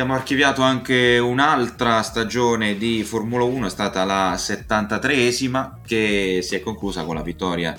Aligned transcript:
abbiamo 0.00 0.14
archiviato 0.16 0.62
anche 0.62 1.18
un'altra 1.18 2.02
stagione 2.02 2.76
di 2.76 3.02
Formula 3.02 3.42
1, 3.42 3.66
è 3.66 3.68
stata 3.68 4.04
la 4.04 4.34
73esima 4.34 5.78
che 5.84 6.38
si 6.40 6.54
è 6.54 6.60
conclusa 6.60 7.02
con 7.02 7.16
la 7.16 7.22
vittoria 7.22 7.76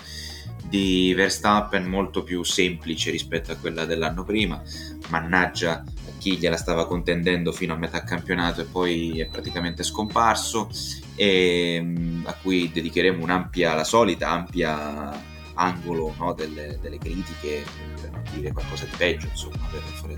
di 0.61 1.13
Verstappen 1.16 1.85
molto 1.85 2.23
più 2.23 2.43
semplice 2.43 3.09
rispetto 3.09 3.53
a 3.53 3.55
quella 3.55 3.85
dell'anno 3.85 4.25
prima. 4.25 4.61
Mannaggia 5.08 5.81
chi 6.17 6.35
gliela 6.35 6.58
stava 6.58 6.88
contendendo 6.88 7.53
fino 7.53 7.73
a 7.73 7.77
metà 7.77 8.03
campionato 8.03 8.59
e 8.59 8.66
poi 8.66 9.22
è 9.22 9.27
praticamente 9.27 9.83
scomparso 9.83 10.70
e 11.16 11.80
mm, 11.81 12.25
a 12.25 12.33
cui 12.33 12.70
dedicheremo 12.70 13.23
un'ampia, 13.23 13.75
la 13.75 13.86
solita 13.86 14.30
ampia 14.30 15.38
angolo 15.53 16.13
no, 16.17 16.33
delle, 16.33 16.80
delle, 16.81 16.97
critiche 16.97 17.63
per 18.02 18.11
non 18.11 18.23
dire 18.33 18.52
qualcosa 18.52 18.83
di 18.83 18.95
peggio 18.97 19.27
insomma 19.27 19.67
per 19.72 19.81
fare 19.81 20.16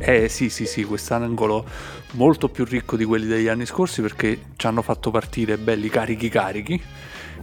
eh 0.00 0.28
sì, 0.28 0.48
sì, 0.48 0.64
sì, 0.64 0.82
quest'angolo 0.84 1.64
molto 2.12 2.48
più 2.48 2.64
ricco 2.64 2.96
di 2.96 3.04
quelli 3.04 3.26
degli 3.26 3.48
anni 3.48 3.66
scorsi 3.66 4.00
perché 4.00 4.46
ci 4.56 4.66
hanno 4.66 4.82
fatto 4.82 5.10
partire 5.10 5.58
belli 5.58 5.88
carichi 5.88 6.28
carichi 6.28 6.82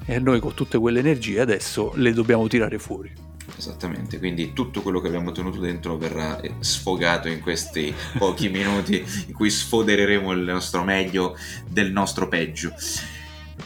e 0.05 0.19
noi 0.19 0.39
con 0.39 0.53
tutte 0.53 0.77
quelle 0.77 0.99
energie 0.99 1.39
adesso 1.39 1.91
le 1.95 2.13
dobbiamo 2.13 2.47
tirare 2.47 2.79
fuori. 2.79 3.25
Esattamente, 3.55 4.17
quindi 4.19 4.53
tutto 4.53 4.81
quello 4.81 4.99
che 4.99 5.07
abbiamo 5.07 5.31
tenuto 5.31 5.59
dentro 5.59 5.97
verrà 5.97 6.39
sfogato 6.59 7.29
in 7.29 7.39
questi 7.39 7.93
pochi 8.17 8.49
minuti 8.49 9.03
in 9.27 9.33
cui 9.33 9.49
sfodereremo 9.49 10.31
il 10.31 10.41
nostro 10.41 10.83
meglio 10.83 11.37
del 11.65 11.91
nostro 11.91 12.27
peggio. 12.27 12.73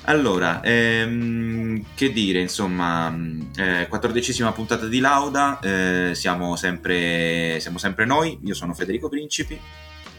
Allora, 0.06 0.62
ehm, 0.62 1.84
che 1.94 2.12
dire, 2.12 2.40
insomma, 2.40 3.16
eh, 3.56 3.88
quattordicesima 3.88 4.52
puntata 4.52 4.88
di 4.88 5.00
Lauda, 5.00 5.60
eh, 5.60 6.12
siamo, 6.14 6.56
sempre, 6.56 7.60
siamo 7.60 7.78
sempre 7.78 8.06
noi, 8.06 8.40
io 8.44 8.54
sono 8.54 8.74
Federico 8.74 9.10
Principi. 9.10 9.60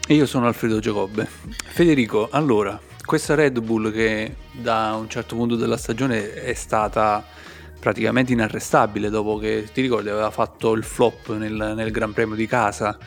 E 0.05 0.13
io 0.13 0.25
sono 0.25 0.47
Alfredo 0.47 0.79
Giacobbe. 0.79 1.27
Federico, 1.65 2.29
allora, 2.31 2.79
questa 3.05 3.35
Red 3.35 3.59
Bull 3.59 3.91
che 3.91 4.35
da 4.51 4.95
un 4.95 5.09
certo 5.09 5.35
punto 5.35 5.55
della 5.55 5.77
stagione 5.77 6.33
è 6.33 6.53
stata 6.53 7.25
praticamente 7.79 8.31
inarrestabile 8.31 9.09
dopo 9.09 9.37
che, 9.37 9.67
ti 9.73 9.81
ricordi, 9.81 10.09
aveva 10.09 10.31
fatto 10.31 10.71
il 10.73 10.83
flop 10.83 11.35
nel, 11.35 11.73
nel 11.75 11.91
Gran 11.91 12.13
Premio 12.13 12.35
di 12.35 12.47
casa 12.47 12.97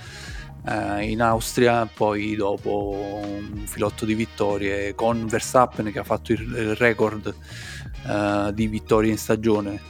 eh, 0.67 1.11
in 1.11 1.23
Austria, 1.23 1.87
poi 1.87 2.35
dopo 2.35 3.23
un 3.25 3.65
filotto 3.67 4.05
di 4.05 4.15
vittorie 4.15 4.95
con 4.95 5.27
Verstappen 5.27 5.93
che 5.93 5.99
ha 5.99 6.05
fatto 6.05 6.33
il, 6.33 6.41
il 6.41 6.75
record 6.75 7.35
eh, 8.07 8.51
di 8.53 8.67
vittorie 8.67 9.11
in 9.11 9.19
stagione. 9.19 9.81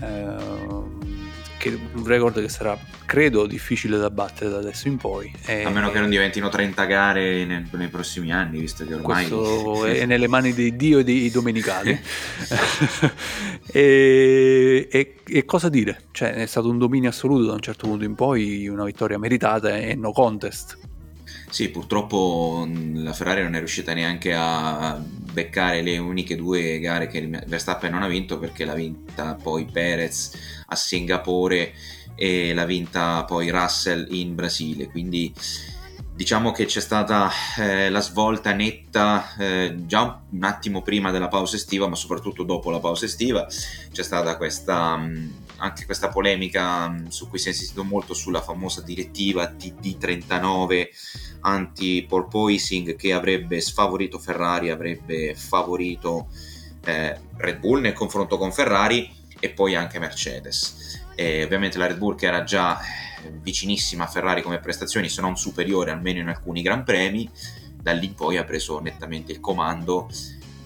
Eh, 0.00 1.24
che, 1.70 1.78
un 1.94 2.04
record 2.04 2.40
che 2.40 2.48
sarà 2.48 2.78
credo 3.04 3.46
difficile 3.46 3.98
da 3.98 4.10
battere 4.10 4.50
da 4.50 4.58
adesso 4.58 4.88
in 4.88 4.96
poi 4.96 5.32
e, 5.44 5.64
a 5.64 5.70
meno 5.70 5.90
che 5.90 6.00
non 6.00 6.08
diventino 6.08 6.48
30 6.48 6.84
gare 6.84 7.44
nei, 7.44 7.66
nei 7.70 7.88
prossimi 7.88 8.32
anni 8.32 8.58
visto 8.60 8.84
che 8.84 8.94
ormai 8.94 9.28
questo 9.28 9.84
è 9.84 10.04
nelle 10.06 10.28
mani 10.28 10.52
di 10.52 10.76
Dio 10.76 10.98
e 10.98 11.04
dei 11.04 11.30
domenicali. 11.30 11.98
E, 13.68 14.88
e, 14.90 15.16
e, 15.26 15.44
cosa 15.44 15.68
dire? 15.68 16.02
Cioè 16.12 16.32
è 16.32 16.46
stato 16.46 16.70
un 16.70 16.78
dominio 16.78 17.10
assoluto 17.10 17.46
da 17.46 17.52
un 17.52 17.60
certo 17.60 17.88
punto 17.88 18.04
in 18.04 18.14
poi 18.14 18.68
una 18.68 18.84
vittoria 18.84 19.18
meritata 19.18 19.76
e 19.76 19.94
no 19.94 20.12
contest 20.12 20.78
sì, 21.56 21.70
purtroppo 21.70 22.68
la 22.96 23.14
Ferrari 23.14 23.42
non 23.42 23.54
è 23.54 23.58
riuscita 23.60 23.94
neanche 23.94 24.34
a 24.34 25.02
beccare 25.02 25.80
le 25.80 25.96
uniche 25.96 26.36
due 26.36 26.78
gare 26.80 27.06
che 27.06 27.26
Verstappen 27.46 27.90
non 27.90 28.02
ha 28.02 28.08
vinto 28.08 28.38
perché 28.38 28.66
l'ha 28.66 28.74
vinta 28.74 29.38
poi 29.42 29.64
Perez 29.64 30.32
a 30.66 30.76
Singapore 30.76 31.72
e 32.14 32.52
l'ha 32.52 32.66
vinta 32.66 33.24
poi 33.24 33.48
Russell 33.48 34.06
in 34.10 34.34
Brasile. 34.34 34.88
Quindi 34.88 35.32
diciamo 36.14 36.52
che 36.52 36.66
c'è 36.66 36.80
stata 36.80 37.30
eh, 37.58 37.88
la 37.88 38.02
svolta 38.02 38.52
netta 38.52 39.34
eh, 39.38 39.76
già 39.86 40.20
un 40.28 40.44
attimo 40.44 40.82
prima 40.82 41.10
della 41.10 41.28
pausa 41.28 41.56
estiva, 41.56 41.88
ma 41.88 41.94
soprattutto 41.94 42.42
dopo 42.42 42.70
la 42.70 42.80
pausa 42.80 43.06
estiva. 43.06 43.46
C'è 43.46 44.02
stata 44.02 44.36
questa, 44.36 44.94
mh, 44.98 45.32
anche 45.58 45.84
questa 45.84 46.08
polemica 46.08 46.88
mh, 46.88 47.08
su 47.08 47.28
cui 47.28 47.38
si 47.38 47.48
è 47.48 47.50
insistito 47.50 47.84
molto 47.84 48.14
sulla 48.14 48.42
famosa 48.42 48.82
direttiva 48.82 49.44
TD39 49.44 50.88
anti-pole 51.40 52.26
poising 52.28 52.96
che 52.96 53.12
avrebbe 53.12 53.60
sfavorito 53.60 54.18
Ferrari, 54.18 54.70
avrebbe 54.70 55.34
favorito 55.34 56.28
eh, 56.84 57.18
Red 57.36 57.58
Bull 57.58 57.80
nel 57.80 57.92
confronto 57.92 58.36
con 58.36 58.52
Ferrari 58.52 59.10
e 59.38 59.50
poi 59.50 59.74
anche 59.74 59.98
Mercedes. 59.98 61.04
E 61.14 61.44
ovviamente 61.44 61.78
la 61.78 61.86
Red 61.86 61.98
Bull 61.98 62.16
che 62.16 62.26
era 62.26 62.42
già 62.42 62.78
vicinissima 63.40 64.04
a 64.04 64.08
Ferrari 64.08 64.42
come 64.42 64.60
prestazioni, 64.60 65.08
se 65.08 65.20
non 65.20 65.36
superiore 65.36 65.90
almeno 65.90 66.20
in 66.20 66.28
alcuni 66.28 66.62
Gran 66.62 66.84
Premi, 66.84 67.28
da 67.80 67.92
lì 67.92 68.06
in 68.06 68.14
poi 68.14 68.36
ha 68.36 68.44
preso 68.44 68.80
nettamente 68.80 69.32
il 69.32 69.40
comando 69.40 70.08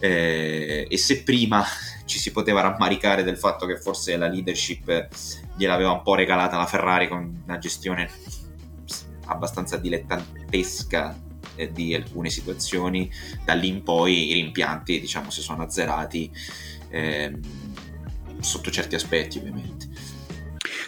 eh, 0.00 0.87
e 0.88 0.99
se 0.99 1.22
prima 1.22 1.65
ci 2.05 2.19
si 2.19 2.33
poteva 2.33 2.62
rammaricare 2.62 3.22
del 3.22 3.37
fatto 3.38 3.66
che 3.66 3.78
forse 3.78 4.16
la 4.16 4.27
leadership 4.27 5.09
gliel'aveva 5.56 5.93
un 5.93 6.03
po' 6.03 6.15
regalata 6.15 6.56
la 6.56 6.66
Ferrari 6.66 7.06
con 7.06 7.43
una 7.44 7.59
gestione 7.59 8.11
abbastanza 9.27 9.77
dilettantesca 9.77 11.16
eh, 11.55 11.71
di 11.71 11.94
alcune 11.94 12.31
situazioni, 12.31 13.11
da 13.44 13.55
lì 13.55 13.69
in 13.69 13.83
poi 13.83 14.31
i 14.31 14.33
rimpianti 14.33 14.99
diciamo 15.00 15.31
si 15.31 15.41
sono 15.43 15.62
azzerati 15.62 16.31
eh, 16.88 17.38
sotto 18.41 18.71
certi 18.71 18.94
aspetti 18.94 19.38
ovviamente. 19.38 19.88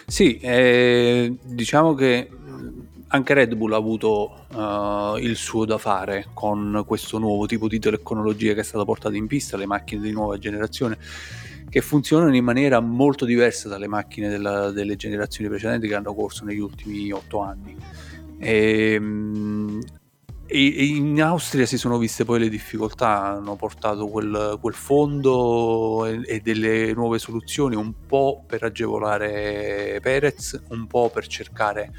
Sì, 0.05 0.37
eh, 0.37 1.35
diciamo 1.41 1.93
che 1.93 2.29
anche 3.13 3.33
Red 3.35 3.53
Bull 3.53 3.73
ha 3.73 3.77
avuto 3.77 4.45
uh, 4.53 5.17
il 5.17 5.35
suo 5.35 5.65
da 5.65 5.77
fare 5.77 6.29
con 6.33 6.83
questo 6.85 7.19
nuovo 7.19 7.45
tipo 7.45 7.67
di 7.67 7.77
tecnologia 7.77 8.53
che 8.53 8.61
è 8.61 8.63
stata 8.63 8.83
portata 8.85 9.15
in 9.15 9.27
pista, 9.27 9.55
le 9.55 9.67
macchine 9.67 10.01
di 10.01 10.11
nuova 10.11 10.37
generazione 10.39 10.97
che 11.69 11.81
funzionano 11.81 12.35
in 12.35 12.43
maniera 12.43 12.79
molto 12.79 13.25
diversa 13.25 13.69
dalle 13.69 13.87
macchine 13.87 14.29
della, 14.29 14.71
delle 14.71 14.95
generazioni 14.95 15.47
precedenti 15.47 15.87
che 15.87 15.95
hanno 15.95 16.13
corso 16.13 16.43
negli 16.43 16.59
ultimi 16.59 17.11
otto 17.11 17.39
anni. 17.39 17.75
E, 18.39 18.93
ehm, 18.93 19.79
e, 20.45 20.85
in 20.85 21.21
Austria 21.21 21.67
si 21.67 21.77
sono 21.77 21.99
viste 21.99 22.25
poi 22.25 22.39
le 22.39 22.49
difficoltà, 22.49 23.35
hanno 23.35 23.55
portato 23.55 24.07
quel, 24.07 24.57
quel 24.59 24.73
fondo 24.73 26.05
e, 26.05 26.19
e, 26.25 26.39
delle 26.41 26.93
nuove 26.93 27.19
soluzioni 27.19 27.75
un 27.75 27.93
po' 28.07 28.43
per 28.45 28.63
agevolare 28.63 29.99
Perez, 30.01 30.59
un 30.69 30.87
po' 30.87 31.09
per 31.11 31.27
cercare 31.27 31.91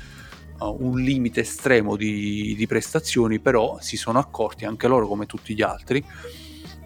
uh, 0.58 0.76
un 0.78 1.00
limite 1.00 1.40
estremo 1.40 1.96
di, 1.96 2.54
di 2.56 2.66
prestazioni, 2.66 3.38
però 3.38 3.78
si 3.80 3.96
sono 3.96 4.18
accorti 4.18 4.64
anche 4.64 4.88
loro 4.88 5.06
come 5.06 5.26
tutti 5.26 5.54
gli 5.54 5.62
altri 5.62 6.04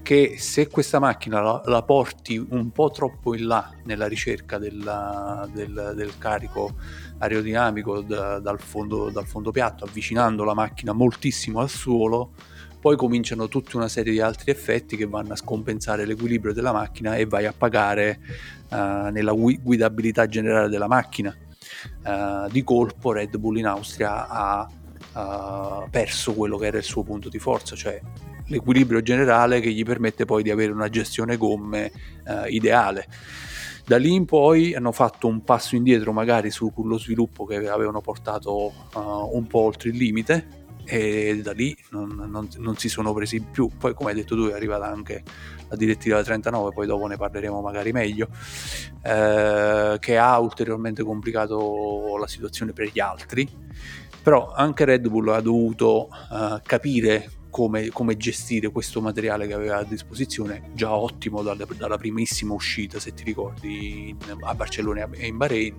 che 0.09 0.37
se 0.39 0.69
questa 0.69 0.99
macchina 0.99 1.43
la, 1.43 1.61
la, 1.67 1.83
porti 1.83 2.39
un 2.39 2.71
po' 2.71 2.91
troppo 2.91 3.35
in 3.35 3.47
là 3.47 3.71
nella 3.85 4.07
ricerca 4.07 4.57
della, 4.57 5.47
del, 5.53 5.93
del, 5.95 6.17
carico 6.17 6.77
aerodinamico 7.19 8.01
da, 8.01 8.39
dal, 8.39 8.59
fondo, 8.59 9.11
dal, 9.11 9.27
fondo, 9.27 9.51
piatto, 9.51 9.85
avvicinando 9.85 10.45
la 10.45 10.55
macchina 10.55 10.95
moltissimo 10.95 11.61
al 11.61 11.69
suolo, 11.69 12.31
poi 12.81 12.97
cominciano 12.97 13.49
tutta 13.49 13.77
una 13.77 13.89
serie 13.89 14.13
di 14.13 14.21
altri 14.21 14.51
effetti 14.51 14.97
che 14.97 15.05
vanno 15.05 15.35
a 15.35 15.37
scompensare 15.37 16.07
l'equilibrio 16.07 16.55
della 16.55 16.73
macchina 16.73 17.17
e 17.17 17.27
vai 17.27 17.45
a 17.45 17.53
pagare 17.53 18.19
uh, 18.71 19.11
nella 19.11 19.33
guidabilità 19.33 20.27
generale 20.27 20.71
della 20.71 20.89
macchina. 20.89 21.37
Uh, 22.03 22.51
di 22.51 22.65
colpo 22.65 23.13
Red 23.13 23.37
Bull 23.37 23.59
in 23.59 23.67
Austria 23.67 24.29
ha 24.29 24.69
uh, 25.15 25.89
perso 25.91 26.35
quello 26.35 26.57
che 26.57 26.67
era 26.67 26.79
il 26.79 26.85
suo 26.85 27.03
punto 27.03 27.29
di 27.29 27.39
forza, 27.39 27.77
cioè 27.77 28.01
l'equilibrio 28.49 29.03
generale 29.03 29.61
che 29.61 29.71
gli 29.71 29.85
permette 29.85 30.25
poi 30.25 30.43
di 30.43 30.51
avere 30.51 30.73
una 30.73 30.89
gestione 30.89 31.37
gomme 31.37 31.93
eh, 32.27 32.49
ideale. 32.49 33.07
Da 33.85 33.97
lì 33.97 34.13
in 34.13 34.27
poi 34.27 34.75
hanno 34.75 34.93
fatto 34.93 35.27
un 35.29 35.43
passo 35.45 35.77
indietro 35.77 36.13
magari 36.13 36.51
sullo 36.51 36.99
sviluppo 36.99 37.47
che 37.47 37.57
avevano 37.69 38.01
portato 38.01 38.73
uh, 38.95 39.31
un 39.33 39.47
po' 39.47 39.61
oltre 39.61 39.91
il 39.91 39.97
limite 39.97 40.67
e 40.89 41.41
da 41.43 41.53
lì 41.53 41.77
non, 41.91 42.09
non, 42.31 42.49
non, 42.57 42.77
si 42.79 42.89
sono 42.89 43.13
presi 43.13 43.41
più. 43.41 43.69
Poi 43.77 43.93
come 43.93 44.11
hai 44.11 44.17
detto 44.17 44.35
tu 44.35 44.49
è 44.49 44.55
arrivata 44.55 44.87
anche 44.87 45.23
la 45.69 45.77
direttiva 45.77 46.23
39, 46.23 46.73
poi 46.73 46.87
dopo 46.87 47.07
ne 47.07 47.17
parleremo 47.17 47.61
magari 47.61 47.93
meglio, 47.93 48.29
eh, 49.03 49.97
che 50.01 50.17
ha 50.17 50.39
ulteriormente 50.39 51.03
complicato 51.03 52.17
la 52.19 52.27
situazione 52.27 52.73
per 52.73 52.91
gli 52.91 53.01
altri. 53.01 53.47
Però 54.23 54.53
anche 54.53 54.85
Red 54.85 55.09
Bull 55.09 55.29
ha 55.29 55.41
dovuto 55.41 56.09
uh, 56.31 56.61
capire 56.63 57.31
come, 57.51 57.89
come, 57.89 58.17
gestire 58.17 58.71
questo 58.71 59.01
materiale 59.01 59.47
che 59.47 59.55
aveva 59.55 59.79
a 59.79 59.85
disposizione, 59.85 60.71
già 60.75 60.95
ottimo 60.95 61.43
dalla, 61.43 61.67
dalla 61.77 61.97
primissima 61.97 62.53
uscita, 62.53 62.99
se 62.99 63.15
ti 63.15 63.25
ricordi, 63.25 64.11
in, 64.11 64.17
a 64.43 64.55
Barcellona 64.55 65.09
e 65.13 65.27
in 65.27 65.37
Bahrain, 65.37 65.77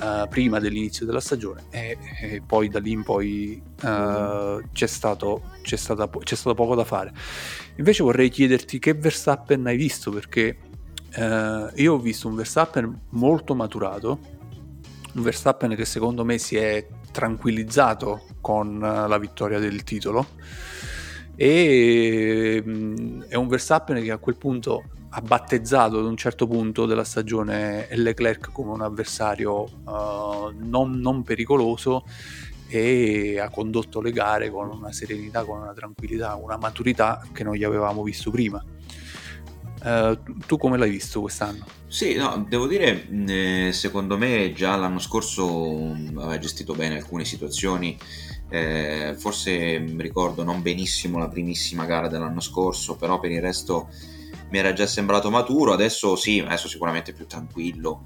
uh, 0.00 0.28
prima 0.28 0.58
dell'inizio 0.58 1.06
della 1.06 1.20
stagione, 1.20 1.64
e, 1.70 1.96
e, 2.20 2.42
poi 2.44 2.68
da 2.68 2.78
lì 2.78 2.92
in 2.92 3.02
poi 3.02 3.60
uh, 3.82 4.62
c'è, 4.72 4.86
stato, 4.86 5.42
c'è, 5.62 5.76
stata, 5.76 6.08
c'è, 6.08 6.34
stato, 6.34 6.54
poco 6.54 6.74
da 6.74 6.84
fare. 6.84 7.12
Invece 7.76 8.02
vorrei 8.02 8.28
chiederti 8.28 8.78
che 8.78 8.94
Verstappen 8.94 9.66
hai 9.66 9.76
visto, 9.76 10.10
perché 10.10 10.58
uh, 11.16 11.70
io 11.74 11.94
ho 11.94 11.98
visto 11.98 12.28
un 12.28 12.34
Verstappen 12.34 13.00
molto 13.10 13.54
maturato, 13.54 14.18
un 15.14 15.22
Verstappen 15.22 15.74
che 15.74 15.84
secondo 15.84 16.24
me 16.24 16.38
si 16.38 16.56
è 16.56 16.86
tranquillizzato 17.12 18.26
con 18.40 18.78
la 18.80 19.18
vittoria 19.18 19.60
del 19.60 19.84
titolo 19.84 20.26
e 21.36 22.62
mm, 22.64 23.22
è 23.28 23.34
un 23.34 23.48
Verstappen 23.48 24.02
che 24.02 24.10
a 24.10 24.18
quel 24.18 24.36
punto 24.36 24.84
ha 25.16 25.20
battezzato 25.20 25.98
ad 25.98 26.04
un 26.04 26.16
certo 26.16 26.48
punto 26.48 26.86
della 26.86 27.04
stagione 27.04 27.86
Leclerc 27.92 28.50
come 28.50 28.72
un 28.72 28.80
avversario 28.80 29.62
uh, 29.62 30.52
non, 30.56 30.98
non, 30.98 31.22
pericoloso 31.22 32.04
e 32.66 33.38
ha 33.38 33.48
condotto 33.48 34.00
le 34.00 34.10
gare 34.10 34.50
con 34.50 34.68
una 34.70 34.92
serenità, 34.92 35.44
con 35.44 35.60
una 35.60 35.72
tranquillità, 35.72 36.34
una 36.34 36.56
maturità 36.56 37.24
che 37.32 37.44
non 37.44 37.54
gli 37.54 37.62
avevamo 37.62 38.02
visto 38.02 38.32
prima. 38.32 38.62
Uh, 39.84 40.18
tu 40.46 40.56
come 40.56 40.78
l'hai 40.78 40.90
visto 40.90 41.20
quest'anno? 41.20 41.64
Sì, 41.86 42.16
no, 42.16 42.44
devo 42.48 42.66
dire, 42.66 43.06
eh, 43.28 43.70
secondo 43.72 44.18
me 44.18 44.52
già 44.52 44.74
l'anno 44.74 44.98
scorso 44.98 45.94
aveva 46.16 46.38
gestito 46.38 46.74
bene 46.74 46.96
alcune 46.96 47.24
situazioni 47.24 47.96
eh, 48.48 49.14
forse 49.18 49.78
ricordo 49.96 50.44
non 50.44 50.62
benissimo 50.62 51.18
la 51.18 51.28
primissima 51.28 51.86
gara 51.86 52.08
dell'anno 52.08 52.40
scorso, 52.40 52.96
però 52.96 53.18
per 53.18 53.32
il 53.32 53.40
resto 53.40 53.88
mi 54.54 54.60
era 54.60 54.72
già 54.72 54.86
sembrato 54.86 55.30
maturo. 55.30 55.72
Adesso 55.72 56.14
sì, 56.14 56.38
adesso 56.38 56.68
sicuramente 56.68 57.12
più 57.12 57.26
tranquillo. 57.26 58.04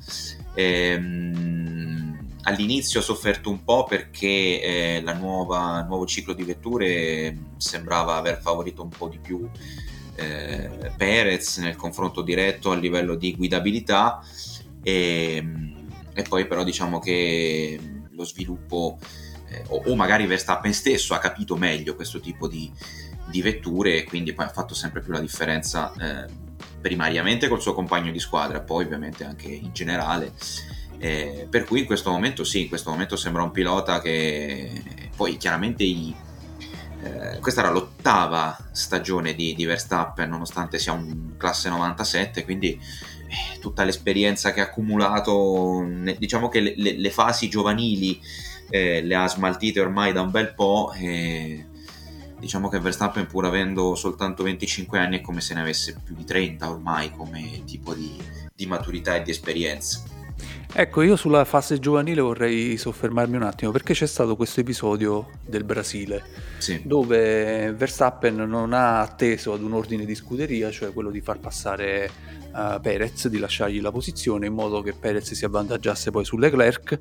Ehm, 0.55 2.37
all'inizio 2.45 3.01
ho 3.01 3.03
sofferto 3.03 3.51
un 3.51 3.63
po' 3.63 3.85
perché 3.85 4.63
eh, 4.63 5.03
nuova, 5.19 5.81
il 5.81 5.87
nuovo 5.87 6.07
ciclo 6.07 6.33
di 6.33 6.45
vetture 6.45 7.37
sembrava 7.59 8.17
aver 8.17 8.41
favorito 8.41 8.83
un 8.83 8.89
po' 8.89 9.09
di 9.09 9.19
più 9.19 9.47
eh, 10.15 10.91
Perez 10.97 11.59
nel 11.59 11.77
confronto 11.77 12.23
diretto 12.23 12.71
a 12.71 12.77
livello 12.77 13.15
di 13.15 13.37
guidabilità 13.37 14.23
e, 14.83 15.37
ehm, 15.37 15.77
e 16.15 16.23
poi 16.23 16.47
però 16.47 16.65
diciamo 16.65 16.99
che 16.99 17.79
lo 18.11 18.25
sviluppo 18.25 18.99
eh, 19.51 19.65
o, 19.69 19.83
o, 19.85 19.95
magari 19.95 20.25
Verstappen 20.27 20.73
stesso 20.73 21.13
ha 21.13 21.19
capito 21.19 21.57
meglio 21.57 21.95
questo 21.95 22.21
tipo 22.21 22.49
di, 22.49 22.73
di 23.31 23.43
vetture 23.43 23.99
e 23.99 24.05
quindi 24.05 24.33
poi 24.33 24.47
ha 24.47 24.51
fatto 24.51 24.75
sempre 24.75 25.01
più 25.01 25.13
la 25.13 25.21
differenza 25.21 25.93
eh, 25.99 26.27
primariamente 26.81 27.49
col 27.49 27.61
suo 27.61 27.75
compagno 27.75 28.11
di 28.11 28.19
squadra, 28.19 28.61
poi 28.61 28.85
ovviamente 28.85 29.25
anche 29.25 29.49
in 29.49 29.73
generale. 29.73 30.33
Eh, 30.99 31.47
per 31.49 31.65
cui 31.65 31.81
in 31.81 31.87
questo 31.87 32.11
momento 32.11 32.43
sì, 32.43 32.63
in 32.63 32.69
questo 32.69 32.91
momento 32.91 33.17
sembra 33.17 33.43
un 33.43 33.53
pilota 33.53 34.01
che 34.01 34.83
poi 35.15 35.37
chiaramente 35.37 35.85
i, 35.85 36.15
eh, 37.03 37.39
questa 37.39 37.61
era 37.61 37.71
l'ottava 37.71 38.57
stagione 38.73 39.35
di, 39.35 39.55
di, 39.55 39.65
Verstappen 39.65 40.29
nonostante 40.29 40.81
sia 40.81 40.93
un 40.93 41.37
classe 41.37 41.69
97 41.69 42.43
quindi 42.43 42.73
eh, 42.73 43.59
tutta 43.61 43.85
l'esperienza 43.85 44.53
che 44.53 44.61
ha 44.61 44.65
accumulato 44.65 45.87
diciamo 46.19 46.49
che 46.49 46.61
le, 46.61 46.75
le, 46.77 47.11
fasi 47.11 47.49
giovanili 47.49 48.21
eh, 48.69 49.01
le 49.01 49.15
ha 49.15 49.29
smaltite 49.29 49.81
ormai 49.81 50.13
da 50.13 50.23
un 50.23 50.33
bel 50.33 50.53
po' 50.55 50.93
e 50.93 51.67
diciamo 52.39 52.69
che 52.69 52.79
Verstappen 52.79 53.27
pur 53.27 53.45
avendo 53.45 53.95
soltanto 53.95 54.43
25 54.43 54.99
anni 54.99 55.19
è 55.19 55.21
come 55.21 55.41
se 55.41 55.55
ne 55.55 55.61
avesse 55.61 55.97
più 56.03 56.15
di 56.15 56.25
30 56.25 56.71
ormai 56.71 57.11
come 57.11 57.63
tipo 57.65 57.95
di, 57.95 58.17
di 58.55 58.67
maturità 58.67 59.17
e 59.17 59.23
di 59.23 59.31
esperienza. 59.31 60.03
Ecco, 60.73 61.03
io 61.03 61.17
sulla 61.17 61.45
fase 61.45 61.79
giovanile 61.79 62.21
vorrei 62.21 62.77
soffermarmi 62.77 63.37
un 63.37 63.43
attimo 63.43 63.73
perché 63.73 63.95
c'è 63.95 64.07
stato 64.07 64.37
questo 64.37 64.61
episodio 64.61 65.31
del 65.45 65.65
Brasile 65.65 66.23
sì. 66.59 66.83
dove 66.85 67.73
Verstappen 67.73 68.37
non 68.37 68.73
ha 68.73 69.01
atteso 69.01 69.55
ad 69.55 69.63
un 69.63 69.73
ordine 69.73 70.05
di 70.05 70.15
scuderia, 70.15 70.71
cioè 70.71 70.93
quello 70.93 71.11
di 71.11 71.21
far 71.21 71.39
passare 71.41 72.11
uh, 72.53 72.81
Perez, 72.81 73.29
di 73.29 73.39
lasciargli 73.39 73.81
la 73.81 73.91
posizione 73.91 74.47
in 74.47 74.53
modo 74.53 74.83
che 74.83 74.93
Perez 74.93 75.33
si 75.33 75.45
avvantaggiasse 75.45 76.11
poi 76.11 76.25
su 76.25 76.37
Leclerc 76.37 76.99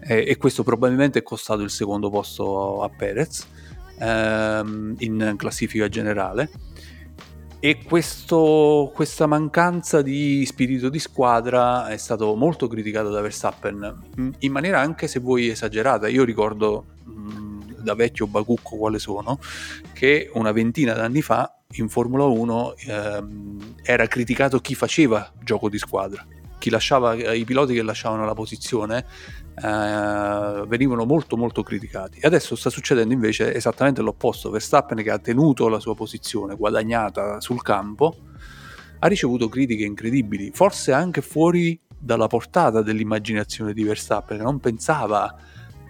eh, 0.00 0.24
e 0.26 0.36
questo 0.36 0.64
probabilmente 0.64 1.20
è 1.20 1.22
costato 1.22 1.60
il 1.60 1.70
secondo 1.70 2.10
posto 2.10 2.82
a 2.82 2.88
Perez 2.88 3.46
ehm, 4.02 4.94
in 4.98 5.34
classifica 5.36 5.88
generale 5.88 6.50
e 7.64 7.80
questo, 7.84 8.90
questa 8.92 9.26
mancanza 9.26 10.02
di 10.02 10.44
spirito 10.44 10.88
di 10.88 10.98
squadra 10.98 11.86
è 11.86 11.96
stato 11.96 12.34
molto 12.34 12.66
criticato 12.66 13.08
da 13.08 13.20
Verstappen 13.20 14.34
in 14.40 14.50
maniera 14.50 14.80
anche 14.80 15.06
se 15.06 15.20
vuoi 15.20 15.48
esagerata. 15.48 16.08
Io 16.08 16.24
ricordo 16.24 16.86
mh, 17.04 17.82
da 17.82 17.94
vecchio 17.94 18.26
bacucco 18.26 18.76
quale 18.76 18.98
sono 18.98 19.38
che 19.92 20.28
una 20.34 20.50
ventina 20.50 20.92
d'anni 20.94 21.22
fa 21.22 21.56
in 21.74 21.88
Formula 21.88 22.24
1 22.24 22.74
ehm, 22.78 23.74
era 23.84 24.08
criticato 24.08 24.58
chi 24.58 24.74
faceva 24.74 25.32
gioco 25.44 25.68
di 25.68 25.78
squadra 25.78 26.26
chi 26.62 26.70
lasciava 26.70 27.14
i 27.14 27.44
piloti 27.44 27.74
che 27.74 27.82
lasciavano 27.82 28.24
la 28.24 28.34
posizione 28.34 29.04
eh, 29.54 30.64
venivano 30.66 31.04
molto 31.04 31.36
molto 31.36 31.62
criticati. 31.62 32.20
Adesso 32.20 32.56
sta 32.56 32.70
succedendo 32.70 33.12
invece 33.12 33.54
esattamente 33.54 34.02
l'opposto, 34.02 34.50
Verstappen 34.50 35.02
che 35.02 35.10
ha 35.10 35.18
tenuto 35.18 35.68
la 35.68 35.80
sua 35.80 35.94
posizione 35.94 36.56
guadagnata 36.56 37.40
sul 37.40 37.62
campo 37.62 38.16
ha 39.04 39.08
ricevuto 39.08 39.48
critiche 39.48 39.84
incredibili, 39.84 40.52
forse 40.54 40.92
anche 40.92 41.22
fuori 41.22 41.78
dalla 41.98 42.28
portata 42.28 42.82
dell'immaginazione 42.82 43.72
di 43.72 43.82
Verstappen, 43.82 44.38
che 44.38 44.42
non 44.44 44.60
pensava 44.60 45.36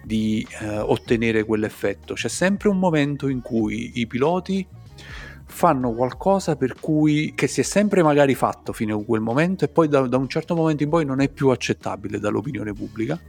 di 0.03 0.45
eh, 0.59 0.79
ottenere 0.79 1.43
quell'effetto. 1.43 2.15
C'è 2.15 2.27
sempre 2.27 2.69
un 2.69 2.79
momento 2.79 3.27
in 3.27 3.41
cui 3.41 3.91
i 3.95 4.07
piloti 4.07 4.65
fanno 5.45 5.93
qualcosa 5.93 6.55
per 6.55 6.79
cui 6.79 7.33
che 7.35 7.45
si 7.45 7.61
è 7.61 7.63
sempre 7.63 8.01
magari 8.01 8.33
fatto 8.33 8.73
fino 8.73 8.97
a 8.97 9.03
quel 9.03 9.21
momento 9.21 9.63
e 9.63 9.67
poi 9.67 9.87
da, 9.87 10.01
da 10.07 10.17
un 10.17 10.27
certo 10.27 10.55
momento 10.55 10.81
in 10.81 10.89
poi 10.89 11.05
non 11.05 11.21
è 11.21 11.29
più 11.29 11.49
accettabile 11.49 12.17
dall'opinione 12.17 12.73
pubblica 12.73 13.19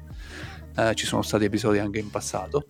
eh, 0.76 0.94
ci 0.94 1.06
sono 1.06 1.22
stati 1.22 1.44
episodi 1.44 1.78
anche 1.78 1.98
in 1.98 2.10
passato. 2.10 2.68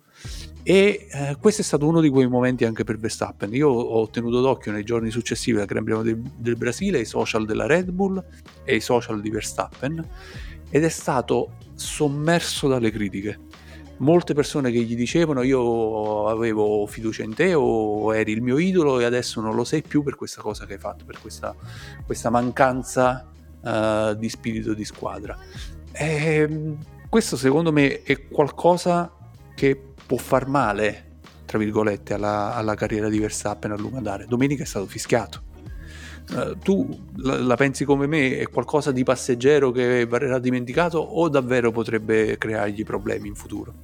E 0.63 1.07
eh, 1.11 1.37
questo 1.39 1.61
è 1.61 1.63
stato 1.63 1.87
uno 1.87 2.01
di 2.01 2.09
quei 2.09 2.27
momenti 2.27 2.65
anche 2.65 2.83
per 2.83 2.97
Verstappen. 2.97 3.53
Io 3.53 3.69
ho 3.69 4.09
tenuto 4.09 4.41
d'occhio 4.41 4.71
nei 4.71 4.83
giorni 4.83 5.11
successivi 5.11 5.59
al 5.59 5.65
Gran 5.65 5.83
Premio 5.83 6.03
del, 6.03 6.19
del 6.19 6.55
Brasile 6.55 6.99
i 6.99 7.05
social 7.05 7.45
della 7.45 7.67
Red 7.67 7.91
Bull 7.91 8.23
e 8.63 8.75
i 8.75 8.81
social 8.81 9.21
di 9.21 9.29
Verstappen 9.29 10.03
ed 10.69 10.83
è 10.83 10.89
stato 10.89 11.57
sommerso 11.75 12.67
dalle 12.67 12.91
critiche. 12.91 13.39
Molte 13.97 14.33
persone 14.33 14.71
che 14.71 14.81
gli 14.81 14.95
dicevano 14.95 15.41
io 15.43 16.27
avevo 16.27 16.85
fiducia 16.85 17.23
in 17.23 17.33
te 17.33 17.53
o 17.53 18.13
eri 18.13 18.33
il 18.33 18.41
mio 18.41 18.57
idolo 18.57 18.99
e 18.99 19.05
adesso 19.05 19.39
non 19.39 19.55
lo 19.55 19.63
sei 19.63 19.83
più 19.83 20.03
per 20.03 20.15
questa 20.15 20.41
cosa 20.41 20.65
che 20.65 20.73
hai 20.73 20.79
fatto, 20.79 21.05
per 21.05 21.19
questa, 21.21 21.55
questa 22.05 22.29
mancanza 22.29 23.29
uh, 23.61 24.13
di 24.15 24.27
spirito 24.27 24.73
di 24.73 24.83
squadra. 24.83 25.37
E 25.93 26.35
ehm, 26.35 26.77
questo 27.15 27.37
secondo 27.37 27.71
me 27.71 28.01
è 28.03 28.27
qualcosa 28.27 29.09
che 29.55 29.81
può 30.05 30.17
far 30.17 30.49
male, 30.49 31.19
tra 31.45 31.57
virgolette, 31.57 32.13
alla, 32.13 32.53
alla 32.53 32.75
carriera 32.75 33.07
di 33.07 33.19
Verstappen 33.19 33.71
a 33.71 33.77
lungo 33.77 33.95
andare. 33.95 34.25
Domenica 34.27 34.63
è 34.63 34.65
stato 34.65 34.85
fischiato. 34.85 35.43
Uh, 36.31 36.57
tu 36.57 37.05
la, 37.19 37.39
la, 37.39 37.55
pensi 37.55 37.85
come 37.85 38.05
me? 38.05 38.39
È 38.39 38.49
qualcosa 38.49 38.91
di 38.91 39.03
passeggero 39.03 39.71
che 39.71 40.05
verrà 40.05 40.39
dimenticato 40.39 40.97
o 40.97 41.29
davvero 41.29 41.71
potrebbe 41.71 42.37
creargli 42.37 42.83
problemi 42.83 43.29
in 43.29 43.35
futuro? 43.35 43.75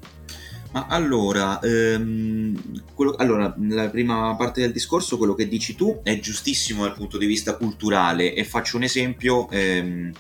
Ma 0.74 0.88
allora, 0.88 1.62
ehm, 1.62 2.82
quello, 2.94 3.16
allora, 3.16 3.54
nella 3.56 3.90
prima 3.90 4.36
parte 4.36 4.60
del 4.60 4.74
discorso, 4.74 5.18
quello 5.18 5.36
che 5.36 5.48
dici 5.48 5.74
tu 5.74 6.02
è 6.04 6.20
giustissimo 6.20 6.84
dal 6.84 6.96
punto 6.96 7.18
di 7.18 7.28
vista 7.28 7.56
culturale 7.56 8.34
e 8.34 8.44
faccio 8.44 8.76
un 8.76 8.84
esempio. 8.84 9.50
Ehm, 9.52 10.12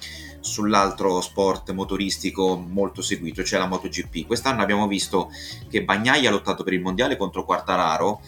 sull'altro 0.41 1.21
sport 1.21 1.71
motoristico 1.71 2.57
molto 2.57 3.01
seguito, 3.01 3.43
cioè 3.43 3.59
la 3.59 3.67
MotoGP. 3.67 4.25
Quest'anno 4.25 4.61
abbiamo 4.61 4.87
visto 4.87 5.31
che 5.69 5.83
Bagnaia 5.83 6.29
ha 6.29 6.31
lottato 6.31 6.63
per 6.63 6.73
il 6.73 6.81
mondiale 6.81 7.15
contro 7.15 7.45
Quartararo, 7.45 8.21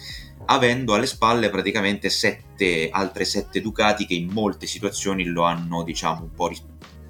avendo 0.46 0.94
alle 0.94 1.06
spalle 1.06 1.50
praticamente 1.50 2.08
sette, 2.08 2.88
altre 2.90 3.24
sette 3.24 3.60
Ducati 3.60 4.06
che 4.06 4.14
in 4.14 4.30
molte 4.30 4.66
situazioni 4.66 5.24
lo 5.24 5.42
hanno, 5.42 5.82
diciamo, 5.82 6.22
un 6.22 6.32
po' 6.32 6.48
ris- 6.48 6.64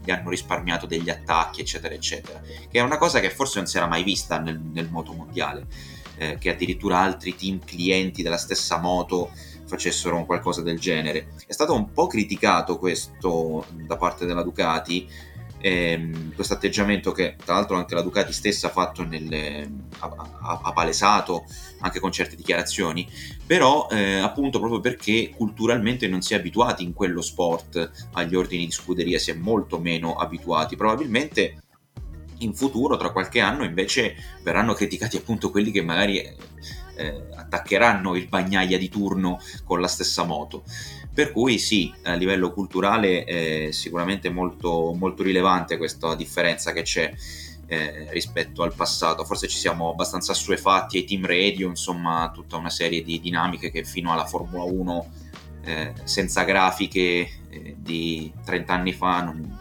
gli 0.04 0.10
hanno 0.10 0.28
risparmiato 0.28 0.86
degli 0.86 1.08
attacchi, 1.08 1.60
eccetera, 1.60 1.94
eccetera. 1.94 2.40
Che 2.40 2.78
è 2.78 2.80
una 2.80 2.98
cosa 2.98 3.20
che 3.20 3.30
forse 3.30 3.58
non 3.58 3.66
si 3.66 3.76
era 3.76 3.86
mai 3.86 4.02
vista 4.02 4.38
nel, 4.38 4.60
nel 4.60 4.90
moto 4.90 5.12
mondiale, 5.12 5.66
eh, 6.16 6.36
che 6.38 6.50
addirittura 6.50 6.98
altri 6.98 7.34
team 7.34 7.60
clienti 7.64 8.22
della 8.22 8.36
stessa 8.36 8.78
moto 8.78 9.30
facessero 9.74 10.24
qualcosa 10.24 10.62
del 10.62 10.78
genere. 10.78 11.34
È 11.46 11.52
stato 11.52 11.74
un 11.74 11.92
po' 11.92 12.06
criticato 12.06 12.78
questo 12.78 13.66
da 13.70 13.96
parte 13.96 14.24
della 14.24 14.42
Ducati, 14.42 15.08
ehm, 15.60 16.34
questo 16.34 16.54
atteggiamento 16.54 17.10
che 17.10 17.36
tra 17.42 17.54
l'altro 17.54 17.76
anche 17.76 17.94
la 17.94 18.02
Ducati 18.02 18.32
stessa 18.32 18.72
ha 18.72 18.92
nelle, 19.08 19.68
ha, 19.98 20.60
ha, 20.62 20.72
palesato 20.72 21.44
anche 21.80 21.98
con 21.98 22.12
certe 22.12 22.36
dichiarazioni, 22.36 23.08
però 23.44 23.88
eh, 23.90 24.18
appunto 24.18 24.58
proprio 24.58 24.80
perché 24.80 25.30
culturalmente 25.34 26.06
non 26.06 26.22
si 26.22 26.34
è 26.34 26.36
abituati 26.36 26.84
in 26.84 26.92
quello 26.92 27.20
sport 27.20 28.08
agli 28.12 28.36
ordini 28.36 28.66
di 28.66 28.72
scuderia, 28.72 29.18
si 29.18 29.32
è 29.32 29.34
molto 29.34 29.78
meno 29.78 30.14
abituati, 30.14 30.76
probabilmente 30.76 31.58
in 32.38 32.54
futuro, 32.54 32.96
tra 32.96 33.10
qualche 33.10 33.40
anno, 33.40 33.64
invece 33.64 34.14
verranno 34.42 34.74
criticati 34.74 35.16
appunto 35.16 35.50
quelli 35.50 35.70
che 35.70 35.82
magari 35.82 36.22
eh, 36.96 37.26
attaccheranno 37.34 38.14
il 38.14 38.28
bagnaia 38.28 38.78
di 38.78 38.88
turno 38.88 39.40
con 39.64 39.80
la 39.80 39.88
stessa 39.88 40.24
moto. 40.24 40.64
Per 41.12 41.30
cui 41.30 41.58
sì, 41.58 41.92
a 42.02 42.14
livello 42.14 42.52
culturale 42.52 43.24
è 43.24 43.68
sicuramente 43.70 44.30
molto, 44.30 44.94
molto 44.98 45.22
rilevante 45.22 45.76
questa 45.76 46.14
differenza 46.14 46.72
che 46.72 46.82
c'è. 46.82 47.12
eh, 47.66 48.06
rispetto 48.10 48.62
al 48.62 48.74
passato. 48.74 49.24
Forse 49.24 49.48
ci 49.48 49.56
siamo 49.56 49.90
abbastanza 49.90 50.32
assuefatti 50.32 50.98
ai 50.98 51.04
team 51.04 51.26
radio, 51.26 51.68
insomma, 51.68 52.30
tutta 52.32 52.56
una 52.56 52.70
serie 52.70 53.02
di 53.02 53.20
dinamiche 53.20 53.70
che 53.70 53.84
fino 53.84 54.12
alla 54.12 54.26
Formula 54.26 54.64
1 54.64 55.10
eh, 55.64 55.92
senza 56.04 56.44
grafiche 56.44 57.28
eh, 57.48 57.76
di 57.78 58.32
30 58.44 58.72
anni 58.72 58.92
fa 58.92 59.22
non, 59.22 59.58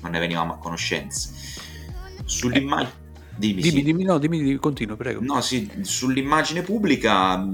non, 0.00 0.10
ne 0.10 0.18
venivamo 0.18 0.54
a 0.54 0.58
conoscenza. 0.58 1.30
Sull'immagine. 2.24 3.04
Dimmi, 3.36 3.60
dimmi, 3.60 3.78
sì. 3.78 3.82
dimmi, 3.82 4.04
no, 4.04 4.18
dimmi, 4.18 4.56
continuo, 4.56 4.96
prego. 4.96 5.20
No, 5.22 5.40
sì, 5.42 5.70
sull'immagine 5.82 6.62
pubblica, 6.62 7.46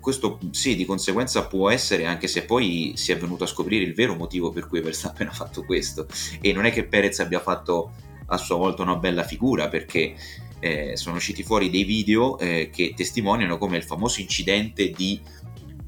questo 0.00 0.38
sì, 0.50 0.76
di 0.76 0.84
conseguenza 0.84 1.46
può 1.46 1.68
essere, 1.68 2.06
anche 2.06 2.28
se 2.28 2.44
poi 2.44 2.92
si 2.96 3.10
è 3.10 3.18
venuto 3.18 3.44
a 3.44 3.48
scoprire 3.48 3.84
il 3.84 3.94
vero 3.94 4.14
motivo 4.14 4.50
per 4.50 4.68
cui 4.68 4.80
Verstappen 4.80 5.26
ha 5.28 5.32
fatto 5.32 5.64
questo. 5.64 6.06
E 6.40 6.52
non 6.52 6.64
è 6.64 6.72
che 6.72 6.84
Perez 6.84 7.18
abbia 7.20 7.40
fatto 7.40 7.92
a 8.26 8.36
sua 8.36 8.56
volta 8.56 8.82
una 8.82 8.96
bella 8.96 9.24
figura, 9.24 9.68
perché 9.68 10.14
eh, 10.60 10.96
sono 10.96 11.16
usciti 11.16 11.42
fuori 11.42 11.70
dei 11.70 11.84
video 11.84 12.38
eh, 12.38 12.70
che 12.72 12.94
testimoniano 12.96 13.58
come 13.58 13.76
il 13.76 13.84
famoso 13.84 14.20
incidente 14.20 14.90
di 14.90 15.20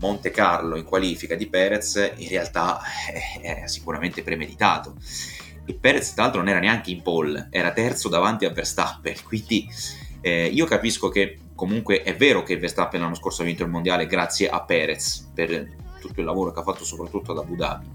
Monte 0.00 0.30
Carlo 0.30 0.76
in 0.76 0.85
qualifica 0.85 1.35
di 1.35 1.49
Perez 1.49 2.12
in 2.16 2.28
realtà 2.28 2.80
è 3.40 3.66
sicuramente 3.66 4.23
premeditato. 4.23 4.95
E 5.68 5.75
Perez 5.75 6.14
tra 6.14 6.22
l'altro 6.22 6.40
non 6.40 6.48
era 6.48 6.60
neanche 6.60 6.90
in 6.90 7.02
pole, 7.02 7.48
era 7.50 7.72
terzo 7.72 8.08
davanti 8.08 8.46
a 8.46 8.50
Verstappen, 8.50 9.16
quindi 9.22 9.68
eh, 10.22 10.46
io 10.46 10.64
capisco 10.64 11.10
che 11.10 11.40
comunque 11.54 12.02
è 12.02 12.16
vero 12.16 12.42
che 12.42 12.56
Verstappen 12.56 13.02
l'anno 13.02 13.14
scorso 13.14 13.42
ha 13.42 13.44
vinto 13.44 13.64
il 13.64 13.68
mondiale 13.68 14.06
grazie 14.06 14.48
a 14.48 14.62
Perez 14.62 15.30
per 15.34 15.76
tutto 16.00 16.20
il 16.20 16.26
lavoro 16.26 16.52
che 16.52 16.60
ha 16.60 16.62
fatto 16.62 16.84
soprattutto 16.84 17.32
ad 17.32 17.38
Abu 17.38 17.54
Dhabi. 17.54 17.87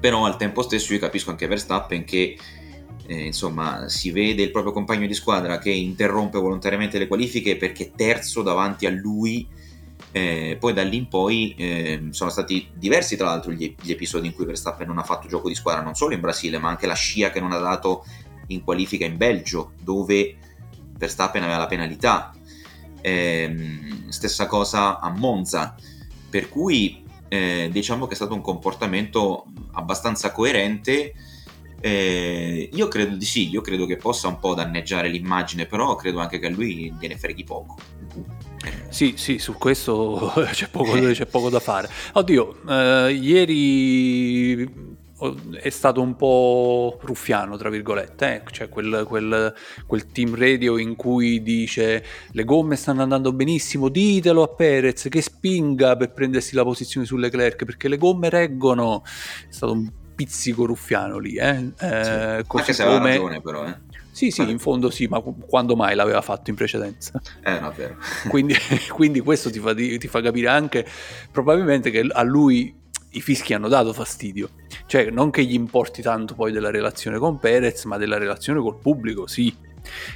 Però 0.00 0.24
al 0.24 0.36
tempo 0.36 0.62
stesso 0.62 0.92
io 0.92 0.98
capisco 0.98 1.30
anche 1.30 1.46
Verstappen 1.46 2.04
che 2.04 2.36
eh, 3.06 3.26
insomma, 3.26 3.88
si 3.88 4.10
vede 4.10 4.42
il 4.42 4.50
proprio 4.50 4.72
compagno 4.72 5.06
di 5.06 5.14
squadra 5.14 5.58
che 5.58 5.70
interrompe 5.70 6.38
volontariamente 6.38 6.98
le 6.98 7.06
qualifiche 7.06 7.56
perché 7.56 7.92
terzo 7.94 8.42
davanti 8.42 8.86
a 8.86 8.90
lui 8.90 9.46
eh, 10.16 10.56
poi 10.58 10.72
da 10.72 10.82
lì 10.82 10.96
in 10.96 11.08
poi 11.08 11.54
eh, 11.58 12.08
sono 12.10 12.30
stati 12.30 12.68
diversi 12.72 13.16
tra 13.16 13.26
l'altro 13.26 13.52
gli, 13.52 13.74
gli, 13.78 13.90
episodi 13.90 14.28
in 14.28 14.32
cui 14.32 14.46
Verstappen 14.46 14.86
non 14.86 14.96
ha 14.96 15.02
fatto 15.02 15.28
gioco 15.28 15.48
di 15.48 15.54
squadra 15.54 15.82
non 15.82 15.94
solo 15.94 16.14
in 16.14 16.20
Brasile 16.20 16.56
ma 16.56 16.70
anche 16.70 16.86
la 16.86 16.94
scia 16.94 17.28
che 17.30 17.38
non 17.38 17.52
ha 17.52 17.58
dato 17.58 18.02
in 18.46 18.64
qualifica 18.64 19.04
in 19.04 19.18
Belgio 19.18 19.72
dove 19.82 20.36
Verstappen 20.96 21.42
aveva 21.42 21.58
la 21.58 21.66
penalità. 21.66 22.32
Eh, 23.02 23.54
stessa 24.08 24.46
cosa 24.46 25.00
a 25.00 25.10
Monza. 25.10 25.74
Per 26.28 26.48
cui 26.48 27.04
eh, 27.28 27.68
diciamo 27.70 28.06
che 28.06 28.12
è 28.12 28.16
stato 28.16 28.34
un 28.34 28.40
comportamento 28.40 29.44
abbastanza 29.72 30.32
coerente. 30.32 31.12
Eh, 31.78 32.70
io 32.72 32.88
credo 32.88 33.16
di 33.16 33.24
sì, 33.24 33.50
io 33.50 33.60
credo 33.60 33.84
che 33.84 33.96
possa 33.96 34.28
un 34.28 34.38
po' 34.38 34.54
danneggiare 34.54 35.08
l'immagine, 35.08 35.66
però 35.66 35.94
credo 35.94 36.20
anche 36.20 36.38
che 36.38 36.46
a 36.46 36.50
lui 36.50 36.92
gliene 36.98 37.18
freghi 37.18 37.44
poco. 37.44 37.76
Sì, 38.88 39.14
sì, 39.16 39.38
su 39.38 39.54
questo 39.54 40.32
c'è 40.52 40.68
poco, 40.68 40.92
c'è 40.92 41.26
poco 41.26 41.50
da 41.50 41.60
fare. 41.60 41.88
Oddio, 42.12 42.56
eh, 42.68 43.12
ieri 43.12 44.94
è 45.60 45.70
stato 45.70 46.02
un 46.02 46.14
po' 46.14 46.98
ruffiano, 47.02 47.56
tra 47.56 47.70
virgolette, 47.70 48.34
eh? 48.34 48.42
cioè 48.50 48.68
quel, 48.68 49.04
quel, 49.08 49.54
quel, 49.86 50.06
team 50.12 50.34
radio 50.34 50.76
in 50.76 50.94
cui 50.94 51.42
dice 51.42 52.04
le 52.32 52.44
gomme 52.44 52.76
stanno 52.76 53.02
andando 53.02 53.32
benissimo, 53.32 53.88
ditelo 53.88 54.42
a 54.42 54.48
Perez 54.48 55.06
che 55.08 55.22
spinga 55.22 55.96
per 55.96 56.12
prendersi 56.12 56.54
la 56.54 56.64
posizione 56.64 57.06
sulle 57.06 57.28
Leclerc 57.30 57.64
perché 57.64 57.88
le 57.88 57.96
gomme 57.96 58.28
reggono, 58.28 59.02
è 59.04 59.52
stato 59.52 59.72
un 59.72 59.90
pizzico 60.14 60.66
ruffiano 60.66 61.18
lì, 61.18 61.36
eh? 61.36 61.72
eh 61.78 62.04
sì. 62.04 62.10
Anche 62.56 62.72
se 62.72 62.82
aveva 62.82 62.98
come... 62.98 63.10
ragione 63.10 63.40
però, 63.40 63.66
eh. 63.66 63.78
Sì, 64.16 64.30
sì, 64.30 64.48
in 64.48 64.58
fondo 64.58 64.88
sì, 64.88 65.08
ma 65.08 65.20
quando 65.20 65.76
mai 65.76 65.94
l'aveva 65.94 66.22
fatto 66.22 66.48
in 66.48 66.56
precedenza? 66.56 67.20
Eh, 67.44 67.60
no, 67.60 67.70
vero. 67.76 67.98
quindi, 68.30 68.54
quindi, 68.88 69.20
questo 69.20 69.50
ti 69.50 69.58
fa, 69.58 69.74
ti 69.74 70.08
fa 70.08 70.22
capire 70.22 70.48
anche 70.48 70.86
probabilmente 71.30 71.90
che 71.90 72.00
a 72.10 72.22
lui 72.22 72.74
i 73.10 73.20
fischi 73.20 73.52
hanno 73.52 73.68
dato 73.68 73.92
fastidio. 73.92 74.48
Cioè, 74.86 75.10
non 75.10 75.30
che 75.30 75.44
gli 75.44 75.52
importi 75.52 76.00
tanto 76.00 76.34
poi 76.34 76.50
della 76.50 76.70
relazione 76.70 77.18
con 77.18 77.38
Perez, 77.38 77.84
ma 77.84 77.98
della 77.98 78.16
relazione 78.16 78.58
col 78.58 78.78
pubblico, 78.78 79.26
sì. 79.26 79.54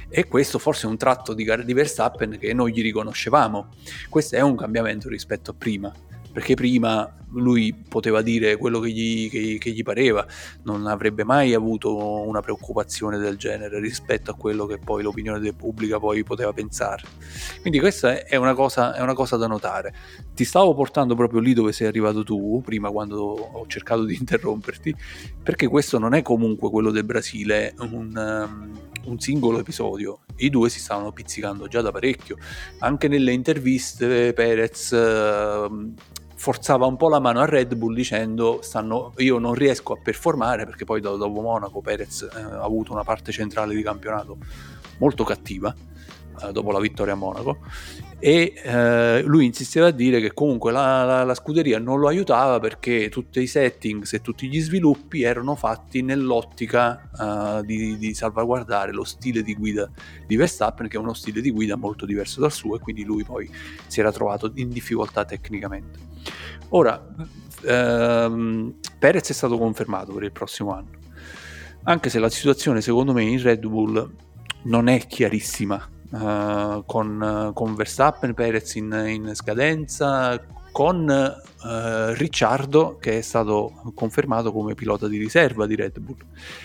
E 0.09 0.27
questo 0.27 0.57
forse 0.57 0.87
è 0.87 0.89
un 0.89 0.97
tratto 0.97 1.35
di, 1.35 1.47
di 1.63 1.73
Verstappen 1.73 2.39
che 2.39 2.55
noi 2.55 2.73
gli 2.73 2.81
riconoscevamo. 2.81 3.67
Questo 4.09 4.35
è 4.35 4.41
un 4.41 4.55
cambiamento 4.55 5.09
rispetto 5.09 5.51
a 5.51 5.53
prima 5.55 5.93
perché 6.31 6.55
prima 6.55 7.20
lui 7.33 7.73
poteva 7.73 8.21
dire 8.21 8.57
quello 8.57 8.79
che 8.79 8.91
gli, 8.91 9.29
che, 9.29 9.57
che 9.59 9.71
gli, 9.71 9.83
pareva, 9.83 10.25
non 10.63 10.87
avrebbe 10.87 11.23
mai 11.23 11.53
avuto 11.53 11.95
una 11.95 12.41
preoccupazione 12.41 13.17
del 13.17 13.37
genere 13.37 13.79
rispetto 13.79 14.31
a 14.31 14.35
quello 14.35 14.65
che 14.65 14.77
poi 14.77 15.03
l'opinione 15.03 15.39
del 15.39 15.55
pubblico 15.55 15.99
poi 15.99 16.23
poteva 16.23 16.51
pensare. 16.53 17.03
Quindi 17.61 17.79
questa 17.79 18.25
è 18.25 18.35
una, 18.35 18.53
cosa, 18.53 18.93
è 18.93 19.01
una 19.01 19.13
cosa 19.13 19.37
da 19.37 19.47
notare. 19.47 19.93
Ti 20.33 20.43
stavo 20.43 20.73
portando 20.73 21.15
proprio 21.15 21.39
lì 21.39 21.53
dove 21.53 21.71
sei 21.71 21.87
arrivato 21.87 22.23
tu, 22.23 22.61
prima 22.63 22.89
quando 22.89 23.19
ho 23.19 23.65
cercato 23.67 24.03
di 24.03 24.15
interromperti, 24.15 24.95
perché 25.41 25.67
questo 25.67 25.97
non 25.97 26.13
è 26.13 26.21
comunque 26.21 26.69
quello 26.69 26.91
del 26.91 27.03
Brasile, 27.03 27.73
un, 27.79 28.15
um, 28.15 28.79
un 29.05 29.19
singolo 29.19 29.59
episodio. 29.59 30.19
I 30.37 30.49
due 30.49 30.69
si 30.69 30.79
stavano 30.79 31.11
pizzicando 31.11 31.67
già 31.67 31.81
da 31.81 31.91
parecchio. 31.91 32.37
Anche 32.79 33.07
nelle 33.07 33.31
interviste 33.31 34.33
Perez... 34.33 34.91
Uh, 34.91 35.93
forzava 36.41 36.87
un 36.87 36.97
po' 36.97 37.07
la 37.07 37.19
mano 37.19 37.39
a 37.39 37.45
Red 37.45 37.75
Bull 37.75 37.93
dicendo 37.93 38.61
stanno, 38.63 39.13
io 39.17 39.37
non 39.37 39.53
riesco 39.53 39.93
a 39.93 39.97
performare 40.01 40.65
perché 40.65 40.85
poi 40.85 40.99
dopo 40.99 41.39
Monaco 41.39 41.81
Perez 41.81 42.23
eh, 42.23 42.41
ha 42.41 42.63
avuto 42.63 42.93
una 42.93 43.03
parte 43.03 43.31
centrale 43.31 43.75
di 43.75 43.83
campionato 43.83 44.37
molto 44.97 45.23
cattiva 45.23 45.71
dopo 46.51 46.71
la 46.71 46.79
vittoria 46.79 47.13
a 47.13 47.17
Monaco 47.17 47.59
e 48.23 48.53
eh, 48.55 49.23
lui 49.23 49.45
insisteva 49.45 49.87
a 49.87 49.91
dire 49.91 50.21
che 50.21 50.31
comunque 50.31 50.71
la, 50.71 51.03
la, 51.03 51.23
la, 51.23 51.33
scuderia 51.33 51.79
non 51.79 51.99
lo 51.99 52.07
aiutava 52.07 52.59
perché 52.59 53.09
tutti 53.09 53.41
i 53.41 53.47
settings 53.47 54.13
e 54.13 54.21
tutti 54.21 54.47
gli 54.47 54.61
sviluppi 54.61 55.23
erano 55.23 55.55
fatti 55.55 56.03
nell'ottica 56.03 57.09
uh, 57.17 57.65
di, 57.65 57.97
di, 57.97 58.13
salvaguardare 58.13 58.91
lo 58.91 59.03
stile 59.05 59.41
di 59.41 59.55
guida 59.55 59.89
di 60.27 60.35
Verstappen 60.35 60.87
che 60.87 60.97
è 60.97 60.99
uno 60.99 61.15
stile 61.15 61.41
di 61.41 61.49
guida 61.49 61.75
molto 61.75 62.05
diverso 62.05 62.41
dal 62.41 62.51
suo 62.51 62.75
e 62.75 62.79
quindi 62.79 63.03
lui 63.03 63.23
poi 63.23 63.49
si 63.87 63.99
era 63.99 64.11
trovato 64.11 64.51
in 64.53 64.69
difficoltà 64.69 65.25
tecnicamente. 65.25 65.97
Ora, 66.69 67.03
ehm, 67.63 68.75
Perez 68.99 69.29
è 69.31 69.33
stato 69.33 69.57
confermato 69.57 70.13
per 70.13 70.21
il 70.21 70.31
prossimo 70.31 70.75
anno, 70.75 70.91
anche 71.85 72.11
se 72.11 72.19
la 72.19 72.29
situazione 72.29 72.81
secondo 72.81 73.13
me 73.13 73.23
in 73.23 73.41
Red 73.41 73.65
Bull 73.65 74.15
non 74.65 74.89
è 74.89 75.07
chiarissima 75.07 75.89
uh, 76.11 76.83
con, 76.85 77.51
con, 77.53 77.75
Verstappen, 77.75 78.33
Perez 78.33 78.75
in, 78.75 79.03
in 79.07 79.31
scadenza, 79.33 80.41
con 80.71 81.07
uh, 81.09 82.13
Ricciardo 82.13 82.97
che 82.99 83.17
è 83.17 83.21
stato 83.21 83.73
confermato 83.93 84.51
come 84.51 84.73
pilota 84.73 85.07
di 85.07 85.17
riserva 85.17 85.65
di 85.65 85.75
Red 85.75 85.99
Bull, 85.99 86.17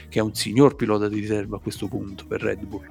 che 0.08 0.18
è 0.18 0.22
un 0.22 0.34
signor 0.34 0.76
pilota 0.76 1.08
di 1.08 1.18
riserva 1.18 1.56
a 1.56 1.60
questo 1.60 1.88
punto 1.88 2.26
per 2.26 2.42
Red 2.42 2.64
Bull. 2.64 2.86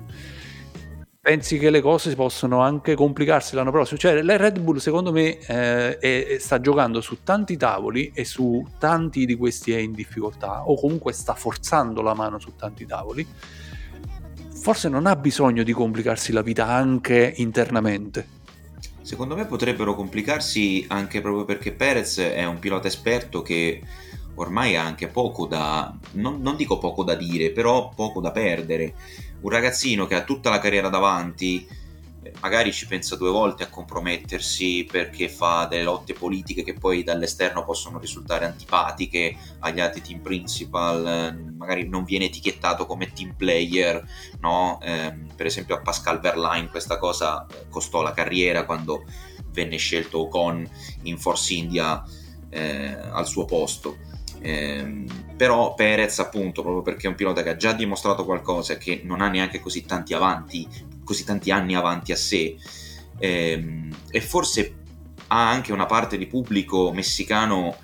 Pensi 1.25 1.57
che 1.57 1.71
le 1.71 1.81
cose 1.81 2.13
possono 2.13 2.59
anche 2.59 2.93
complicarsi 2.93 3.55
l'anno 3.55 3.71
prossimo? 3.71 3.97
Cioè, 3.97 4.21
la 4.21 4.37
Red 4.37 4.59
Bull, 4.59 4.75
secondo 4.75 5.11
me, 5.11 5.39
eh, 5.39 5.97
è, 5.97 6.37
sta 6.37 6.61
giocando 6.61 7.01
su 7.01 7.23
tanti 7.23 7.57
tavoli 7.57 8.11
e 8.13 8.25
su 8.25 8.63
tanti 8.77 9.25
di 9.25 9.33
questi 9.33 9.71
è 9.71 9.79
in 9.79 9.93
difficoltà, 9.93 10.69
o 10.69 10.79
comunque 10.79 11.13
sta 11.13 11.33
forzando 11.33 12.03
la 12.03 12.13
mano 12.13 12.37
su 12.37 12.55
tanti 12.55 12.85
tavoli 12.85 13.25
forse 14.65 14.89
non 14.89 15.05
ha 15.05 15.15
bisogno 15.15 15.61
di 15.61 15.73
complicarsi 15.73 16.31
la 16.31 16.41
vita 16.41 16.65
anche 16.65 17.35
internamente. 17.37 18.27
Secondo 19.03 19.35
me 19.35 19.45
potrebbero 19.45 19.93
complicarsi 19.93 20.83
anche 20.87 21.21
proprio 21.21 21.45
perché 21.45 21.71
Perez 21.71 22.17
è 22.17 22.43
un 22.45 22.57
pilota 22.57 22.87
esperto 22.87 23.43
che 23.43 23.83
ormai 24.33 24.75
ha 24.75 24.83
anche 24.83 25.07
poco 25.07 25.45
da, 25.45 25.95
non, 26.13 26.41
non, 26.41 26.55
dico 26.55 26.79
poco 26.79 27.03
da 27.03 27.13
dire, 27.13 27.51
però 27.51 27.91
poco 27.95 28.21
da 28.21 28.31
perdere. 28.31 28.95
Un 29.41 29.51
ragazzino 29.51 30.07
che 30.07 30.15
ha 30.15 30.23
tutta 30.23 30.49
la 30.49 30.57
carriera 30.57 30.89
davanti, 30.89 31.67
magari 32.39 32.71
ci 32.71 32.87
pensa 32.87 33.15
due 33.15 33.29
volte 33.29 33.63
a 33.63 33.69
compromettersi 33.69 34.87
perché 34.89 35.29
fa 35.29 35.65
delle 35.65 35.83
lotte 35.83 36.13
politiche 36.13 36.63
che 36.63 36.73
poi 36.73 37.03
dall'esterno 37.03 37.63
possono 37.63 37.99
risultare 37.99 38.45
antipatiche 38.45 39.35
agli 39.59 39.79
altri 39.79 40.01
team 40.01 40.19
principal, 40.19 41.53
magari 41.57 41.87
non 41.87 42.03
viene 42.03 42.25
etichettato 42.25 42.85
come 42.85 43.11
team 43.13 43.35
player, 43.35 44.03
no? 44.39 44.79
eh, 44.81 45.13
per 45.35 45.45
esempio 45.45 45.75
a 45.75 45.81
Pascal 45.81 46.19
Verlaine 46.19 46.69
questa 46.69 46.97
cosa 46.97 47.45
eh, 47.45 47.65
costò 47.69 48.01
la 48.01 48.13
carriera 48.13 48.65
quando 48.65 49.05
venne 49.51 49.77
scelto 49.77 50.19
Ocon 50.19 50.69
in 51.03 51.17
Force 51.17 51.53
India 51.53 52.03
eh, 52.49 52.97
al 53.11 53.27
suo 53.27 53.45
posto. 53.45 53.97
Eh, 54.41 55.05
però 55.35 55.73
Perez 55.73 56.19
appunto 56.19 56.61
proprio 56.61 56.83
perché 56.83 57.07
è 57.07 57.09
un 57.09 57.15
pilota 57.15 57.41
che 57.41 57.49
ha 57.49 57.55
già 57.55 57.73
dimostrato 57.73 58.25
qualcosa 58.25 58.73
e 58.73 58.77
che 58.77 59.01
non 59.03 59.21
ha 59.21 59.27
neanche 59.27 59.59
così 59.59 59.85
tanti 59.85 60.13
avanti 60.13 60.67
così 61.05 61.23
tanti 61.23 61.51
anni 61.51 61.75
avanti 61.75 62.11
a 62.11 62.17
sé 62.17 62.57
ehm, 63.19 63.95
e 64.09 64.19
forse 64.19 64.75
ha 65.27 65.49
anche 65.49 65.71
una 65.71 65.85
parte 65.85 66.17
di 66.17 66.27
pubblico 66.27 66.91
messicano 66.91 67.77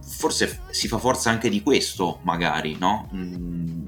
forse 0.00 0.60
si 0.70 0.86
fa 0.86 0.98
forza 0.98 1.30
anche 1.30 1.48
di 1.48 1.62
questo 1.62 2.20
magari 2.22 2.76
no? 2.78 3.10
Mm, 3.12 3.78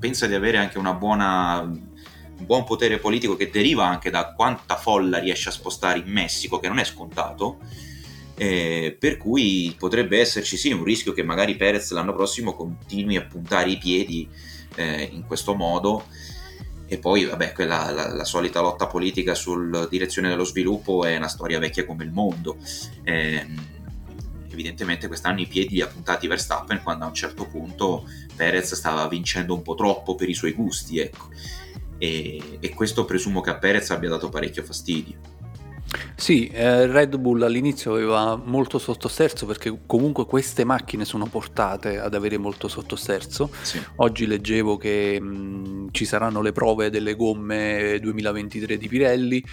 pensa 0.00 0.26
di 0.26 0.34
avere 0.34 0.56
anche 0.56 0.78
una 0.78 0.94
buona, 0.94 1.60
un 1.60 2.46
buon 2.46 2.64
potere 2.64 2.98
politico 2.98 3.36
che 3.36 3.50
deriva 3.50 3.86
anche 3.86 4.10
da 4.10 4.32
quanta 4.32 4.74
folla 4.76 5.18
riesce 5.18 5.50
a 5.50 5.52
spostare 5.52 6.00
in 6.00 6.10
Messico, 6.10 6.58
che 6.58 6.66
non 6.66 6.78
è 6.78 6.84
scontato. 6.84 7.58
Eh, 8.34 8.96
per 8.98 9.18
cui 9.18 9.74
potrebbe 9.78 10.18
esserci 10.18 10.56
sì 10.56 10.72
un 10.72 10.82
rischio 10.82 11.12
che 11.12 11.22
magari 11.22 11.56
Perez 11.56 11.90
l'anno 11.90 12.14
prossimo 12.14 12.54
continui 12.54 13.16
a 13.16 13.26
puntare 13.26 13.68
i 13.68 13.76
piedi 13.76 14.26
eh, 14.76 15.10
in 15.12 15.26
questo 15.26 15.54
modo 15.54 16.06
e 16.92 16.98
poi 16.98 17.24
vabbè 17.24 17.52
quella, 17.52 17.88
la, 17.92 18.12
la, 18.12 18.24
solita 18.24 18.60
lotta 18.60 18.88
politica 18.88 19.36
sulla 19.36 19.86
direzione 19.86 20.28
dello 20.28 20.42
sviluppo 20.42 21.04
è 21.04 21.16
una 21.16 21.28
storia 21.28 21.60
vecchia 21.60 21.86
come 21.86 22.02
il 22.02 22.10
mondo. 22.10 22.56
Eh, 23.04 23.46
evidentemente 24.50 25.06
quest'anno 25.06 25.40
i 25.40 25.46
piedi 25.46 25.74
li 25.74 25.82
ha 25.82 25.86
puntati 25.86 26.26
Verstappen 26.26 26.82
quando 26.82 27.04
a 27.04 27.06
un 27.06 27.14
certo 27.14 27.46
punto 27.46 28.08
Perez 28.34 28.74
stava 28.74 29.06
vincendo 29.06 29.54
un 29.54 29.62
po' 29.62 29.76
troppo 29.76 30.16
per 30.16 30.28
i 30.28 30.34
suoi 30.34 30.50
gusti 30.50 30.98
ecco. 30.98 31.28
E, 31.96 32.58
e 32.58 32.74
questo 32.74 33.04
presumo 33.04 33.40
che 33.40 33.50
a 33.50 33.58
Perez 33.58 33.90
abbia 33.90 34.08
dato 34.08 34.28
parecchio 34.28 34.64
fastidio 34.64 35.39
sì, 36.14 36.46
eh, 36.48 36.86
Red 36.86 37.16
Bull 37.16 37.42
all'inizio 37.42 37.94
aveva 37.94 38.36
molto 38.36 38.78
sottosterzo 38.78 39.46
perché 39.46 39.76
comunque 39.86 40.26
queste 40.26 40.64
macchine 40.64 41.04
sono 41.04 41.26
portate 41.26 41.98
ad 41.98 42.14
avere 42.14 42.38
molto 42.38 42.68
sottosterzo. 42.68 43.50
Sì. 43.62 43.82
Oggi 43.96 44.26
leggevo 44.26 44.76
che 44.76 45.20
mh, 45.20 45.88
ci 45.90 46.04
saranno 46.04 46.42
le 46.42 46.52
prove 46.52 46.90
delle 46.90 47.16
gomme 47.16 47.98
2023 48.00 48.76
di 48.76 48.86
Pirelli, 48.86 49.44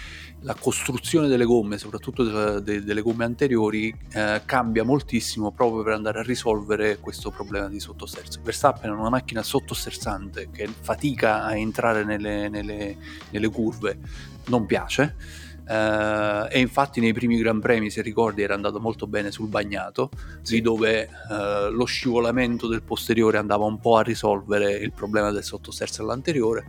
la 0.42 0.54
costruzione 0.54 1.26
delle 1.26 1.44
gomme, 1.44 1.78
soprattutto 1.78 2.22
de- 2.22 2.62
de- 2.62 2.84
delle 2.84 3.02
gomme 3.02 3.24
anteriori, 3.24 3.92
eh, 4.12 4.42
cambia 4.44 4.84
moltissimo 4.84 5.50
proprio 5.50 5.82
per 5.82 5.94
andare 5.94 6.20
a 6.20 6.22
risolvere 6.22 6.98
questo 7.00 7.30
problema 7.30 7.68
di 7.68 7.80
sottosterzo. 7.80 8.40
Verstappen 8.44 8.90
è 8.90 8.94
una 8.94 9.10
macchina 9.10 9.42
sottosterzante 9.42 10.50
che 10.52 10.68
fatica 10.68 11.44
a 11.44 11.56
entrare 11.56 12.04
nelle, 12.04 12.48
nelle, 12.48 12.96
nelle 13.30 13.48
curve, 13.48 13.98
non 14.46 14.66
piace 14.66 15.46
Uh, 15.68 16.46
e 16.48 16.60
infatti 16.60 16.98
nei 16.98 17.12
primi 17.12 17.36
Gran 17.36 17.60
Premi, 17.60 17.90
se 17.90 18.00
ricordi, 18.00 18.40
era 18.40 18.54
andato 18.54 18.80
molto 18.80 19.06
bene 19.06 19.30
sul 19.30 19.48
bagnato, 19.48 20.08
sì. 20.40 20.54
lì 20.54 20.60
dove 20.62 21.10
uh, 21.28 21.70
lo 21.70 21.84
scivolamento 21.84 22.66
del 22.66 22.82
posteriore 22.82 23.36
andava 23.36 23.66
un 23.66 23.78
po' 23.78 23.96
a 23.96 24.02
risolvere 24.02 24.72
il 24.72 24.92
problema 24.92 25.30
del 25.30 25.44
sottosterzo 25.44 26.00
all'anteriore 26.00 26.64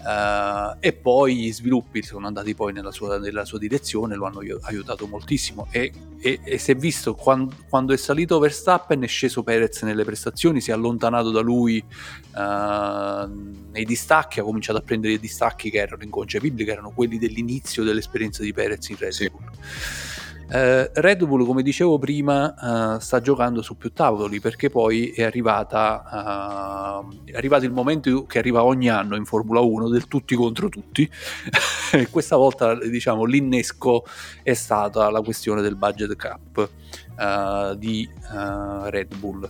uh, 0.00 0.76
e 0.80 0.92
poi 0.92 1.36
gli 1.36 1.52
sviluppi 1.52 2.02
sono 2.02 2.26
andati 2.26 2.54
poi 2.54 2.74
nella 2.74 2.92
sua, 2.92 3.18
nella 3.18 3.46
sua 3.46 3.58
direzione, 3.58 4.16
lo 4.16 4.26
hanno 4.26 4.40
aiutato 4.60 5.06
moltissimo 5.06 5.68
e, 5.70 5.90
e, 6.22 6.38
e 6.44 6.56
si 6.56 6.70
è 6.70 6.76
visto 6.76 7.14
quando, 7.14 7.52
quando, 7.68 7.92
è 7.92 7.96
salito 7.96 8.38
Verstappen 8.38 9.02
è 9.02 9.08
sceso 9.08 9.42
Perez 9.42 9.82
nelle 9.82 10.04
prestazioni, 10.04 10.60
si 10.60 10.70
è 10.70 10.72
allontanato 10.72 11.32
da 11.32 11.40
lui 11.40 11.84
nei 12.34 13.84
distacchi, 13.84 14.40
ha 14.40 14.44
cominciato 14.44 14.78
a 14.78 14.82
prendere 14.82 15.14
i 15.14 15.18
distacchi 15.18 15.68
che 15.68 15.78
erano 15.78 16.04
inconcepibili, 16.04 16.64
che 16.64 16.70
erano 16.70 16.92
quelli 16.92 17.18
dell'inizio 17.18 17.82
dell'esperienza 17.82 18.42
di 18.42 18.52
Perez 18.52 18.88
in 18.88 18.96
Red 18.96 19.10
sì. 19.10 19.30
Uh, 20.52 20.90
Red 20.92 21.24
Bull, 21.24 21.46
come 21.46 21.62
dicevo 21.62 21.98
prima, 21.98 22.54
uh, 22.96 22.98
sta 22.98 23.22
giocando 23.22 23.62
su 23.62 23.78
più 23.78 23.90
tavoli 23.94 24.38
perché 24.38 24.68
poi 24.68 25.08
è, 25.08 25.22
arrivata, 25.22 27.00
uh, 27.02 27.24
è 27.24 27.34
arrivato 27.34 27.64
il 27.64 27.72
momento 27.72 28.26
che 28.26 28.38
arriva 28.38 28.62
ogni 28.62 28.90
anno 28.90 29.16
in 29.16 29.24
Formula 29.24 29.60
1 29.60 29.88
del 29.88 30.08
tutti 30.08 30.34
contro 30.34 30.68
tutti. 30.68 31.08
questa 32.10 32.36
volta 32.36 32.74
diciamo, 32.74 33.24
l'innesco 33.24 34.04
è 34.42 34.52
stata 34.52 35.08
la 35.08 35.22
questione 35.22 35.62
del 35.62 35.76
budget 35.76 36.16
cap 36.16 36.68
di 37.78 38.08
Red 38.90 39.16
Bull. 39.16 39.48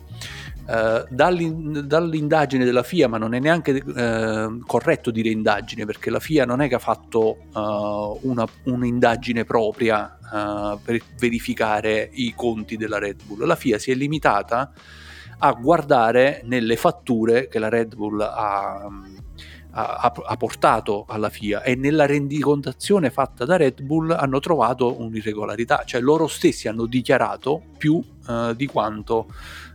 Uh, 0.72 1.04
dall'indagine 1.11 2.64
della 2.64 2.82
FIA, 2.82 3.06
ma 3.06 3.18
non 3.18 3.35
è 3.35 3.40
neanche 3.40 3.72
uh, 3.72 4.58
corretto 4.64 5.11
dire 5.11 5.28
indagine, 5.28 5.85
perché 5.85 6.08
la 6.08 6.18
FIA 6.18 6.46
non 6.46 6.62
è 6.62 6.68
che 6.68 6.76
ha 6.76 6.78
fatto 6.78 7.40
uh, 7.52 8.18
una, 8.22 8.46
un'indagine 8.64 9.44
propria 9.44 10.16
per 10.82 10.98
verificare 11.18 12.08
i 12.14 12.32
conti 12.35 12.78
della 12.78 12.98
Red 12.98 13.20
Bull. 13.26 13.44
La 13.44 13.54
FIA 13.54 13.78
si 13.78 13.90
è 13.90 13.94
limitata 13.94 14.72
a 15.40 15.52
guardare 15.52 16.40
nelle 16.46 16.76
fatture 16.76 17.48
che 17.48 17.58
la 17.58 17.68
Red 17.68 17.94
Bull 17.94 18.18
ha, 18.22 18.88
ha, 19.72 20.12
ha 20.24 20.37
portato 20.38 21.04
alla 21.06 21.28
FIA 21.28 21.62
e 21.62 21.74
nella 21.74 22.06
rendicontazione 22.06 23.11
fatta 23.11 23.44
da 23.44 23.58
Red 23.58 23.82
Bull 23.82 24.11
hanno 24.11 24.40
trovato 24.40 24.98
un'irregolarità, 25.02 25.82
cioè 25.85 26.00
loro 26.00 26.26
stessi 26.28 26.66
hanno 26.66 26.87
dichiarato 26.87 27.61
più 27.76 28.02
di 28.56 28.66
quanto 28.66 29.26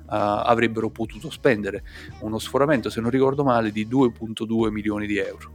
avrebbero 0.07 0.89
potuto 0.89 1.29
spendere 1.29 1.83
uno 2.21 2.39
sforamento, 2.39 2.89
se 2.89 3.01
non 3.01 3.09
ricordo 3.09 3.43
male, 3.43 3.71
di 3.71 3.87
2.2 3.87 4.69
milioni 4.69 5.07
di 5.07 5.17
euro. 5.17 5.51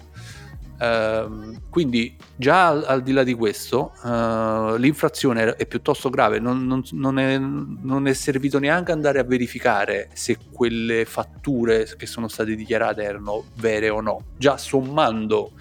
Uh, 0.82 1.54
quindi 1.70 2.16
già 2.34 2.66
al, 2.66 2.84
al, 2.84 3.02
di 3.04 3.12
là 3.12 3.22
di 3.22 3.34
questo 3.34 3.92
uh, 4.02 4.74
l'infrazione 4.74 5.54
è 5.54 5.64
piuttosto 5.64 6.10
grave, 6.10 6.40
non, 6.40 6.66
non, 6.66 6.82
non, 6.92 7.20
è, 7.20 7.38
non, 7.38 8.08
è, 8.08 8.12
servito 8.14 8.58
neanche 8.58 8.90
andare 8.90 9.20
a 9.20 9.22
verificare 9.22 10.08
se 10.12 10.38
quelle 10.50 11.04
fatture 11.04 11.88
che 11.96 12.06
sono 12.06 12.26
state 12.26 12.56
dichiarate 12.56 13.04
erano 13.04 13.44
vere 13.58 13.90
o 13.90 14.00
no, 14.00 14.24
già 14.36 14.56
sommando 14.56 15.52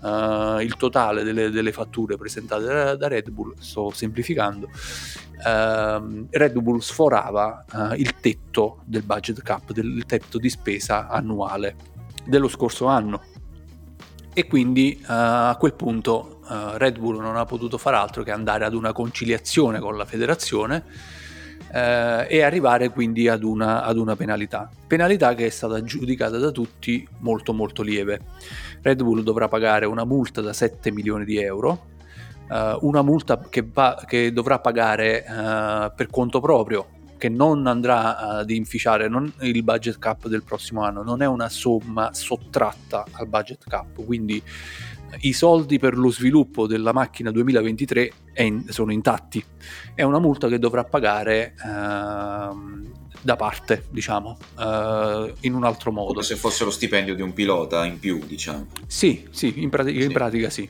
uh, 0.00 0.60
il 0.60 0.74
totale 0.76 1.22
delle, 1.22 1.50
delle, 1.50 1.72
fatture 1.72 2.16
presentate 2.16 2.64
da, 2.64 2.96
da 2.96 3.08
Red 3.08 3.30
Bull, 3.30 3.54
sto 3.58 3.90
semplificando, 3.90 4.68
Uh, 5.38 6.26
Red 6.30 6.58
Bull 6.58 6.78
sforava 6.78 7.64
uh, 7.72 7.92
il 7.94 8.16
tetto 8.16 8.80
del 8.84 9.02
budget 9.02 9.40
cap, 9.42 9.70
del 9.70 10.02
tetto 10.04 10.36
di 10.38 10.50
spesa 10.50 11.06
annuale 11.08 11.76
dello 12.24 12.48
scorso 12.48 12.86
anno. 12.86 13.22
E 14.34 14.46
quindi 14.48 14.98
uh, 15.00 15.04
a 15.06 15.56
quel 15.58 15.74
punto 15.74 16.40
Red 16.48 16.98
Bull 16.98 17.20
non 17.20 17.36
ha 17.36 17.44
potuto 17.44 17.76
fare 17.76 17.96
altro 17.96 18.22
che 18.22 18.30
andare 18.30 18.64
ad 18.64 18.72
una 18.72 18.94
conciliazione 18.94 19.80
con 19.80 19.98
la 19.98 20.06
federazione 20.06 20.82
e 21.70 22.40
arrivare 22.40 22.88
quindi 22.88 23.28
ad 23.28 23.42
una, 23.42 23.84
ad 23.84 23.98
una 23.98 24.16
penalità. 24.16 24.70
Penalità 24.86 25.34
che 25.34 25.44
è 25.44 25.50
stata 25.50 25.82
giudicata 25.82 26.38
da 26.38 26.50
tutti 26.50 27.06
molto 27.18 27.52
molto 27.52 27.82
lieve. 27.82 28.20
Red 28.82 29.02
Bull 29.02 29.22
dovrà 29.22 29.48
pagare 29.48 29.86
una 29.86 30.04
multa 30.04 30.40
da 30.40 30.52
7 30.52 30.90
milioni 30.90 31.24
di 31.24 31.38
euro 31.38 31.96
uh, 32.48 32.78
una 32.86 33.02
multa 33.02 33.38
che, 33.48 33.66
va, 33.70 34.02
che 34.06 34.32
dovrà 34.32 34.58
pagare 34.58 35.24
uh, 35.26 35.92
per 35.94 36.08
conto 36.10 36.40
proprio, 36.40 36.86
che 37.16 37.28
non 37.28 37.66
andrà 37.66 38.16
ad 38.16 38.50
inficiare 38.50 39.08
non 39.08 39.30
il 39.40 39.62
budget 39.62 39.98
cap 39.98 40.26
del 40.28 40.42
prossimo 40.42 40.82
anno, 40.82 41.02
non 41.02 41.22
è 41.22 41.26
una 41.26 41.48
somma 41.48 42.12
sottratta 42.12 43.04
al 43.12 43.26
budget 43.26 43.64
cap, 43.66 44.04
quindi 44.04 44.42
i 45.20 45.32
soldi 45.32 45.78
per 45.78 45.96
lo 45.96 46.10
sviluppo 46.10 46.66
della 46.66 46.92
macchina 46.92 47.30
2023 47.30 48.12
in, 48.36 48.64
sono 48.68 48.92
intatti. 48.92 49.42
È 49.94 50.02
una 50.02 50.18
multa 50.18 50.48
che 50.48 50.58
dovrà 50.58 50.84
pagare 50.84 51.54
uh, 51.62 52.86
da 53.20 53.36
parte, 53.36 53.84
diciamo, 53.90 54.38
uh, 54.56 55.32
in 55.40 55.54
un 55.54 55.64
altro 55.64 55.90
modo. 55.90 56.12
Come 56.12 56.22
se 56.22 56.36
fosse 56.36 56.64
lo 56.64 56.70
stipendio 56.70 57.14
di 57.14 57.22
un 57.22 57.32
pilota 57.32 57.84
in 57.84 57.98
più, 57.98 58.24
diciamo. 58.24 58.66
Sì, 58.86 59.26
sì, 59.30 59.60
in, 59.60 59.70
sì. 59.70 60.02
in 60.02 60.12
pratica 60.12 60.50
sì. 60.50 60.68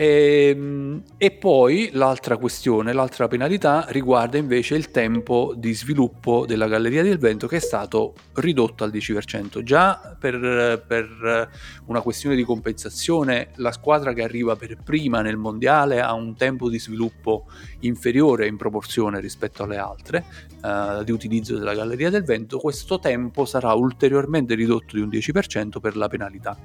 E, 0.00 0.50
ehm, 0.54 1.02
e, 1.16 1.32
poi 1.32 1.90
l'altra 1.92 2.36
questione, 2.36 2.92
l'altra 2.92 3.26
penalità 3.26 3.86
riguarda 3.88 4.38
invece 4.38 4.76
il 4.76 4.92
tempo 4.92 5.54
di 5.56 5.74
sviluppo 5.74 6.46
della 6.46 6.68
Galleria 6.68 7.02
del 7.02 7.18
Vento 7.18 7.48
che 7.48 7.56
è 7.56 7.60
stato 7.60 8.14
ridotto 8.34 8.84
al 8.84 8.92
10%. 8.92 9.60
Già 9.64 10.16
per, 10.16 10.84
per 10.86 11.50
una 11.86 12.00
questione 12.00 12.36
di 12.36 12.44
compensazione 12.44 13.48
la 13.56 13.72
squadra 13.72 14.12
che 14.12 14.22
arriva 14.22 14.54
per 14.54 14.76
prima 14.84 15.20
nel 15.20 15.36
mondiale 15.36 16.00
ha 16.00 16.12
un 16.12 16.36
tempo 16.36 16.70
di 16.70 16.78
sviluppo 16.78 17.46
inferiore 17.80 18.46
in 18.46 18.56
proporzione 18.56 19.18
rispetto 19.18 19.64
alle 19.64 19.78
altre 19.78 20.24
uh, 20.62 21.02
di 21.02 21.10
utilizzo 21.10 21.58
della 21.58 21.74
Galleria 21.74 22.10
del 22.10 22.22
Vento, 22.22 22.58
questo 22.58 23.00
tempo 23.00 23.44
sarà 23.44 23.72
ulteriormente 23.72 24.54
ridotto 24.54 24.94
di 24.94 25.02
un 25.02 25.08
10% 25.08 25.80
per 25.80 25.96
la 25.96 26.08
penalità. 26.08 26.56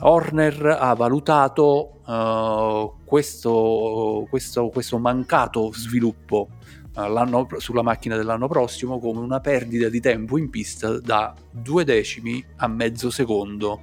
Horner 0.00 0.78
ha 0.80 0.94
valutato 0.94 2.00
uh, 2.06 3.04
questo, 3.04 4.26
questo, 4.30 4.68
questo, 4.68 4.98
mancato 4.98 5.72
sviluppo 5.72 6.48
uh, 6.94 7.58
sulla 7.58 7.82
macchina 7.82 8.16
dell'anno 8.16 8.48
prossimo 8.48 8.98
come 8.98 9.20
una 9.20 9.40
perdita 9.40 9.88
di 9.88 10.00
tempo 10.00 10.38
in 10.38 10.48
pista 10.48 10.98
da 10.98 11.34
due 11.50 11.84
decimi 11.84 12.42
a 12.56 12.68
mezzo 12.68 13.10
secondo 13.10 13.80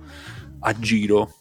a 0.59 0.73
giro, 0.79 1.33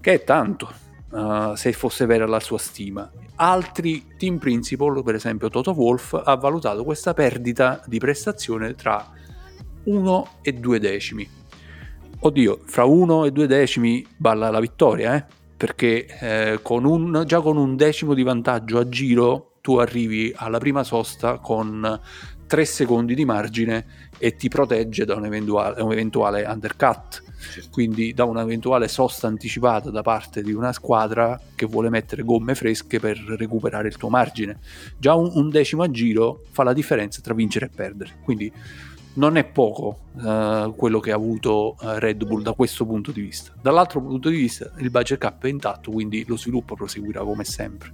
che 0.00 0.12
è 0.12 0.24
tanto 0.24 0.70
uh, 1.10 1.54
se 1.54 1.72
fosse 1.72 2.04
vera 2.04 2.26
la 2.26 2.40
sua 2.40 2.58
stima. 2.58 3.10
Altri 3.36 4.16
team 4.18 4.38
principal, 4.38 5.02
per 5.02 5.14
esempio 5.14 5.48
Toto 5.48 5.72
Wolff, 5.72 6.12
ha 6.12 6.36
valutato 6.36 6.84
questa 6.84 7.14
perdita 7.14 7.82
di 7.86 7.98
prestazione 7.98 8.74
tra 8.74 9.10
1 9.84 10.28
e 10.42 10.52
2 10.52 10.78
decimi 10.78 11.42
oddio, 12.26 12.60
fra 12.64 12.84
uno 12.84 13.26
e 13.26 13.32
due 13.32 13.46
decimi 13.46 14.04
balla 14.16 14.50
la 14.50 14.60
vittoria, 14.60 15.14
eh? 15.14 15.24
perché 15.56 16.06
eh, 16.06 16.58
con 16.62 16.84
un, 16.84 17.24
già 17.26 17.40
con 17.40 17.58
un 17.58 17.76
decimo 17.76 18.14
di 18.14 18.22
vantaggio 18.22 18.78
a 18.78 18.88
giro 18.88 19.56
tu 19.60 19.76
arrivi 19.76 20.32
alla 20.34 20.58
prima 20.58 20.84
sosta 20.84 21.38
con 21.38 22.00
tre 22.46 22.64
secondi 22.64 23.14
di 23.14 23.24
margine 23.24 23.86
e 24.18 24.36
ti 24.36 24.48
protegge 24.48 25.04
da 25.04 25.14
un 25.14 25.26
eventuale, 25.26 25.82
un 25.82 25.92
eventuale 25.92 26.44
undercut. 26.46 27.22
quindi 27.70 28.14
da 28.14 28.24
un'eventuale 28.24 28.88
sosta 28.88 29.26
anticipata 29.26 29.90
da 29.90 30.00
parte 30.00 30.42
di 30.42 30.52
una 30.52 30.72
squadra 30.72 31.38
che 31.54 31.66
vuole 31.66 31.90
mettere 31.90 32.22
gomme 32.22 32.54
fresche 32.54 33.00
per 33.00 33.18
recuperare 33.18 33.88
il 33.88 33.96
tuo 33.96 34.08
margine. 34.08 34.58
Già 34.96 35.14
un, 35.14 35.30
un 35.34 35.50
decimo 35.50 35.82
a 35.82 35.90
giro 35.90 36.40
fa 36.50 36.62
la 36.62 36.72
differenza 36.72 37.20
tra 37.20 37.34
vincere 37.34 37.66
e 37.66 37.70
perdere, 37.74 38.16
quindi 38.22 38.50
non 39.14 39.36
è 39.36 39.44
poco 39.44 39.98
uh, 40.12 40.74
quello 40.74 41.00
che 41.00 41.12
ha 41.12 41.14
avuto 41.14 41.76
uh, 41.80 41.98
Red 41.98 42.24
Bull 42.24 42.42
da 42.42 42.52
questo 42.52 42.84
punto 42.84 43.12
di 43.12 43.20
vista. 43.20 43.52
Dall'altro 43.60 44.00
punto 44.00 44.28
di 44.28 44.36
vista 44.36 44.70
il 44.78 44.90
budget 44.90 45.18
cap 45.18 45.44
è 45.44 45.48
intatto, 45.48 45.90
quindi 45.90 46.24
lo 46.26 46.36
sviluppo 46.36 46.74
proseguirà 46.74 47.22
come 47.22 47.44
sempre. 47.44 47.92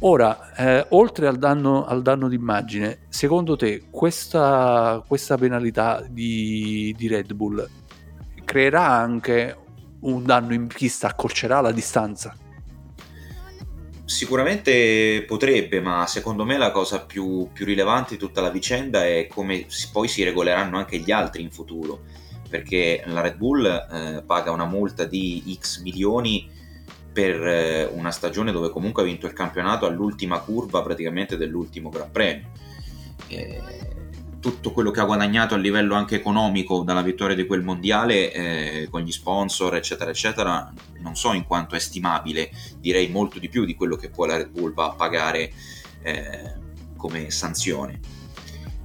Ora, 0.00 0.54
eh, 0.54 0.86
oltre 0.90 1.26
al 1.26 1.38
danno, 1.38 1.86
al 1.86 2.02
danno, 2.02 2.28
d'immagine, 2.28 3.06
secondo 3.08 3.56
te 3.56 3.84
questa, 3.90 5.02
questa 5.06 5.38
penalità 5.38 6.04
di, 6.06 6.94
di, 6.98 7.08
Red 7.08 7.32
Bull 7.32 7.66
creerà 8.44 8.86
anche 8.88 9.56
un 10.00 10.22
danno 10.22 10.52
in 10.52 10.66
pista, 10.66 11.08
accorcerà 11.08 11.62
la 11.62 11.72
distanza? 11.72 12.36
Sicuramente 14.06 15.24
potrebbe, 15.26 15.80
ma 15.80 16.06
secondo 16.06 16.44
me 16.44 16.56
la 16.56 16.70
cosa 16.70 17.04
più, 17.04 17.50
più 17.52 17.66
rilevante 17.66 18.14
di 18.14 18.20
tutta 18.20 18.40
la 18.40 18.50
vicenda 18.50 19.04
è 19.04 19.26
come 19.26 19.66
poi 19.92 20.06
si 20.06 20.22
regoleranno 20.22 20.78
anche 20.78 20.98
gli 20.98 21.10
altri 21.10 21.42
in 21.42 21.50
futuro, 21.50 22.02
perché 22.48 23.02
la 23.06 23.20
Red 23.20 23.36
Bull 23.36 23.66
eh, 23.66 24.22
paga 24.24 24.52
una 24.52 24.64
multa 24.64 25.04
di 25.04 25.58
X 25.60 25.82
milioni 25.82 26.48
per 27.12 27.46
eh, 27.46 27.84
una 27.84 28.12
stagione 28.12 28.52
dove 28.52 28.70
comunque 28.70 29.02
ha 29.02 29.06
vinto 29.06 29.26
il 29.26 29.32
campionato 29.32 29.86
all'ultima 29.86 30.38
curva 30.38 30.82
praticamente 30.82 31.36
dell'ultimo 31.36 31.90
Gran 31.90 32.10
Premio. 32.12 32.50
Eh, 33.26 33.60
tutto 34.46 34.70
quello 34.70 34.92
che 34.92 35.00
ha 35.00 35.04
guadagnato 35.04 35.54
a 35.54 35.58
livello 35.58 35.96
anche 35.96 36.14
economico 36.14 36.84
dalla 36.84 37.02
vittoria 37.02 37.34
di 37.34 37.46
quel 37.46 37.64
mondiale 37.64 38.32
eh, 38.32 38.88
con 38.88 39.00
gli 39.00 39.10
sponsor 39.10 39.74
eccetera 39.74 40.08
eccetera 40.08 40.72
non 41.00 41.16
so 41.16 41.32
in 41.32 41.44
quanto 41.44 41.74
è 41.74 41.80
stimabile 41.80 42.52
direi 42.78 43.08
molto 43.08 43.40
di 43.40 43.48
più 43.48 43.64
di 43.64 43.74
quello 43.74 43.96
che 43.96 44.08
poi 44.08 44.28
la 44.28 44.36
Red 44.36 44.50
Bull 44.50 44.72
va 44.72 44.84
a 44.84 44.94
pagare 44.94 45.52
eh, 46.02 46.54
come 46.96 47.28
sanzione. 47.32 47.98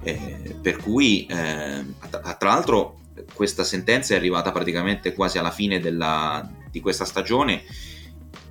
Eh, 0.01 0.55
per 0.59 0.77
cui 0.77 1.27
eh, 1.27 1.85
tra 2.09 2.37
l'altro 2.39 3.01
questa 3.31 3.63
sentenza 3.63 4.15
è 4.15 4.17
arrivata 4.17 4.51
praticamente 4.51 5.13
quasi 5.13 5.37
alla 5.37 5.51
fine 5.51 5.79
della, 5.79 6.49
di 6.71 6.79
questa 6.79 7.05
stagione 7.05 7.61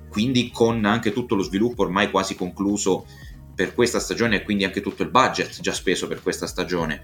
quindi 0.07 0.49
con 0.49 0.85
anche 0.85 1.11
tutto 1.11 1.35
lo 1.35 1.43
sviluppo 1.43 1.81
ormai 1.81 2.09
quasi 2.09 2.35
concluso 2.35 3.05
per 3.61 3.75
questa 3.75 3.99
stagione 3.99 4.37
e 4.37 4.41
quindi 4.41 4.63
anche 4.63 4.81
tutto 4.81 5.03
il 5.03 5.09
budget 5.09 5.59
già 5.59 5.71
speso 5.71 6.07
per 6.07 6.23
questa 6.23 6.47
stagione. 6.47 7.03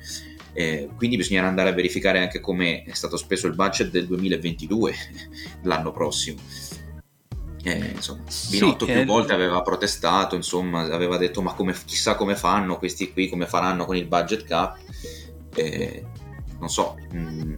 Eh, 0.54 0.90
quindi 0.98 1.16
bisognerà 1.16 1.48
andare 1.48 1.70
a 1.70 1.74
verificare 1.74 2.18
anche 2.18 2.40
come 2.40 2.82
è 2.84 2.94
stato 2.94 3.16
speso 3.16 3.46
il 3.46 3.54
budget 3.54 3.92
del 3.92 4.08
2022, 4.08 4.94
l'anno 5.64 5.92
prossimo. 5.92 6.40
Eh, 7.62 7.92
insomma, 7.94 8.24
Binotto 8.50 8.86
sì, 8.86 8.92
più 8.92 9.02
eh... 9.02 9.06
volte 9.06 9.34
aveva 9.34 9.62
protestato, 9.62 10.36
insomma, 10.36 10.82
aveva 10.92 11.18
detto 11.18 11.44
ma 11.44 11.54
come, 11.54 11.76
chissà 11.86 12.16
come 12.16 12.36
fanno 12.36 12.80
questi 12.80 13.14
qui, 13.14 13.30
come 13.30 13.46
faranno 13.46 13.86
con 13.86 13.96
il 13.96 14.08
budget 14.08 14.44
cap. 14.44 14.80
Eh, 15.54 16.04
non 16.58 16.70
so. 16.70 16.98
Mm, 17.14 17.54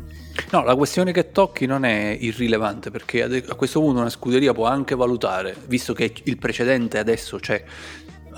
No, 0.51 0.63
la 0.63 0.75
questione 0.75 1.11
che 1.11 1.31
tocchi 1.31 1.65
non 1.67 1.85
è 1.85 2.17
irrilevante 2.19 2.89
perché 2.89 3.21
a 3.23 3.55
questo 3.55 3.79
punto 3.79 3.99
una 3.99 4.09
scuderia 4.09 4.51
può 4.53 4.65
anche 4.65 4.95
valutare, 4.95 5.55
visto 5.67 5.93
che 5.93 6.11
il 6.23 6.37
precedente 6.37 6.97
adesso 6.97 7.37
c'è, 7.37 7.63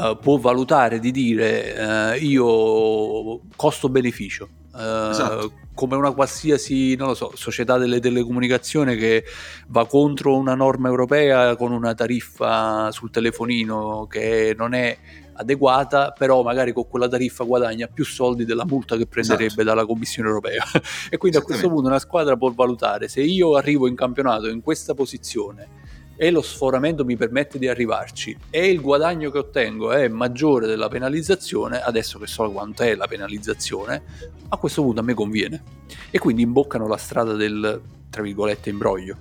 uh, 0.02 0.18
può 0.18 0.38
valutare 0.38 1.00
di 1.00 1.12
dire 1.12 2.16
uh, 2.18 2.24
io 2.24 3.42
costo-beneficio. 3.56 4.50
Uh, 4.74 5.10
esatto. 5.10 5.52
come 5.74 5.98
una 5.98 6.12
qualsiasi 6.12 6.96
non 6.96 7.10
lo 7.10 7.14
so, 7.14 7.34
società 7.36 7.78
delle 7.78 8.00
telecomunicazioni 8.00 8.96
che 8.96 9.26
va 9.68 9.86
contro 9.86 10.38
una 10.38 10.56
norma 10.56 10.88
europea 10.88 11.58
con 11.58 11.74
una 11.74 11.94
tariffa 11.94 12.90
sul 12.92 13.12
telefonino 13.12 14.08
che 14.10 14.56
non 14.58 14.74
è 14.74 14.98
adeguata, 15.34 16.14
però 16.18 16.42
magari 16.42 16.72
con 16.72 16.88
quella 16.88 17.10
tariffa 17.10 17.44
guadagna 17.44 17.88
più 17.88 18.06
soldi 18.06 18.46
della 18.46 18.66
multa 18.66 18.96
che 18.96 19.08
prenderebbe 19.08 19.46
esatto. 19.46 19.64
dalla 19.64 19.86
Commissione 19.86 20.30
europea. 20.30 20.64
e 21.10 21.18
quindi 21.18 21.38
a 21.38 21.42
questo 21.42 21.68
punto 21.68 21.88
una 21.88 22.00
squadra 22.00 22.38
può 22.38 22.50
valutare 22.52 23.10
se 23.10 23.22
io 23.22 23.56
arrivo 23.56 23.88
in 23.88 23.96
campionato 23.96 24.48
in 24.48 24.62
questa 24.62 24.94
posizione 24.94 25.81
e 26.22 26.30
lo 26.30 26.44
sforamento 26.44 27.04
mi 27.04 27.18
permette 27.18 27.58
di 27.58 27.68
arrivarci 27.68 28.38
e 28.52 28.70
il 28.70 28.80
guadagno 28.80 29.32
che 29.32 29.40
ottengo 29.40 29.92
è 29.92 30.08
maggiore 30.08 30.68
della 30.68 30.88
penalizzazione, 30.88 31.82
adesso 31.82 32.20
che 32.20 32.28
so 32.28 32.48
quanto 32.52 32.84
è 32.84 32.94
la 32.94 33.08
penalizzazione, 33.08 34.04
a 34.50 34.58
questo 34.58 34.84
punto 34.84 35.00
a 35.00 35.04
me 35.04 35.16
conviene. 35.16 35.64
E 36.12 36.20
quindi 36.20 36.44
imboccano 36.44 36.88
la 36.88 36.98
strada 36.98 37.34
del, 37.34 37.82
tra 38.12 38.22
virgolette, 38.22 38.70
imbroglio 38.70 39.18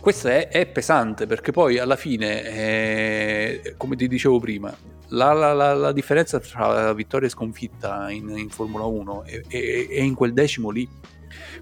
questo 0.00 0.28
è, 0.28 0.48
è, 0.48 0.66
pesante 0.66 1.26
perché 1.26 1.52
poi 1.52 1.78
alla 1.78 1.94
fine, 1.94 2.42
eh, 2.42 3.74
come 3.76 3.94
ti 3.94 4.08
dicevo 4.08 4.40
prima, 4.40 4.74
la, 5.10 5.32
la, 5.32 5.52
la, 5.52 5.74
la, 5.74 5.92
differenza 5.92 6.40
tra 6.40 6.92
vittoria 6.92 7.28
e 7.28 7.30
sconfitta 7.30 8.10
in, 8.10 8.30
in 8.36 8.48
Formula 8.48 8.84
1 8.84 9.24
è, 9.24 9.42
è, 9.46 9.88
è, 9.88 10.00
in 10.00 10.14
quel 10.14 10.32
decimo 10.32 10.70
lì. 10.70 10.88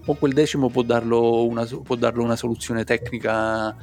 Con 0.03 0.17
quel 0.17 0.33
decimo 0.33 0.69
può 0.69 0.81
darlo 0.81 1.45
una, 1.45 1.65
può 1.65 1.95
darlo 1.95 2.23
una 2.23 2.37
soluzione 2.37 2.83
tecnica 2.83 3.75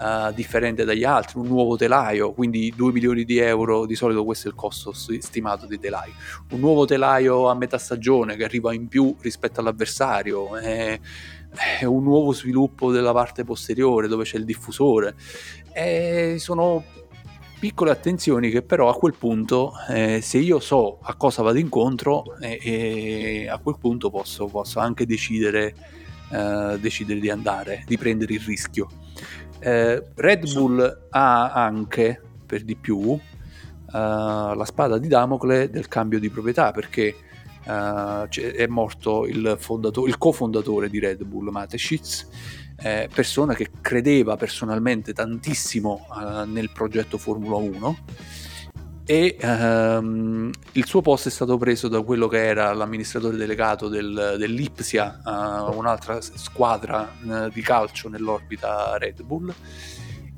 uh, 0.00 0.32
differente 0.32 0.84
dagli 0.84 1.04
altri, 1.04 1.38
un 1.38 1.46
nuovo 1.46 1.76
telaio, 1.76 2.32
quindi 2.32 2.72
2 2.74 2.92
milioni 2.92 3.24
di 3.24 3.38
euro, 3.38 3.86
di 3.86 3.94
solito 3.94 4.24
questo 4.24 4.48
è 4.48 4.50
il 4.50 4.56
costo 4.56 4.92
stimato 4.92 5.66
di 5.66 5.78
telaio. 5.78 6.12
Un 6.50 6.60
nuovo 6.60 6.84
telaio 6.84 7.48
a 7.48 7.54
metà 7.54 7.78
stagione 7.78 8.36
che 8.36 8.44
arriva 8.44 8.72
in 8.72 8.88
più 8.88 9.14
rispetto 9.20 9.60
all'avversario. 9.60 10.56
Eh, 10.56 11.00
è 11.80 11.84
un 11.84 12.02
nuovo 12.02 12.32
sviluppo 12.32 12.92
della 12.92 13.12
parte 13.12 13.44
posteriore 13.44 14.08
dove 14.08 14.24
c'è 14.24 14.36
il 14.38 14.44
diffusore. 14.44 15.14
E 15.72 16.36
sono 16.38 16.84
piccole 17.60 17.90
attenzioni 17.90 18.50
che 18.50 18.62
però 18.62 18.88
a 18.88 18.94
quel 18.94 19.14
punto, 19.14 19.72
eh, 19.90 20.20
se 20.22 20.38
io 20.38 20.60
so 20.60 20.98
a 21.02 21.14
cosa 21.14 21.42
vado 21.42 21.58
incontro, 21.58 22.38
eh, 22.40 22.58
eh, 22.62 23.48
a 23.48 23.58
quel 23.58 23.76
punto 23.78 24.10
posso, 24.10 24.46
posso 24.46 24.80
anche 24.80 25.04
decidere, 25.04 25.74
eh, 26.30 26.78
decidere, 26.80 27.20
di 27.20 27.30
andare, 27.30 27.84
di 27.86 27.98
prendere 27.98 28.34
il 28.34 28.40
rischio. 28.40 28.88
Eh, 29.58 30.02
Red 30.14 30.52
Bull 30.52 31.06
ha 31.10 31.52
anche, 31.52 32.20
per 32.46 32.62
di 32.62 32.76
più, 32.76 33.12
eh, 33.12 33.18
la 33.92 34.64
spada 34.64 34.98
di 34.98 35.08
Damocle 35.08 35.70
del 35.70 35.88
cambio 35.88 36.18
di 36.18 36.30
proprietà 36.30 36.72
perché 36.72 37.16
Uh, 37.62 38.26
è 38.26 38.66
morto 38.68 39.26
il, 39.26 39.56
fondato- 39.60 40.06
il, 40.06 40.16
cofondatore 40.16 40.88
di 40.88 40.98
Red 40.98 41.22
Bull, 41.24 41.50
Mateschitz, 41.50 42.26
eh, 42.78 43.08
persona 43.12 43.54
che 43.54 43.68
credeva 43.82 44.36
personalmente 44.36 45.12
tantissimo 45.12 46.06
nel 46.46 46.72
progetto 46.72 47.18
Formula 47.18 47.56
1 47.56 47.98
e 49.10 49.36
um, 49.42 50.52
il 50.74 50.86
suo 50.86 51.00
posto 51.00 51.26
è 51.26 51.32
stato 51.32 51.58
preso 51.58 51.88
da 51.88 52.00
quello 52.00 52.28
che 52.28 52.46
era 52.46 52.72
l'amministratore 52.72 53.36
delegato 53.36 53.88
del, 53.88 54.36
dell'Ipsia, 54.38 55.20
uh, 55.24 55.76
un'altra 55.76 56.20
squadra 56.20 57.12
di 57.52 57.60
calcio 57.60 58.08
nell'orbita 58.08 58.96
Red 58.98 59.24
Bull. 59.24 59.52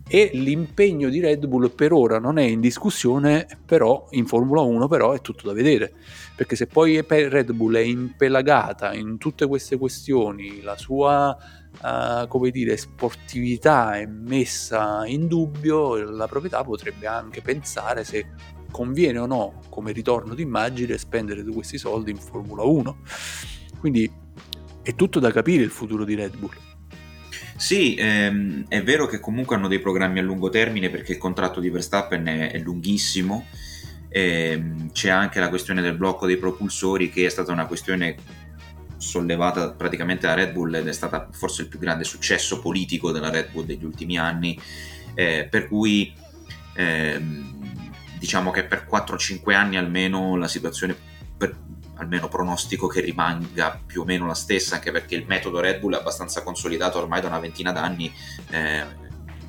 E 0.09 0.31
l'impegno 0.33 1.11
di 1.11 1.21
Red 1.21 1.45
Bull 1.47 1.75
per 1.75 1.93
ora 1.93 2.19
non 2.19 2.39
è 2.39 2.45
in 2.45 2.61
discussione, 2.61 3.47
però 3.63 4.07
in 4.13 4.25
Formula 4.25 4.63
1 4.63 4.89
però 4.89 5.13
è 5.13 5.21
tutto 5.21 5.49
da 5.49 5.53
vedere, 5.53 5.93
perché 6.35 6.57
se 6.57 6.67
poi 6.67 6.99
Red 7.07 7.53
Bull 7.53 7.77
è 7.77 7.81
impelagata 7.81 8.95
in 8.95 9.19
tutte 9.19 9.47
queste 9.47 9.77
questioni, 9.77 10.63
la 10.63 10.79
sua 10.79 11.37
uh, 11.83 12.27
come 12.27 12.51
dire, 12.51 12.79
sportività 12.79 13.99
è 13.99 14.07
messa 14.07 15.05
in 15.05 15.27
dubbio, 15.27 16.11
la 16.11 16.27
proprietà 16.27 16.65
potrebbe 16.65 17.07
anche 17.07 17.43
pensare 17.43 18.05
se 18.05 18.27
conviene 18.73 19.19
o 19.19 19.27
no 19.27 19.61
come 19.69 19.93
ritorno 19.93 20.35
d'immagine 20.35 20.99
spendere 20.99 21.45
questi 21.45 21.79
soldi 21.79 22.11
in 22.11 22.17
Formula 22.17 22.65
1. 22.65 22.97
Quindi 23.79 24.11
è 24.83 24.95
tutto 24.97 25.21
da 25.21 25.31
capire 25.31 25.63
il 25.63 25.71
futuro 25.71 26.05
di 26.05 26.17
Red 26.17 26.37
Bull. 26.37 26.57
Sì, 27.57 27.95
ehm, 27.95 28.65
è 28.67 28.83
vero 28.83 29.07
che 29.07 29.21
comunque 29.21 29.55
hanno 29.55 29.69
dei 29.69 29.79
programmi 29.79 30.19
a 30.19 30.23
lungo 30.23 30.49
termine 30.49 30.91
perché 30.91 31.13
il 31.13 31.19
contratto 31.19 31.61
di 31.61 31.71
Verstappen 31.71 32.27
è, 32.27 32.51
è 32.51 32.59
lunghissimo. 32.59 33.47
Ehm, 34.09 34.91
c'è 34.91 35.11
anche 35.11 35.39
la 35.39 35.49
questione 35.49 35.81
del 35.81 35.97
blocco 35.97 36.27
dei 36.27 36.37
propulsori 36.39 37.09
che 37.09 37.27
è 37.27 37.29
stata 37.29 37.53
una 37.53 37.67
questione 37.67 38.17
sollevata 38.97 39.73
praticamente 39.73 40.27
da 40.27 40.35
Red 40.35 40.53
Bull 40.53 40.75
ed 40.75 40.87
è 40.87 40.93
stata 40.93 41.29
forse 41.33 41.63
il 41.63 41.69
più 41.69 41.79
grande 41.79 42.05
successo 42.05 42.61
politico 42.61 43.11
della 43.11 43.31
Red 43.31 43.51
Bull 43.53 43.65
degli 43.65 43.85
ultimi 43.85 44.19
anni. 44.19 44.59
Eh, 45.15 45.47
per 45.49 45.69
cui 45.69 46.13
ehm, 46.75 47.82
diciamo 48.23 48.53
che 48.53 48.63
per 48.63 48.87
4-5 48.89 49.53
anni 49.53 49.77
almeno 49.77 50.37
la 50.37 50.47
situazione 50.47 50.97
per, 51.37 51.59
almeno 51.97 52.29
pronostico 52.29 52.87
che 52.87 53.01
rimanga 53.01 53.81
più 53.85 54.03
o 54.03 54.05
meno 54.05 54.27
la 54.27 54.35
stessa, 54.35 54.77
anche 54.77 54.93
perché 54.93 55.17
il 55.17 55.27
metodo 55.27 55.59
Red 55.59 55.81
Bull 55.81 55.95
è 55.95 55.99
abbastanza 55.99 56.45
consolidato 56.45 56.99
ormai 56.99 57.21
da 57.21 57.27
una 57.27 57.41
ventina 57.41 57.73
d'anni, 57.73 58.13
eh, 58.51 58.85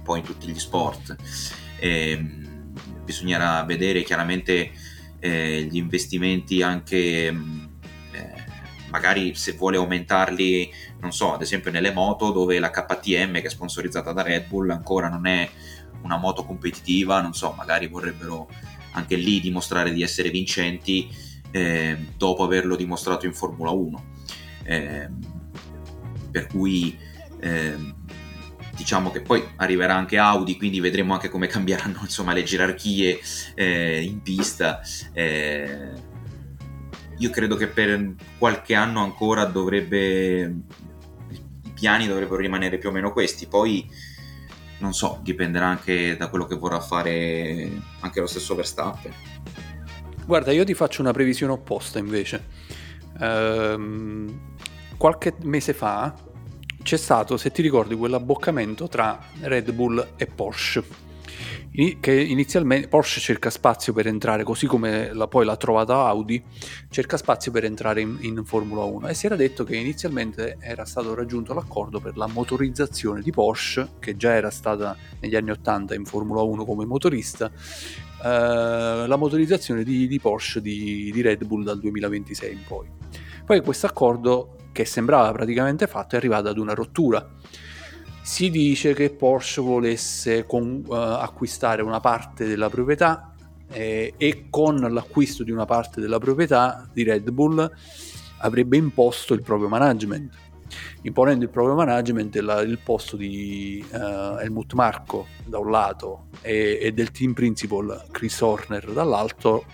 poi 0.04 0.20
in 0.20 0.26
tutti 0.26 0.48
gli 0.48 0.58
sport. 0.58 1.16
E, 1.78 2.10
ehm, 2.10 2.74
bisognerà 3.04 3.62
vedere 3.64 4.02
chiaramente 4.02 4.72
eh, 5.20 5.68
gli 5.70 5.78
investimenti 5.78 6.64
anche 6.64 7.28
eh, 7.28 7.34
magari 8.90 9.36
se 9.36 9.52
vuole 9.52 9.78
aumentarli, 9.78 10.74
non 11.00 11.12
so, 11.12 11.34
ad 11.34 11.44
esempio 11.44 11.70
nelle 11.70 11.92
moto 11.92 12.32
dove 12.32 12.58
la 12.58 12.72
KTM 12.72 13.34
che 13.34 13.44
è 13.44 13.50
sponsorizzata 13.50 14.14
da 14.14 14.24
Red 14.24 14.48
Bull 14.48 14.72
ancora 14.72 15.10
non 15.10 15.28
è 15.28 15.48
una 16.04 16.18
moto 16.18 16.46
competitiva, 16.46 17.22
non 17.22 17.34
so, 17.34 17.54
magari 17.58 17.88
vorrebbero 17.88 18.48
anche 18.92 19.16
lì 19.16 19.40
dimostrare 19.40 19.92
di 19.92 20.04
essere 20.04 20.30
vincenti 20.30 21.10
eh, 21.52 21.98
dopo 22.18 22.44
averlo 22.44 22.76
dimostrato 22.76 23.26
in 23.26 23.34
Formula 23.34 23.72
1. 23.72 24.04
Eh, 24.64 25.10
per 26.32 26.48
cui 26.48 26.98
eh, 27.40 27.76
diciamo 28.76 29.12
che 29.12 29.22
poi 29.22 29.44
arriverà 29.58 29.96
anche 29.96 30.18
Audi, 30.18 30.58
quindi 30.58 30.80
vedremo 30.80 31.14
anche 31.14 31.30
come 31.30 31.48
cambieranno 31.48 32.00
insomma, 32.02 32.34
le 32.34 32.44
gerarchie 32.44 33.20
eh, 33.56 34.02
in 34.02 34.22
pista. 34.22 34.82
Eh, 35.14 36.12
io 37.18 37.30
credo 37.30 37.56
che 37.56 37.68
per 37.68 38.16
qualche 38.38 38.74
anno 38.74 39.02
ancora 39.02 39.46
dovrebbe 39.46 40.42
i 41.30 41.72
piani 41.74 42.08
dovrebbero 42.08 42.42
rimanere 42.42 42.78
più 42.80 42.90
o 42.90 42.92
meno 42.92 43.12
questi 43.14 43.46
poi 43.46 43.88
non 44.84 44.94
so 44.94 45.20
dipenderà 45.24 45.66
anche 45.66 46.18
da 46.18 46.28
quello 46.28 46.46
che 46.46 46.56
vorrà 46.56 46.82
fare 46.82 47.72
anche 48.02 48.20
lo 48.20 48.28
stesso 48.28 48.54
Verstappen. 48.54 49.14
Guarda 50.26 50.52
io 50.52 50.66
ti 50.66 50.74
faccio 50.74 51.02
una 51.02 51.14
previsione 51.14 51.54
opposta 51.54 52.00
invece. 52.00 52.46
Ehm, 53.20 54.56
qualche 54.98 55.36
mese 55.44 55.74
fa 55.74 56.14
c'è 56.84 56.98
stato 56.98 57.38
se 57.38 57.52
ti 57.52 57.62
ricordi 57.62 57.96
quell'abboccamento 57.96 58.90
tra 58.90 59.20
Red 59.40 59.72
Bull 59.72 60.16
e 60.18 60.28
Porsche 60.28 60.84
che 62.00 62.14
inizialmente 62.14 62.88
Porsche 62.88 63.20
cerca 63.20 63.50
spazio 63.50 63.94
per 63.94 64.06
entrare, 64.06 64.44
così 64.44 64.68
come 64.68 65.12
la, 65.12 65.28
poi 65.28 65.44
l'ha 65.44 65.58
trovata 65.58 66.06
Audi, 66.06 66.44
cerca 66.90 67.18
spazio 67.18 67.52
per 67.52 67.64
entrare 67.64 68.02
in, 68.02 68.18
in, 68.22 68.46
Formula 68.46 68.84
1 68.84 69.08
e 69.08 69.14
si 69.16 69.26
era 69.26 69.36
detto 69.36 69.64
che 69.64 69.76
inizialmente 69.76 70.58
era 70.60 70.86
stato 70.86 71.16
raggiunto 71.16 71.56
l'accordo 71.56 72.00
per 72.00 72.16
la 72.16 72.28
motorizzazione 72.28 73.22
di 73.22 73.32
Porsche, 73.32 73.94
che 73.98 74.16
già 74.16 74.34
era 74.34 74.52
stata 74.52 74.96
negli 75.20 75.36
anni 75.36 75.50
80 75.50 75.96
in 75.96 76.06
Formula 76.06 76.42
1 76.42 76.64
come 76.64 76.86
motorista, 76.86 77.50
eh, 77.50 79.08
la 79.08 79.16
motorizzazione 79.16 79.84
di, 79.84 80.08
di 80.08 80.20
Porsche 80.20 80.62
di, 80.62 81.10
di 81.12 81.22
Red 81.22 81.44
Bull 81.44 81.64
dal 81.64 81.80
2026 81.80 82.52
in 82.52 82.64
poi. 82.68 82.88
Poi 83.44 83.62
questo 83.62 83.88
accordo, 83.88 84.58
che 84.72 84.86
sembrava 84.86 85.32
praticamente 85.32 85.88
fatto, 85.88 86.14
è 86.14 86.18
arrivato 86.20 86.50
ad 86.50 86.58
una 86.60 86.74
rottura 86.74 87.28
si 88.24 88.50
dice 88.50 88.94
che 88.94 89.10
Porsche 89.10 89.60
volesse 89.60 90.46
con, 90.46 90.82
uh, 90.88 90.94
acquistare 90.94 91.82
una 91.82 92.00
parte 92.00 92.48
della 92.48 92.70
proprietà 92.70 93.34
eh, 93.70 94.14
e 94.16 94.46
con 94.50 94.78
l'acquisto 94.78 95.44
di 95.44 95.52
una 95.52 95.66
parte 95.66 96.00
della 96.00 96.20
proprietà 96.20 96.88
di 96.94 97.04
Red 97.04 97.30
Bull 97.32 97.70
avrebbe 98.38 98.78
imposto 98.78 99.34
il 99.34 99.42
proprio 99.42 99.68
management. 99.68 100.34
Imponendo 101.02 101.44
il 101.44 101.52
proprio 101.52 101.76
management 101.76 102.36
la, 102.38 102.62
il 102.62 102.80
posto 102.80 103.18
di 103.18 103.86
uh, 103.92 104.38
Helmut 104.40 104.74
Marco 104.74 105.28
da 105.46 105.60
un 105.60 105.70
lato 105.70 106.28
e, 106.42 106.80
e, 106.82 106.94
del 106.94 107.12
team 107.12 107.34
principal 107.34 108.06
Chris 108.10 108.40
Horner 108.40 108.92
dall'altro 108.92 109.66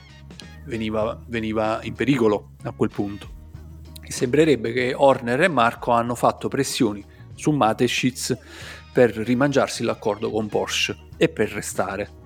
veniva, 0.65 1.17
veniva 1.27 1.79
in 1.83 1.93
pericolo 1.93 2.53
a 2.63 2.71
quel 2.71 2.89
punto. 2.89 3.37
Sembrerebbe 4.07 4.73
che 4.73 4.95
Horner 4.95 5.41
e 5.41 5.47
Marco 5.47 5.91
hanno 5.91 6.15
fatto 6.15 6.47
pressioni 6.47 7.05
su 7.39 7.51
Mateschitz 7.51 8.37
per 8.91 9.15
rimangiarsi 9.15 9.83
l'accordo 9.83 10.29
con 10.29 10.47
Porsche 10.47 11.07
e 11.15 11.29
per 11.29 11.49
restare. 11.51 12.17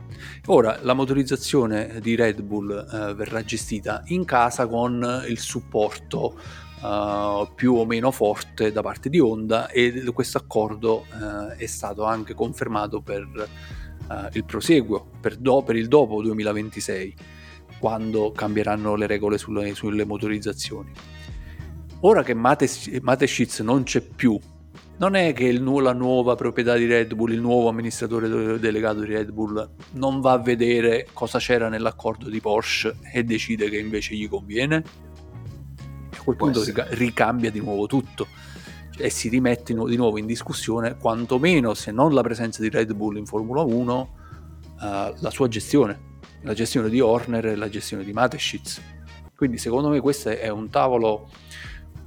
Ora 0.47 0.79
la 0.81 0.93
motorizzazione 0.93 1.99
di 2.01 2.15
Red 2.15 2.41
Bull 2.41 2.71
eh, 2.71 3.13
verrà 3.13 3.43
gestita 3.43 4.01
in 4.07 4.25
casa 4.25 4.67
con 4.67 5.23
il 5.27 5.37
supporto 5.37 6.35
eh, 6.81 7.47
più 7.53 7.75
o 7.75 7.85
meno 7.85 8.09
forte 8.09 8.71
da 8.71 8.81
parte 8.81 9.09
di 9.09 9.19
Honda 9.19 9.69
e 9.69 10.03
questo 10.13 10.39
accordo 10.39 11.05
eh, 11.11 11.57
è 11.57 11.65
stato 11.67 12.05
anche 12.05 12.33
confermato 12.33 13.01
per 13.01 13.27
eh, 14.09 14.29
il 14.33 14.45
proseguo, 14.45 15.11
per, 15.21 15.35
do, 15.37 15.61
per, 15.61 15.75
il 15.75 15.87
dopo 15.87 16.23
2026, 16.23 17.15
quando 17.77 18.31
cambieranno 18.31 18.95
le 18.95 19.05
regole 19.05 19.37
sulle, 19.37 19.75
sulle 19.75 20.05
motorizzazioni. 20.05 20.91
Ora 22.01 22.23
che 22.23 22.33
Mateschitz 22.33 23.59
non 23.59 23.83
c'è 23.83 24.01
più 24.01 24.37
non 24.97 25.15
è 25.15 25.33
che 25.33 25.45
il, 25.45 25.63
la 25.63 25.93
nuova 25.93 26.35
proprietà 26.35 26.75
di 26.75 26.85
Red 26.85 27.13
Bull, 27.15 27.31
il 27.31 27.41
nuovo 27.41 27.67
amministratore 27.67 28.59
delegato 28.59 28.99
di 28.99 29.07
Red 29.07 29.31
Bull 29.31 29.69
non 29.91 30.21
va 30.21 30.33
a 30.33 30.37
vedere 30.37 31.07
cosa 31.13 31.39
c'era 31.39 31.67
nell'accordo 31.67 32.29
di 32.29 32.39
Porsche 32.39 32.97
e 33.11 33.23
decide 33.23 33.69
che 33.69 33.77
invece 33.77 34.15
gli 34.15 34.29
conviene? 34.29 34.83
A 36.15 36.21
quel 36.23 36.35
punto 36.35 36.63
ricambia 36.91 37.49
di 37.49 37.59
nuovo 37.59 37.87
tutto. 37.87 38.27
E 38.95 39.09
si 39.09 39.27
rimette 39.27 39.73
di 39.73 39.95
nuovo 39.95 40.19
in 40.19 40.27
discussione 40.27 40.95
quantomeno 40.97 41.73
se 41.73 41.91
non 41.91 42.13
la 42.13 42.21
presenza 42.21 42.61
di 42.61 42.69
Red 42.69 42.93
Bull 42.93 43.17
in 43.17 43.25
Formula 43.25 43.61
1 43.61 44.15
uh, 44.79 44.83
eh, 44.83 45.13
la 45.17 45.29
sua 45.31 45.47
gestione. 45.47 46.11
La 46.43 46.53
gestione 46.53 46.89
di 46.89 46.99
Horner 46.99 47.47
e 47.47 47.55
la 47.55 47.69
gestione 47.69 48.03
di 48.03 48.13
Mateschitz. 48.13 48.81
Quindi 49.35 49.57
secondo 49.57 49.89
me 49.89 49.99
questo 49.99 50.29
è 50.29 50.49
un 50.49 50.69
tavolo 50.69 51.29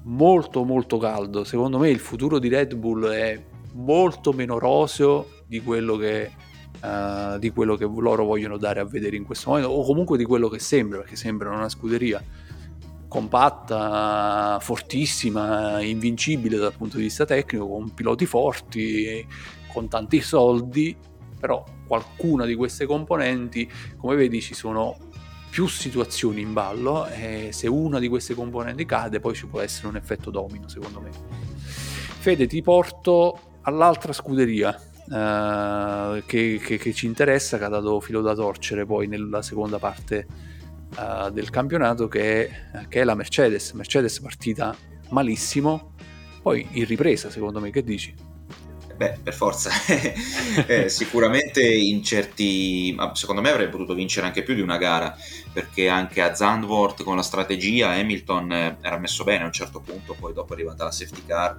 molto 0.07 0.65
molto 0.65 0.99
caldo. 0.99 1.45
Secondo 1.45 1.79
me 1.79 1.91
il 1.91 1.99
futuro 1.99 2.39
di 2.39 2.49
Red 2.49 2.75
Bull 2.75 3.07
è 3.09 3.43
molto 3.75 4.33
meno 4.33 4.59
roseo 4.59 5.29
di 5.47 5.61
quello 5.61 5.97
che, 5.97 6.31
uh, 6.83 7.39
di 7.39 7.51
quello 7.51 7.77
che 7.77 7.85
loro 7.85 8.25
vogliono 8.25 8.57
dare 8.57 8.81
a 8.81 8.85
vedere 8.85 9.17
in 9.17 9.25
questo 9.25 9.51
momento, 9.51 9.71
o 9.71 9.85
comunque 9.85 10.17
di 10.19 10.25
quello 10.25 10.49
che 10.49 10.59
sembra, 10.59 10.99
perché 10.99 11.17
sembra 11.17 11.51
una 11.51 11.69
scuderia 11.69 12.23
compatta, 13.09 14.59
fortissima, 14.61 15.81
invincibile 15.81 16.57
dal 16.57 16.75
punto 16.77 16.97
di 16.97 17.05
vista 17.05 17.25
tecnico, 17.25 17.69
con 17.69 17.95
piloti 17.95 18.27
forti, 18.27 19.27
con 19.73 19.89
tanti 19.89 20.21
soldi, 20.21 20.97
però 21.39 21.65
qualcuna 21.87 22.45
di 22.45 22.55
queste 22.55 22.85
componenti, 22.87 23.71
come 23.97 24.17
vedi, 24.17 24.41
ci 24.41 24.55
sono 24.55 24.97
più 25.57 25.67
situazioni 25.69 26.43
in 26.43 26.53
ballo 26.53 27.07
e 27.07 27.49
se 27.51 27.67
una 27.67 27.99
di 27.99 28.09
queste 28.09 28.35
componenti 28.35 28.85
cade 28.85 29.21
poi 29.21 29.35
ci 29.35 29.47
può 29.47 29.63
essere 29.63 29.87
un 29.87 29.97
effetto 29.97 30.31
domino 30.31 30.69
secondo 30.69 31.01
me. 31.01 31.09
Fede 31.65 32.47
ti 32.47 32.61
porto 32.61 33.55
all'altra 33.63 34.13
scuderia 34.13 34.79
uh, 35.07 36.23
che, 36.27 36.61
che, 36.63 36.77
che, 36.77 36.93
ci 36.93 37.07
interessa, 37.07 37.57
che 37.57 37.65
ha 37.65 37.69
dato 37.69 38.01
filo 38.01 38.21
da 38.21 38.35
torcere 38.35 38.85
poi 38.85 39.07
nella 39.07 39.41
seconda 39.41 39.79
parte 39.79 40.27
uh, 40.99 41.31
del 41.31 41.49
campionato 41.49 42.07
che 42.07 42.49
è, 42.49 42.87
che 42.89 43.01
è 43.01 43.05
la 43.05 43.15
Mercedes. 43.15 43.73
Mercedes 43.73 44.21
partita 44.21 44.77
malissimo, 45.09 45.95
poi 46.43 46.69
in 46.73 46.85
ripresa 46.85 47.31
secondo 47.31 47.61
me, 47.61 47.71
che 47.71 47.83
dici? 47.83 48.15
Beh, 48.97 49.19
per 49.23 49.35
forza, 49.35 49.71
eh, 50.67 50.89
sicuramente 50.89 51.63
in 51.63 52.03
certi, 52.03 52.97
secondo 53.13 53.43
me 53.43 53.51
avrebbe 53.51 53.71
potuto 53.71 53.93
vincere 53.93 54.27
anche 54.27 54.43
più 54.43 54.55
di 54.55 54.63
una 54.63 54.79
gara, 54.79 55.15
perché 55.53 55.89
anche 55.89 56.23
a 56.23 56.35
Zandvoort 56.35 57.03
con 57.03 57.15
la 57.15 57.23
strategia 57.23 57.91
Hamilton 57.91 58.53
eh, 58.53 58.79
era 58.81 58.97
messo 58.97 59.23
bene 59.23 59.43
a 59.43 59.47
un 59.47 59.53
certo 59.53 59.81
punto, 59.81 60.17
poi 60.19 60.33
dopo 60.33 60.53
è 60.53 60.57
arrivata 60.57 60.85
la 60.85 60.91
safety 60.91 61.27
car 61.27 61.59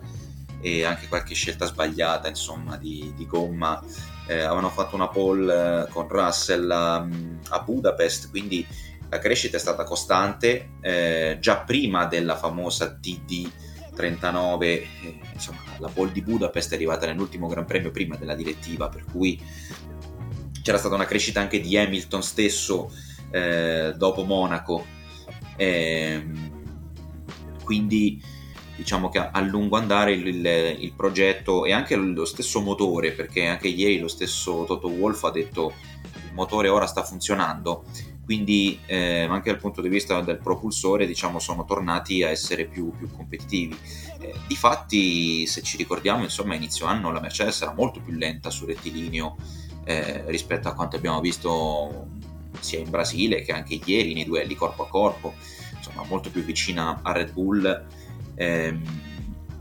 e 0.61 0.83
anche 0.83 1.07
qualche 1.07 1.35
scelta 1.35 1.67
sbagliata 1.67 2.27
insomma 2.27 2.75
di, 2.75 3.13
di 3.15 3.27
gomma. 3.27 3.83
Eh, 4.25 4.39
avevano 4.39 4.69
fatto 4.69 4.95
una 4.95 5.07
pole 5.07 5.83
eh, 5.83 5.91
con 5.91 6.07
Russell 6.07 6.69
a, 6.71 7.07
a, 7.49 7.59
Budapest, 7.59 8.31
quindi 8.31 8.65
la 9.09 9.19
crescita 9.19 9.57
è 9.57 9.59
stata 9.59 9.83
costante, 9.83 10.71
eh, 10.81 11.37
già 11.39 11.59
prima 11.59 12.05
della 12.05 12.35
famosa 12.35 12.95
TD 12.95 13.51
39, 13.97 14.67
eh, 14.67 15.19
insomma, 15.33 15.59
la 15.79 15.89
pole 15.89 16.11
di 16.11 16.21
Budapest 16.21 16.71
è 16.71 16.75
arrivata 16.75 17.07
nell'ultimo 17.07 17.47
Gran 17.47 17.65
Premio 17.65 17.91
prima 17.91 18.15
della 18.15 18.35
direttiva, 18.35 18.87
per 18.87 19.03
cui 19.11 19.41
c'era 20.61 20.77
stata 20.77 20.95
una 20.95 21.05
crescita 21.05 21.41
anche 21.41 21.59
di 21.59 21.75
Hamilton 21.75 22.21
stesso 22.21 22.91
eh, 23.31 23.93
dopo 23.97 24.23
Monaco. 24.23 24.85
Eh, 25.57 26.23
quindi 27.63 28.21
diciamo 28.75 29.09
che 29.09 29.17
a 29.17 29.41
lungo 29.41 29.75
andare 29.75 30.13
il, 30.13 30.27
il, 30.27 30.75
il, 30.79 30.93
progetto 30.93 31.65
e 31.65 31.73
anche 31.73 31.95
lo 31.95 32.25
stesso 32.25 32.61
motore, 32.61 33.11
perché 33.11 33.47
anche 33.47 33.67
ieri 33.67 33.97
lo 33.97 34.07
stesso 34.07 34.65
Toto 34.67 34.89
Wolff 34.89 35.23
ha 35.23 35.31
detto 35.31 35.73
il 36.13 36.33
motore 36.33 36.69
ora 36.69 36.85
sta 36.85 37.03
funzionando 37.03 37.85
quindi 38.27 38.77
eh, 38.87 39.21
anche 39.21 39.51
dal 39.51 39.59
punto 39.59 39.81
di 39.81 39.87
vista 39.87 40.19
del 40.19 40.39
propulsore 40.39 41.07
diciamo 41.07 41.39
sono 41.39 41.63
tornati 41.63 42.23
a 42.23 42.29
essere 42.29 42.65
più, 42.65 42.91
più 42.91 43.09
competitivi. 43.09 43.73
Eh, 44.19 44.33
difatti 44.47 45.47
se 45.47 45.61
ci 45.61 45.77
ricordiamo 45.77 46.23
insomma 46.23 46.53
inizio 46.53 46.87
anno 46.87 47.13
la 47.13 47.21
Mercedes 47.21 47.61
era 47.61 47.73
molto 47.73 48.01
più 48.01 48.11
lenta 48.11 48.49
sul 48.49 48.67
rettilineo 48.67 49.37
eh, 49.85 50.25
rispetto 50.25 50.67
a 50.67 50.73
quanto 50.73 50.97
abbiamo 50.97 51.21
visto 51.21 52.09
sia 52.59 52.79
in 52.79 52.89
Brasile 52.89 53.43
che 53.43 53.53
anche 53.53 53.79
ieri 53.85 54.13
nei 54.13 54.25
duelli 54.25 54.55
corpo 54.55 54.83
a 54.83 54.89
corpo 54.89 55.33
insomma 55.77 56.03
molto 56.03 56.29
più 56.29 56.43
vicina 56.43 56.99
a 57.01 57.13
Red 57.13 57.31
Bull. 57.31 57.85
Ehm, 58.35 58.83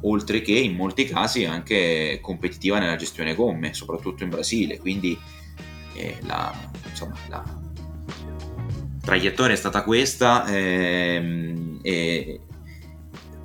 oltre 0.00 0.40
che 0.40 0.52
in 0.52 0.74
molti 0.74 1.05
casi 1.05 1.44
anche 1.44 2.18
competitiva 2.20 2.81
nella 2.81 2.96
gestione 2.96 3.37
gomme 3.37 3.74
soprattutto 3.74 4.24
in 4.24 4.31
Brasile. 4.31 4.79
Quindi 4.81 5.16
eh, 5.94 6.18
la, 6.22 6.52
insomma, 6.85 7.16
la 7.29 7.64
traiettoria 9.06 9.54
è 9.54 9.58
stata 9.58 9.84
questa 9.84 10.44
ehm, 10.46 11.78
e 11.80 12.40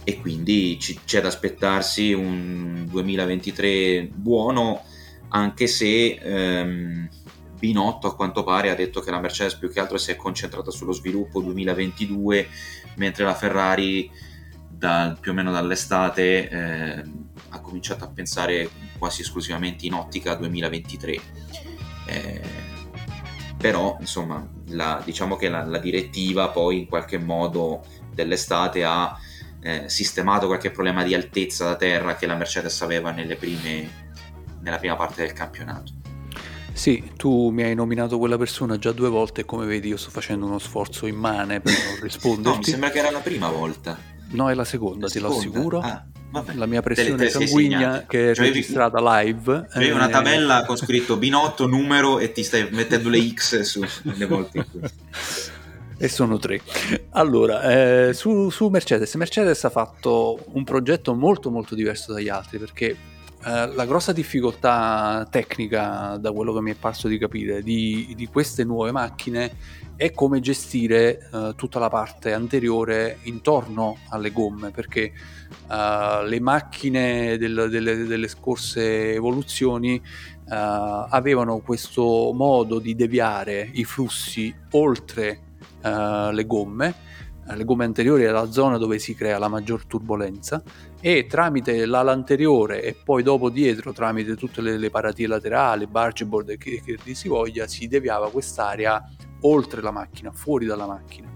e 0.04 0.20
quindi 0.20 0.80
ci, 0.80 1.00
c'è 1.06 1.22
da 1.22 1.28
aspettarsi 1.28 2.12
un 2.12 2.88
2023 2.90 4.10
buono 4.14 4.84
anche 5.30 5.68
se 5.68 6.20
ehm, 6.22 7.10
Binotto 7.60 8.08
a 8.08 8.16
quanto 8.16 8.44
pare 8.44 8.72
ha 8.72 8.76
detto 8.76 9.02
che 9.02 9.12
la 9.12 9.20
Mercedes 9.20 9.56
più 9.56 9.70
che 9.70 9.80
altro 9.80 10.00
si 10.00 10.10
è 10.10 10.16
concentrata 10.16 10.72
sullo 10.72 10.92
sviluppo 10.92 11.42
2022 11.42 12.48
mentre 12.96 13.24
la 13.24 13.36
Ferrari 13.36 14.10
da, 14.68 15.16
più 15.20 15.32
o 15.32 15.36
meno 15.36 15.52
dall'estate 15.52 16.50
eh, 16.50 17.04
ha 17.50 17.60
cominciato 17.62 18.04
a 18.04 18.10
pensare 18.10 18.68
quasi 18.98 19.22
esclusivamente 19.22 19.86
in 19.86 19.94
ottica 19.94 20.34
2023 20.34 21.20
eh, 22.08 22.42
però 23.58 23.96
insomma 24.00 24.44
la, 24.72 25.02
diciamo 25.04 25.36
che 25.36 25.50
la, 25.50 25.64
la, 25.64 25.78
direttiva 25.78 26.50
poi 26.50 26.80
in 26.80 26.88
qualche 26.88 27.18
modo 27.18 27.84
dell'estate 28.14 28.84
ha 28.84 29.18
eh, 29.62 29.90
sistemato 29.90 30.48
qualche 30.48 30.72
problema 30.72 31.04
di 31.04 31.14
altezza 31.14 31.66
da 31.66 31.76
terra 31.76 32.16
che 32.16 32.26
la 32.26 32.36
Mercedes 32.36 32.82
aveva 32.82 33.14
prime, 33.14 33.90
nella 34.62 34.78
prima 34.78 34.96
parte 34.96 35.24
del 35.24 35.34
campionato 35.34 36.00
sì, 36.74 37.12
tu 37.16 37.50
mi 37.50 37.64
hai 37.64 37.76
nominato 37.76 38.18
quella 38.18 38.38
persona 38.38 38.78
già 38.78 38.92
due 38.92 39.10
volte 39.10 39.42
e 39.42 39.46
come 39.46 39.66
vedi 39.66 39.90
io 39.90 39.98
sto 39.98 40.10
facendo 40.10 40.46
uno 40.46 40.58
sforzo 40.58 41.06
immane 41.06 41.60
per 41.60 41.74
non 41.74 42.02
risponderti. 42.02 42.50
no, 42.50 42.58
mi 42.58 42.64
sembra 42.64 42.90
che 42.90 43.00
era 43.00 43.12
la 43.12 43.20
prima 43.20 43.50
volta. 43.50 43.98
No, 44.30 44.50
è 44.50 44.54
la 44.54 44.64
seconda, 44.64 45.06
la 45.06 45.12
ti 45.12 45.20
seconda? 45.20 45.36
lo 45.36 45.40
assicuro. 45.40 45.80
Ah, 45.80 46.06
la 46.54 46.66
mia 46.66 46.82
pressione 46.82 47.30
sanguigna 47.30 48.06
che 48.08 48.32
è 48.32 48.36
cioè, 48.36 48.46
registrata 48.48 49.00
live. 49.20 49.68
C'è 49.72 49.84
eh, 49.84 49.92
una 49.92 50.10
tabella 50.10 50.64
con 50.68 50.78
scritto 50.78 51.18
binotto, 51.18 51.68
numero 51.68 52.20
e 52.20 52.32
ti 52.32 52.44
stai 52.44 52.68
mettendo 52.72 53.10
le 53.10 53.28
X 53.34 53.62
sulle 53.62 54.26
volte 54.26 54.58
in 54.58 54.66
cui... 54.70 54.82
E 55.98 56.08
sono 56.08 56.40
tre. 56.40 56.62
Allora, 57.12 58.08
eh, 58.08 58.14
su, 58.14 58.50
su 58.50 58.70
Mercedes. 58.70 59.14
Mercedes 59.16 59.64
ha 59.66 59.70
fatto 59.70 60.44
un 60.54 60.64
progetto 60.64 61.14
molto 61.14 61.52
molto 61.52 61.76
diverso 61.76 62.12
dagli 62.12 62.30
altri 62.30 62.58
perché 62.58 62.98
eh, 63.44 63.68
la 63.74 63.86
grossa 63.86 64.12
difficoltà 64.12 65.28
tecnica, 65.30 66.18
da 66.20 66.32
quello 66.32 66.54
che 66.54 66.62
mi 66.62 66.72
è 66.72 66.76
parso 66.76 67.08
di 67.08 67.18
capire, 67.18 67.62
di, 67.62 68.14
di 68.16 68.28
queste 68.28 68.64
nuove 68.64 68.92
macchine 68.92 69.52
è 70.02 70.14
come 70.14 70.40
gestire 70.40 71.30
uh, 71.32 71.54
tutta 71.54 71.78
la 71.78 71.88
parte 71.88 72.34
anteriore 72.34 73.20
intorno 73.26 73.98
alle 74.10 74.32
gomme, 74.32 74.72
perché 74.72 75.12
uh, 75.68 76.26
le 76.26 76.40
macchine 76.40 77.38
del, 77.38 77.68
delle, 77.70 78.06
delle, 78.08 78.28
scorse 78.28 79.14
evoluzioni 79.14 80.02
avevano 80.54 81.60
questo 81.60 82.34
modo 82.34 82.80
di 82.80 82.94
deviare 82.94 83.70
i 83.74 83.86
flussi 83.86 84.54
oltre 84.72 85.44
le 85.82 86.46
gomme. 86.46 86.96
Le 87.46 87.64
gomme 87.64 87.86
anteriori 87.86 88.24
è 88.24 88.32
la 88.32 88.52
zona 88.52 88.78
dove 88.78 89.00
si 89.00 89.16
crea 89.16 89.38
la 89.38 89.48
maggior 89.48 89.86
turbolenza 89.86 90.62
e 91.00 91.26
tramite 91.26 91.86
l'ala 91.86 92.12
anteriore 92.12 92.84
e 92.84 92.98
poi 93.02 93.24
dopo 93.24 93.50
dietro 93.50 93.94
tramite 93.94 94.36
tutte 94.36 94.62
le, 94.62 94.78
le 94.78 94.90
paratie 94.90 95.26
laterali, 95.26 95.88
bargeboard 95.88 96.58
che, 96.58 96.82
che 96.84 97.16
si 97.16 97.30
voglia, 97.30 97.66
si 97.66 97.88
deviava 97.88 98.30
quest'area 98.30 99.02
oltre 99.42 99.82
la 99.82 99.92
macchina, 99.92 100.32
fuori 100.32 100.66
dalla 100.66 100.86
macchina. 100.86 101.30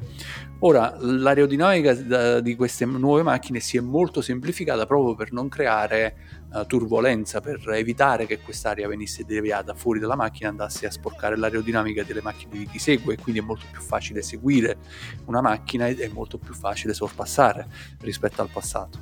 Ora, 0.60 0.96
l'aerodinamica 1.00 2.40
di 2.40 2.56
queste 2.56 2.86
nuove 2.86 3.24
macchine 3.24 3.60
si 3.60 3.78
è 3.78 3.82
molto 3.82 4.22
semplificata 4.22 4.86
proprio 4.86 5.14
per 5.14 5.34
non 5.34 5.50
creare 5.50 6.16
uh, 6.54 6.66
turbolenza, 6.66 7.42
per 7.42 7.62
evitare 7.72 8.26
che 8.26 8.40
quest'area 8.40 8.88
venisse 8.88 9.26
deviata 9.26 9.74
fuori 9.74 10.00
dalla 10.00 10.16
macchina 10.16 10.48
e 10.48 10.52
andasse 10.52 10.86
a 10.86 10.92
sporcare 10.92 11.36
l'aerodinamica 11.36 12.04
delle 12.04 12.22
macchine 12.22 12.58
di 12.58 12.68
chi 12.68 12.80
segue, 12.80 13.18
quindi 13.18 13.42
è 13.42 13.44
molto 13.44 13.66
più 13.70 13.82
facile 13.82 14.22
seguire 14.22 14.78
una 15.26 15.42
macchina 15.42 15.88
ed 15.88 16.00
è 16.00 16.08
molto 16.08 16.38
più 16.38 16.54
facile 16.54 16.94
sorpassare 16.94 17.68
rispetto 18.00 18.42
al 18.42 18.50
passato. 18.50 19.00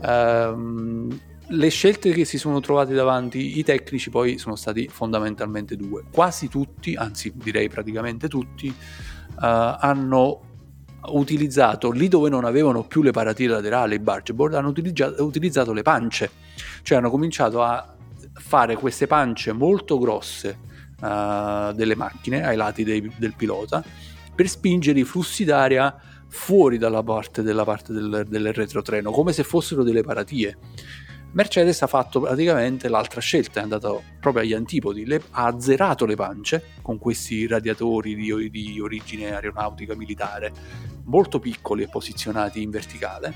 Um, 0.00 1.20
le 1.52 1.68
scelte 1.68 2.12
che 2.12 2.24
si 2.24 2.38
sono 2.38 2.60
trovate 2.60 2.94
davanti 2.94 3.58
i 3.58 3.64
tecnici 3.64 4.10
poi 4.10 4.38
sono 4.38 4.56
stati 4.56 4.88
fondamentalmente 4.88 5.76
due. 5.76 6.04
Quasi 6.10 6.48
tutti, 6.48 6.94
anzi 6.94 7.32
direi 7.34 7.68
praticamente 7.68 8.28
tutti, 8.28 8.68
uh, 8.68 8.74
hanno 9.34 10.42
utilizzato 11.12 11.90
lì 11.90 12.08
dove 12.08 12.28
non 12.28 12.44
avevano 12.44 12.84
più 12.84 13.02
le 13.02 13.10
paratie 13.10 13.48
laterali, 13.48 13.96
i 13.96 13.98
bargeboard, 13.98 14.54
hanno 14.54 14.68
utilizzato, 14.68 15.24
utilizzato 15.24 15.72
le 15.72 15.82
pance, 15.82 16.30
cioè 16.82 16.98
hanno 16.98 17.10
cominciato 17.10 17.62
a 17.62 17.96
fare 18.32 18.76
queste 18.76 19.06
pance 19.06 19.52
molto 19.52 19.98
grosse 19.98 20.58
uh, 21.00 21.72
delle 21.72 21.96
macchine 21.96 22.44
ai 22.44 22.56
lati 22.56 22.84
dei, 22.84 23.12
del 23.16 23.34
pilota 23.34 23.82
per 24.34 24.48
spingere 24.48 25.00
i 25.00 25.04
flussi 25.04 25.44
d'aria 25.44 25.94
fuori 26.28 26.78
dalla 26.78 27.02
parte, 27.02 27.42
della 27.42 27.64
parte 27.64 27.92
del, 27.92 28.24
del 28.28 28.52
retrotreno, 28.52 29.10
come 29.10 29.32
se 29.32 29.42
fossero 29.42 29.82
delle 29.82 30.02
paratie. 30.02 30.56
Mercedes 31.32 31.80
ha 31.82 31.86
fatto 31.86 32.20
praticamente 32.20 32.88
l'altra 32.88 33.20
scelta, 33.20 33.60
è 33.60 33.62
andato 33.62 34.02
proprio 34.20 34.42
agli 34.42 34.52
antipodi, 34.52 35.04
le, 35.04 35.22
ha 35.30 35.46
azzerato 35.46 36.04
le 36.04 36.16
pance 36.16 36.72
con 36.82 36.98
questi 36.98 37.46
radiatori 37.46 38.16
di, 38.16 38.50
di, 38.50 38.80
origine 38.80 39.32
aeronautica 39.32 39.94
militare, 39.94 40.52
molto 41.04 41.38
piccoli 41.38 41.84
e 41.84 41.88
posizionati 41.88 42.62
in 42.62 42.70
verticale, 42.70 43.34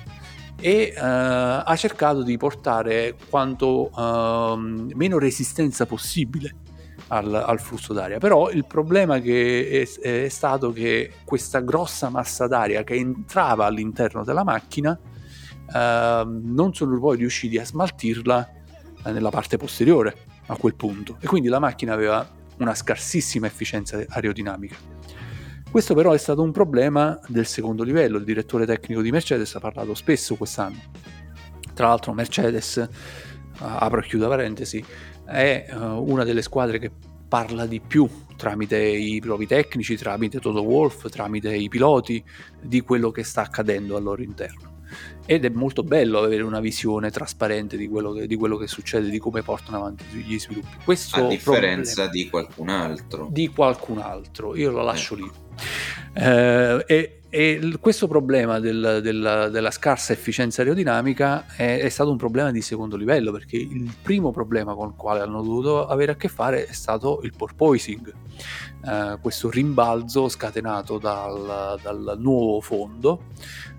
e 0.60 0.92
uh, 0.96 1.00
ha 1.00 1.74
cercato 1.76 2.22
di 2.22 2.36
portare 2.36 3.14
quanto 3.30 3.90
uh, 3.94 4.56
meno 4.94 5.18
resistenza 5.18 5.86
possibile 5.86 6.54
al, 7.08 7.32
al, 7.32 7.60
flusso 7.60 7.92
d'aria. 7.92 8.18
Però 8.18 8.50
il 8.50 8.66
problema 8.66 9.16
è, 9.16 9.88
è 10.00 10.28
stato 10.28 10.72
che 10.72 11.12
questa 11.24 11.60
grossa 11.60 12.08
massa 12.08 12.48
d'aria 12.48 12.82
che 12.82 12.94
entrava 12.94 13.66
all'interno 13.66 14.24
della 14.24 14.44
macchina 14.44 14.98
non 15.72 16.74
sono 16.74 16.98
poi 16.98 17.16
riusciti 17.16 17.58
a 17.58 17.64
smaltirla 17.64 18.52
eh, 19.04 19.12
nella 19.12 19.30
parte 19.30 19.56
posteriore 19.56 20.16
a 20.46 20.56
quel 20.56 20.74
punto 20.74 21.16
e 21.20 21.26
quindi 21.26 21.48
la 21.48 21.58
macchina 21.58 21.92
aveva 21.92 22.26
una 22.58 22.74
scarsissima 22.74 23.46
efficienza 23.46 24.02
aerodinamica. 24.08 24.76
Questo 25.70 25.94
però 25.94 26.12
è 26.12 26.18
stato 26.18 26.42
un 26.42 26.52
problema 26.52 27.18
del 27.26 27.46
secondo 27.46 27.82
livello, 27.82 28.18
il 28.18 28.24
direttore 28.24 28.64
tecnico 28.64 29.02
di 29.02 29.10
Mercedes 29.10 29.54
ha 29.56 29.60
parlato 29.60 29.94
spesso 29.94 30.36
quest'anno. 30.36 30.78
Tra 31.74 31.88
l'altro 31.88 32.12
Mercedes, 32.12 32.88
apro 33.58 34.00
e 34.00 34.04
chiudo 34.04 34.28
parentesi, 34.28 34.84
è 35.24 35.66
uh, 35.72 36.08
una 36.08 36.22
delle 36.22 36.42
squadre 36.42 36.78
che 36.78 36.92
parla 37.26 37.66
di 37.66 37.80
più 37.80 38.08
tramite 38.36 38.78
i 38.78 39.18
propri 39.18 39.48
tecnici, 39.48 39.96
tramite 39.96 40.38
Toto 40.38 40.62
Wolff, 40.62 41.08
tramite 41.08 41.52
i 41.52 41.68
piloti, 41.68 42.22
di 42.62 42.80
quello 42.82 43.10
che 43.10 43.24
sta 43.24 43.42
accadendo 43.42 43.96
al 43.96 44.04
loro 44.04 44.22
interno 44.22 44.74
ed 45.26 45.44
è 45.44 45.48
molto 45.48 45.82
bello 45.82 46.18
avere 46.18 46.42
una 46.42 46.60
visione 46.60 47.10
trasparente 47.10 47.76
di 47.76 47.88
quello 47.88 48.12
che, 48.12 48.26
di 48.26 48.36
quello 48.36 48.56
che 48.56 48.66
succede, 48.66 49.08
di 49.08 49.18
come 49.18 49.42
portano 49.42 49.78
avanti 49.78 50.04
gli 50.04 50.38
sviluppi. 50.38 50.76
Questo 50.84 51.26
A 51.26 51.28
differenza 51.28 52.06
di 52.08 52.28
qualcun 52.28 52.68
altro. 52.68 53.28
Di 53.30 53.48
qualcun 53.48 53.98
altro, 53.98 54.54
io 54.56 54.70
lo 54.70 54.82
lascio 54.82 55.14
eh. 55.14 55.18
lì. 55.18 55.30
Eh, 56.16 56.84
e, 56.86 57.20
e, 57.28 57.76
questo 57.80 58.06
problema 58.06 58.60
del, 58.60 59.00
del, 59.02 59.48
della 59.50 59.70
scarsa 59.70 60.12
efficienza 60.12 60.62
aerodinamica 60.62 61.46
è, 61.56 61.80
è, 61.80 61.88
stato 61.88 62.10
un 62.10 62.16
problema 62.16 62.50
di 62.50 62.60
secondo 62.60 62.96
livello 62.96 63.32
perché 63.32 63.56
il 63.56 63.92
primo 64.00 64.30
problema 64.30 64.74
con 64.74 64.88
il 64.88 64.94
quale 64.94 65.20
hanno 65.20 65.42
dovuto 65.42 65.86
avere 65.86 66.12
a 66.12 66.16
che 66.16 66.28
fare 66.28 66.66
è 66.66 66.72
stato 66.72 67.20
il 67.22 67.32
porpoising, 67.36 68.12
eh, 68.86 69.18
questo 69.20 69.50
rimbalzo 69.50 70.28
scatenato 70.28 70.98
dal, 70.98 71.78
dal 71.82 72.16
nuovo 72.18 72.60
fondo 72.60 73.22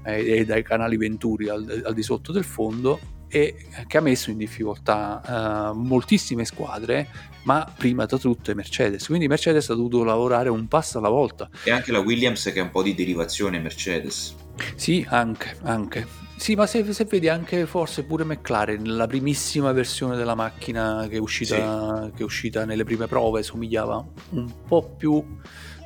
eh, 0.03 0.39
e 0.39 0.45
dai 0.45 0.63
canali 0.63 0.97
venturi 1.35 1.49
al, 1.49 1.83
al, 1.85 1.93
di 1.93 2.03
sotto 2.03 2.31
del 2.31 2.43
fondo 2.43 2.99
e 3.27 3.67
che 3.87 3.97
ha 3.97 4.01
messo 4.01 4.29
in 4.29 4.37
difficoltà 4.37 5.71
uh, 5.73 5.77
moltissime 5.77 6.45
squadre, 6.45 7.09
ma 7.43 7.69
prima 7.75 8.05
da 8.05 8.17
tutto 8.17 8.53
Mercedes. 8.55 9.07
Quindi 9.07 9.27
Mercedes 9.27 9.69
ha 9.69 9.73
dovuto 9.73 10.03
lavorare 10.03 10.49
un 10.49 10.67
passo 10.67 10.99
alla 10.99 11.09
volta. 11.09 11.49
E 11.63 11.71
anche 11.71 11.91
la 11.91 11.99
Williams 11.99 12.43
che 12.45 12.53
è 12.53 12.61
un 12.61 12.69
po' 12.69 12.81
di 12.81 12.95
derivazione 12.95 13.59
Mercedes. 13.59 14.35
Sì, 14.75 15.05
anche, 15.09 15.57
anche. 15.63 16.07
Sì, 16.37 16.55
ma 16.55 16.65
se, 16.65 16.93
se, 16.93 17.05
vedi 17.05 17.27
anche 17.27 17.65
forse 17.65 18.03
pure 18.03 18.23
McLaren, 18.23 18.95
la 18.95 19.07
primissima 19.07 19.71
versione 19.71 20.15
della 20.15 20.35
macchina 20.35 21.05
che 21.09 21.15
è 21.15 21.19
uscita, 21.19 22.05
sì. 22.05 22.11
che 22.11 22.21
è 22.21 22.23
uscita 22.23 22.63
nelle 22.63 22.83
prime 22.83 23.07
prove, 23.07 23.43
somigliava 23.43 24.05
un 24.31 24.51
po' 24.65 24.95
più 24.97 25.23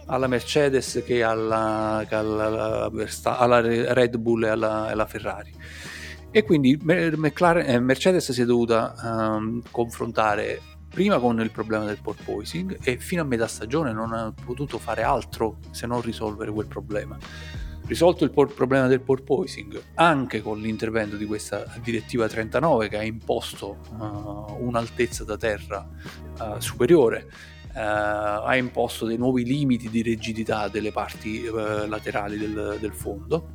alla 0.10 0.28
Mercedes 0.28 1.04
che 1.06 1.24
alla, 1.24 2.04
che 2.08 2.16
alla, 2.16 2.92
alla 3.24 3.62
Red 3.62 4.18
Bull 4.18 4.44
e 4.44 4.50
alla, 4.50 4.88
alla, 4.88 5.06
Ferrari. 5.06 5.54
E 6.32 6.44
quindi 6.44 6.78
McLaren, 6.82 7.70
eh, 7.70 7.80
Mercedes 7.80 8.32
si 8.32 8.42
è 8.42 8.46
dovuta 8.46 8.94
um, 9.02 9.62
confrontare 9.72 10.62
prima 10.90 11.20
con 11.20 11.40
il 11.40 11.52
problema 11.52 11.86
del 11.86 12.00
porpoising 12.02 12.80
e 12.84 12.98
fino 12.98 13.22
a 13.22 13.26
metà 13.26 13.48
stagione 13.48 13.94
non 13.94 14.12
ha 14.14 14.34
potuto 14.46 14.80
fare 14.80 15.04
altro 15.04 15.58
se 15.72 15.88
non 15.88 16.02
risolvere 16.02 16.52
quel 16.52 16.68
problema. 16.68 17.18
Risolto 17.86 18.24
il 18.24 18.32
por- 18.32 18.54
problema 18.54 18.88
del 18.88 19.02
porpoising 19.02 19.82
anche 19.96 20.42
con 20.42 20.60
l'intervento 20.60 21.16
di 21.16 21.26
questa 21.26 21.66
direttiva 21.82 22.28
39 22.28 22.88
che 22.88 22.98
ha 22.98 23.04
imposto 23.04 23.78
uh, 23.98 24.58
un'altezza 24.60 25.24
da 25.24 25.38
terra 25.38 25.88
uh, 26.40 26.60
superiore 26.60 27.28
ha 27.74 28.56
imposto 28.56 29.06
dei 29.06 29.18
nuovi 29.18 29.44
limiti 29.46 29.90
di 29.90 30.02
rigidità 30.02 30.68
delle 30.68 30.92
parti 30.92 31.44
eh, 31.44 31.88
laterali 31.88 32.38
del, 32.38 32.78
del 32.80 32.94
fondo. 32.94 33.50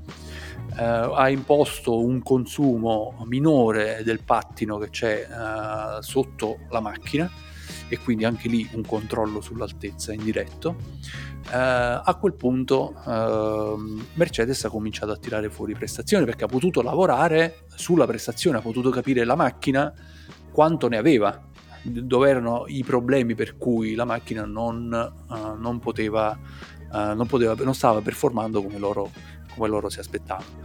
eh, 0.78 0.82
ha 0.82 1.28
imposto 1.28 2.00
un 2.00 2.22
consumo 2.22 3.22
minore 3.26 4.02
del 4.04 4.22
pattino 4.24 4.78
che 4.78 4.90
c'è 4.90 5.26
eh, 5.28 6.02
sotto 6.02 6.58
la 6.70 6.80
macchina 6.80 7.30
e 7.88 7.98
quindi 7.98 8.24
anche 8.24 8.48
lì 8.48 8.68
un 8.72 8.82
controllo 8.82 9.40
sull'altezza 9.40 10.12
indiretto. 10.12 10.76
Eh, 11.46 11.56
a 11.56 12.16
quel 12.18 12.34
punto 12.34 12.94
eh, 13.06 14.02
Mercedes 14.14 14.64
ha 14.64 14.70
cominciato 14.70 15.12
a 15.12 15.16
tirare 15.16 15.50
fuori 15.50 15.74
prestazioni 15.74 16.24
perché 16.24 16.44
ha 16.44 16.48
potuto 16.48 16.82
lavorare 16.82 17.66
sulla 17.74 18.06
prestazione, 18.06 18.58
ha 18.58 18.62
potuto 18.62 18.90
capire 18.90 19.24
la 19.24 19.34
macchina 19.34 19.92
quanto 20.50 20.88
ne 20.88 20.96
aveva, 20.96 21.48
dove 21.84 22.28
erano 22.28 22.64
i 22.66 22.82
problemi 22.82 23.34
per 23.34 23.56
cui 23.56 23.94
la 23.94 24.04
macchina 24.04 24.44
non, 24.44 25.12
uh, 25.28 25.60
non, 25.60 25.78
poteva, 25.78 26.36
uh, 26.90 27.14
non, 27.14 27.26
poteva, 27.26 27.54
non 27.62 27.74
stava 27.74 28.00
performando 28.00 28.62
come 28.62 28.78
loro, 28.78 29.10
come 29.54 29.68
loro 29.68 29.88
si 29.88 30.00
aspettavano. 30.00 30.62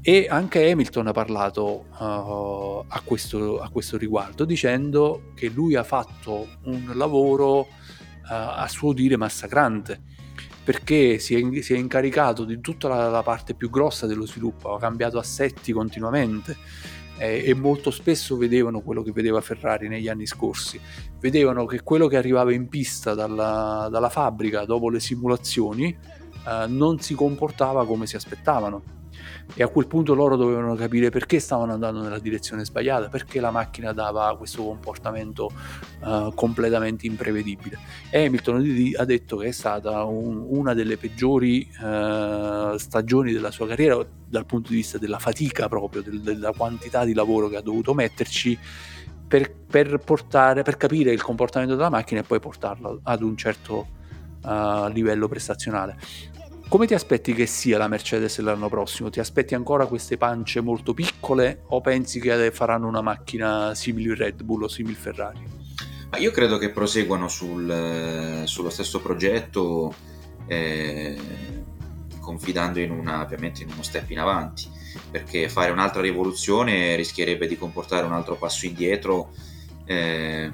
E 0.00 0.26
anche 0.28 0.70
Hamilton 0.70 1.08
ha 1.08 1.12
parlato 1.12 1.86
uh, 1.98 2.84
a, 2.86 3.00
questo, 3.04 3.60
a, 3.60 3.68
questo, 3.68 3.96
riguardo, 3.96 4.44
dicendo 4.44 5.32
che 5.34 5.48
lui 5.48 5.74
ha 5.74 5.84
fatto 5.84 6.48
un 6.64 6.92
lavoro 6.94 7.60
uh, 7.60 7.66
a 8.22 8.66
suo 8.68 8.92
dire 8.92 9.16
massacrante, 9.16 10.00
perché 10.64 11.18
si 11.18 11.34
è, 11.34 11.62
si 11.62 11.74
è 11.74 11.76
incaricato 11.76 12.44
di 12.44 12.60
tutta 12.60 12.88
la, 12.88 13.08
la, 13.08 13.22
parte 13.22 13.54
più 13.54 13.70
grossa 13.70 14.06
dello 14.06 14.26
sviluppo, 14.26 14.74
ha 14.74 14.78
cambiato 14.78 15.18
assetti 15.18 15.72
continuamente 15.72 16.56
eh, 17.18 17.42
e 17.44 17.54
molto 17.54 17.90
spesso 17.90 18.36
vedevano 18.36 18.80
quello 18.80 19.02
che 19.02 19.12
vedeva 19.12 19.40
Ferrari 19.40 19.88
negli 19.88 20.08
anni 20.08 20.26
scorsi, 20.26 20.80
vedevano 21.20 21.66
che 21.66 21.82
quello 21.82 22.06
che 22.06 22.16
arrivava 22.16 22.52
in 22.52 22.68
pista 22.68 23.14
dalla, 23.14 23.88
dalla 23.90 24.08
fabbrica 24.08 24.64
dopo 24.64 24.88
le 24.88 25.00
simulazioni 25.00 25.96
uh, 26.44 26.68
non 26.68 27.00
si 27.00 27.14
comportava 27.14 27.84
come 27.84 28.06
si 28.06 28.16
aspettavano 28.16 28.96
e 29.54 29.62
a 29.62 29.68
quel 29.68 29.86
punto 29.86 30.14
loro 30.14 30.36
dovevano 30.36 30.74
capire 30.74 31.10
perché 31.10 31.38
stavano 31.38 31.72
andando 31.72 32.02
nella 32.02 32.18
direzione 32.18 32.64
sbagliata, 32.64 33.08
perché 33.08 33.40
la 33.40 33.50
macchina 33.50 33.92
dava 33.92 34.36
questo 34.36 34.62
comportamento 34.64 35.50
uh, 36.00 36.32
completamente 36.34 37.06
imprevedibile. 37.06 37.78
Hamilton 38.12 38.92
ha 38.96 39.04
detto 39.04 39.36
che 39.38 39.48
è 39.48 39.52
stata 39.52 40.04
un, 40.04 40.44
una 40.48 40.74
delle 40.74 40.96
peggiori 40.96 41.68
uh, 41.80 42.76
stagioni 42.76 43.32
della 43.32 43.50
sua 43.50 43.66
carriera 43.66 44.04
dal 44.26 44.46
punto 44.46 44.70
di 44.70 44.76
vista 44.76 44.98
della 44.98 45.18
fatica 45.18 45.68
proprio, 45.68 46.02
del, 46.02 46.20
della 46.20 46.52
quantità 46.52 47.04
di 47.04 47.14
lavoro 47.14 47.48
che 47.48 47.56
ha 47.56 47.62
dovuto 47.62 47.94
metterci. 47.94 48.58
Per, 49.28 49.52
per, 49.52 49.98
portare, 49.98 50.62
per 50.62 50.78
capire 50.78 51.12
il 51.12 51.20
comportamento 51.20 51.76
della 51.76 51.90
macchina 51.90 52.20
e 52.20 52.22
poi 52.22 52.40
portarla 52.40 53.00
ad 53.02 53.20
un 53.20 53.36
certo 53.36 53.86
uh, 54.42 54.88
livello 54.88 55.28
prestazionale. 55.28 55.98
Come 56.68 56.86
ti 56.86 56.92
aspetti 56.92 57.32
che 57.32 57.46
sia 57.46 57.78
la 57.78 57.88
Mercedes 57.88 58.38
l'anno 58.40 58.68
prossimo? 58.68 59.08
Ti 59.08 59.20
aspetti 59.20 59.54
ancora 59.54 59.86
queste 59.86 60.18
pance 60.18 60.60
molto 60.60 60.92
piccole 60.92 61.62
o 61.68 61.80
pensi 61.80 62.20
che 62.20 62.50
faranno 62.50 62.86
una 62.86 63.00
macchina 63.00 63.74
simile 63.74 64.14
Red 64.14 64.42
Bull 64.42 64.64
o 64.64 64.68
simile 64.68 64.94
Ferrari? 64.94 65.48
Ma 66.10 66.18
io 66.18 66.30
credo 66.30 66.58
che 66.58 66.68
proseguano 66.68 67.26
sul, 67.26 68.42
sullo 68.44 68.68
stesso 68.68 69.00
progetto, 69.00 69.94
eh, 70.46 71.18
confidando 72.20 72.80
in 72.80 72.90
una, 72.90 73.22
ovviamente 73.22 73.62
in 73.62 73.70
uno 73.72 73.82
step 73.82 74.10
in 74.10 74.18
avanti, 74.18 74.68
perché 75.10 75.48
fare 75.48 75.70
un'altra 75.70 76.02
rivoluzione 76.02 76.96
rischierebbe 76.96 77.46
di 77.46 77.56
comportare 77.56 78.04
un 78.04 78.12
altro 78.12 78.36
passo 78.36 78.66
indietro. 78.66 79.30
Eh, 79.86 80.52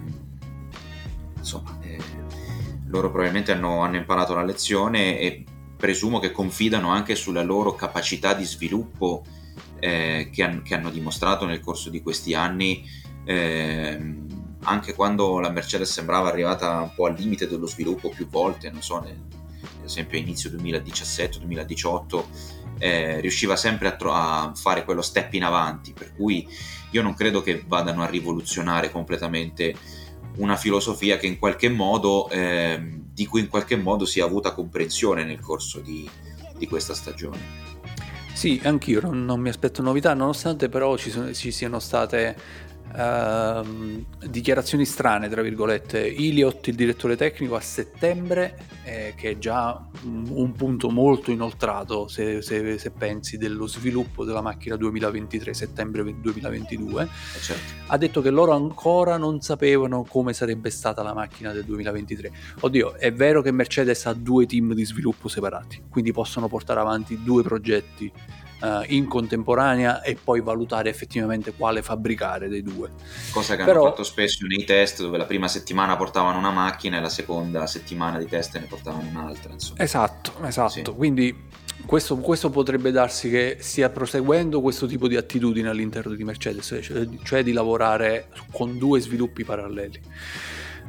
insomma, 1.36 1.76
eh, 1.82 1.98
loro 2.86 3.10
probabilmente 3.10 3.50
hanno, 3.50 3.80
hanno 3.80 3.96
imparato 3.96 4.32
la 4.32 4.44
lezione 4.44 5.18
e 5.18 5.44
presumo 5.84 6.18
che 6.18 6.32
confidano 6.32 6.88
anche 6.88 7.14
sulla 7.14 7.42
loro 7.42 7.74
capacità 7.74 8.32
di 8.32 8.44
sviluppo 8.44 9.22
eh, 9.80 10.30
che, 10.32 10.42
han, 10.42 10.62
che, 10.62 10.74
hanno 10.74 10.88
dimostrato 10.88 11.44
nel 11.44 11.60
corso 11.60 11.90
di 11.90 12.00
questi 12.00 12.32
anni, 12.32 12.82
eh, 13.26 14.14
anche 14.62 14.94
quando 14.94 15.40
la 15.40 15.50
Mercedes 15.50 15.92
sembrava 15.92 16.30
arrivata 16.30 16.80
un 16.80 16.94
po' 16.94 17.04
al 17.04 17.14
limite 17.18 17.46
dello 17.46 17.66
sviluppo 17.66 18.08
più 18.08 18.26
volte, 18.26 18.70
non 18.70 18.80
so, 18.80 18.98
nel, 18.98 19.14
ad 19.60 19.84
esempio 19.84 20.16
a 20.16 20.22
inizio 20.22 20.48
2017-2018, 20.52 22.24
eh, 22.78 23.20
riusciva 23.20 23.54
sempre 23.54 23.88
a, 23.88 23.92
tro- 23.92 24.14
a, 24.14 24.52
fare 24.54 24.86
quello 24.86 25.02
step 25.02 25.34
in 25.34 25.44
avanti, 25.44 25.92
per 25.92 26.14
cui 26.14 26.48
io 26.92 27.02
non 27.02 27.12
credo 27.12 27.42
che 27.42 27.62
vadano 27.66 28.02
a 28.02 28.06
rivoluzionare 28.06 28.90
completamente 28.90 29.74
una 30.36 30.56
filosofia 30.56 31.18
che 31.18 31.26
in 31.26 31.38
qualche 31.38 31.68
modo 31.68 32.30
eh, 32.30 33.02
di 33.14 33.26
cui 33.26 33.40
in 33.40 33.48
qualche 33.48 33.76
modo 33.76 34.04
si 34.04 34.18
è 34.18 34.22
avuta 34.22 34.52
comprensione 34.52 35.24
nel 35.24 35.38
corso 35.38 35.78
di, 35.78 36.08
di 36.58 36.66
questa 36.66 36.94
stagione. 36.94 37.72
Sì, 38.32 38.60
anch'io 38.64 39.00
non, 39.00 39.24
non, 39.24 39.40
mi 39.40 39.48
aspetto 39.48 39.80
novità, 39.80 40.12
nonostante 40.12 40.68
però 40.68 40.96
ci, 40.96 41.10
sono, 41.10 41.32
ci 41.32 41.52
siano 41.52 41.78
state 41.78 42.36
Uh, 42.92 44.04
dichiarazioni 44.28 44.84
strane, 44.84 45.28
tra 45.28 45.42
virgolette. 45.42 46.06
Iliot, 46.06 46.68
il 46.68 46.76
direttore 46.76 47.16
tecnico, 47.16 47.56
a 47.56 47.60
settembre, 47.60 48.56
eh, 48.84 49.14
che 49.16 49.30
è 49.30 49.38
già 49.38 49.84
un, 50.04 50.26
un, 50.30 50.52
punto 50.52 50.90
molto 50.90 51.32
inoltrato 51.32 52.06
se, 52.06 52.40
se, 52.42 52.78
se, 52.78 52.90
pensi 52.90 53.36
dello 53.36 53.66
sviluppo 53.66 54.24
della 54.24 54.42
macchina 54.42 54.76
2023, 54.76 55.54
settembre 55.54 56.04
2022, 56.20 57.02
eh, 57.02 57.08
certo. 57.40 57.72
ha 57.86 57.98
detto 57.98 58.20
che 58.20 58.30
loro 58.30 58.52
ancora 58.52 59.16
non 59.16 59.40
sapevano 59.40 60.04
come 60.04 60.32
sarebbe 60.32 60.70
stata 60.70 61.02
la 61.02 61.14
macchina 61.14 61.52
del 61.52 61.64
2023. 61.64 62.32
Oddio, 62.60 62.94
è 62.94 63.12
vero 63.12 63.42
che 63.42 63.50
Mercedes 63.50 64.06
ha 64.06 64.12
due 64.12 64.46
team 64.46 64.72
di 64.74 64.84
sviluppo 64.84 65.28
separati, 65.28 65.84
quindi 65.88 66.12
possono 66.12 66.46
portare 66.46 66.78
avanti 66.78 67.22
due 67.24 67.42
progetti 67.42 68.12
uh, 68.64 68.84
in 68.88 69.06
contemporanea 69.06 70.02
e 70.02 70.16
poi 70.22 70.40
valutare 70.40 70.88
effettivamente 70.88 71.52
quale 71.52 71.82
fabbricare 71.82 72.48
dei 72.48 72.62
due. 72.62 72.90
Cosa 73.30 73.56
che 73.56 73.64
Però... 73.64 73.80
hanno 73.80 73.90
fatto 73.90 74.04
spesso 74.04 74.46
nei 74.46 74.64
test 74.64 75.02
dove 75.02 75.18
la 75.18 75.26
prima 75.26 75.48
settimana 75.48 75.96
portavano 75.96 76.38
una 76.38 76.50
macchina 76.50 76.96
e 76.96 77.00
la 77.00 77.08
seconda 77.08 77.66
settimana 77.66 78.18
di 78.18 78.26
test 78.26 78.58
ne 78.58 78.66
portavano 78.66 79.08
un'altra. 79.08 79.52
Insomma. 79.52 79.82
Esatto, 79.82 80.32
esatto. 80.44 80.70
Sì. 80.70 80.82
Quindi 80.82 81.36
questo, 81.84 82.16
questo, 82.16 82.50
potrebbe 82.50 82.90
darsi 82.90 83.28
che 83.28 83.58
stia 83.60 83.90
proseguendo 83.90 84.60
questo 84.60 84.86
tipo 84.86 85.06
di 85.06 85.16
attitudine 85.16 85.68
all'interno 85.68 86.14
di 86.14 86.24
Mercedes, 86.24 86.78
cioè, 86.82 87.08
cioè 87.22 87.42
di 87.42 87.52
lavorare 87.52 88.28
con 88.52 88.78
due 88.78 89.00
sviluppi 89.00 89.44
paralleli. 89.44 90.00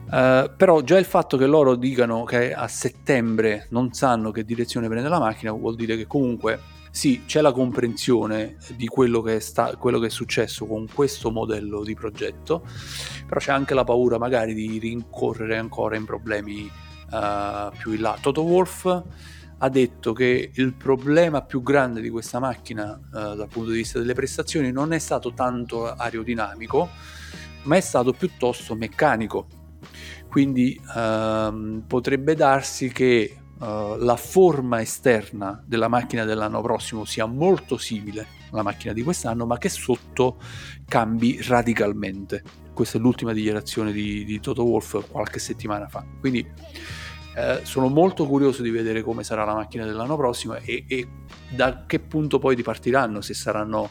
Uh, 0.05 0.51
però 0.55 0.81
già 0.81 0.99
il 0.99 1.05
fatto 1.05 1.35
che 1.35 1.47
loro 1.47 1.73
dicano 1.73 2.25
che 2.25 2.53
a 2.53 2.67
settembre 2.67 3.65
non 3.71 3.91
sanno 3.91 4.29
che 4.29 4.45
direzione 4.45 4.87
prende 4.87 5.09
la 5.09 5.17
macchina 5.17 5.51
vuol 5.51 5.75
dire 5.75 5.97
che 5.97 6.05
comunque 6.05 6.59
sì, 6.95 7.23
c'è 7.25 7.41
la 7.41 7.51
comprensione 7.51 8.55
di 8.77 8.87
quello 8.87 9.21
che, 9.21 9.41
sta, 9.41 9.75
quello 9.75 9.99
che, 9.99 10.07
è 10.07 10.09
successo 10.09 10.65
con 10.65 10.87
questo 10.87 11.29
modello 11.29 11.83
di 11.83 11.93
progetto, 11.93 12.65
però 13.27 13.37
c'è 13.37 13.51
anche 13.51 13.73
la 13.73 13.83
paura 13.83 14.17
magari 14.17 14.53
di 14.53 14.79
rincorrere 14.79 15.57
ancora 15.57 15.97
in 15.97 16.05
problemi 16.05 16.71
uh, 17.11 17.75
più 17.77 17.91
in 17.91 17.99
là. 17.99 18.17
Toto 18.21 18.43
Wolf 18.43 19.03
ha 19.57 19.69
detto 19.69 20.13
che 20.13 20.51
il 20.53 20.73
problema 20.73 21.41
più 21.41 21.61
grande 21.61 21.99
di 21.99 22.09
questa 22.09 22.39
macchina 22.39 22.97
uh, 22.97 23.35
dal 23.35 23.49
punto 23.49 23.71
di 23.71 23.75
vista 23.75 23.99
delle 23.99 24.13
prestazioni 24.13 24.71
non 24.71 24.93
è 24.93 24.97
stato 24.97 25.33
tanto 25.33 25.91
aerodinamico, 25.91 26.87
ma 27.63 27.75
è 27.75 27.81
stato 27.81 28.13
piuttosto 28.13 28.73
meccanico. 28.73 29.47
Quindi 30.29 30.79
uh, 30.95 31.83
potrebbe 31.85 32.35
darsi 32.35 32.89
che 32.89 33.39
uh, 33.59 33.95
la 33.97 34.15
forma 34.15 34.81
esterna 34.81 35.61
della 35.65 35.87
macchina 35.87 36.25
dell'anno 36.25 36.61
prossimo 36.61 37.05
sia 37.05 37.25
molto 37.25 37.77
simile 37.77 38.27
alla 38.51 38.63
macchina 38.63 38.93
di 38.93 39.03
quest'anno, 39.03 39.45
ma 39.45 39.57
che 39.57 39.69
sotto 39.69 40.37
cambi 40.87 41.39
radicalmente. 41.41 42.43
Questa 42.73 42.97
è 42.97 43.01
l'ultima 43.01 43.33
dichiarazione 43.33 43.91
di, 43.91 44.25
di 44.25 44.39
Toto 44.39 44.63
Wolff 44.63 45.09
qualche 45.09 45.39
settimana 45.39 45.87
fa. 45.87 46.05
Quindi 46.19 46.45
eh, 47.37 47.61
sono 47.63 47.89
molto 47.89 48.25
curioso 48.25 48.61
di 48.61 48.69
vedere 48.69 49.01
come 49.01 49.23
sarà 49.23 49.43
la 49.43 49.53
macchina 49.53 49.85
dell'anno 49.85 50.15
prossimo 50.15 50.55
e, 50.55 50.85
e 50.87 51.07
da 51.49 51.83
che 51.85 51.99
punto 51.99 52.39
poi 52.39 52.55
ripartiranno, 52.55 53.19
se 53.19 53.33
saranno 53.33 53.89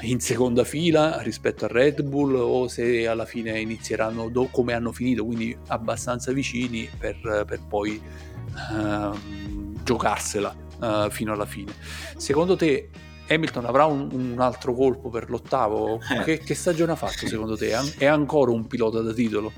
eh, 0.00 0.06
in 0.06 0.20
seconda 0.20 0.64
fila 0.64 1.20
rispetto 1.20 1.66
a 1.66 1.68
Red 1.68 2.02
Bull 2.02 2.34
o 2.34 2.66
se 2.66 3.06
alla 3.06 3.26
fine 3.26 3.60
inizieranno 3.60 4.30
do- 4.30 4.48
come 4.50 4.72
hanno 4.72 4.92
finito, 4.92 5.24
quindi 5.26 5.56
abbastanza 5.68 6.32
vicini 6.32 6.88
per, 6.98 7.44
per 7.46 7.60
poi 7.68 8.00
giocarsela 9.82 10.54
uh, 10.80 11.10
fino 11.10 11.32
alla 11.32 11.46
fine. 11.46 11.72
Secondo 12.16 12.56
te 12.56 12.90
Hamilton 13.28 13.64
avrà 13.64 13.84
un, 13.86 14.08
un 14.12 14.40
altro 14.40 14.74
colpo 14.74 15.10
per 15.10 15.30
l'ottavo? 15.30 16.00
Eh. 16.10 16.22
Che, 16.24 16.38
che, 16.38 16.54
stagione 16.54 16.92
ha 16.92 16.96
fatto 16.96 17.26
secondo 17.26 17.56
te? 17.56 17.72
È 17.98 18.06
ancora 18.06 18.50
un 18.50 18.66
pilota 18.66 19.00
da 19.00 19.12
titolo? 19.12 19.52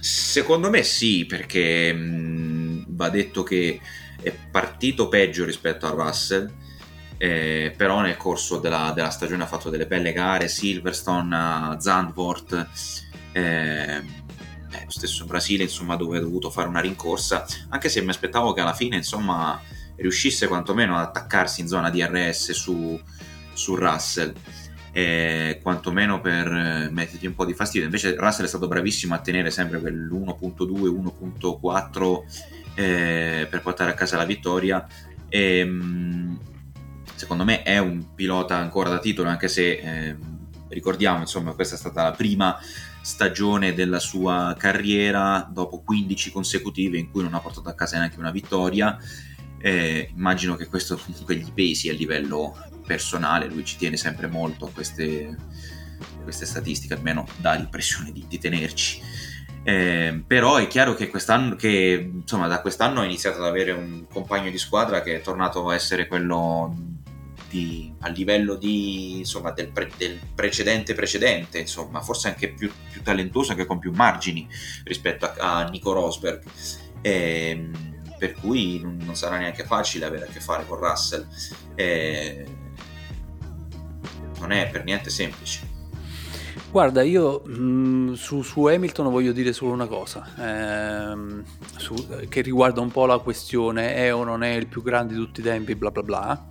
Secondo 0.00 0.70
me 0.70 0.82
sì, 0.82 1.26
perché 1.26 1.92
mh, 1.92 2.86
va 2.88 3.08
detto 3.08 3.42
che 3.42 3.80
è 4.20 4.32
partito 4.50 5.08
peggio 5.08 5.44
rispetto 5.44 5.86
a 5.86 5.90
Russell, 5.90 6.50
eh, 7.18 7.72
però 7.76 8.00
nel 8.00 8.16
corso 8.16 8.58
della, 8.58 8.92
della, 8.94 9.10
stagione 9.10 9.42
ha 9.42 9.46
fatto 9.46 9.70
delle 9.70 9.86
belle 9.86 10.12
gare, 10.12 10.48
Silverstone, 10.48 11.76
Zandvoort. 11.78 12.68
Eh, 13.32 14.22
eh, 14.74 14.84
lo 14.84 14.90
stesso 14.90 15.24
Brasile, 15.24 15.64
insomma, 15.64 15.96
dove 15.96 16.18
ha 16.18 16.20
dovuto 16.20 16.50
fare 16.50 16.68
una 16.68 16.80
rincorsa, 16.80 17.46
anche 17.68 17.88
se 17.88 18.00
mi 18.02 18.10
aspettavo 18.10 18.52
che 18.52 18.60
alla 18.60 18.74
fine, 18.74 18.96
insomma, 18.96 19.60
riuscisse 19.96 20.48
quantomeno 20.48 20.96
ad 20.96 21.04
attaccarsi 21.04 21.60
in 21.60 21.68
zona 21.68 21.90
DRS 21.90 22.50
su, 22.52 23.00
su 23.52 23.74
Russell 23.74 24.34
eh, 24.96 25.58
quantomeno 25.60 26.20
per 26.20 26.46
eh, 26.46 26.88
metterti 26.90 27.26
un 27.26 27.34
po' 27.34 27.44
di 27.44 27.52
fastidio. 27.52 27.86
Invece 27.86 28.14
Russell 28.14 28.44
è 28.44 28.48
stato 28.48 28.68
bravissimo 28.68 29.12
a 29.12 29.18
tenere 29.18 29.50
sempre 29.50 29.80
quell'1.2, 29.80 31.12
1.4 31.40 32.22
eh, 32.74 33.46
per 33.50 33.60
portare 33.60 33.90
a 33.90 33.94
casa 33.94 34.16
la 34.16 34.24
vittoria. 34.24 34.86
E, 35.28 35.58
ehm, 35.58 36.38
secondo 37.16 37.44
me 37.44 37.62
è 37.62 37.78
un 37.78 38.14
pilota 38.14 38.56
ancora 38.56 38.88
da 38.88 39.00
titolo, 39.00 39.28
anche 39.28 39.48
se 39.48 39.72
eh, 39.72 40.16
ricordiamo, 40.68 41.18
insomma, 41.18 41.54
questa 41.54 41.74
è 41.74 41.78
stata 41.78 42.04
la 42.04 42.12
prima 42.12 42.56
stagione 43.04 43.74
della 43.74 43.98
sua 43.98 44.56
carriera 44.58 45.46
dopo 45.52 45.82
15 45.82 46.32
consecutive 46.32 46.96
in 46.96 47.10
cui 47.10 47.22
non 47.22 47.34
ha 47.34 47.40
portato 47.40 47.68
a 47.68 47.74
casa 47.74 47.98
neanche 47.98 48.18
una 48.18 48.30
vittoria. 48.30 48.98
Eh, 49.58 50.10
immagino 50.16 50.56
che 50.56 50.68
questo 50.68 50.96
comunque 50.96 51.36
gli 51.36 51.52
pesi 51.52 51.90
a 51.90 51.92
livello 51.92 52.56
personale, 52.86 53.48
lui 53.48 53.62
ci 53.62 53.76
tiene 53.76 53.98
sempre 53.98 54.26
molto 54.26 54.64
a 54.64 54.70
queste, 54.70 55.36
queste 56.22 56.46
statistiche, 56.46 56.94
almeno 56.94 57.26
dà 57.36 57.52
l'impressione 57.52 58.10
di, 58.10 58.24
di 58.26 58.38
tenerci. 58.38 59.02
Eh, 59.62 60.24
però 60.26 60.56
è 60.56 60.66
chiaro 60.66 60.94
che, 60.94 61.10
quest'anno, 61.10 61.56
che 61.56 62.10
insomma, 62.10 62.46
da 62.46 62.62
quest'anno 62.62 63.00
ha 63.00 63.04
iniziato 63.04 63.36
ad 63.36 63.46
avere 63.46 63.72
un 63.72 64.06
compagno 64.10 64.50
di 64.50 64.58
squadra 64.58 65.02
che 65.02 65.16
è 65.16 65.20
tornato 65.20 65.68
a 65.68 65.74
essere 65.74 66.06
quello 66.06 66.74
di, 67.54 67.94
a 68.00 68.08
livello 68.08 68.56
di, 68.56 69.18
insomma, 69.18 69.52
del, 69.52 69.68
pre, 69.68 69.88
del, 69.96 70.18
precedente 70.34 70.92
precedente, 70.92 71.60
insomma, 71.60 72.00
forse 72.00 72.26
anche 72.26 72.48
più, 72.48 72.68
più, 72.90 73.00
talentuoso, 73.00 73.52
anche 73.52 73.64
con 73.64 73.78
più 73.78 73.92
margini 73.92 74.48
rispetto 74.82 75.24
a, 75.24 75.58
a 75.58 75.68
Nico 75.68 75.92
Rosberg. 75.92 76.42
Eh, 77.00 77.70
per 78.18 78.32
cui 78.32 78.80
non 78.80 79.14
sarà 79.14 79.38
neanche 79.38 79.64
facile 79.64 80.06
avere 80.06 80.24
a 80.24 80.28
che 80.28 80.40
fare 80.40 80.66
con 80.66 80.78
Russell. 80.78 81.26
Eh, 81.76 82.44
non 84.40 84.50
è 84.50 84.68
per 84.68 84.82
niente 84.82 85.10
semplice. 85.10 85.70
Guarda, 86.72 87.02
io 87.02 87.42
mh, 87.44 87.52
mm, 87.52 88.12
su, 88.14 88.42
su, 88.42 88.64
Hamilton 88.64 89.10
voglio 89.10 89.30
dire 89.30 89.52
solo 89.52 89.72
una 89.72 89.86
cosa, 89.86 90.26
ehm, 90.38 91.44
su, 91.76 91.94
che 92.28 92.40
riguarda 92.40 92.80
un 92.80 92.90
po' 92.90 93.06
la 93.06 93.18
questione 93.18 93.94
è 93.94 94.12
o 94.12 94.24
non 94.24 94.42
è 94.42 94.54
il 94.54 94.66
più 94.66 94.82
grande 94.82 95.14
di 95.14 95.20
tutti 95.20 95.38
i 95.38 95.44
tempi, 95.44 95.76
bla 95.76 95.92
bla 95.92 96.02
bla. 96.02 96.48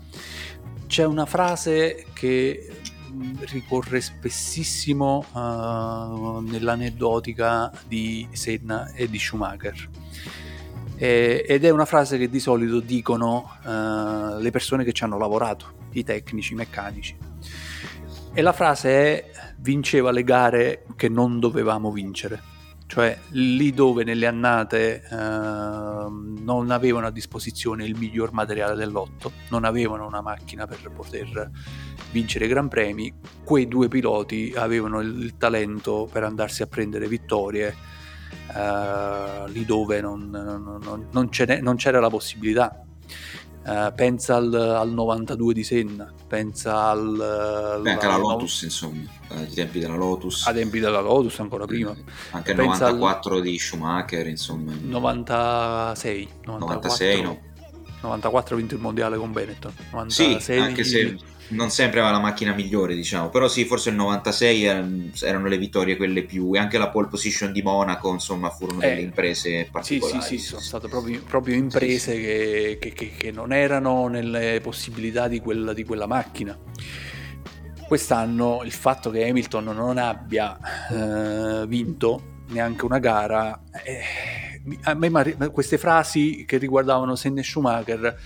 C'è 0.88 1.06
una 1.06 1.26
frase 1.26 2.06
che 2.14 2.70
mm, 3.12 3.36
ricorre 3.50 4.02
spessissimo 4.02 5.26
uh, 5.32 6.40
nell'aneddotica 6.40 7.72
di 7.88 8.28
Senna 8.32 8.92
e 8.94 9.10
di 9.10 9.20
Schumacher. 9.20 9.90
Eh, 10.96 11.46
ed 11.48 11.66
è 11.66 11.70
una 11.70 11.86
frase 11.86 12.18
che 12.18 12.30
di 12.30 12.40
solito 12.40 12.80
dicono 12.80 13.58
uh, 13.64 14.40
le 14.40 14.52
persone 14.52 14.84
che 14.84 14.94
ci 14.94 15.04
hanno 15.04 15.18
lavorato, 15.18 15.88
i 15.94 16.04
tecnici, 16.04 16.54
i 16.54 16.56
meccanici 16.56 17.32
e 18.34 18.42
la 18.42 18.52
frase 18.52 18.90
è 18.90 19.32
vinceva 19.58 20.12
le 20.12 20.24
gare 20.24 20.86
che 20.96 21.08
non 21.08 21.40
dovevamo 21.40 21.92
vincere. 21.92 22.53
Cioè 22.94 23.18
lì 23.30 23.74
dove 23.74 24.04
nelle 24.04 24.28
annate 24.28 25.02
eh, 25.02 25.16
non 25.16 26.70
avevano 26.70 27.08
a 27.08 27.10
disposizione 27.10 27.86
il 27.86 27.98
miglior 27.98 28.34
materiale 28.34 28.76
del 28.76 28.92
lotto, 28.92 29.32
non 29.50 29.64
avevano 29.64 30.06
una 30.06 30.22
macchina 30.22 30.68
per 30.68 30.92
poter 30.96 31.50
vincere 32.12 32.46
i 32.46 32.48
Gran 32.48 32.68
Premi, 32.68 33.12
quei 33.44 33.68
due 33.68 33.88
piloti 33.88 34.54
avevano 34.56 35.00
il, 35.00 35.38
talento 35.38 36.08
per 36.12 36.22
andarsi 36.22 36.62
a 36.62 36.68
prendere 36.68 37.08
vittorie 37.08 37.76
eh, 38.56 39.44
lì 39.48 39.66
dove 39.66 40.00
non, 40.00 40.30
non, 40.30 41.08
non, 41.10 41.30
non 41.62 41.76
c'era 41.78 42.00
la 42.00 42.10
possibilità 42.10 42.80
Uh, 43.66 43.94
pensa 43.96 44.36
al, 44.36 44.54
al, 44.54 44.92
92 44.92 45.54
di 45.54 45.64
Senna, 45.64 46.12
pensa 46.28 46.90
al... 46.90 47.80
Beh, 47.82 47.92
anche 47.92 48.06
alla 48.06 48.18
Lotus, 48.18 48.62
no... 48.62 48.68
insomma, 48.68 49.02
ai 49.30 49.50
tempi 49.54 49.80
della 49.80 49.96
Lotus. 49.96 50.46
Ai 50.48 50.54
tempi 50.54 50.80
della 50.80 51.00
Lotus, 51.00 51.40
ancora 51.40 51.66
prima. 51.66 51.96
Anche 52.32 52.52
il 52.52 52.58
94 52.58 53.36
al... 53.36 53.42
di 53.42 53.58
Schumacher, 53.58 54.28
insomma. 54.28 54.74
96. 54.82 56.30
94, 56.44 56.66
96, 56.66 57.22
no. 57.22 57.40
94 58.02 58.56
ha 58.56 58.58
vinto 58.58 58.76
il 58.76 58.82
mondiale 58.82 59.18
con 59.18 59.32
Benetton. 59.32 59.74
96 59.92 60.40
sì, 60.42 60.52
anche 60.62 60.84
se 60.84 61.18
non 61.54 61.70
sempre 61.70 62.00
aveva 62.00 62.16
la 62.16 62.22
macchina 62.22 62.54
migliore, 62.54 62.96
diciamo, 62.96 63.30
però 63.30 63.48
sì, 63.48 63.66
forse 63.66 63.90
il 63.90 63.96
96 63.96 64.64
erano, 64.64 65.10
erano, 65.22 65.48
le 65.48 65.58
vittorie 65.58 65.96
quelle 65.96 66.24
più, 66.24 66.54
e 66.54 66.60
anche 66.60 66.78
la 66.78 66.90
pole 66.90 67.08
position 67.08 67.52
di 67.52 67.62
Monaco, 67.62 68.12
insomma, 68.12 68.50
furono 68.50 68.82
eh, 68.82 68.90
delle 68.90 69.02
imprese 69.02 69.68
particolari. 69.72 70.22
Sì, 70.22 70.28
sì, 70.28 70.38
sì, 70.38 70.46
sono 70.46 70.62
state 70.62 70.88
proprio, 70.88 71.22
proprio 71.28 71.56
imprese 71.56 72.14
sì, 72.14 72.22
che, 72.22 72.78
che, 72.80 72.94
che, 72.94 73.12
che, 73.18 73.32
non 73.32 73.54
erano 73.54 74.08
nelle 74.08 74.60
possibilità 74.62 75.28
di 75.28 75.40
quella, 75.40 75.74
di 75.74 75.84
quella 75.84 76.08
macchina. 76.08 76.58
Quest'anno 77.88 78.62
il 78.64 78.72
fatto 78.72 79.10
che 79.12 79.28
Hamilton 79.28 79.66
non 79.66 79.98
abbia 79.98 80.58
eh, 80.90 81.68
vinto 81.68 82.32
neanche 82.48 82.86
una 82.86 83.00
gara, 83.00 83.62
eh, 83.84 84.62
a 84.84 84.94
me 84.94 85.10
queste 85.52 85.78
frasi 85.78 86.46
che 86.48 86.58
riguardavano 86.58 87.16
Senna 87.16 87.42
e 87.42 87.44
Schumacher 87.44 88.20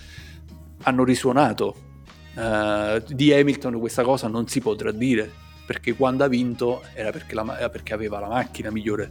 hanno 0.82 1.04
risuonato 1.04 1.87
uh, 2.38 3.02
di 3.12 3.32
Hamilton 3.32 3.78
questa 3.78 4.02
cosa 4.02 4.28
non 4.28 4.46
si 4.46 4.60
potrà 4.60 4.90
dire 4.92 5.30
perché 5.66 5.94
quando 5.94 6.24
ha 6.24 6.28
vinto 6.28 6.82
era 6.94 7.10
perché, 7.10 7.34
la, 7.34 7.58
era 7.58 7.68
perché 7.68 7.92
aveva 7.92 8.18
la 8.20 8.28
macchina 8.28 8.70
migliore 8.70 9.10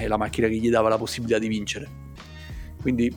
e 0.00 0.06
la 0.06 0.16
macchina 0.16 0.48
che 0.48 0.54
gli 0.54 0.70
dava 0.70 0.88
la 0.88 0.96
possibilità 0.96 1.38
di 1.38 1.48
vincere. 1.48 2.06
Quindi 2.80 3.14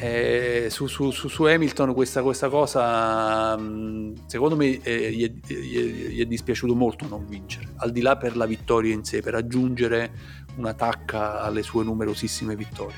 eh, 0.00 0.68
su, 0.70 0.86
su, 0.86 1.10
su, 1.10 1.28
su, 1.28 1.42
Hamilton 1.44 1.92
questa, 1.92 2.22
questa 2.22 2.48
cosa 2.48 3.56
mm, 3.58 4.14
secondo 4.26 4.56
me 4.56 4.80
eh, 4.80 5.12
gli, 5.12 5.24
è, 5.24 5.52
gli, 5.52 6.20
è, 6.20 6.24
dispiaciuto 6.24 6.74
molto 6.74 7.06
non 7.06 7.26
vincere. 7.26 7.66
Al 7.76 7.90
di 7.90 8.00
là 8.00 8.16
per 8.16 8.36
la 8.36 8.46
vittoria 8.46 8.94
in 8.94 9.04
sé 9.04 9.20
per 9.20 9.34
aggiungere 9.34 10.10
una 10.56 10.72
tacca 10.72 11.40
alle 11.42 11.62
sue 11.62 11.84
numerosissime 11.84 12.56
vittorie 12.56 12.96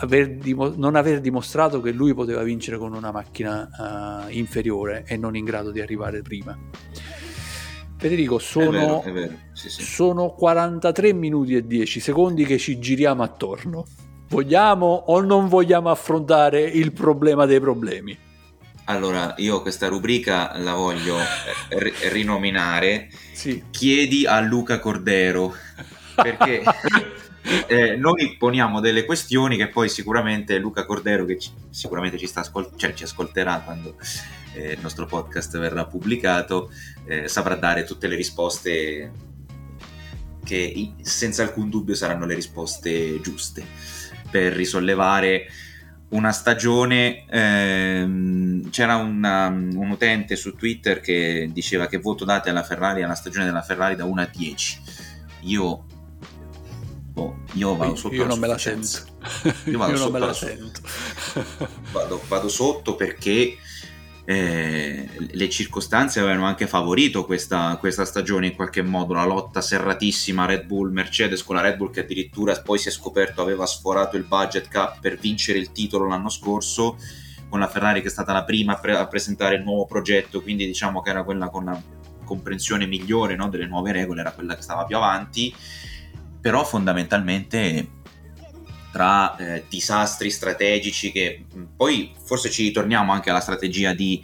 aver 0.00 0.36
dim- 0.36 0.74
non 0.76 0.96
aver 0.96 1.20
dimostrato 1.20 1.80
che 1.80 1.92
lui 1.92 2.14
poteva 2.14 2.42
vincere 2.42 2.78
con 2.78 2.94
una 2.94 3.10
macchina 3.10 4.26
uh, 4.26 4.32
inferiore 4.32 5.04
e 5.06 5.16
non 5.16 5.36
in 5.36 5.44
grado 5.44 5.70
di 5.70 5.80
arrivare 5.80 6.22
prima. 6.22 6.58
Federico, 7.96 8.38
sono, 8.38 8.70
è 8.70 8.70
vero, 8.70 9.02
è 9.02 9.12
vero. 9.12 9.34
Sì, 9.52 9.68
sì. 9.68 9.82
sono 9.82 10.30
43 10.30 11.12
minuti 11.12 11.54
e 11.54 11.66
10 11.66 12.00
secondi 12.00 12.44
che 12.44 12.56
ci 12.56 12.78
giriamo 12.78 13.22
attorno. 13.22 13.86
Vogliamo 14.28 14.86
o 14.86 15.20
non 15.20 15.48
vogliamo 15.48 15.90
affrontare 15.90 16.62
il 16.62 16.92
problema 16.92 17.44
dei 17.44 17.60
problemi? 17.60 18.16
Allora, 18.84 19.34
io 19.36 19.60
questa 19.60 19.88
rubrica 19.88 20.56
la 20.58 20.74
voglio 20.74 21.16
eh, 21.18 21.78
r- 21.78 21.92
rinominare. 22.10 23.10
Sì. 23.32 23.64
Chiedi 23.70 24.24
a 24.24 24.40
Luca 24.40 24.78
Cordero. 24.78 25.54
Perché 26.14 26.62
eh, 27.66 27.96
noi 27.96 28.36
poniamo 28.36 28.80
delle 28.80 29.04
questioni 29.04 29.56
che 29.56 29.68
poi 29.68 29.88
sicuramente 29.88 30.58
Luca 30.58 30.84
Cordero, 30.84 31.24
che 31.24 31.38
ci, 31.38 31.50
sicuramente 31.70 32.18
ci, 32.18 32.30
ascol- 32.32 32.70
cioè, 32.76 32.94
ci 32.94 33.04
ascolterà 33.04 33.60
quando 33.64 33.96
eh, 34.54 34.72
il 34.72 34.78
nostro 34.80 35.06
podcast 35.06 35.58
verrà 35.58 35.84
pubblicato, 35.86 36.70
eh, 37.06 37.28
saprà 37.28 37.56
dare 37.56 37.84
tutte 37.84 38.06
le 38.06 38.16
risposte 38.16 39.10
che 40.44 40.94
senza 41.02 41.42
alcun 41.42 41.68
dubbio 41.68 41.94
saranno 41.94 42.24
le 42.24 42.34
risposte 42.34 43.20
giuste 43.20 43.64
per 44.30 44.52
risollevare 44.52 45.46
una 46.10 46.32
stagione. 46.32 47.24
Ehm, 47.28 48.70
c'era 48.70 48.96
una, 48.96 49.48
un 49.48 49.90
utente 49.90 50.36
su 50.36 50.54
Twitter 50.54 51.00
che 51.00 51.48
diceva 51.52 51.86
che 51.86 51.98
voto 51.98 52.24
date 52.24 52.50
alla 52.50 52.62
Ferrari 52.62 53.02
alla 53.02 53.14
stagione 53.14 53.44
della 53.44 53.62
Ferrari 53.62 53.96
da 53.96 54.04
1 54.04 54.20
a 54.20 54.30
10 54.32 54.82
io 55.40 55.84
boh, 57.12 57.40
io 57.54 57.76
vado 57.76 57.96
sotto 57.96 58.14
io 58.14 58.26
non 58.26 58.38
me 58.38 58.46
la 58.46 58.58
sento. 58.58 59.04
Io, 59.66 59.78
vado 59.78 59.92
io 59.92 59.98
non 59.98 60.12
me 60.12 60.18
la 60.18 60.32
sento. 60.32 60.80
vado, 61.92 62.20
vado 62.28 62.48
sotto 62.48 62.94
perché 62.96 63.56
eh, 64.24 65.08
le 65.16 65.48
circostanze 65.48 66.20
avevano 66.20 66.46
anche 66.46 66.68
favorito 66.68 67.24
questa, 67.24 67.76
questa, 67.80 68.04
stagione 68.04 68.46
in 68.46 68.54
qualche 68.54 68.82
modo, 68.82 69.14
la 69.14 69.24
lotta 69.24 69.60
serratissima 69.60 70.46
Red 70.46 70.66
Bull 70.66 70.92
Mercedes 70.92 71.42
con 71.42 71.56
la 71.56 71.62
Red 71.62 71.76
Bull 71.76 71.90
che 71.90 72.00
addirittura 72.00 72.60
poi 72.60 72.78
si 72.78 72.88
è 72.88 72.92
scoperto 72.92 73.42
aveva 73.42 73.66
sforato 73.66 74.16
il 74.16 74.24
budget 74.24 74.68
cap 74.68 75.00
per 75.00 75.18
vincere 75.18 75.58
il 75.58 75.72
titolo 75.72 76.06
l'anno 76.06 76.28
scorso, 76.28 76.96
con 77.48 77.58
la 77.58 77.68
Ferrari 77.68 78.02
che 78.02 78.06
è 78.06 78.10
stata 78.10 78.32
la 78.32 78.44
prima 78.44 78.74
a, 78.74 78.78
pre- 78.78 78.96
a 78.96 79.08
presentare 79.08 79.56
il 79.56 79.64
nuovo 79.64 79.84
progetto, 79.86 80.40
quindi 80.42 80.64
diciamo 80.64 81.02
che 81.02 81.10
era 81.10 81.24
quella 81.24 81.48
con 81.48 81.64
la 81.64 81.82
comprensione 82.24 82.86
migliore 82.86 83.34
no, 83.34 83.48
delle 83.48 83.66
nuove 83.66 83.90
regole, 83.90 84.20
era 84.20 84.30
quella 84.30 84.54
che 84.54 84.62
stava 84.62 84.84
più 84.84 84.96
avanti 84.96 85.52
però 86.40 86.64
fondamentalmente 86.64 87.98
tra 88.90 89.36
eh, 89.36 89.64
disastri 89.68 90.30
strategici 90.30 91.12
che 91.12 91.44
poi 91.76 92.12
forse 92.24 92.50
ci 92.50 92.64
ritorniamo 92.64 93.12
anche 93.12 93.30
alla 93.30 93.40
strategia 93.40 93.94
di, 93.94 94.20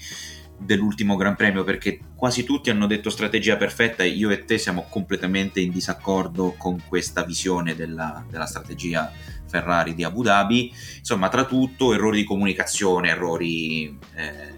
dell'ultimo 0.58 1.16
Gran 1.16 1.36
Premio 1.36 1.62
perché 1.62 2.00
quasi 2.14 2.44
tutti 2.44 2.70
hanno 2.70 2.86
detto 2.86 3.10
strategia 3.10 3.56
perfetta 3.56 4.02
e 4.02 4.08
io 4.08 4.30
e 4.30 4.44
te 4.44 4.58
siamo 4.58 4.86
completamente 4.88 5.60
in 5.60 5.70
disaccordo 5.70 6.54
con 6.56 6.82
questa 6.88 7.22
visione 7.22 7.74
della, 7.74 8.24
della 8.28 8.46
strategia 8.46 9.12
Ferrari 9.48 9.94
di 9.94 10.02
Abu 10.02 10.22
Dhabi, 10.22 10.72
insomma 10.98 11.28
tra 11.28 11.44
tutto 11.44 11.94
errori 11.94 12.18
di 12.18 12.24
comunicazione, 12.24 13.10
errori 13.10 13.96
eh, 14.14 14.54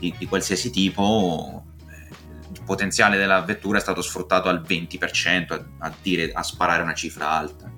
di, 0.00 0.12
di, 0.18 0.26
qualsiasi 0.26 0.70
tipo, 0.70 1.64
potenziale 2.68 3.16
della 3.16 3.40
vettura 3.40 3.78
è 3.78 3.80
stato 3.80 4.02
sfruttato 4.02 4.50
al 4.50 4.60
20%, 4.60 5.52
a, 5.52 5.64
a, 5.86 5.92
dire, 6.02 6.30
a 6.30 6.42
sparare 6.42 6.82
una 6.82 6.92
cifra 6.92 7.30
alta. 7.30 7.72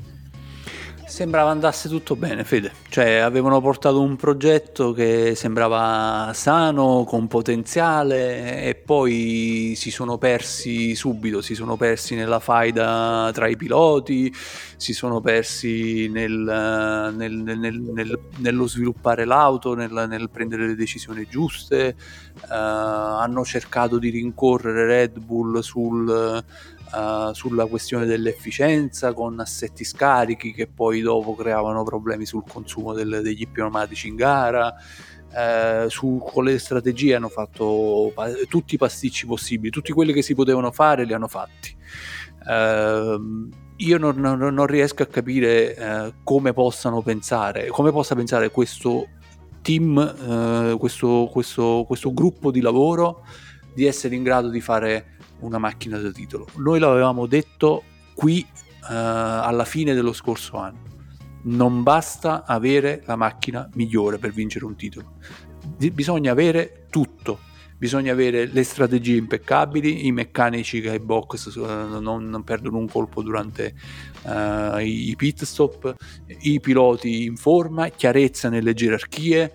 Sembrava 1.11 1.51
andasse 1.51 1.89
tutto 1.89 2.15
bene, 2.15 2.45
Fede. 2.45 2.71
Cioè, 2.89 3.17
avevano 3.17 3.61
portato 3.61 4.01
un 4.01 4.15
progetto 4.15 4.93
che 4.93 5.35
sembrava 5.35 6.31
sano, 6.35 7.03
con 7.05 7.27
potenziale, 7.27 8.63
e 8.63 8.77
poi 8.77 9.75
si 9.77 9.91
sono 9.91 10.19
persi 10.19 10.95
subito, 10.95 11.43
si 11.43 11.57
sono 11.57 11.77
persi 11.77 12.15
nella 12.15 12.39
faida 12.39 13.29
tra 13.35 13.49
i 13.49 13.57
piloti, 13.57 14.33
si 14.77 14.93
sono 14.93 15.21
persi 15.21 16.09
nel, 16.09 17.13
nel, 17.17 17.33
nel, 17.33 18.19
nello 18.37 18.67
sviluppare 18.69 19.25
l'auto, 19.25 19.75
nel, 19.75 20.29
prendere 20.33 20.69
le 20.69 20.77
decisioni 20.77 21.27
giuste. 21.29 21.97
Uh, 22.43 22.53
hanno 22.53 23.45
cercato 23.45 23.99
di 23.99 24.11
rincorrere 24.11 24.87
Red 24.87 25.19
Bull 25.19 25.59
sul 25.59 26.43
uh, 26.93 27.32
sulla 27.32 27.66
questione 27.66 28.07
dell'efficienza 28.07 29.12
con 29.12 29.38
assetti 29.41 29.84
scarichi 29.84 30.53
che 30.53 30.66
poi 30.66 31.01
dopo 31.01 31.34
creavano 31.34 31.82
problemi 31.84 32.26
sul 32.26 32.45
consumo 32.47 32.93
del, 32.93 33.20
degli 33.22 33.47
pneumatici 33.49 34.09
in 34.09 34.16
gara. 34.16 34.74
Uh, 35.32 35.88
su, 35.88 36.20
con 36.20 36.43
le 36.43 36.59
strategie 36.59 37.14
hanno 37.14 37.28
fatto 37.28 38.11
pa- 38.12 38.32
tutti 38.49 38.74
i 38.74 38.78
pasticci 38.78 39.26
possibili, 39.26 39.70
tutti 39.70 39.93
quelli 39.93 40.12
che 40.12 40.22
si 40.22 40.34
potevano 40.34 40.72
fare 40.72 41.05
li 41.05 41.12
hanno 41.12 41.28
fatti. 41.28 41.76
Uh, 42.45 43.49
io 43.76 43.99
non, 43.99 44.16
non, 44.16 44.38
non, 44.38 44.66
riesco 44.66 45.05
a 45.05 45.07
capire 45.07 45.76
uh, 45.78 46.14
come 46.24 46.53
possano 46.53 47.01
pensare, 47.01 47.68
come 47.68 47.93
possa 47.93 48.16
pensare 48.16 48.51
questo 48.51 49.07
team, 49.62 50.78
questo, 50.78 51.28
questo, 51.30 51.84
questo 51.86 52.12
gruppo 52.14 52.51
di 52.51 52.62
lavoro 52.62 53.22
di 53.74 53.84
essere 53.86 54.14
in 54.14 54.22
grado 54.22 54.49
di 54.49 54.61
fare 54.61 55.18
una 55.41 55.59
macchina 55.59 55.99
da 55.99 56.11
titolo. 56.11 56.47
Noi 56.57 56.78
l'avevamo 56.78 57.26
detto 57.26 57.84
qui 58.14 58.47
uh, 58.49 58.86
alla 58.88 59.64
fine 59.64 59.95
dello 59.95 60.12
scorso 60.12 60.57
anno. 60.57 60.88
Non 61.43 61.82
basta 61.82 62.45
avere 62.45 63.03
la 63.07 63.16
macchina 63.16 63.68
migliore 63.74 64.18
per 64.18 64.30
vincere 64.32 64.64
un 64.64 64.76
titolo. 64.76 65.14
D- 65.76 65.91
bisogna 65.91 66.32
avere 66.32 66.86
tutto. 66.91 67.41
Bisogna 67.78 68.12
avere 68.12 68.45
le 68.45 68.62
strategie 68.62 69.16
impeccabili, 69.16 70.07
i 70.07 70.12
meccanici 70.12 70.82
che 70.82 70.91
ai 70.91 71.01
box 71.01 71.55
uh, 71.55 71.99
non, 71.99 72.43
perdono 72.45 72.76
un 72.76 72.88
colpo 72.88 73.22
durante 73.22 73.74
uh, 74.24 74.76
i 74.78 75.14
pit 75.16 75.45
stop, 75.45 75.95
i 76.41 76.61
piloti 76.61 77.24
in 77.24 77.36
forma, 77.36 77.88
chiarezza 77.88 78.51
nelle 78.51 78.74
gerarchie, 78.74 79.53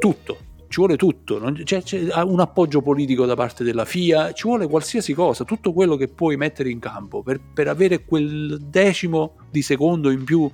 tutto 0.00 0.52
ci 0.68 0.80
vuole 0.80 0.96
tutto, 0.96 1.38
non, 1.38 1.60
c'è, 1.62 1.82
c'è, 1.82 2.22
un 2.22 2.40
appoggio 2.40 2.80
politico 2.82 3.26
da 3.26 3.34
parte 3.34 3.64
della 3.64 3.84
FIA, 3.84 4.32
ci 4.32 4.46
vuole 4.46 4.66
qualsiasi 4.66 5.14
cosa, 5.14 5.44
tutto 5.44 5.72
quello 5.72 5.96
che 5.96 6.08
puoi 6.08 6.36
mettere 6.36 6.70
in 6.70 6.78
campo 6.78 7.22
per, 7.22 7.40
per 7.52 7.68
avere 7.68 8.04
quel 8.04 8.58
decimo 8.60 9.36
di 9.50 9.62
secondo 9.62 10.10
in 10.10 10.24
più 10.24 10.50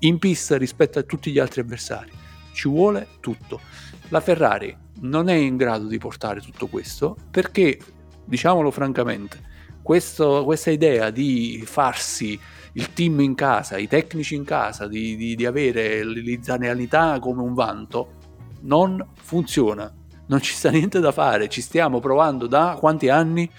in 0.00 0.18
pista 0.18 0.56
rispetto 0.56 0.98
a 0.98 1.02
tutti 1.02 1.30
gli 1.30 1.38
altri 1.38 1.60
avversari. 1.60 2.10
Ci 2.52 2.68
vuole 2.68 3.08
tutto. 3.20 3.60
La 4.08 4.20
Ferrari 4.20 4.76
non 5.00 5.28
è 5.28 5.34
in 5.34 5.56
grado 5.56 5.86
di 5.86 5.98
portare 5.98 6.40
tutto 6.40 6.66
questo 6.66 7.16
perché, 7.30 7.78
diciamolo 8.24 8.70
francamente, 8.70 9.50
questo, 9.82 10.44
questa 10.44 10.70
idea 10.70 11.10
di 11.10 11.62
farsi 11.64 12.38
il 12.74 12.92
team 12.92 13.20
in 13.20 13.34
casa, 13.34 13.76
i 13.76 13.88
tecnici 13.88 14.34
in 14.34 14.44
casa, 14.44 14.86
di, 14.86 15.16
di, 15.16 15.34
di 15.34 15.44
avere 15.44 16.04
l'izanealità 16.04 17.18
come 17.18 17.42
un 17.42 17.54
vanto, 17.54 18.20
non 18.62 19.04
funziona. 19.14 19.92
Non 20.26 20.40
ci 20.40 20.54
sta 20.54 20.70
niente 20.70 21.00
da 21.00 21.12
fare, 21.12 21.48
ci 21.48 21.60
stiamo 21.60 22.00
provando 22.00 22.46
da 22.46 22.76
quanti 22.78 23.08
anni? 23.08 23.50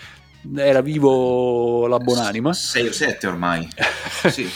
Era 0.56 0.82
vivo 0.82 1.88
la 1.88 2.00
Buonanima? 2.00 2.52
6 2.52 2.88
o 2.88 2.92
7 2.92 3.28
ormai. 3.28 3.68
sì. 4.30 4.50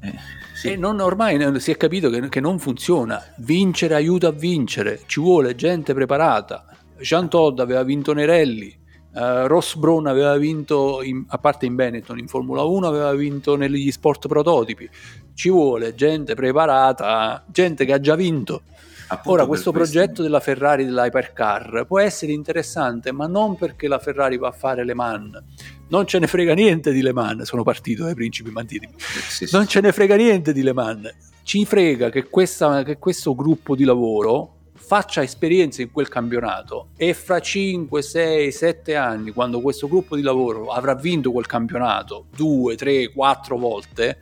Eh, 0.00 0.14
sì. 0.54 0.72
E 0.72 0.76
non, 0.76 1.00
ormai 1.00 1.60
si 1.60 1.70
è 1.70 1.76
capito 1.76 2.10
che, 2.10 2.28
che, 2.28 2.40
non 2.40 2.58
funziona. 2.58 3.22
Vincere 3.38 3.94
aiuta 3.94 4.28
a 4.28 4.32
vincere, 4.32 5.02
ci 5.06 5.20
vuole 5.20 5.54
gente 5.54 5.94
preparata. 5.94 6.66
Jean 6.98 7.28
Todd 7.28 7.60
aveva 7.60 7.82
vinto 7.82 8.12
Nerelli, 8.12 8.84
Uh, 9.16 9.46
Ross 9.46 9.76
Brown 9.76 10.06
aveva 10.06 10.36
vinto, 10.36 11.00
in, 11.02 11.24
a 11.28 11.38
parte 11.38 11.64
in 11.64 11.74
Benetton, 11.74 12.18
in 12.18 12.28
Formula 12.28 12.64
1, 12.64 12.86
aveva 12.86 13.14
vinto 13.14 13.56
negli 13.56 13.90
sport 13.90 14.28
prototipi. 14.28 14.86
Ci 15.32 15.48
vuole 15.48 15.94
gente 15.94 16.34
preparata, 16.34 17.42
gente 17.50 17.86
che 17.86 17.94
ha 17.94 18.00
già 18.00 18.14
vinto. 18.14 18.60
Appunto 19.08 19.30
Ora, 19.30 19.46
questo 19.46 19.70
progetto 19.70 20.22
della 20.22 20.40
Ferrari 20.40 20.84
dell'Hypercar 20.84 21.84
può 21.86 22.00
essere 22.00 22.32
interessante, 22.32 23.12
ma 23.12 23.26
non 23.26 23.56
perché 23.56 23.86
la 23.86 24.00
Ferrari 24.00 24.36
va 24.36 24.48
a 24.48 24.52
fare 24.52 24.84
Le 24.84 24.94
Mans. 24.94 25.42
Non 25.88 26.06
ce 26.06 26.18
ne 26.18 26.26
frega 26.26 26.54
niente 26.54 26.92
di 26.92 27.02
Le 27.02 27.12
Mans, 27.12 27.42
sono 27.42 27.62
partito 27.62 28.02
dai 28.02 28.14
principi 28.14 28.50
mantini. 28.50 28.88
Sì, 28.96 29.46
sì. 29.46 29.56
Non 29.56 29.68
ce 29.68 29.80
ne 29.80 29.92
frega 29.92 30.16
niente 30.16 30.52
di 30.52 30.62
Le 30.62 30.72
Mans. 30.72 31.14
Ci 31.44 31.64
frega 31.64 32.10
che, 32.10 32.24
questa, 32.24 32.82
che 32.82 32.98
questo 32.98 33.36
gruppo 33.36 33.76
di 33.76 33.84
lavoro 33.84 34.54
faccia 34.72 35.22
esperienze 35.22 35.82
in 35.82 35.90
quel 35.92 36.08
campionato 36.08 36.88
e 36.96 37.14
fra 37.14 37.40
5, 37.40 38.02
6, 38.02 38.52
7 38.52 38.96
anni, 38.96 39.30
quando 39.30 39.60
questo 39.60 39.88
gruppo 39.88 40.16
di 40.16 40.22
lavoro 40.22 40.72
avrà 40.72 40.94
vinto 40.94 41.30
quel 41.30 41.46
campionato 41.46 42.26
2, 42.36 42.74
3, 42.74 43.12
4 43.12 43.56
volte, 43.56 44.18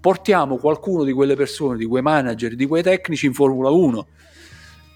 portiamo 0.00 0.56
qualcuno 0.56 1.04
di 1.04 1.12
quelle 1.12 1.36
persone, 1.36 1.76
di 1.76 1.86
quei 1.86 2.02
manager, 2.02 2.54
di 2.54 2.66
quei 2.66 2.82
tecnici 2.82 3.26
in 3.26 3.34
Formula 3.34 3.70
1 3.70 4.06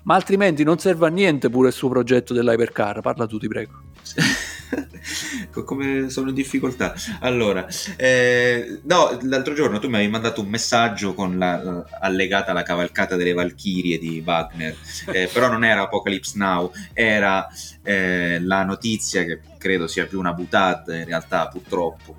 ma 0.05 0.15
altrimenti 0.15 0.65
non 0.65 0.79
serve 0.79 1.07
a 1.07 1.11
niente 1.11 1.49
pure 1.49 1.69
il 1.69 1.75
suo 1.75 1.89
progetto 1.89 2.35
dell'hypercar. 2.35 3.01
Parla 3.01 3.27
tu, 3.27 3.39
ti 3.39 3.49
prego. 3.49 3.83
Come 5.65 6.09
sono 6.09 6.31
in 6.31 6.35
difficoltà. 6.35 6.95
Allora, 7.21 7.67
eh, 7.97 8.81
no, 8.85 9.19
l'altro 9.23 9.55
giorno 9.55 9.79
tu 9.79 9.89
mi 9.89 9.97
avevi 9.97 10.11
mandato 10.11 10.41
un 10.41 10.49
messaggio 10.49 11.15
con 11.15 11.39
la, 11.39 11.85
allegata 12.01 12.53
alla 12.53 12.63
cavalcata 12.63 13.17
delle 13.17 13.33
Valchirie 13.33 13.99
di 13.99 14.23
Wagner, 14.25 14.75
eh, 15.13 15.29
però 15.33 15.49
non 15.49 15.65
era 15.65 15.83
Apocalypse 15.83 16.39
Now, 16.39 16.73
era 16.93 17.47
eh, 17.83 18.41
la 18.41 18.65
notizia 18.65 19.25
che 19.25 19.41
credo 19.59 19.87
sia 19.87 20.07
più 20.07 20.19
una 20.19 20.33
butata 20.33 20.97
in 20.97 21.05
realtà, 21.05 21.49
purtroppo 21.49 22.17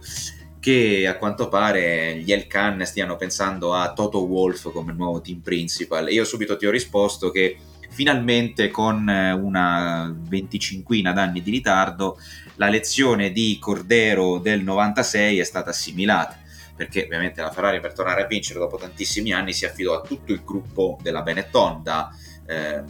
che 0.64 1.06
a 1.06 1.18
quanto 1.18 1.50
pare 1.50 2.16
gli 2.20 2.32
Elkan 2.32 2.86
stiano 2.86 3.18
pensando 3.18 3.74
a 3.74 3.92
Toto 3.92 4.24
Wolf 4.24 4.72
come 4.72 4.94
nuovo 4.94 5.20
team 5.20 5.42
principal. 5.42 6.10
Io 6.10 6.24
subito 6.24 6.56
ti 6.56 6.66
ho 6.66 6.72
risposto 6.72 7.32
che 7.32 7.58
finalmente 7.90 8.70
con 8.70 9.10
eh, 9.10 9.34
una 9.34 10.10
venticinquina 10.18 11.12
d'anni 11.12 11.42
di 11.42 11.52
ritardo 11.52 12.18
la 12.56 12.70
lezione 12.70 13.34
di 13.34 13.58
Cordero 13.60 14.38
del 14.38 14.64
96 14.64 15.38
è 15.38 15.44
stata 15.44 15.72
assimilata 15.72 16.40
perché 16.78 17.04
ovviamente 17.04 17.42
la 17.42 17.52
Ferrari 17.52 17.82
per 17.82 17.92
tornare 17.92 18.24
a 18.24 18.28
vincere 18.28 18.60
dopo 18.60 18.78
tantissimi 18.78 19.34
anni 19.34 19.52
si 19.52 19.66
affidò 19.66 20.00
a 20.00 20.02
tutto 20.02 20.32
il 20.32 20.44
gruppo 20.46 20.98
della 21.02 21.24
Benetton 21.24 21.84
da 21.84 22.10
eh, 22.48 22.82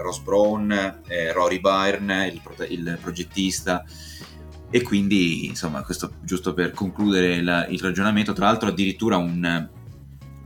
Ross 0.00 0.18
Brown, 0.18 1.02
eh, 1.06 1.32
Rory 1.32 1.60
Byrne, 1.60 2.26
il, 2.26 2.40
pro- 2.42 2.64
il, 2.64 2.98
progettista 3.00 3.84
e 4.72 4.82
quindi 4.82 5.46
insomma 5.46 5.82
questo 5.82 6.14
giusto 6.22 6.54
per 6.54 6.72
concludere 6.72 7.34
il, 7.34 7.66
il 7.70 7.80
ragionamento 7.80 8.32
tra 8.32 8.46
l'altro 8.46 8.70
addirittura 8.70 9.18
un, 9.18 9.68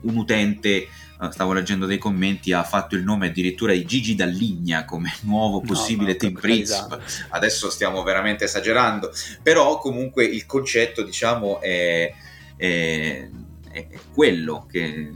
un 0.01 0.16
utente 0.16 0.89
eh, 1.18 1.31
stavo 1.31 1.55
leggendo 1.55 1.87
dei 1.87 1.97
commenti, 1.97 2.53
ha 2.53 2.62
fatto 2.62 2.95
il 2.95 3.03
nome 3.03 3.29
addirittura 3.29 3.72
di 3.72 3.87
Gigi 3.87 4.14
Dalligna 4.14 4.85
come 4.85 5.14
nuovo 5.22 5.61
possibile 5.61 6.12
no, 6.12 6.18
team 6.18 6.33
principal. 6.35 7.01
Adesso 7.31 7.70
stiamo 7.70 8.03
veramente 8.03 8.45
esagerando, 8.45 9.11
però 9.43 9.79
comunque 9.79 10.24
il 10.24 10.45
concetto 10.45 11.03
diciamo 11.03 11.61
è, 11.61 12.12
è, 12.57 13.29
è 13.70 13.89
quello 14.12 14.66
che 14.70 15.12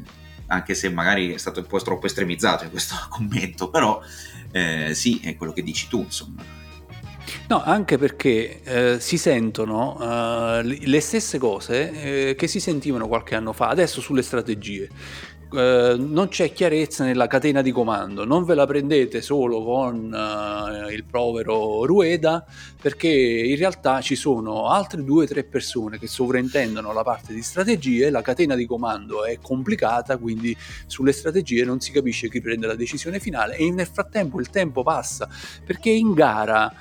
anche 0.47 0.75
se 0.75 0.89
magari 0.89 1.35
è 1.35 1.39
stato 1.39 1.61
un 1.61 1.67
po' 1.67 1.81
troppo 1.81 2.07
estremizzato 2.07 2.65
in 2.65 2.71
questo 2.71 2.95
commento, 3.11 3.69
però 3.69 4.01
eh, 4.53 4.95
sì, 4.95 5.21
è 5.23 5.37
quello 5.37 5.53
che 5.53 5.63
dici 5.63 5.87
tu, 5.89 6.01
insomma. 6.01 6.60
No, 7.49 7.63
anche 7.63 7.99
perché 7.99 8.61
eh, 8.63 9.01
si 9.01 9.19
sentono 9.19 9.97
uh, 9.99 10.63
le 10.63 11.01
stesse 11.01 11.39
cose 11.39 12.31
eh, 12.31 12.35
che 12.35 12.47
si 12.47 12.61
sentivano 12.61 13.09
qualche 13.09 13.35
anno 13.35 13.53
fa, 13.53 13.69
adesso 13.69 14.01
sulle 14.01 14.23
strategie. 14.23 14.89
Eh, 15.53 15.97
non 15.99 16.29
c'è 16.29 16.53
chiarezza 16.53 17.03
nella 17.05 17.27
catena 17.27 17.61
di 17.61 17.73
comando, 17.73 18.25
non 18.25 18.45
ve 18.45 18.55
la 18.55 18.67
prendete 18.67 19.21
solo 19.21 19.65
con 19.65 20.13
uh, 20.13 20.89
il 20.91 21.05
povero 21.05 21.85
Rueda 21.85 22.45
perché 22.81 23.09
in 23.09 23.57
realtà 23.57 24.01
ci 24.01 24.15
sono 24.15 24.69
altre 24.69 25.03
due 25.03 25.25
o 25.25 25.27
tre 25.27 25.43
persone 25.43 25.99
che 25.99 26.07
sovrintendono 26.07 26.93
la 26.93 27.03
parte 27.03 27.35
di 27.35 27.43
strategie, 27.43 28.11
la 28.11 28.23
catena 28.23 28.55
di 28.55 28.65
comando 28.65 29.25
è 29.25 29.39
complicata, 29.43 30.19
quindi 30.19 30.57
sulle 30.87 31.11
strategie 31.11 31.65
non 31.65 31.81
si 31.81 31.91
capisce 31.91 32.31
chi 32.31 32.41
prende 32.41 32.69
la 32.69 32.77
decisione 32.77 33.19
finale 33.19 33.57
e 33.57 33.73
nel 33.73 33.89
frattempo 33.89 34.39
il 34.39 34.51
tempo 34.51 34.85
passa 34.85 35.29
perché 35.65 35.91
in 35.91 36.15
gara 36.15 36.73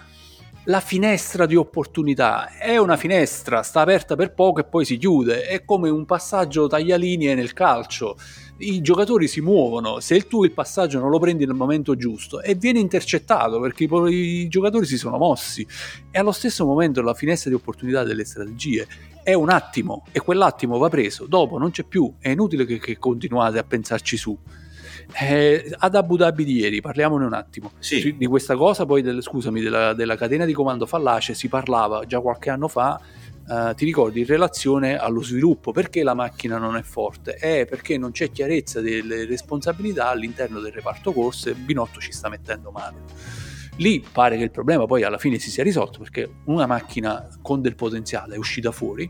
la 0.65 0.79
finestra 0.81 1.45
di 1.45 1.55
opportunità. 1.55 2.57
È 2.57 2.77
una 2.77 2.97
finestra, 2.97 3.63
sta 3.63 3.81
aperta 3.81 4.15
per 4.15 4.33
poco 4.33 4.59
e 4.59 4.65
poi 4.65 4.85
si 4.85 4.97
chiude, 4.97 5.43
è 5.43 5.63
come 5.63 5.89
un 5.89 6.05
passaggio 6.05 6.67
taglialinee 6.67 7.33
nel 7.33 7.53
calcio. 7.53 8.17
I 8.57 8.81
giocatori 8.81 9.27
si 9.29 9.39
muovono, 9.39 10.01
se 10.01 10.27
tu 10.27 10.43
il 10.43 10.51
passaggio 10.51 10.99
non 10.99 11.09
lo 11.09 11.17
prendi 11.17 11.45
nel 11.45 11.55
momento 11.55 11.95
giusto 11.95 12.41
e 12.41 12.55
viene 12.55 12.79
intercettato 12.79 13.59
perché 13.61 13.85
i, 13.85 14.09
i 14.09 14.47
giocatori 14.49 14.85
si 14.85 14.97
sono 14.97 15.17
mossi. 15.17 15.65
E 16.11 16.19
allo 16.19 16.33
stesso 16.33 16.65
momento 16.65 17.01
la 17.01 17.13
finestra 17.13 17.49
di 17.49 17.55
opportunità 17.55 18.03
delle 18.03 18.25
strategie 18.25 18.85
è 19.23 19.33
un 19.33 19.49
attimo 19.49 20.05
e 20.11 20.19
quell'attimo 20.19 20.77
va 20.77 20.89
preso, 20.89 21.25
dopo 21.25 21.57
non 21.57 21.71
c'è 21.71 21.83
più, 21.83 22.13
è 22.19 22.29
inutile 22.29 22.65
che, 22.65 22.79
che 22.79 22.97
continuate 22.97 23.59
a 23.59 23.63
pensarci 23.63 24.17
su. 24.17 24.37
Eh, 25.11 25.75
ad 25.77 25.95
Abu 25.95 26.17
Dhabi 26.17 26.43
di 26.43 26.57
ieri, 26.57 26.81
parliamone 26.81 27.25
un 27.25 27.33
attimo 27.33 27.71
sì. 27.79 28.15
di 28.15 28.25
questa 28.27 28.55
cosa, 28.55 28.85
poi 28.85 29.01
del, 29.01 29.23
scusami, 29.23 29.61
della, 29.61 29.93
della, 29.93 30.15
catena 30.15 30.45
di 30.45 30.53
comando 30.53 30.85
fallace 30.85 31.33
si 31.33 31.47
parlava 31.47 32.05
già 32.05 32.19
qualche 32.19 32.49
anno 32.49 32.67
fa. 32.67 32.99
Uh, 33.49 33.73
ti 33.73 33.83
ricordi 33.83 34.19
in 34.19 34.27
relazione 34.27 34.95
allo 34.95 35.23
sviluppo 35.23 35.71
perché 35.71 36.03
la 36.03 36.13
macchina 36.13 36.59
non 36.59 36.77
è 36.77 36.83
forte? 36.83 37.33
È 37.33 37.65
perché 37.67 37.97
non 37.97 38.11
c'è 38.11 38.29
chiarezza 38.31 38.79
delle 38.79 39.25
responsabilità 39.25 40.09
all'interno 40.09 40.59
del 40.59 40.71
reparto 40.71 41.11
corse. 41.11 41.55
Binotto 41.55 41.99
ci 41.99 42.11
sta 42.11 42.29
mettendo 42.29 42.69
mano. 42.69 42.97
Lì 43.77 44.05
pare 44.11 44.37
che 44.37 44.43
il 44.43 44.51
problema 44.51 44.85
poi 44.85 45.03
alla 45.03 45.17
fine 45.17 45.39
si 45.39 45.49
sia 45.49 45.63
risolto 45.63 45.97
perché 45.97 46.29
una 46.45 46.67
macchina 46.67 47.27
con 47.41 47.61
del 47.61 47.75
potenziale 47.75 48.35
è 48.35 48.37
uscita 48.37 48.71
fuori, 48.71 49.09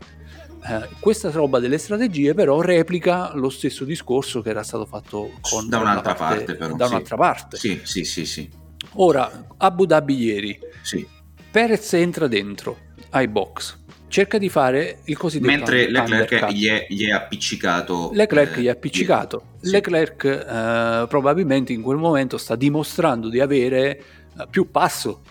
eh, 0.66 0.88
questa 0.98 1.30
roba 1.30 1.58
delle 1.58 1.78
strategie 1.78 2.34
però 2.34 2.60
replica 2.60 3.32
lo 3.34 3.48
stesso 3.48 3.84
discorso 3.84 4.42
che 4.42 4.50
era 4.50 4.62
stato 4.62 4.84
fatto 4.84 5.32
con 5.40 5.68
da 5.68 5.78
un'altra 5.78 6.14
parte, 6.14 6.44
parte 6.44 6.56
però, 6.56 6.76
da 6.76 6.86
un'altra 6.86 7.16
sì. 7.16 7.20
parte. 7.20 7.56
Sì, 7.56 7.80
sì, 7.84 8.04
sì, 8.04 8.26
sì. 8.26 8.50
Ora, 8.94 9.46
Abu 9.58 9.86
Dhabi 9.86 10.16
ieri. 10.16 10.58
Sì. 10.82 11.06
Perez 11.50 11.92
entra 11.94 12.26
dentro 12.28 12.78
ai 13.10 13.28
box. 13.28 13.78
Cerca 14.08 14.38
di 14.38 14.48
fare 14.48 14.98
il 15.04 15.16
cosiddetto 15.16 15.52
Mentre 15.52 15.88
Leclerc 15.88 16.50
gli 16.50 16.66
è, 16.66 16.86
gli 16.88 17.06
è, 17.06 17.12
appiccicato. 17.12 18.10
Leclerc 18.12 18.56
eh, 18.56 18.60
gli 18.60 18.66
è 18.66 18.70
appiccicato. 18.70 19.42
Sì. 19.60 19.70
Leclerc 19.70 20.24
eh, 20.24 21.06
probabilmente 21.08 21.72
in 21.72 21.80
quel 21.80 21.96
momento 21.96 22.36
sta 22.36 22.56
dimostrando 22.56 23.28
di 23.28 23.38
avere 23.38 24.02
eh, 24.36 24.46
più 24.50 24.70
passo 24.70 25.22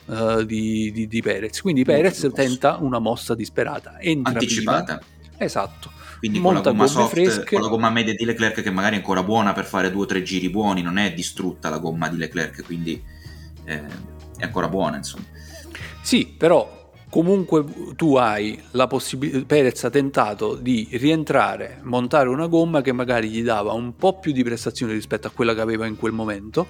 di, 0.46 0.92
di, 0.92 1.08
di, 1.08 1.22
Perez. 1.22 1.62
Quindi 1.62 1.84
Perez 1.84 2.30
tenta 2.34 2.78
una 2.80 3.00
mossa 3.00 3.36
disperata. 3.36 4.00
Entra 4.00 4.34
Anticipata. 4.34 4.98
Prima, 4.98 5.19
Esatto. 5.40 5.92
Quindi 6.20 6.42
con 6.42 6.54
la 6.54 6.60
gomma 6.60 6.86
soft, 6.86 7.12
fresche. 7.12 7.56
con 7.56 7.62
la 7.62 7.70
gomma 7.70 7.90
media 7.90 8.14
di 8.14 8.26
Leclerc 8.26 8.62
che 8.62 8.72
magari 8.72 8.96
è 8.96 8.98
ancora 8.98 9.24
buona 9.24 9.54
per 9.54 9.66
fare 9.66 9.90
due 9.90 10.04
o 10.04 10.06
tre 10.06 10.22
giri 10.22 10.50
buoni, 10.50 10.82
non 10.82 10.98
è 10.98 11.14
distrutta 11.14 11.70
la 11.70 11.78
gomma 11.78 12.10
di 12.10 12.18
Leclerc, 12.18 12.64
quindi 12.66 13.02
eh, 13.64 13.82
è 14.38 14.44
ancora 14.44 14.68
buona 14.68 14.98
insomma. 14.98 15.24
Sì, 16.02 16.28
però 16.38 16.92
comunque 17.10 17.64
tu 17.96 18.16
hai 18.16 18.62
la 18.72 18.88
possibilità, 18.88 19.46
Perez 19.46 19.82
ha 19.86 19.90
tentato 19.90 20.56
di 20.56 20.90
rientrare, 20.92 21.80
montare 21.84 22.28
una 22.28 22.48
gomma 22.48 22.82
che 22.82 22.92
magari 22.92 23.30
gli 23.30 23.42
dava 23.42 23.72
un 23.72 23.96
po' 23.96 24.20
più 24.20 24.34
di 24.34 24.44
prestazione 24.44 24.92
rispetto 24.92 25.28
a 25.28 25.32
quella 25.32 25.54
che 25.56 25.62
aveva 25.62 25.86
in 25.86 25.96
quel 25.96 26.12
momento 26.12 26.68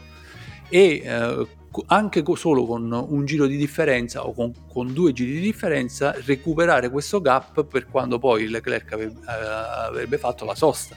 e 0.70 1.02
eh, 1.04 1.48
anche 1.88 2.24
solo 2.36 2.66
con 2.66 2.92
un 2.92 3.26
giro 3.26 3.46
di 3.46 3.58
differenza 3.58 4.26
o 4.26 4.34
con, 4.34 4.54
con, 4.68 4.92
due 4.94 5.14
giri 5.14 5.34
di 5.34 5.40
differenza 5.40 6.16
recuperare 6.26 6.90
questo 6.90 7.22
gap 7.22 7.64
per 7.66 7.88
quando 7.88 8.18
poi 8.18 8.48
Leclerc 8.48 8.92
avrebbe, 8.92 9.20
eh, 9.22 9.86
avrebbe 9.88 10.18
fatto 10.18 10.46
la 10.46 10.56
sosta. 10.56 10.96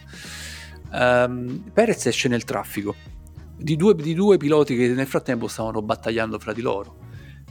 Um, 0.91 1.71
Perez 1.73 2.07
esce 2.07 2.29
nel 2.29 2.45
traffico 2.45 2.95
di 3.57 3.77
due, 3.77 3.95
di 3.95 4.15
due 4.15 4.37
piloti 4.37 4.77
che 4.77 4.89
nel 4.89 5.07
frattempo 5.07 5.49
stavano 5.49 5.83
battagliando 5.83 6.39
fra 6.39 6.53
di 6.53 6.61
loro. 6.61 6.99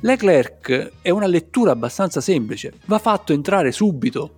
Leclerc 0.02 0.92
è 1.02 1.10
una 1.10 1.28
lettura 1.28 1.72
abbastanza 1.72 2.22
semplice, 2.22 2.74
va 2.86 3.00
fatto 3.00 3.34
entrare 3.34 3.72
subito. 3.72 4.36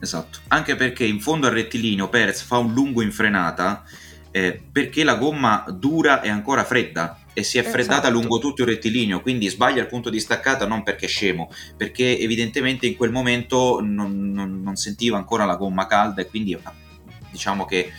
Esatto, 0.00 0.40
anche 0.48 0.74
perché 0.74 1.04
in 1.04 1.20
fondo 1.20 1.46
al 1.46 1.52
rettilineo 1.52 2.08
Perez 2.08 2.42
fa 2.42 2.58
un 2.58 2.72
lungo 2.72 3.02
in 3.02 3.12
frenata 3.12 3.84
eh, 4.32 4.60
perché 4.72 5.04
la 5.04 5.14
gomma 5.14 5.64
dura 5.68 6.20
e 6.22 6.28
ancora 6.28 6.64
fredda 6.64 7.21
e 7.34 7.42
si 7.42 7.58
è 7.58 7.62
freddata 7.62 8.08
esatto. 8.08 8.12
lungo 8.12 8.38
tutto 8.38 8.62
il 8.62 8.68
rettilineo, 8.68 9.20
quindi 9.20 9.48
sbaglia 9.48 9.80
il 9.80 9.86
punto 9.86 10.10
di 10.10 10.20
staccata 10.20 10.66
non 10.66 10.82
perché 10.82 11.06
è 11.06 11.08
scemo, 11.08 11.50
perché 11.76 12.18
evidentemente 12.18 12.86
in 12.86 12.96
quel 12.96 13.10
momento 13.10 13.80
non, 13.80 14.30
non, 14.32 14.62
non 14.62 14.76
sentiva 14.76 15.16
ancora 15.16 15.44
la 15.44 15.56
gomma 15.56 15.86
calda 15.86 16.22
e 16.22 16.28
quindi 16.28 16.58
diciamo 17.30 17.64
che 17.64 17.90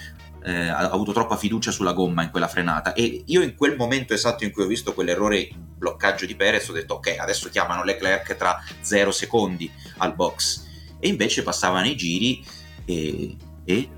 eh, 0.46 0.68
ha 0.68 0.90
avuto 0.90 1.14
troppa 1.14 1.38
fiducia 1.38 1.72
sulla 1.72 1.94
gomma 1.94 2.24
in 2.24 2.30
quella 2.30 2.48
frenata 2.48 2.94
e 2.94 3.24
io 3.26 3.42
in 3.42 3.56
quel 3.56 3.76
momento 3.76 4.14
esatto 4.14 4.44
in 4.44 4.52
cui 4.52 4.64
ho 4.64 4.68
visto 4.68 4.94
quell'errore 4.94 5.50
bloccaggio 5.56 6.26
di 6.26 6.36
Perez 6.36 6.68
ho 6.68 6.74
detto 6.74 6.96
ok 6.96 7.16
adesso 7.18 7.50
chiamano 7.50 7.84
Leclerc 7.84 8.36
tra 8.36 8.62
0 8.82 9.12
secondi 9.12 9.72
al 9.98 10.14
box 10.14 10.66
e 11.00 11.08
invece 11.08 11.44
passavano 11.44 11.88
i 11.88 11.96
giri 11.96 12.44
e, 12.86 13.38
e 13.64 13.90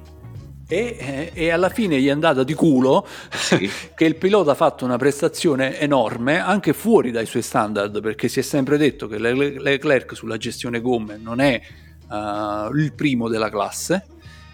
e, 0.68 0.97
eh, 0.99 1.32
e, 1.34 1.49
alla 1.49 1.70
fine 1.70 2.01
gli 2.01 2.07
è 2.07 2.11
andata 2.11 2.43
di 2.43 2.53
culo 2.53 3.05
sì. 3.30 3.70
che 3.93 4.05
il 4.05 4.16
pilota 4.16 4.51
ha 4.51 4.55
fatto 4.55 4.84
una 4.84 4.97
prestazione 4.97 5.80
enorme 5.80 6.39
anche 6.39 6.74
fuori 6.74 7.11
dai 7.11 7.28
suoi 7.28 7.43
standard 7.43 8.01
perché 8.01 8.28
si 8.28 8.39
è 8.39 8.41
sempre 8.41 8.78
detto 8.78 9.07
che 9.07 9.20
Leclerc 9.20 10.16
sulla 10.16 10.38
gestione 10.38 10.82
gomme 10.82 11.18
non 11.18 11.39
è 11.39 11.61
uh, 12.09 12.76
il 12.76 12.93
primo 12.95 13.30
della 13.30 13.49
classe 13.49 14.07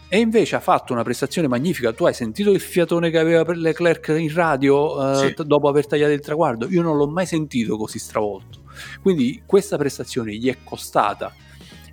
e 0.10 0.20
invece 0.20 0.58
ha 0.58 0.60
fatto 0.60 0.92
una 0.92 1.04
prestazione 1.04 1.48
magnifica 1.48 1.94
tu 1.94 2.04
hai 2.04 2.14
sentito 2.14 2.52
il 2.52 2.60
fiatone 2.60 3.10
che 3.10 3.18
aveva 3.18 3.46
per 3.46 3.56
Leclerc 3.56 4.10
in 4.18 4.34
radio 4.34 5.00
uh, 5.00 5.16
sì. 5.16 5.34
dopo 5.46 5.70
aver 5.70 5.88
tagliato 5.88 6.12
il 6.12 6.20
traguardo 6.20 6.68
io 6.70 6.82
non 6.82 6.98
l'ho 6.98 7.08
mai 7.08 7.26
sentito 7.26 7.78
così 7.78 8.00
stravolto 8.00 8.64
quindi 9.02 9.44
questa 9.46 9.78
prestazione 9.78 10.36
gli 10.36 10.50
è 10.50 10.58
costata 10.62 11.34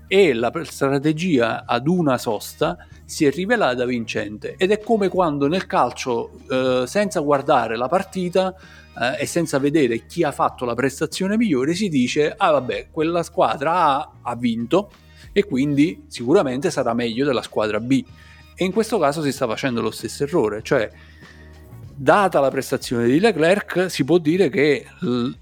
e 0.08 0.32
la 0.32 0.50
strategia 0.64 1.64
ad 1.66 1.86
una 1.86 2.18
sosta 2.18 2.78
si 3.04 3.26
è 3.26 3.30
rivelata 3.30 3.84
vincente. 3.84 4.54
Ed 4.56 4.72
è 4.72 4.80
come 4.80 5.08
quando 5.08 5.46
nel 5.46 5.66
calcio 5.66 6.30
eh, 6.48 6.84
senza 6.86 7.20
guardare 7.20 7.76
la 7.76 7.88
partita 7.88 8.54
eh, 8.98 9.22
e 9.22 9.26
senza 9.26 9.58
vedere 9.58 10.06
chi 10.06 10.24
ha 10.24 10.32
fatto 10.32 10.64
la 10.64 10.74
prestazione 10.74 11.36
migliore 11.36 11.74
si 11.74 11.88
dice 11.88 12.34
ah 12.36 12.50
vabbè 12.52 12.88
quella 12.90 13.22
squadra 13.22 13.72
A 13.74 14.12
ha 14.22 14.34
vinto 14.34 14.90
e 15.32 15.44
quindi 15.44 16.04
sicuramente 16.08 16.70
sarà 16.70 16.94
meglio 16.94 17.24
della 17.24 17.42
squadra 17.42 17.78
B. 17.78 18.02
E 18.54 18.64
in 18.64 18.72
questo 18.72 18.98
caso 18.98 19.22
si 19.22 19.30
sta 19.30 19.46
facendo 19.46 19.80
lo 19.80 19.90
stesso 19.90 20.24
errore 20.24 20.62
cioè 20.62 20.90
data 21.98 22.38
la 22.38 22.50
prestazione 22.50 23.06
di 23.06 23.18
Leclerc, 23.18 23.90
si 23.90 24.04
può 24.04 24.18
dire 24.18 24.48
che 24.48 24.86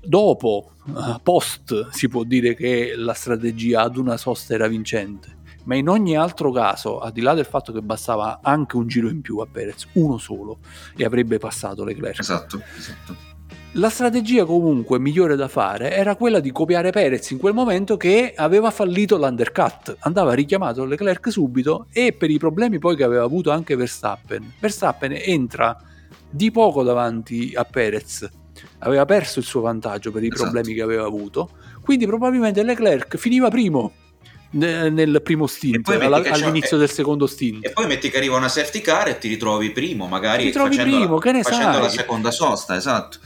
dopo, 0.01 0.71
eh, 0.89 1.21
post, 1.23 1.91
si 1.91 2.09
può 2.09 2.25
dire 2.25 2.55
che 2.55 2.95
la 2.97 3.13
strategia 3.13 3.83
ad 3.83 3.97
una 3.97 4.17
sosta 4.17 4.55
era 4.55 4.67
vincente. 4.67 5.35
Ma 5.65 5.75
in 5.75 5.89
ogni 5.89 6.17
altro 6.17 6.53
caso, 6.53 7.01
al 7.01 7.13
di 7.13 7.21
là 7.21 7.35
del 7.35 7.45
fatto 7.45 7.73
che 7.73 7.83
bastava 7.83 8.39
anche 8.43 8.77
un 8.77 8.87
giro 8.87 9.09
in 9.09 9.21
più 9.21 9.39
a 9.39 9.47
Perez, 9.51 9.87
uno 9.95 10.17
solo, 10.17 10.59
e 10.97 11.05
avrebbe 11.05 11.39
passato 11.39 11.85
Leclerc. 11.85 12.21
Esatto, 12.21 12.63
esatto. 12.79 13.35
La 13.73 13.91
strategia 13.91 14.47
comunque 14.47 14.99
migliore 14.99 15.37
da 15.37 15.49
fare 15.49 15.93
era 15.93 16.17
quella 16.17 16.41
di 16.41 16.51
copiare 16.51 16.93
Perez 16.93 17.29
in 17.31 17.39
quel 17.39 17.53
momento 17.53 17.99
che 17.99 18.33
aveva 18.35 18.71
fallito 18.71 19.19
l'undercut. 19.19 19.97
Andava 19.99 20.33
richiamato 20.33 20.87
Leclerc 20.87 21.31
subito 21.31 21.87
e 21.93 22.15
per 22.15 22.31
i 22.31 22.39
problemi 22.39 22.79
poi 22.79 22.97
che 22.97 23.05
aveva 23.05 23.25
avuto 23.25 23.51
anche 23.51 23.77
Verstappen. 23.77 24.55
Verstappen 24.59 25.13
entra 25.15 25.77
di 26.31 26.51
poco 26.51 26.83
davanti 26.83 27.53
a 27.55 27.65
Perez. 27.65 28.29
Aveva 28.81 29.05
perso 29.05 29.39
il 29.39 29.45
suo 29.45 29.61
vantaggio 29.61 30.11
per 30.11 30.23
i 30.23 30.27
esatto. 30.27 30.43
problemi 30.43 30.75
che 30.75 30.83
aveva 30.83 31.05
avuto, 31.05 31.51
quindi 31.83 32.07
probabilmente 32.07 32.63
Leclerc 32.63 33.17
finiva 33.17 33.49
primo 33.49 33.93
nel 34.51 35.21
primo 35.23 35.47
stint, 35.47 35.89
alla, 35.89 36.17
all'inizio 36.17 36.77
del 36.77 36.91
secondo 36.91 37.27
stint. 37.27 37.65
E 37.65 37.71
poi 37.71 37.87
metti 37.87 38.09
che 38.09 38.17
arriva 38.17 38.37
una 38.37 38.49
safety 38.49 38.81
car 38.81 39.09
e 39.09 39.19
ti 39.19 39.29
ritrovi 39.29 39.71
primo, 39.71 40.07
magari 40.07 40.45
ti 40.45 40.47
ritrovi 40.47 40.77
primo, 40.77 41.19
che 41.19 41.33
ne 41.33 41.43
facendo 41.43 41.73
sai? 41.73 41.83
la 41.83 41.89
seconda 41.89 42.31
sosta, 42.31 42.77
esatto. 42.77 43.19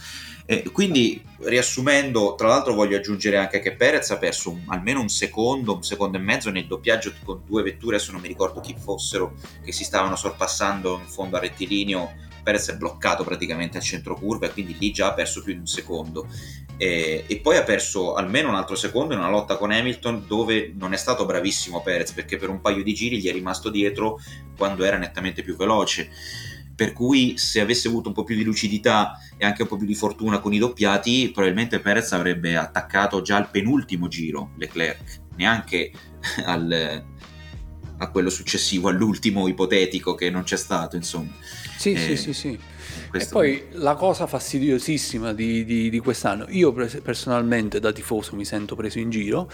E 0.47 0.65
quindi, 0.73 1.23
riassumendo, 1.43 2.35
tra 2.37 2.49
l'altro 2.49 2.75
voglio 2.75 2.97
aggiungere 2.97 3.37
anche 3.37 3.61
che 3.61 3.77
Perez 3.77 4.11
ha 4.11 4.19
perso 4.19 4.51
un, 4.51 4.63
almeno 4.67 5.01
un 5.01 5.09
secondo, 5.09 5.77
un 5.77 5.85
secondo 5.85 6.17
e 6.17 6.21
mezzo 6.21 6.51
nel 6.51 6.67
doppiaggio 6.67 7.13
con 7.23 7.43
due 7.47 7.63
vetture, 7.63 7.95
adesso 7.95 8.11
non 8.11 8.21
mi 8.21 8.27
ricordo 8.27 8.61
chi 8.61 8.75
fossero, 8.77 9.35
che 9.65 9.71
si 9.71 9.85
stavano 9.85 10.17
sorpassando 10.17 10.99
in 11.05 11.09
fondo 11.09 11.37
al 11.37 11.43
rettilineo 11.43 12.15
Perez 12.43 12.71
è 12.71 12.77
bloccato 12.77 13.25
praticamente 13.25 13.79
al 13.79 13.83
centro 13.83 14.15
curva 14.15 14.47
e 14.47 14.53
quindi 14.53 14.77
lì 14.79 14.91
già 14.91 15.09
ha 15.09 15.15
perso 15.15 15.43
più 15.43 15.53
di 15.53 15.59
un 15.59 15.67
secondo 15.67 16.29
e, 16.77 17.25
e, 17.27 17.37
poi 17.41 17.57
ha 17.57 17.63
perso 17.63 18.15
almeno 18.15 18.49
un 18.49 18.55
altro 18.55 18.75
secondo 18.75 19.15
in 19.15 19.21
una 19.21 19.29
lotta 19.29 19.57
con 19.57 19.71
Hamilton 19.71 20.25
dove 20.27 20.73
non 20.77 20.93
è 20.93 20.97
stato 20.97 21.27
bravissimo 21.27 21.83
Perez 21.83 22.13
perché 22.13 22.37
per 22.37 22.49
un 22.49 22.61
paio 22.61 22.83
di 22.83 22.95
giri 22.95 23.19
gli 23.19 23.29
è 23.29 23.33
rimasto 23.33 23.69
dietro 23.69 24.19
quando 24.57 24.85
era 24.85 24.97
nettamente 24.97 25.43
più 25.43 25.57
veloce 25.57 26.11
per 26.75 26.93
cui 26.95 27.37
se 27.37 27.61
avesse 27.61 27.89
avuto 27.89 28.09
un 28.09 28.15
po' 28.15 28.25
più 28.25 28.37
di 28.37 28.45
lucidità 28.45 29.19
e 29.37 29.45
anche 29.45 29.63
un 29.63 29.69
po' 29.69 29.77
più 29.77 29.87
di 29.87 29.95
fortuna 29.95 30.39
con 30.39 30.55
i 30.55 30.59
doppiati 30.59 31.31
probabilmente 31.33 31.81
Perez 31.81 32.13
avrebbe 32.13 32.57
attaccato 32.57 33.21
già 33.21 33.37
al 33.37 33.51
penultimo 33.51 34.09
giro 34.09 34.53
Leclerc 34.57 35.21
neanche 35.37 35.93
al, 36.45 37.05
a 38.01 38.11
quello 38.11 38.31
successivo, 38.31 38.89
all'ultimo 38.89 39.47
ipotetico 39.47 40.15
che 40.15 40.31
non 40.31 40.43
c'è 40.43 40.57
stato, 40.57 40.97
insomma. 40.97 41.33
Sì, 41.81 41.93
eh, 41.93 41.99
sì, 41.99 42.17
sì, 42.19 42.33
sì. 42.35 42.59
E 43.11 43.27
poi 43.31 43.69
la 43.71 43.95
cosa 43.95 44.27
fastidiosissima 44.27 45.33
di, 45.33 45.65
di, 45.65 45.89
di, 45.89 45.99
quest'anno, 45.99 46.45
io 46.51 46.75
personalmente 46.75 47.81
da 47.81 47.91
tifoso 47.91 48.37
mi 48.37 48.45
sento 48.45 48.77
preso 48.77 48.99
in 48.99 49.09
giro, 49.09 49.49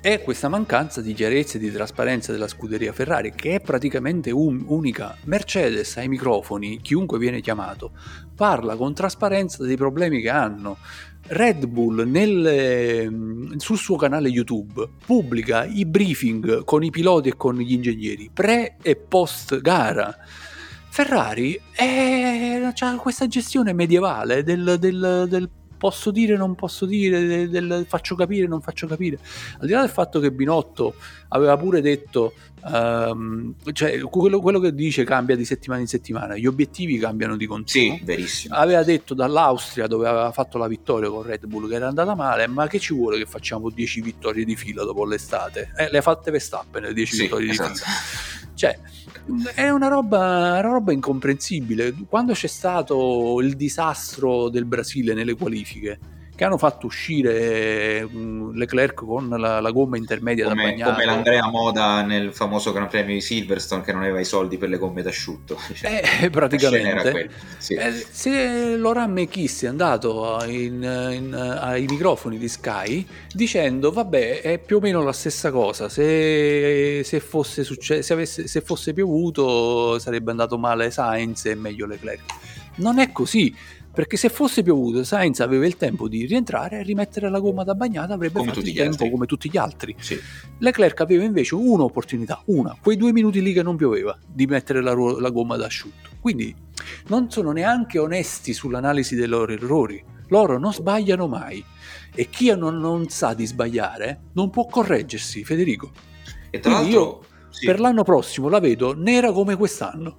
è 0.00 0.22
questa 0.22 0.48
mancanza 0.48 1.00
di 1.00 1.12
chiarezza 1.12 1.56
e 1.56 1.58
di 1.58 1.72
trasparenza 1.72 2.30
della 2.30 2.46
scuderia 2.46 2.92
Ferrari, 2.92 3.32
che 3.34 3.56
è 3.56 3.60
praticamente 3.60 4.30
un, 4.30 4.62
unica. 4.68 5.16
Mercedes 5.24 5.96
ai 5.96 6.06
microfoni, 6.06 6.80
chiunque 6.80 7.18
viene 7.18 7.40
chiamato, 7.40 7.90
parla 8.36 8.76
con 8.76 8.94
trasparenza 8.94 9.64
dei 9.64 9.76
problemi 9.76 10.20
che 10.20 10.30
hanno. 10.30 10.78
Red 11.26 11.66
Bull 11.66 12.08
nel, 12.08 13.54
sul 13.56 13.76
suo 13.76 13.96
canale 13.96 14.28
YouTube 14.28 14.88
pubblica 15.04 15.64
i 15.64 15.84
briefing 15.84 16.62
con 16.62 16.84
i 16.84 16.90
piloti 16.90 17.30
e 17.30 17.36
con 17.36 17.56
gli 17.56 17.72
ingegneri 17.72 18.28
pre 18.32 18.76
e 18.82 18.96
post 18.96 19.60
gara 19.60 20.16
Ferrari 20.92 21.58
è, 21.74 22.60
ha 22.78 22.96
questa 22.96 23.26
gestione 23.26 23.72
medievale 23.72 24.42
del, 24.42 24.76
del, 24.78 25.24
del 25.26 25.50
posso 25.78 26.10
dire, 26.10 26.36
non 26.36 26.54
posso 26.54 26.84
dire, 26.84 27.24
del, 27.24 27.48
del, 27.48 27.86
faccio 27.88 28.14
capire, 28.14 28.46
non 28.46 28.60
faccio 28.60 28.86
capire. 28.86 29.18
Al 29.60 29.66
di 29.66 29.72
là 29.72 29.80
del 29.80 29.88
fatto 29.88 30.20
che 30.20 30.30
Binotto 30.30 30.96
aveva 31.32 31.56
pure 31.56 31.80
detto, 31.80 32.34
um, 32.64 33.54
cioè 33.72 33.98
quello, 34.00 34.40
quello, 34.40 34.60
che 34.60 34.74
dice 34.74 35.04
cambia 35.04 35.34
di 35.34 35.44
settimana 35.44 35.80
in 35.80 35.86
settimana, 35.86 36.36
gli 36.36 36.46
obiettivi 36.46 36.98
cambiano 36.98 37.36
di 37.36 37.46
continuo. 37.46 37.96
Sì, 37.96 38.04
verissimo. 38.04 38.54
Aveva 38.54 38.82
detto 38.82 39.14
dall'Austria 39.14 39.86
dove 39.86 40.08
aveva 40.08 40.30
fatto 40.32 40.58
la 40.58 40.68
vittoria 40.68 41.08
con 41.08 41.22
Red 41.22 41.46
Bull 41.46 41.68
che 41.68 41.74
era 41.74 41.88
andata 41.88 42.14
male, 42.14 42.46
ma 42.46 42.66
che 42.66 42.78
ci 42.78 42.94
vuole 42.94 43.18
che 43.18 43.26
facciamo 43.26 43.70
10 43.70 44.00
vittorie 44.00 44.44
di 44.44 44.56
fila 44.56 44.84
dopo 44.84 45.04
l'estate? 45.04 45.72
Eh, 45.76 45.90
le 45.90 45.98
ha 45.98 46.02
fatte 46.02 46.30
Verstappen 46.30 46.82
le 46.82 46.92
10 46.92 47.14
sì, 47.14 47.22
vittorie 47.22 47.50
esatto. 47.50 47.72
di 47.72 47.78
fila. 47.78 48.50
Cioè, 48.54 48.78
è 49.54 49.70
una 49.70 49.88
roba, 49.88 50.18
una 50.18 50.60
roba 50.60 50.92
incomprensibile. 50.92 51.94
Quando 52.08 52.32
c'è 52.32 52.46
stato 52.46 53.40
il 53.40 53.56
disastro 53.56 54.48
del 54.50 54.66
Brasile 54.66 55.14
nelle 55.14 55.34
qualifiche, 55.34 55.98
che 56.34 56.44
hanno 56.44 56.56
fatto 56.56 56.86
uscire 56.86 58.08
Leclerc 58.10 58.94
con 58.94 59.28
la, 59.28 59.60
la 59.60 59.70
gomma 59.70 59.98
intermedia 59.98 60.48
come, 60.48 60.62
da 60.62 60.68
bagnato. 60.70 60.92
Come 60.92 61.04
l'Andrea 61.04 61.48
Moda 61.48 62.02
nel 62.02 62.32
famoso 62.32 62.72
Gran 62.72 62.88
Premio 62.88 63.14
di 63.14 63.20
Silverstone 63.20 63.82
che 63.82 63.92
non 63.92 64.02
aveva 64.02 64.18
i 64.18 64.24
soldi 64.24 64.56
per 64.56 64.70
le 64.70 64.78
gomme 64.78 65.02
d'asciutto. 65.02 65.58
Cioè, 65.72 66.02
eh, 66.22 66.30
praticamente. 66.30 67.30
Sì. 67.58 67.74
Eh, 67.74 67.92
se 67.92 68.76
Laurent 68.76 69.10
Mechis 69.10 69.64
è 69.64 69.66
andato 69.66 70.42
in, 70.46 70.82
in, 71.12 71.34
ai 71.34 71.84
microfoni 71.86 72.38
di 72.38 72.48
Sky 72.48 73.06
dicendo 73.32 73.90
vabbè 73.90 74.40
è 74.40 74.58
più 74.58 74.78
o 74.78 74.80
meno 74.80 75.02
la 75.02 75.12
stessa 75.12 75.50
cosa, 75.50 75.88
se, 75.88 77.02
se, 77.04 77.20
fosse, 77.20 77.62
succe- 77.62 78.02
se, 78.02 78.12
avesse, 78.12 78.46
se 78.46 78.60
fosse 78.62 78.92
piovuto 78.92 79.98
sarebbe 79.98 80.30
andato 80.30 80.56
male 80.58 80.90
Sainz 80.90 81.44
e 81.46 81.54
meglio 81.54 81.86
Leclerc. 81.86 82.22
Non 82.76 82.98
è 82.98 83.12
così 83.12 83.54
perché 83.92 84.16
se 84.16 84.28
fosse 84.28 84.62
piovuto 84.62 85.04
Sainz 85.04 85.40
aveva 85.40 85.66
il 85.66 85.76
tempo 85.76 86.08
di 86.08 86.24
rientrare 86.24 86.78
e 86.78 86.82
rimettere 86.82 87.28
la 87.28 87.40
gomma 87.40 87.62
da 87.62 87.74
bagnata 87.74 88.14
avrebbe 88.14 88.38
come 88.38 88.52
fatto 88.52 88.60
il 88.60 88.72
tempo 88.72 88.92
altri. 88.92 89.10
come 89.10 89.26
tutti 89.26 89.50
gli 89.50 89.56
altri 89.56 89.94
sì. 89.98 90.18
Leclerc 90.58 91.00
aveva 91.00 91.24
invece 91.24 91.54
un'opportunità 91.54 92.42
una, 92.46 92.76
quei 92.80 92.96
due 92.96 93.12
minuti 93.12 93.42
lì 93.42 93.52
che 93.52 93.62
non 93.62 93.76
pioveva 93.76 94.18
di 94.26 94.46
mettere 94.46 94.80
la, 94.80 94.94
la 94.94 95.30
gomma 95.30 95.56
da 95.56 95.66
asciutto 95.66 96.10
quindi 96.20 96.54
non 97.08 97.30
sono 97.30 97.52
neanche 97.52 97.98
onesti 97.98 98.54
sull'analisi 98.54 99.14
dei 99.14 99.26
loro 99.26 99.52
errori 99.52 100.02
loro 100.28 100.58
non 100.58 100.72
sbagliano 100.72 101.28
mai 101.28 101.62
e 102.14 102.28
chi 102.30 102.54
non, 102.56 102.78
non 102.78 103.08
sa 103.08 103.34
di 103.34 103.44
sbagliare 103.44 104.28
non 104.32 104.48
può 104.48 104.66
correggersi 104.66 105.44
Federico 105.44 105.90
e 106.50 106.60
tra 106.60 106.76
quindi 106.76 106.94
l'altro 106.94 107.20
io 107.20 107.24
sì. 107.50 107.66
per 107.66 107.78
l'anno 107.78 108.02
prossimo 108.02 108.48
la 108.48 108.58
vedo 108.58 108.94
nera 108.94 109.32
come 109.32 109.56
quest'anno 109.56 110.18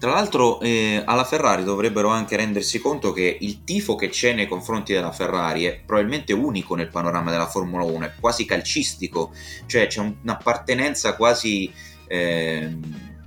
tra 0.00 0.12
l'altro 0.12 0.60
eh, 0.60 1.02
alla 1.04 1.24
Ferrari 1.24 1.62
dovrebbero 1.62 2.08
anche 2.08 2.34
rendersi 2.34 2.80
conto 2.80 3.12
che 3.12 3.36
il 3.38 3.64
tifo 3.64 3.96
che 3.96 4.08
c'è 4.08 4.32
nei 4.32 4.48
confronti 4.48 4.94
della 4.94 5.12
Ferrari 5.12 5.64
è 5.64 5.78
probabilmente 5.84 6.32
unico 6.32 6.74
nel 6.74 6.88
panorama 6.88 7.30
della 7.30 7.46
Formula 7.46 7.84
1, 7.84 8.06
è 8.06 8.12
quasi 8.18 8.46
calcistico, 8.46 9.34
cioè 9.66 9.88
c'è 9.88 10.00
un'appartenenza 10.00 11.16
quasi 11.16 11.70
eh, 12.06 12.78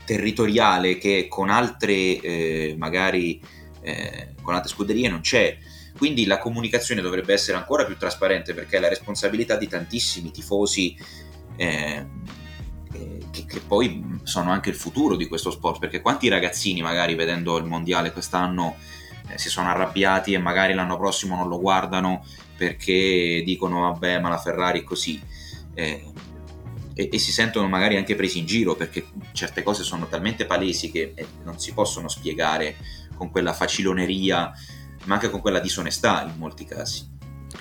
territoriale 0.04 0.98
che 0.98 1.28
con 1.30 1.52
altre 1.52 1.94
eh, 1.94 2.76
magari 2.76 3.40
eh, 3.82 4.30
con 4.42 4.56
altre 4.56 4.72
scuderie 4.72 5.10
non 5.10 5.22
c'è. 5.22 5.56
Quindi 5.96 6.26
la 6.26 6.40
comunicazione 6.40 7.02
dovrebbe 7.02 7.34
essere 7.34 7.56
ancora 7.56 7.86
più 7.86 7.98
trasparente 7.98 8.56
perché 8.56 8.78
è 8.78 8.80
la 8.80 8.90
responsabilità 8.90 9.58
di 9.58 9.68
tantissimi 9.68 10.32
tifosi 10.32 10.98
eh, 11.56 12.06
che, 13.54 13.62
poi 13.66 14.20
sono 14.24 14.52
anche 14.52 14.70
il 14.70 14.76
futuro 14.76 15.16
di 15.16 15.28
questo 15.28 15.52
sport, 15.52 15.80
perché 15.80 16.02
quanti 16.02 16.28
ragazzini 16.28 16.82
magari 16.82 17.16
vedendo 17.16 17.58
il 17.58 17.66
mondiale 17.66 18.12
quest'anno 18.12 18.76
eh, 19.30 19.38
si 19.38 19.50
sono 19.50 19.70
arrabbiati 19.70 20.34
e 20.34 20.40
magari 20.40 20.74
l'anno 20.74 20.98
prossimo 20.98 21.36
non 21.36 21.48
lo 21.48 21.60
guardano 21.60 22.26
perché 22.58 23.42
dicono 23.46 23.82
vabbè 23.82 24.20
ma 24.20 24.30
la 24.30 24.38
Ferrari 24.38 24.82
è 24.82 24.84
così. 24.84 25.22
Eh, 25.74 26.12
e, 26.96 27.10
e, 27.12 27.18
si 27.18 27.32
sentono 27.32 27.68
magari 27.68 27.98
anche 27.98 28.16
presi 28.16 28.40
in 28.40 28.46
giro 28.46 28.76
perché 28.76 29.08
certe 29.32 29.64
cose 29.64 29.84
sono 29.84 30.08
talmente 30.08 30.46
palesi 30.46 30.92
che 30.92 31.14
eh, 31.16 31.26
non 31.44 31.60
si 31.60 31.74
possono 31.74 32.08
spiegare 32.08 32.76
con 33.16 33.32
quella 33.32 33.54
faciloneria, 33.54 34.52
ma 35.06 35.14
anche 35.16 35.30
con 35.30 35.42
quella 35.42 35.60
disonestà 35.60 36.24
in 36.24 36.38
molti 36.38 36.66
casi. 36.66 37.13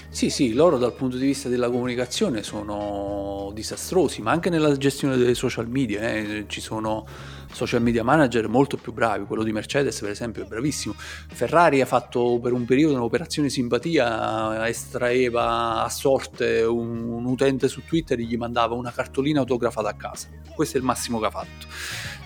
Sì, 0.08 0.30
sì, 0.30 0.52
loro 0.52 0.78
dal 0.78 0.94
punto 0.94 1.16
di 1.16 1.26
vista 1.26 1.48
della 1.48 1.70
comunicazione 1.70 2.42
sono 2.42 3.50
disastrosi, 3.54 4.20
ma 4.20 4.30
anche 4.30 4.50
nella 4.50 4.76
gestione 4.76 5.16
dei 5.16 5.34
social 5.34 5.68
media 5.68 6.00
eh, 6.00 6.44
ci 6.48 6.60
sono 6.60 7.06
social 7.52 7.82
media 7.82 8.02
manager 8.02 8.48
molto 8.48 8.76
più 8.76 8.92
bravi, 8.92 9.24
quello 9.24 9.42
di 9.42 9.52
Mercedes 9.52 10.00
per 10.00 10.10
esempio 10.10 10.42
è 10.42 10.46
bravissimo. 10.46 10.94
Ferrari 10.96 11.80
ha 11.80 11.86
fatto 11.86 12.38
per 12.42 12.52
un 12.52 12.64
periodo 12.64 12.94
un'operazione 12.94 13.48
simpatia, 13.48 14.66
estraeva 14.68 15.82
a 15.82 15.88
sorte 15.88 16.62
un, 16.62 17.08
un 17.08 17.24
utente 17.24 17.68
su 17.68 17.84
Twitter 17.84 18.18
e 18.18 18.24
gli 18.24 18.36
mandava 18.36 18.74
una 18.74 18.92
cartolina 18.92 19.40
autografata 19.40 19.88
a 19.88 19.94
casa. 19.94 20.28
Questo 20.54 20.76
è 20.76 20.80
il 20.80 20.86
massimo 20.86 21.18
che 21.20 21.26
ha 21.26 21.30
fatto. 21.30 21.66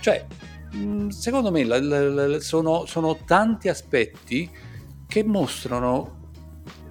Cioè, 0.00 0.26
mm, 0.76 1.08
secondo 1.08 1.50
me 1.50 1.64
la, 1.64 1.80
la, 1.80 2.26
la, 2.26 2.40
sono, 2.40 2.84
sono 2.86 3.18
tanti 3.24 3.68
aspetti 3.68 4.50
che 5.06 5.22
mostrano 5.24 6.15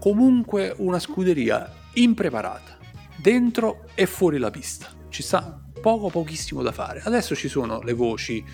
comunque 0.05 0.71
una 0.77 0.99
scuderia 0.99 1.67
impreparata, 1.93 2.77
dentro 3.15 3.85
e 3.95 4.05
fuori 4.05 4.37
la 4.37 4.51
pista. 4.51 4.85
Ci 5.09 5.23
sta 5.23 5.59
poco, 5.81 6.11
pochissimo 6.11 6.61
da 6.61 6.71
fare. 6.71 7.01
Adesso 7.03 7.33
ci 7.33 7.47
sono 7.47 7.81
le 7.81 7.93
voci 7.93 8.45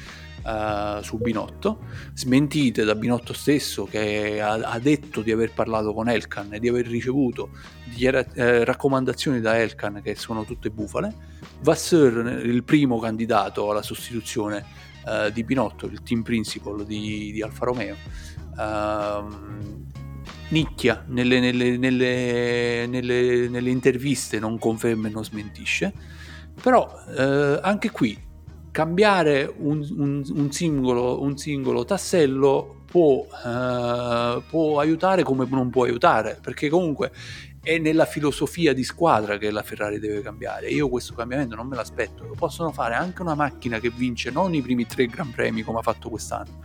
uh, 0.46 1.02
su 1.02 1.18
Binotto, 1.18 1.84
smentite 2.14 2.86
da 2.86 2.96
Binotto 2.96 3.34
stesso 3.34 3.84
che 3.84 4.40
ha, 4.40 4.54
ha, 4.54 4.80
detto 4.80 5.22
di 5.22 5.30
aver 5.30 5.52
parlato 5.52 5.94
con 5.94 6.08
Elkan 6.08 6.54
e 6.54 6.60
di 6.62 6.70
aver 6.70 6.88
ricevuto 6.88 7.50
dichiara- 7.84 8.26
eh, 8.34 8.64
raccomandazioni 8.64 9.42
da 9.42 9.60
Elkan 9.60 10.00
che 10.02 10.16
sono 10.16 10.46
tutte 10.46 10.70
bufale. 10.70 11.14
Vasseur, 11.64 12.46
il 12.46 12.64
primo 12.64 12.98
candidato 12.98 13.70
alla 13.70 13.82
sostituzione 13.82 14.66
uh, 15.04 15.30
di 15.30 15.44
Binotto, 15.44 15.86
il 15.88 16.02
team 16.02 16.22
principal 16.22 16.86
di, 16.86 17.34
di 17.34 17.42
Alfa 17.42 17.66
Romeo. 17.66 17.98
Uh, 18.56 20.00
nicchia 20.50 21.04
nelle, 21.08 21.40
nelle, 21.40 21.78
nelle, 21.78 22.88
nelle, 23.50 23.70
interviste, 23.70 24.40
non 24.40 24.58
conferma 24.58 25.08
e 25.08 25.12
non 25.12 25.24
smentisce, 25.24 25.94
però 26.62 26.90
eh, 27.18 27.60
anche 27.62 27.90
qui 27.92 28.30
cambiare 28.72 29.54
un, 29.58 29.86
un, 29.98 30.24
un, 30.28 30.52
singolo, 30.52 31.22
un 31.22 31.38
singolo, 31.38 31.86
tassello 31.86 32.84
può, 32.86 33.26
eh, 33.46 34.42
può 34.50 34.80
aiutare 34.80 35.24
come 35.24 35.46
non 35.50 35.70
può 35.70 35.84
aiutare, 35.84 36.40
perché 36.42 36.70
comunque 36.70 37.12
è 37.64 37.78
nella 37.78 38.06
filosofia 38.06 38.74
di 38.74 38.84
squadra 38.84 39.38
che 39.38 39.52
la 39.52 39.62
Ferrari 39.62 40.00
deve 40.00 40.22
cambiare. 40.22 40.70
Io 40.70 40.90
questo 40.90 41.14
cambiamento 41.14 41.56
non 41.56 41.68
me 41.68 41.76
l'aspetto. 41.76 42.26
Lo 42.26 42.34
possono 42.34 42.72
fare 42.72 42.96
anche 42.96 43.22
una 43.22 43.36
macchina 43.36 43.80
che 43.80 43.92
vince 43.94 44.32
non 44.32 44.56
i 44.56 44.62
primi 44.62 44.88
tre 44.88 45.06
Gran 45.06 45.30
Premi 45.30 45.62
come 45.62 45.80
ha 45.80 45.84
fatto 45.84 46.10
quest'anno, 46.10 46.60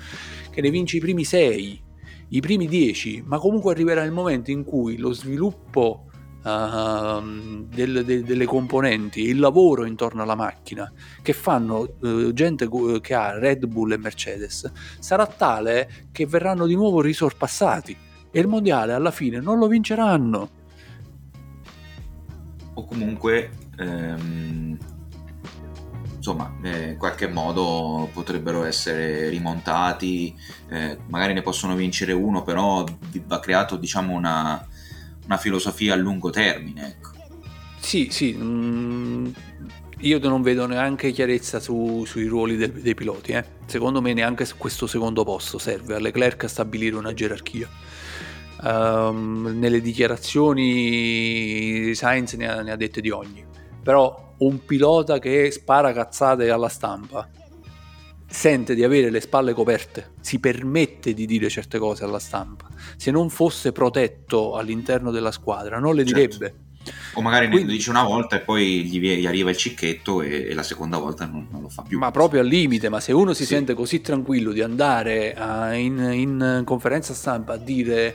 che 0.50 0.60
ne 0.62 0.70
vince 0.70 0.96
i 0.96 1.00
primi 1.00 1.24
sei 1.24 1.84
i 2.28 2.40
primi 2.40 2.66
dieci, 2.66 3.22
ma 3.24 3.38
comunque 3.38 3.72
arriverà 3.72 4.02
il 4.02 4.12
momento 4.12 4.50
in 4.50 4.64
cui 4.64 4.96
lo 4.96 5.12
sviluppo 5.12 6.06
uh, 6.42 7.64
del, 7.68 8.04
de, 8.04 8.22
delle 8.22 8.44
componenti, 8.44 9.22
il 9.22 9.38
lavoro 9.38 9.84
intorno 9.84 10.22
alla 10.22 10.34
macchina 10.34 10.90
che 11.22 11.32
fanno 11.32 11.96
uh, 12.00 12.32
gente 12.32 12.68
che 13.00 13.14
ha 13.14 13.38
Red 13.38 13.66
Bull 13.66 13.92
e 13.92 13.98
Mercedes 13.98 14.70
sarà 14.98 15.26
tale 15.26 16.08
che 16.12 16.26
verranno 16.26 16.66
di 16.66 16.74
nuovo 16.74 17.00
risorpassati 17.00 17.96
e 18.30 18.40
il 18.40 18.48
mondiale 18.48 18.92
alla 18.92 19.10
fine 19.10 19.40
non 19.40 19.58
lo 19.58 19.66
vinceranno. 19.66 20.50
O 22.74 22.84
comunque 22.84 23.50
ehm, 23.78 24.76
insomma, 26.26 26.56
eh, 26.62 26.90
in 26.90 26.96
qualche 26.96 27.28
modo 27.28 28.08
potrebbero 28.12 28.64
essere 28.64 29.28
rimontati, 29.28 30.34
eh, 30.68 30.98
magari 31.08 31.34
ne 31.34 31.42
possono 31.42 31.76
vincere 31.76 32.12
uno, 32.12 32.42
però 32.42 32.84
va 33.26 33.38
creato 33.38 33.76
diciamo 33.76 34.12
una, 34.12 34.66
una 35.24 35.36
filosofia 35.36 35.94
a 35.94 35.96
lungo 35.96 36.30
termine. 36.30 36.88
Ecco. 36.88 37.10
Sì, 37.78 38.08
sì, 38.10 38.32
mh, 38.32 38.44
mm, 38.44 39.26
io 40.00 40.18
non 40.28 40.42
vedo 40.42 40.66
neanche 40.66 41.12
chiarezza 41.12 41.60
su, 41.60 42.02
sui 42.04 42.26
ruoli 42.26 42.56
del, 42.56 42.72
dei 42.72 42.94
piloti. 42.94 43.32
Eh. 43.32 43.44
Secondo 43.66 44.02
me 44.02 44.12
neanche 44.12 44.46
questo 44.56 44.88
secondo 44.88 45.22
posto 45.22 45.58
serve 45.58 45.94
a 45.94 46.00
Leclerc 46.00 46.44
a 46.44 46.48
stabilire 46.48 46.96
una 46.96 47.14
gerarchia. 47.14 47.68
Um, 48.58 49.58
nelle 49.58 49.82
dichiarazioni 49.82 51.94
Sainz 51.94 52.32
ne 52.32 52.48
ha, 52.48 52.62
ne 52.62 52.72
ha 52.72 52.76
dette 52.76 53.00
di 53.00 53.10
ogni. 53.10 53.44
Però 53.86 54.34
un 54.38 54.64
pilota 54.64 55.20
che 55.20 55.52
spara 55.52 55.92
cazzate 55.92 56.50
alla 56.50 56.68
stampa 56.68 57.28
sente 58.28 58.74
di 58.74 58.82
avere 58.82 59.10
le 59.10 59.20
spalle 59.20 59.52
coperte, 59.52 60.14
si 60.20 60.40
permette 60.40 61.14
di 61.14 61.24
dire 61.24 61.48
certe 61.48 61.78
cose 61.78 62.02
alla 62.02 62.18
stampa. 62.18 62.66
Se 62.96 63.12
non 63.12 63.30
fosse 63.30 63.70
protetto 63.70 64.56
all'interno 64.56 65.12
della 65.12 65.30
squadra, 65.30 65.78
non 65.78 65.94
le 65.94 66.04
certo. 66.04 66.36
direbbe. 66.36 66.54
O 67.14 67.20
magari 67.20 67.46
Quindi, 67.46 67.68
ne 67.68 67.72
dice 67.74 67.90
una 67.90 68.02
volta 68.02 68.34
e 68.34 68.40
poi 68.40 68.84
gli, 68.84 68.98
gli 68.98 69.26
arriva 69.26 69.50
il 69.50 69.56
cicchetto 69.56 70.20
e, 70.20 70.48
e 70.48 70.54
la 70.54 70.64
seconda 70.64 70.98
volta 70.98 71.24
non, 71.24 71.46
non, 71.48 71.62
lo 71.62 71.68
fa 71.68 71.82
più. 71.82 71.98
Ma 71.98 72.10
proprio 72.10 72.40
al 72.40 72.48
limite, 72.48 72.88
ma 72.88 72.98
se 72.98 73.12
uno 73.12 73.34
si 73.34 73.44
sì. 73.44 73.54
sente 73.54 73.74
così 73.74 74.00
tranquillo 74.00 74.50
di 74.50 74.62
andare 74.62 75.32
a, 75.34 75.74
in, 75.74 75.98
in 76.12 76.62
conferenza 76.64 77.14
stampa 77.14 77.52
a 77.52 77.56
dire 77.56 78.14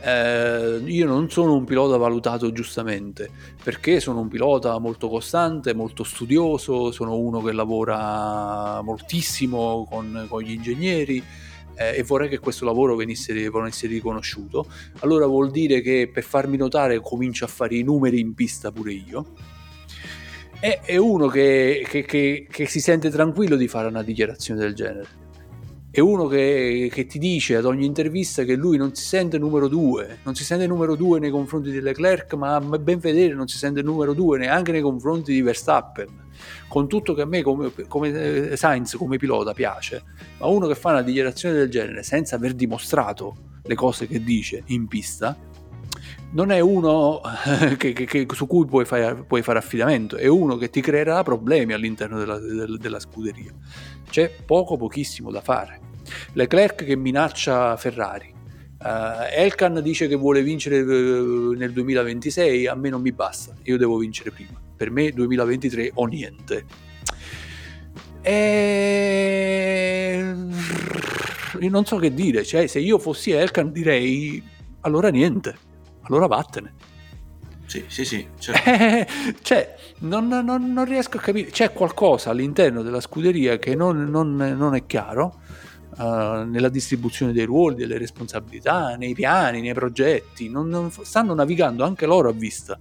eh, 0.00 0.80
io 0.84 1.06
non 1.06 1.28
sono 1.28 1.54
un 1.54 1.64
pilota 1.64 1.96
valutato 1.96 2.52
giustamente 2.52 3.28
perché 3.62 3.98
sono 3.98 4.20
un 4.20 4.28
pilota 4.28 4.78
molto 4.78 5.08
costante, 5.08 5.74
molto 5.74 6.04
studioso, 6.04 6.92
sono 6.92 7.16
uno 7.16 7.42
che 7.42 7.52
lavora 7.52 8.80
moltissimo 8.82 9.86
con, 9.90 10.26
con 10.28 10.42
gli 10.42 10.52
ingegneri 10.52 11.22
eh, 11.74 11.96
e 11.96 12.02
vorrei 12.04 12.28
che 12.28 12.38
questo 12.38 12.64
lavoro 12.64 12.94
venisse, 12.94 13.32
venisse, 13.32 13.86
riconosciuto. 13.86 14.66
Allora 15.00 15.26
vuol 15.26 15.50
dire 15.50 15.80
che 15.80 16.10
per 16.12 16.22
farmi 16.22 16.56
notare 16.56 17.00
comincio 17.00 17.44
a 17.44 17.48
fare 17.48 17.76
i 17.76 17.82
numeri 17.82 18.20
in 18.20 18.34
pista 18.34 18.70
pure 18.70 18.92
io. 18.92 19.26
E, 20.60 20.80
è 20.82 20.96
uno 20.96 21.28
che, 21.28 21.84
che, 21.88 22.04
che, 22.04 22.46
che 22.50 22.66
si 22.66 22.80
sente 22.80 23.10
tranquillo 23.10 23.56
di 23.56 23.68
fare 23.68 23.88
una 23.88 24.02
dichiarazione 24.02 24.60
del 24.60 24.74
genere 24.74 25.26
è 25.90 26.00
uno 26.00 26.26
che, 26.26 26.90
che, 26.92 27.06
ti 27.06 27.18
dice 27.18 27.56
ad 27.56 27.64
ogni 27.64 27.86
intervista 27.86 28.44
che 28.44 28.56
lui 28.56 28.76
non 28.76 28.94
si 28.94 29.04
sente 29.04 29.38
numero 29.38 29.68
due, 29.68 30.18
non 30.22 30.34
si 30.34 30.44
sente 30.44 30.66
numero 30.66 30.94
due 30.94 31.18
nei 31.18 31.30
confronti 31.30 31.70
di 31.70 31.80
Leclerc, 31.80 32.34
ma 32.34 32.60
ben 32.60 32.98
vedere 32.98 33.32
non 33.32 33.48
si 33.48 33.56
sente 33.56 33.80
numero 33.80 34.12
due 34.12 34.36
neanche 34.38 34.70
nei 34.70 34.82
confronti 34.82 35.32
di 35.32 35.40
Verstappen. 35.40 36.26
Con 36.68 36.88
tutto 36.88 37.14
che 37.14 37.22
a 37.22 37.26
me 37.26 37.42
come, 37.42 37.72
come 37.88 38.50
eh, 38.50 38.56
Sainz 38.56 38.96
come 38.96 39.16
pilota 39.16 39.54
piace, 39.54 40.02
ma 40.38 40.46
uno 40.46 40.66
che 40.66 40.74
fa 40.74 40.90
una 40.90 41.02
dichiarazione 41.02 41.54
del 41.54 41.70
genere 41.70 42.02
senza 42.02 42.36
aver 42.36 42.52
dimostrato 42.52 43.36
le 43.62 43.74
cose 43.74 44.06
che 44.06 44.22
dice 44.22 44.62
in 44.66 44.86
pista, 44.88 45.36
non 46.30 46.50
è 46.50 46.60
uno 46.60 47.20
che, 47.78 47.92
che, 47.92 48.04
che, 48.04 48.26
su 48.32 48.46
cui 48.46 48.66
puoi 48.66 48.84
fare, 48.84 49.24
puoi 49.24 49.42
fare, 49.42 49.58
affidamento, 49.58 50.16
è 50.16 50.26
uno 50.26 50.56
che 50.56 50.68
ti 50.68 50.80
creerà 50.80 51.22
problemi 51.22 51.72
all'interno 51.72 52.18
della, 52.18 52.38
della, 52.38 52.76
della 52.76 53.00
scuderia. 53.00 53.52
C'è 54.08 54.30
poco, 54.44 54.76
pochissimo 54.76 55.30
da 55.30 55.40
fare. 55.40 55.80
Leclerc 56.32 56.84
che 56.84 56.96
minaccia 56.96 57.76
Ferrari. 57.76 58.34
Uh, 58.80 59.26
Elkan 59.30 59.82
dice 59.82 60.06
che 60.06 60.14
vuole 60.14 60.42
vincere 60.42 60.80
uh, 60.80 61.52
nel 61.52 61.72
2026, 61.72 62.66
a 62.66 62.74
me 62.74 62.90
non 62.90 63.02
mi 63.02 63.12
basta, 63.12 63.54
io 63.64 63.76
devo 63.76 63.98
vincere 63.98 64.30
prima. 64.30 64.60
Per 64.76 64.90
me 64.90 65.10
2023 65.10 65.90
o 65.94 66.06
niente. 66.06 66.64
E... 68.22 70.34
Io 71.60 71.70
non 71.70 71.84
so 71.84 71.96
che 71.96 72.14
dire, 72.14 72.44
cioè 72.44 72.68
se 72.68 72.78
io 72.78 72.98
fossi 72.98 73.32
Elkan 73.32 73.72
direi 73.72 74.40
allora 74.82 75.08
niente 75.08 75.66
allora 76.08 76.26
vattene. 76.26 76.74
Sì, 77.68 77.84
sì, 77.86 78.06
sì. 78.06 78.26
Certo. 78.38 79.12
cioè, 79.42 79.76
non, 79.98 80.26
non, 80.26 80.72
non, 80.72 80.84
riesco 80.86 81.18
a 81.18 81.20
capire. 81.20 81.50
C'è 81.50 81.70
qualcosa 81.74 82.30
all'interno 82.30 82.80
della 82.82 83.00
scuderia 83.00 83.58
che 83.58 83.74
non, 83.74 84.04
non 84.08 84.74
è 84.74 84.86
chiaro 84.86 85.40
uh, 85.98 86.44
nella 86.44 86.70
distribuzione 86.70 87.32
dei 87.32 87.44
ruoli, 87.44 87.76
delle 87.76 87.98
responsabilità, 87.98 88.96
nei 88.96 89.12
piani, 89.12 89.60
nei 89.60 89.74
progetti. 89.74 90.50
stanno 91.02 91.34
navigando 91.34 91.84
anche 91.84 92.06
loro 92.06 92.30
a 92.30 92.32
vista. 92.32 92.80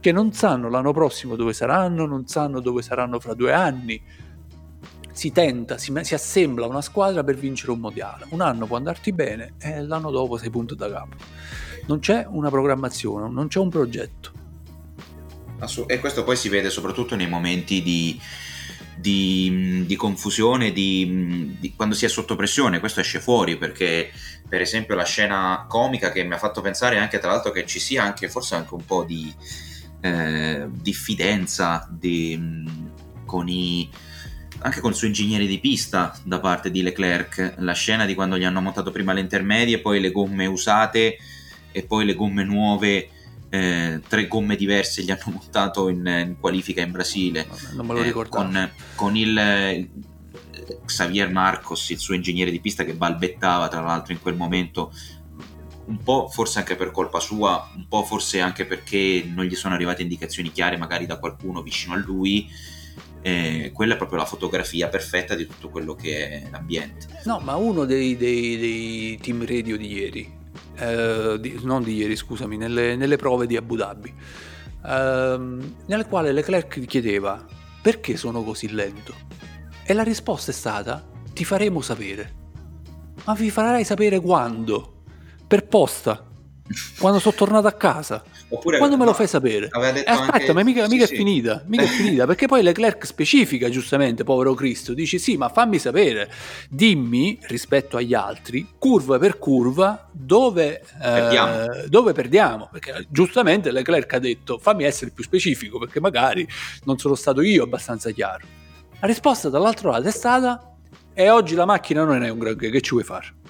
Che 0.00 0.12
non 0.12 0.32
sanno 0.32 0.70
l'anno 0.70 0.92
prossimo 0.92 1.36
dove 1.36 1.52
saranno, 1.52 2.06
non 2.06 2.26
sanno 2.26 2.60
dove 2.60 2.80
saranno 2.80 3.20
fra 3.20 3.34
due 3.34 3.52
anni. 3.52 4.02
Si 5.12 5.32
tenta, 5.32 5.76
si, 5.76 5.92
si 6.00 6.14
assembla 6.14 6.66
una 6.66 6.80
squadra 6.80 7.22
per 7.22 7.36
vincere 7.36 7.72
un 7.72 7.80
mondiale. 7.80 8.24
Un 8.30 8.40
anno 8.40 8.64
può 8.64 8.78
andarti 8.78 9.12
bene 9.12 9.52
e 9.60 9.82
l'anno 9.82 10.10
dopo 10.10 10.38
sei 10.38 10.48
punto 10.48 10.74
da 10.74 10.90
capo 10.90 11.16
non 11.86 11.98
c'è 11.98 12.26
una 12.28 12.50
programmazione, 12.50 13.28
non 13.28 13.48
c'è 13.48 13.58
un 13.58 13.68
progetto. 13.68 14.32
E 15.86 15.98
questo 16.00 16.24
poi 16.24 16.36
si 16.36 16.48
vede 16.48 16.68
soprattutto 16.68 17.16
nei 17.16 17.28
momenti 17.28 17.82
di, 17.82 18.20
di, 18.96 19.84
di 19.86 19.96
confusione, 19.96 20.72
di, 20.72 21.56
di, 21.58 21.74
quando 21.74 21.94
si 21.94 22.04
è 22.04 22.08
sotto 22.08 22.36
pressione, 22.36 22.80
questo 22.80 23.00
esce 23.00 23.20
fuori 23.20 23.56
perché 23.56 24.10
per 24.48 24.60
esempio 24.60 24.94
la 24.94 25.04
scena 25.04 25.64
comica 25.68 26.12
che 26.12 26.22
mi 26.22 26.34
ha 26.34 26.38
fatto 26.38 26.60
pensare 26.60 26.98
anche 26.98 27.18
tra 27.18 27.30
l'altro 27.30 27.50
che 27.50 27.66
ci 27.66 27.80
sia 27.80 28.02
anche 28.02 28.28
forse 28.28 28.54
anche 28.54 28.74
un 28.74 28.84
po' 28.84 29.04
di 29.04 29.32
eh, 30.00 30.66
diffidenza 30.70 31.88
con 33.24 33.48
i, 33.48 33.90
anche 34.58 34.80
con 34.80 34.90
il 34.90 34.96
suo 34.96 35.06
ingegnere 35.06 35.46
di 35.46 35.58
pista 35.60 36.14
da 36.24 36.40
parte 36.40 36.70
di 36.70 36.82
Leclerc, 36.82 37.54
la 37.58 37.72
scena 37.72 38.04
di 38.04 38.14
quando 38.14 38.36
gli 38.36 38.44
hanno 38.44 38.60
montato 38.60 38.90
prima 38.90 39.12
le 39.12 39.20
intermedie, 39.20 39.80
poi 39.80 40.00
le 40.00 40.10
gomme 40.10 40.46
usate 40.46 41.16
e 41.76 41.82
poi 41.82 42.04
le 42.04 42.14
gomme 42.14 42.44
nuove 42.44 43.08
eh, 43.50 44.00
tre 44.06 44.28
gomme 44.28 44.54
diverse 44.54 45.02
gli 45.02 45.10
hanno 45.10 45.32
montato 45.32 45.88
in, 45.88 46.06
in 46.06 46.36
qualifica 46.38 46.80
in 46.82 46.92
Brasile 46.92 47.46
non 47.74 47.86
me 47.86 47.94
lo 47.94 48.02
ricordo 48.02 48.28
eh, 48.28 48.40
con, 48.40 48.70
con 48.94 49.16
il, 49.16 49.28
il 49.28 49.90
Xavier 50.84 51.30
Marcos 51.30 51.90
il 51.90 51.98
suo 51.98 52.14
ingegnere 52.14 52.50
di 52.50 52.60
pista 52.60 52.84
che 52.84 52.94
balbettava 52.94 53.66
tra 53.68 53.80
l'altro 53.80 54.12
in 54.12 54.20
quel 54.20 54.36
momento 54.36 54.92
un 55.86 56.02
po' 56.02 56.28
forse 56.28 56.58
anche 56.58 56.76
per 56.76 56.90
colpa 56.90 57.20
sua, 57.20 57.70
un 57.76 57.86
po' 57.88 58.04
forse 58.04 58.40
anche 58.40 58.64
perché 58.64 59.24
non 59.26 59.44
gli 59.44 59.54
sono 59.54 59.74
arrivate 59.74 60.02
indicazioni 60.02 60.52
chiare 60.52 60.76
magari 60.76 61.06
da 61.06 61.18
qualcuno 61.18 61.62
vicino 61.62 61.94
a 61.94 61.98
lui. 61.98 62.48
Eh, 63.20 63.70
quella 63.72 63.94
è 63.94 63.96
proprio 63.96 64.18
la 64.18 64.26
fotografia 64.26 64.88
perfetta 64.88 65.34
di 65.34 65.46
tutto 65.46 65.70
quello 65.70 65.94
che 65.94 66.28
è 66.28 66.48
l'ambiente. 66.50 67.20
No, 67.24 67.38
ma 67.38 67.56
uno 67.56 67.84
dei, 67.84 68.16
dei, 68.16 68.58
dei 68.58 69.18
team 69.18 69.46
radio 69.46 69.76
di 69.78 69.92
ieri, 69.92 70.32
eh, 70.76 71.36
di, 71.40 71.60
non 71.62 71.82
di 71.82 71.94
ieri 71.96 72.16
scusami, 72.16 72.56
nelle, 72.56 72.96
nelle 72.96 73.16
prove 73.16 73.46
di 73.46 73.56
Abu 73.56 73.76
Dhabi, 73.76 74.12
ehm, 74.86 75.74
nelle 75.86 76.06
quali 76.06 76.32
Leclerc 76.32 76.84
chiedeva 76.86 77.44
perché 77.82 78.16
sono 78.16 78.42
così 78.42 78.72
lento? 78.72 79.14
E 79.84 79.92
la 79.92 80.02
risposta 80.02 80.50
è 80.50 80.54
stata 80.54 81.06
ti 81.34 81.44
faremo 81.44 81.80
sapere. 81.82 82.42
Ma 83.24 83.34
vi 83.34 83.50
farai 83.50 83.84
sapere 83.84 84.20
quando? 84.20 85.02
Per 85.46 85.66
posta, 85.66 86.24
quando 86.98 87.18
sono 87.18 87.34
tornato 87.34 87.66
a 87.66 87.72
casa. 87.72 88.22
Oppure, 88.48 88.78
quando 88.78 88.96
me 88.96 89.04
lo 89.04 89.12
fai 89.12 89.26
sapere? 89.26 89.66
Eh, 89.66 90.04
aspetta, 90.06 90.32
anche... 90.32 90.52
ma 90.52 90.62
mica, 90.62 90.86
mica 90.88 91.06
sì, 91.06 91.14
è 91.14 91.16
finita, 91.16 91.62
mica 91.66 91.82
è 91.82 91.86
finita, 91.86 92.26
perché 92.26 92.46
poi 92.46 92.62
Leclerc 92.62 93.04
specifica 93.04 93.68
giustamente, 93.68 94.24
povero 94.24 94.54
Cristo, 94.54 94.94
dice 94.94 95.18
sì, 95.18 95.36
ma 95.36 95.48
fammi 95.48 95.78
sapere, 95.78 96.30
dimmi 96.68 97.38
rispetto 97.42 97.96
agli 97.96 98.14
altri, 98.14 98.66
curva 98.78 99.18
per 99.18 99.38
curva, 99.38 100.08
dove 100.12 100.82
perdiamo, 100.98 101.72
eh, 101.72 101.88
dove 101.88 102.12
perdiamo. 102.12 102.68
perché 102.70 103.06
giustamente 103.08 103.70
Leclerc 103.70 104.12
ha 104.14 104.18
detto 104.18 104.58
fammi 104.58 104.84
essere 104.84 105.10
più 105.10 105.24
specifico, 105.24 105.78
perché 105.78 106.00
magari 106.00 106.46
non 106.84 106.98
sono 106.98 107.14
stato 107.14 107.42
io 107.42 107.64
abbastanza 107.64 108.10
chiaro. 108.10 108.46
La 109.00 109.06
risposta 109.06 109.50
dall'altro 109.50 109.90
lato 109.90 110.08
è 110.08 110.12
stata 110.12 110.76
e 111.12 111.28
oggi 111.28 111.54
la 111.54 111.66
macchina 111.66 112.04
non 112.04 112.22
è 112.22 112.28
un 112.30 112.38
granché, 112.38 112.70
che 112.70 112.80
ci 112.80 112.90
vuoi 112.90 113.04
fare? 113.04 113.42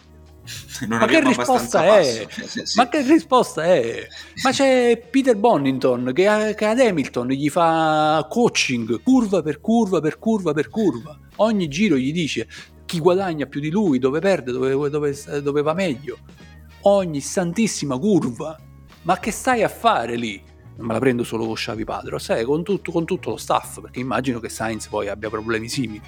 Non 0.86 0.98
ma 0.98 1.06
che 1.06 1.20
risposta 1.20 1.84
è? 1.98 2.26
Sì, 2.46 2.62
sì. 2.64 2.76
Ma 2.76 2.88
che 2.88 3.02
risposta 3.02 3.64
è? 3.64 4.06
Ma 4.42 4.50
c'è 4.50 5.06
Peter 5.10 5.36
Bonington 5.36 6.12
che, 6.12 6.26
ad 6.26 6.80
Hamilton 6.80 7.28
gli 7.28 7.48
fa 7.48 8.26
coaching 8.28 9.02
curva 9.02 9.42
per 9.42 9.60
curva 9.60 10.00
per 10.00 10.18
curva 10.18 10.52
per 10.52 10.68
curva. 10.68 11.18
Ogni 11.36 11.68
giro 11.68 11.96
gli 11.96 12.12
dice 12.12 12.46
chi 12.84 12.98
guadagna 13.00 13.46
più 13.46 13.60
di 13.60 13.70
lui, 13.70 13.98
dove 13.98 14.20
perde, 14.20 14.52
dove, 14.52 14.90
dove, 14.90 15.16
dove 15.42 15.62
va 15.62 15.74
meglio. 15.74 16.18
Ogni 16.82 17.20
santissima 17.20 17.98
curva. 17.98 18.58
Ma 19.02 19.18
che 19.18 19.30
stai 19.30 19.62
a 19.62 19.68
fare 19.68 20.16
lì? 20.16 20.42
Non 20.76 20.86
me 20.86 20.92
la 20.94 20.98
prendo 20.98 21.22
solo 21.24 21.44
con 21.44 21.54
Xavi 21.54 21.84
Padro, 21.84 22.18
sai, 22.18 22.44
con 22.44 22.64
tutto, 22.64 22.90
con 22.90 23.04
tutto 23.04 23.30
lo 23.30 23.36
staff, 23.36 23.80
perché 23.80 24.00
immagino 24.00 24.40
che 24.40 24.48
Sainz 24.48 24.88
poi 24.88 25.08
abbia 25.08 25.30
problemi 25.30 25.68
simili. 25.68 26.02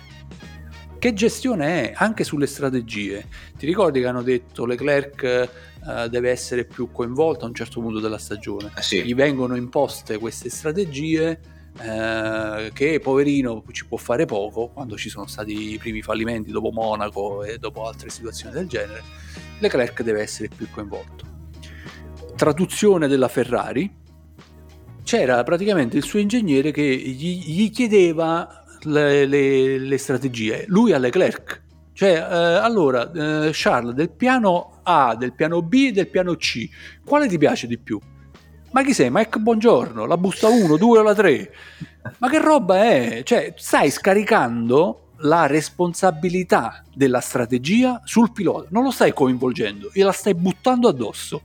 Che 0.99 1.13
gestione 1.13 1.91
è 1.91 1.95
anche 1.95 2.25
sulle 2.25 2.47
strategie? 2.47 3.27
Ti 3.57 3.67
ricordi 3.67 4.01
che 4.01 4.07
hanno 4.07 4.23
detto 4.23 4.65
Leclerc 4.65 5.23
eh, 5.23 6.09
deve 6.09 6.31
essere 6.31 6.65
più 6.65 6.91
coinvolto 6.91 7.45
a 7.45 7.49
un 7.49 7.55
certo 7.55 7.81
punto 7.81 8.01
della 8.01 8.19
stagione? 8.19 8.73
Eh 8.77 8.83
sì. 8.83 9.03
Gli 9.05 9.15
vengono 9.15 9.57
imposte 9.57 10.19
queste 10.19 10.49
strategie 10.49 11.39
eh, 11.79 12.71
che 12.73 12.99
poverino 13.01 13.63
ci 13.73 13.87
può 13.87 13.99
fare 13.99 14.25
poco 14.25 14.69
quando 14.69 14.97
ci 14.97 15.11
sono 15.11 15.27
stati 15.27 15.75
i 15.75 15.79
primi 15.79 16.01
fallimenti 16.01 16.51
dopo 16.51 16.71
Monaco 16.71 17.45
e 17.45 17.59
dopo 17.59 17.87
altre 17.87 18.09
situazioni 18.09 18.55
del 18.55 18.67
genere. 18.67 19.03
Leclerc 19.59 20.03
deve 20.03 20.23
essere 20.23 20.49
più 20.49 20.69
coinvolto. 20.71 21.25
Traduzione 22.35 23.07
della 23.07 23.29
Ferrari. 23.29 24.05
c'era 25.05 25.43
praticamente 25.45 25.97
il 25.99 26.03
suo 26.03 26.19
ingegnere 26.19 26.71
che 26.73 26.83
gli, 26.83 27.45
gli 27.45 27.71
chiedeva 27.71 28.65
le, 28.87 29.27
le, 29.27 29.79
le, 29.79 29.99
strategie, 29.99 30.65
lui 30.69 30.93
a 30.93 30.99
Leclerc. 30.99 31.63
Cioè, 31.93 32.11
eh, 32.11 32.35
allora, 32.59 33.11
eh, 33.11 33.51
Charles, 33.53 33.95
del 33.95 34.11
piano 34.11 34.81
A, 34.83 35.15
del 35.17 35.33
piano 35.33 35.63
B 35.63 35.87
e 35.89 35.93
del 35.93 36.09
piano 36.09 36.35
C, 36.35 36.69
quale 37.05 37.27
ti 37.27 37.39
piace 37.39 37.67
di 37.67 37.79
più? 37.79 37.99
Ma 38.73 38.83
chi 38.83 38.93
sei? 38.93 39.09
Mike 39.11 39.39
Buongiorno, 39.39 40.05
la 40.05 40.19
busta 40.19 40.49
1, 40.49 40.77
2 40.77 40.99
o 40.99 41.03
la 41.03 41.15
3? 41.15 41.55
Ma 42.19 42.29
che 42.29 42.39
roba 42.39 42.85
è? 42.85 43.23
Cioè, 43.25 43.55
stai 43.57 43.91
scaricando 43.91 45.13
la 45.21 45.47
responsabilità 45.47 46.83
della 46.95 47.21
strategia 47.21 48.03
sul 48.05 48.33
pilota, 48.33 48.69
non 48.71 48.83
lo 48.83 48.91
stai 48.91 49.15
coinvolgendo, 49.15 49.91
gliela 49.93 50.13
stai 50.13 50.35
buttando 50.35 50.89
addosso. 50.89 51.41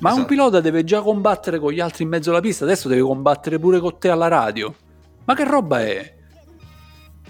Ma 0.00 0.10
esatto. 0.10 0.22
un 0.22 0.28
pilota 0.28 0.60
deve 0.60 0.84
già 0.84 1.00
combattere 1.00 1.58
con 1.58 1.72
gli 1.72 1.80
altri 1.80 2.04
in 2.04 2.10
mezzo 2.10 2.30
alla 2.30 2.40
pista, 2.40 2.64
adesso 2.64 2.88
deve 2.88 3.02
combattere 3.02 3.58
pure 3.58 3.80
con 3.80 3.98
te 3.98 4.08
alla 4.08 4.28
radio. 4.28 4.74
Ma 5.24 5.34
che 5.34 5.44
roba 5.44 5.80
è? 5.80 6.18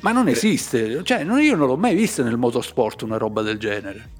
Ma 0.00 0.12
non 0.12 0.28
esiste, 0.28 1.02
cioè 1.04 1.20
io 1.22 1.56
non 1.56 1.66
l'ho 1.66 1.76
mai 1.76 1.94
vista 1.94 2.22
nel 2.22 2.36
motorsport 2.36 3.02
una 3.02 3.18
roba 3.18 3.42
del 3.42 3.58
genere. 3.58 4.18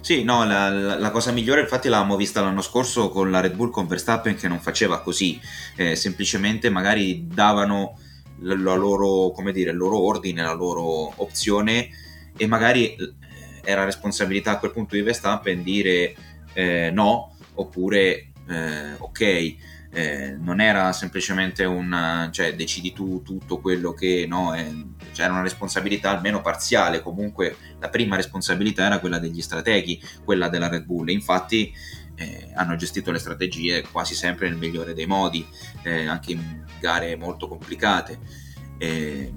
Sì, 0.00 0.22
no, 0.22 0.44
la, 0.44 0.68
la, 0.68 1.10
cosa 1.10 1.32
migliore 1.32 1.62
infatti 1.62 1.88
l'avevamo 1.88 2.16
vista 2.16 2.42
l'anno 2.42 2.60
scorso 2.60 3.08
con 3.08 3.30
la 3.30 3.40
Red 3.40 3.54
Bull 3.54 3.70
con 3.70 3.86
Verstappen 3.86 4.36
che 4.36 4.48
non 4.48 4.60
faceva 4.60 5.00
così, 5.00 5.40
eh, 5.76 5.96
semplicemente 5.96 6.68
magari 6.68 7.26
davano 7.26 7.98
la, 8.40 8.54
la 8.54 8.74
loro, 8.74 9.30
come 9.30 9.50
dire, 9.50 9.70
il 9.70 9.78
loro 9.78 9.98
ordine, 9.98 10.42
la 10.42 10.52
loro 10.52 11.12
opzione 11.16 11.88
e 12.36 12.46
magari 12.46 12.94
eh, 12.94 13.14
era 13.62 13.84
responsabilità 13.84 14.52
a 14.52 14.58
quel 14.58 14.72
punto 14.72 14.94
di 14.94 15.00
Verstappen 15.00 15.62
dire 15.62 16.14
eh, 16.52 16.90
no 16.92 17.34
oppure 17.54 18.32
eh, 18.48 18.92
ok 18.98 19.54
eh, 19.94 20.36
non 20.36 20.60
era 20.60 20.92
semplicemente 20.92 21.64
un 21.64 22.28
cioè 22.32 22.54
decidi 22.56 22.92
tu 22.92 23.22
tutto 23.22 23.60
quello 23.60 23.94
che 23.94 24.26
no, 24.28 24.52
è, 24.52 24.68
c'era 25.12 25.32
una 25.32 25.42
responsabilità 25.42 26.10
almeno 26.10 26.40
parziale, 26.40 27.00
comunque 27.00 27.56
la 27.78 27.88
prima 27.88 28.16
responsabilità 28.16 28.84
era 28.84 28.98
quella 28.98 29.20
degli 29.20 29.40
strateghi, 29.40 30.02
quella 30.24 30.48
della 30.48 30.68
Red 30.68 30.84
Bull, 30.84 31.08
infatti 31.10 31.72
eh, 32.16 32.50
hanno 32.54 32.74
gestito 32.74 33.12
le 33.12 33.18
strategie 33.18 33.82
quasi 33.90 34.14
sempre 34.14 34.48
nel 34.48 34.58
migliore 34.58 34.94
dei 34.94 35.06
modi, 35.06 35.46
eh, 35.82 36.06
anche 36.06 36.32
in 36.32 36.64
gare 36.80 37.16
molto 37.16 37.46
complicate. 37.46 38.18
Eh, 38.78 39.32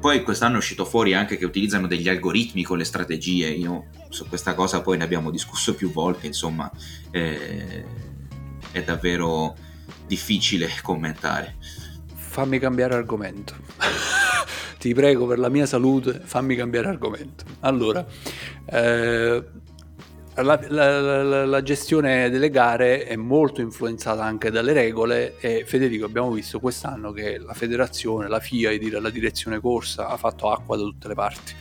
poi 0.00 0.22
quest'anno 0.22 0.56
è 0.56 0.58
uscito 0.58 0.84
fuori 0.84 1.14
anche 1.14 1.36
che 1.36 1.44
utilizzano 1.44 1.86
degli 1.86 2.08
algoritmi 2.08 2.64
con 2.64 2.78
le 2.78 2.84
strategie, 2.84 3.48
io 3.48 3.86
su 4.08 4.26
questa 4.26 4.54
cosa 4.54 4.82
poi 4.82 4.98
ne 4.98 5.04
abbiamo 5.04 5.30
discusso 5.30 5.74
più 5.76 5.92
volte, 5.92 6.26
insomma 6.26 6.70
eh, 7.12 7.84
è 8.72 8.82
davvero 8.82 9.54
difficile 10.06 10.68
commentare. 10.82 11.56
Fammi 12.14 12.58
cambiare 12.58 12.94
argomento. 12.94 13.54
Ti 14.78 14.94
prego 14.94 15.26
per 15.26 15.38
la 15.38 15.48
mia 15.48 15.66
salute, 15.66 16.20
fammi 16.24 16.56
cambiare 16.56 16.88
argomento. 16.88 17.44
Allora, 17.60 18.04
eh, 18.66 19.44
la, 20.34 20.60
la, 20.68 21.00
la, 21.22 21.44
la, 21.44 21.62
gestione 21.62 22.30
delle 22.30 22.50
gare 22.50 23.04
è 23.04 23.16
molto 23.16 23.60
influenzata 23.60 24.24
anche 24.24 24.50
dalle 24.50 24.72
regole 24.72 25.36
e 25.38 25.64
Federico 25.66 26.06
abbiamo 26.06 26.32
visto 26.32 26.58
quest'anno 26.58 27.12
che 27.12 27.38
la 27.38 27.52
federazione, 27.52 28.28
la 28.28 28.40
FIA 28.40 28.70
e 28.70 28.90
la 28.98 29.10
direzione 29.10 29.60
corsa 29.60 30.08
ha 30.08 30.16
fatto 30.16 30.50
acqua 30.50 30.76
da 30.76 30.82
tutte 30.82 31.08
le 31.08 31.14
parti 31.14 31.54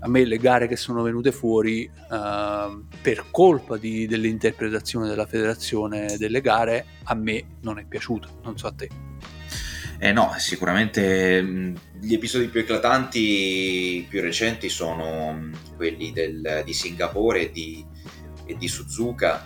a 0.00 0.08
me 0.08 0.24
le 0.24 0.38
gare 0.38 0.68
che 0.68 0.76
sono 0.76 1.02
venute 1.02 1.32
fuori 1.32 1.90
uh, 2.10 2.84
per 3.02 3.26
colpa 3.30 3.76
di, 3.76 4.06
dell'interpretazione 4.06 5.08
della 5.08 5.26
federazione 5.26 6.16
delle 6.18 6.40
gare 6.40 6.86
a 7.04 7.14
me 7.14 7.56
non 7.62 7.78
è 7.78 7.84
piaciuta, 7.84 8.28
non 8.42 8.56
so 8.56 8.66
a 8.66 8.72
te. 8.72 8.88
Eh 10.00 10.12
no, 10.12 10.32
sicuramente 10.38 11.74
gli 12.00 12.14
episodi 12.14 12.46
più 12.46 12.60
eclatanti, 12.60 14.06
più 14.08 14.20
recenti 14.20 14.68
sono 14.68 15.50
quelli 15.74 16.12
del, 16.12 16.62
di 16.64 16.72
Singapore 16.72 17.40
e 17.40 17.50
di, 17.50 17.84
e 18.46 18.56
di, 18.56 18.68
Suzuka 18.68 19.44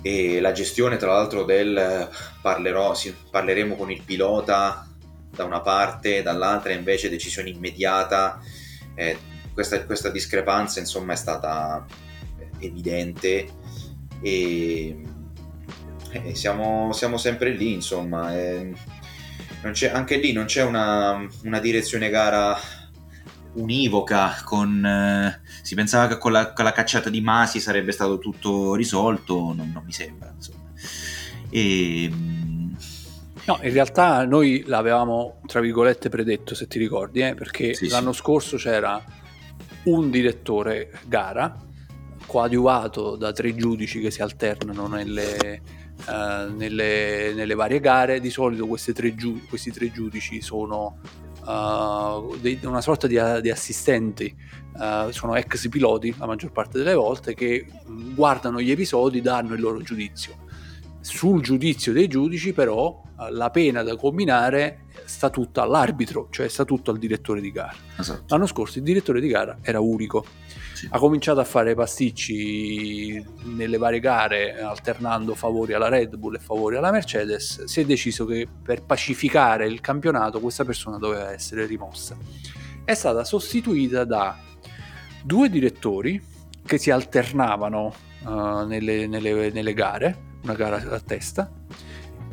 e 0.00 0.40
la 0.40 0.52
gestione 0.52 0.96
tra 0.96 1.12
l'altro 1.12 1.44
del 1.44 2.08
parlerò, 2.40 2.94
parleremo 3.30 3.76
con 3.76 3.90
il 3.90 4.02
pilota 4.02 4.88
da 5.30 5.44
una 5.44 5.60
parte, 5.60 6.22
dall'altra 6.22 6.72
invece 6.72 7.10
decisione 7.10 7.50
immediata. 7.50 8.40
Eh, 8.94 9.18
questa, 9.58 9.84
questa 9.86 10.10
discrepanza 10.10 10.78
insomma 10.78 11.14
è 11.14 11.16
stata 11.16 11.84
evidente 12.60 13.48
e, 14.20 15.02
e 16.12 16.34
siamo, 16.36 16.92
siamo, 16.92 17.16
sempre 17.16 17.50
lì 17.50 17.72
insomma 17.72 18.38
e 18.38 18.72
anche 19.92 20.16
lì 20.18 20.30
non 20.30 20.44
c'è 20.44 20.62
una, 20.62 21.26
una 21.42 21.58
direzione 21.58 22.08
gara 22.08 22.56
univoca 23.54 24.42
con, 24.44 24.84
eh, 24.86 25.40
si 25.62 25.74
pensava 25.74 26.06
che 26.06 26.18
con 26.18 26.30
la, 26.30 26.52
con 26.52 26.64
la, 26.64 26.70
cacciata 26.70 27.10
di 27.10 27.20
Masi 27.20 27.58
sarebbe 27.58 27.90
stato 27.90 28.18
tutto 28.18 28.76
risolto 28.76 29.52
non, 29.56 29.72
non 29.72 29.82
mi 29.84 29.92
sembra 29.92 30.32
insomma 30.36 30.70
e, 31.50 32.12
No, 33.48 33.58
in 33.62 33.72
realtà 33.72 34.26
noi 34.26 34.62
l'avevamo, 34.66 35.40
tra 35.46 35.60
virgolette, 35.60 36.10
predetto, 36.10 36.54
se 36.54 36.66
ti 36.66 36.78
ricordi, 36.78 37.20
eh? 37.20 37.34
perché 37.34 37.72
sì, 37.72 37.88
l'anno 37.88 38.12
sì. 38.12 38.18
scorso 38.18 38.58
c'era 38.58 39.02
un 39.84 40.10
direttore 40.10 40.90
gara 41.06 41.66
coadiuvato 42.26 43.16
da 43.16 43.32
tre 43.32 43.54
giudici 43.54 44.00
che 44.00 44.10
si 44.10 44.20
alternano 44.20 44.86
nelle, 44.86 45.62
uh, 46.06 46.54
nelle, 46.54 47.32
nelle 47.34 47.54
varie 47.54 47.80
gare. 47.80 48.20
Di 48.20 48.30
solito 48.30 48.68
tre 48.92 49.14
giu- 49.14 49.46
questi 49.48 49.70
tre 49.70 49.90
giudici 49.90 50.40
sono 50.40 50.98
uh, 51.46 52.36
dei, 52.38 52.58
una 52.64 52.82
sorta 52.82 53.06
di, 53.06 53.18
di 53.40 53.50
assistenti, 53.50 54.34
uh, 54.74 55.10
sono 55.10 55.34
ex 55.36 55.68
piloti 55.68 56.14
la 56.18 56.26
maggior 56.26 56.52
parte 56.52 56.78
delle 56.78 56.94
volte 56.94 57.34
che 57.34 57.66
guardano 58.14 58.60
gli 58.60 58.70
episodi, 58.70 59.20
danno 59.20 59.54
il 59.54 59.60
loro 59.60 59.80
giudizio. 59.80 60.46
Sul 61.10 61.40
giudizio 61.40 61.92
dei 61.92 62.06
giudici 62.06 62.52
però 62.52 63.02
la 63.30 63.50
pena 63.50 63.82
da 63.82 63.96
combinare 63.96 64.84
sta 65.04 65.30
tutta 65.30 65.62
all'arbitro, 65.62 66.28
cioè 66.30 66.48
sta 66.48 66.64
tutto 66.64 66.90
al 66.90 66.98
direttore 66.98 67.40
di 67.40 67.50
gara. 67.50 67.74
Esatto. 67.98 68.24
L'anno 68.28 68.46
scorso 68.46 68.78
il 68.78 68.84
direttore 68.84 69.20
di 69.20 69.28
gara 69.28 69.58
era 69.62 69.80
unico. 69.80 70.24
Sì. 70.74 70.86
Ha 70.90 70.98
cominciato 70.98 71.40
a 71.40 71.44
fare 71.44 71.74
pasticci 71.74 73.24
nelle 73.56 73.78
varie 73.78 74.00
gare, 74.00 74.60
alternando 74.60 75.34
favori 75.34 75.72
alla 75.72 75.88
Red 75.88 76.14
Bull 76.16 76.36
e 76.36 76.38
favori 76.38 76.76
alla 76.76 76.92
Mercedes. 76.92 77.64
Si 77.64 77.80
è 77.80 77.84
deciso 77.84 78.24
che 78.26 78.46
per 78.62 78.84
pacificare 78.84 79.66
il 79.66 79.80
campionato 79.80 80.38
questa 80.40 80.64
persona 80.64 80.98
doveva 80.98 81.32
essere 81.32 81.66
rimossa. 81.66 82.16
È 82.84 82.94
stata 82.94 83.24
sostituita 83.24 84.04
da 84.04 84.38
due 85.24 85.48
direttori 85.48 86.22
che 86.64 86.78
si 86.78 86.90
alternavano 86.90 87.94
uh, 88.24 88.66
nelle, 88.66 89.06
nelle, 89.06 89.50
nelle 89.50 89.74
gare, 89.74 90.26
una 90.42 90.54
gara 90.54 90.76
a 90.76 91.00
testa, 91.00 91.50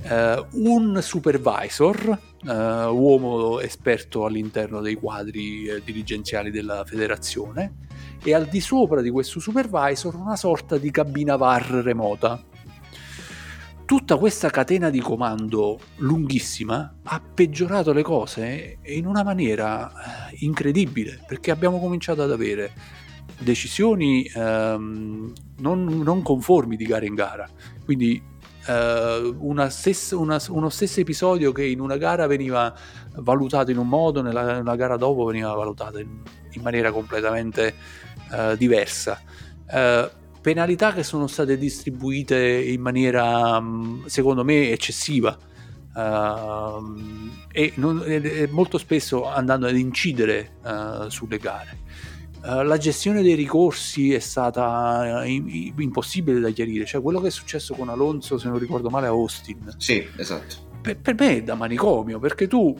Uh, 0.05 0.45
un 0.51 0.99
supervisor, 1.01 2.19
uh, 2.43 2.49
uomo 2.93 3.59
esperto 3.59 4.25
all'interno 4.25 4.79
dei 4.79 4.93
quadri 4.93 5.67
uh, 5.67 5.81
dirigenziali 5.83 6.51
della 6.51 6.83
federazione, 6.85 7.87
e 8.23 8.31
al 8.35 8.45
di 8.45 8.61
sopra 8.61 9.01
di 9.01 9.09
questo 9.09 9.39
supervisor 9.39 10.13
una 10.13 10.35
sorta 10.35 10.77
di 10.77 10.91
cabina 10.91 11.37
VAR 11.37 11.81
remota. 11.81 12.39
Tutta 13.83 14.17
questa 14.17 14.51
catena 14.51 14.91
di 14.91 14.99
comando 14.99 15.79
lunghissima 15.95 16.97
ha 17.01 17.19
peggiorato 17.33 17.91
le 17.91 18.03
cose 18.03 18.77
in 18.83 19.07
una 19.07 19.23
maniera 19.23 19.91
incredibile, 20.37 21.23
perché 21.25 21.49
abbiamo 21.49 21.79
cominciato 21.79 22.21
ad 22.21 22.31
avere 22.31 22.71
decisioni 23.39 24.29
um, 24.35 25.33
non, 25.57 26.01
non 26.01 26.21
conformi 26.21 26.75
di 26.75 26.85
gara 26.85 27.05
in 27.05 27.15
gara. 27.15 27.49
Quindi 27.83 28.21
uh, 28.67 29.67
stessa, 29.69 30.17
una, 30.17 30.41
uno 30.49 30.69
stesso 30.69 30.99
episodio 30.99 31.51
che 31.51 31.65
in 31.65 31.79
una 31.79 31.97
gara 31.97 32.27
veniva 32.27 32.73
valutato 33.15 33.71
in 33.71 33.77
un 33.77 33.87
modo, 33.87 34.21
nella, 34.21 34.55
nella 34.55 34.75
gara 34.75 34.97
dopo 34.97 35.25
veniva 35.25 35.53
valutato 35.53 35.99
in, 35.99 36.21
in 36.51 36.61
maniera 36.61 36.91
completamente 36.91 37.75
uh, 38.31 38.55
diversa. 38.55 39.19
Uh, 39.67 40.23
penalità 40.45 40.93
che 40.93 41.01
sono 41.01 41.25
state 41.25 41.57
distribuite 41.57 42.37
in 42.37 42.79
maniera, 42.79 43.59
mm, 43.59 44.05
secondo 44.05 44.43
me, 44.43 44.69
eccessiva. 44.69 45.35
Uh, 45.95 47.31
e, 47.51 47.71
non, 47.75 48.03
e, 48.05 48.47
molto 48.51 48.77
spesso 48.77 49.25
andando 49.25 49.65
ad 49.65 49.77
incidere 49.77 50.57
uh, 50.61 51.09
sulle 51.09 51.37
gare. 51.37 51.79
Eh, 52.45 52.63
la 52.63 52.77
gestione 52.77 53.23
dei 53.23 53.33
ricorsi 53.33 54.13
è 54.13 54.19
stata 54.19 55.23
uh, 55.23 55.81
impossibile 55.81 56.39
da 56.39 56.51
chiarire, 56.51 56.85
cioè 56.85 57.01
quello 57.01 57.19
che 57.19 57.27
è 57.27 57.31
successo 57.31 57.73
con 57.73 57.89
Alonso, 57.89 58.37
se 58.37 58.47
non 58.47 58.59
ricordo 58.59 58.89
male, 58.89 59.07
a 59.07 59.09
Austin. 59.09 59.73
Sì, 59.77 60.05
esatto. 60.17 60.73
Per, 60.81 60.99
per 60.99 61.15
me 61.17 61.37
è 61.37 61.43
da 61.43 61.55
manicomio, 61.55 62.19
perché 62.19 62.47
tu 62.47 62.77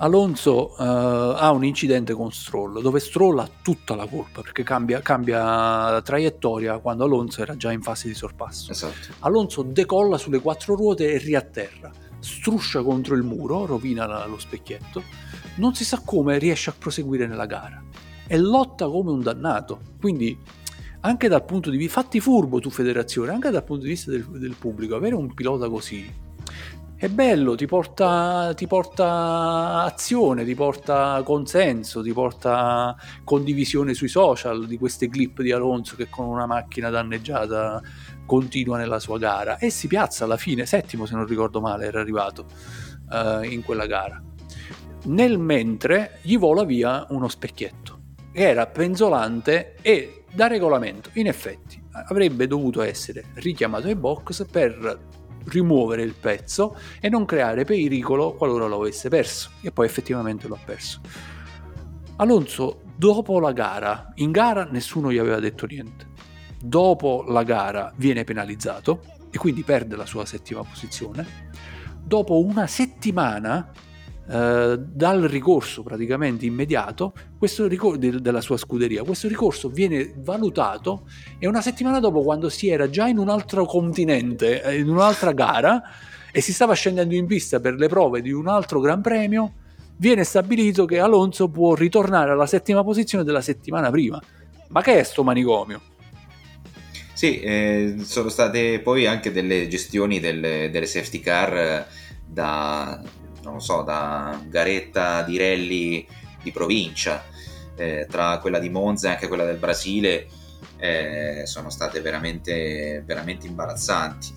Alonso 0.00 0.74
uh, 0.76 0.82
ha 0.82 1.50
un 1.50 1.64
incidente 1.64 2.12
con 2.12 2.30
Stroll 2.30 2.80
dove 2.80 3.00
Stroll 3.00 3.38
ha 3.38 3.48
tutta 3.62 3.96
la 3.96 4.06
colpa 4.06 4.42
perché 4.42 4.62
cambia, 4.62 5.00
cambia, 5.00 6.00
traiettoria 6.02 6.78
quando 6.78 7.04
Alonso 7.04 7.42
era 7.42 7.56
già 7.56 7.72
in 7.72 7.82
fase 7.82 8.06
di 8.06 8.14
sorpasso. 8.14 8.70
Esatto. 8.70 9.14
Alonso 9.20 9.62
decolla 9.62 10.18
sulle 10.18 10.40
quattro 10.40 10.76
ruote 10.76 11.10
e 11.10 11.18
riatterra, 11.18 11.90
struscia 12.20 12.82
contro 12.82 13.16
il 13.16 13.22
muro, 13.22 13.64
rovina 13.64 14.26
lo 14.26 14.38
specchietto, 14.38 15.02
non 15.56 15.74
si 15.74 15.84
sa 15.84 16.00
come 16.04 16.38
riesce 16.38 16.70
a 16.70 16.74
proseguire 16.78 17.26
nella 17.26 17.46
gara 17.46 17.82
e 18.28 18.38
lotta 18.38 18.86
come 18.86 19.10
un 19.10 19.22
dannato. 19.22 19.80
Quindi 19.98 20.38
anche 21.00 21.28
dal 21.28 21.44
punto 21.44 21.70
di 21.70 21.76
vista, 21.76 22.00
fatti 22.00 22.20
furbo 22.20 22.60
tu 22.60 22.70
federazione, 22.70 23.32
anche 23.32 23.50
dal 23.50 23.64
punto 23.64 23.82
di 23.82 23.90
vista 23.90 24.12
del, 24.12 24.24
del 24.24 24.54
pubblico, 24.56 24.94
avere 24.94 25.16
un 25.16 25.34
pilota 25.34 25.68
così 25.68 26.26
è 27.00 27.08
bello, 27.08 27.54
ti 27.54 27.66
porta, 27.66 28.52
ti 28.56 28.66
porta, 28.66 29.84
azione, 29.84 30.44
ti 30.44 30.56
porta 30.56 31.22
consenso, 31.24 32.02
ti 32.02 32.12
porta 32.12 32.96
condivisione 33.22 33.94
sui 33.94 34.08
social 34.08 34.66
di 34.66 34.76
queste 34.76 35.08
clip 35.08 35.40
di 35.40 35.52
Alonso 35.52 35.94
che 35.94 36.08
con 36.10 36.26
una 36.26 36.44
macchina 36.46 36.90
danneggiata 36.90 37.80
continua 38.26 38.78
nella 38.78 38.98
sua 38.98 39.16
gara 39.16 39.58
e 39.58 39.70
si 39.70 39.86
piazza 39.86 40.24
alla 40.24 40.36
fine, 40.36 40.66
settimo 40.66 41.06
se 41.06 41.14
non 41.14 41.24
ricordo 41.24 41.60
male 41.60 41.86
era 41.86 42.00
arrivato 42.00 42.46
uh, 43.10 43.44
in 43.44 43.62
quella 43.62 43.86
gara. 43.86 44.20
Nel 45.04 45.38
mentre 45.38 46.18
gli 46.22 46.36
vola 46.36 46.64
via 46.64 47.06
uno 47.10 47.28
specchietto 47.28 47.97
che 48.38 48.48
era 48.48 48.68
penzolante 48.68 49.74
e 49.82 50.22
da 50.32 50.46
regolamento 50.46 51.10
in 51.14 51.26
effetti 51.26 51.82
avrebbe 51.90 52.46
dovuto 52.46 52.82
essere 52.82 53.24
richiamato 53.34 53.88
ai 53.88 53.96
box 53.96 54.46
per 54.48 54.96
rimuovere 55.46 56.02
il 56.02 56.14
pezzo 56.14 56.76
e 57.00 57.08
non 57.08 57.24
creare 57.24 57.64
pericolo 57.64 58.34
qualora 58.34 58.66
lo 58.66 58.76
avesse 58.76 59.08
perso. 59.08 59.50
E 59.60 59.72
poi 59.72 59.86
effettivamente 59.86 60.46
lo 60.46 60.54
ha 60.54 60.60
perso. 60.64 61.00
Alonso, 62.18 62.82
dopo 62.94 63.40
la 63.40 63.50
gara, 63.50 64.12
in 64.16 64.30
gara 64.30 64.68
nessuno 64.70 65.10
gli 65.10 65.18
aveva 65.18 65.40
detto 65.40 65.66
niente. 65.66 66.06
Dopo 66.62 67.24
la 67.26 67.42
gara 67.42 67.92
viene 67.96 68.22
penalizzato 68.22 69.02
e 69.32 69.38
quindi 69.38 69.64
perde 69.64 69.96
la 69.96 70.06
sua 70.06 70.24
settima 70.24 70.62
posizione. 70.62 71.50
Dopo 72.00 72.38
una 72.38 72.68
settimana 72.68 73.72
eh, 74.30 74.78
dal 74.78 75.22
ricorso 75.22 75.82
praticamente 75.82 76.44
immediato 76.44 77.14
ricor- 77.40 77.96
de- 77.96 78.20
della 78.20 78.40
sua 78.40 78.58
scuderia. 78.58 79.02
Questo 79.02 79.26
ricorso 79.26 79.68
viene 79.68 80.12
valutato 80.16 81.08
e 81.38 81.46
una 81.46 81.62
settimana 81.62 81.98
dopo, 81.98 82.22
quando 82.22 82.48
si 82.48 82.68
era 82.68 82.90
già 82.90 83.06
in 83.08 83.18
un 83.18 83.30
altro 83.30 83.64
continente, 83.64 84.62
eh, 84.62 84.78
in 84.78 84.88
un'altra 84.88 85.32
gara, 85.32 85.82
e 86.30 86.40
si 86.42 86.52
stava 86.52 86.74
scendendo 86.74 87.14
in 87.14 87.26
pista 87.26 87.58
per 87.58 87.74
le 87.74 87.88
prove 87.88 88.20
di 88.20 88.30
un 88.30 88.48
altro 88.48 88.80
Gran 88.80 89.00
Premio, 89.00 89.52
viene 89.96 90.24
stabilito 90.24 90.84
che 90.84 90.98
Alonso 90.98 91.48
può 91.48 91.74
ritornare 91.74 92.30
alla 92.30 92.46
settima 92.46 92.84
posizione 92.84 93.24
della 93.24 93.40
settimana 93.40 93.90
prima. 93.90 94.20
Ma 94.68 94.82
che 94.82 95.00
è 95.00 95.02
sto 95.02 95.24
manicomio? 95.24 95.80
Sì, 97.14 97.40
eh, 97.40 97.96
sono 98.02 98.28
state 98.28 98.78
poi 98.80 99.06
anche 99.06 99.32
delle 99.32 99.66
gestioni 99.66 100.20
delle, 100.20 100.70
delle 100.70 100.86
safety 100.86 101.18
car 101.18 101.56
eh, 101.56 101.86
da, 102.24 103.02
non 103.48 103.56
lo 103.56 103.62
so, 103.62 103.82
da 103.82 104.38
garetta 104.46 105.22
di 105.22 105.38
rally 105.38 106.06
di 106.42 106.52
provincia, 106.52 107.24
eh, 107.76 108.06
tra 108.08 108.38
quella 108.38 108.58
di 108.58 108.68
Monza 108.68 109.08
e 109.08 109.12
anche 109.12 109.28
quella 109.28 109.44
del 109.44 109.56
Brasile, 109.56 110.28
eh, 110.76 111.42
sono 111.46 111.70
state 111.70 112.00
veramente, 112.00 113.02
veramente 113.06 113.46
imbarazzanti. 113.46 114.34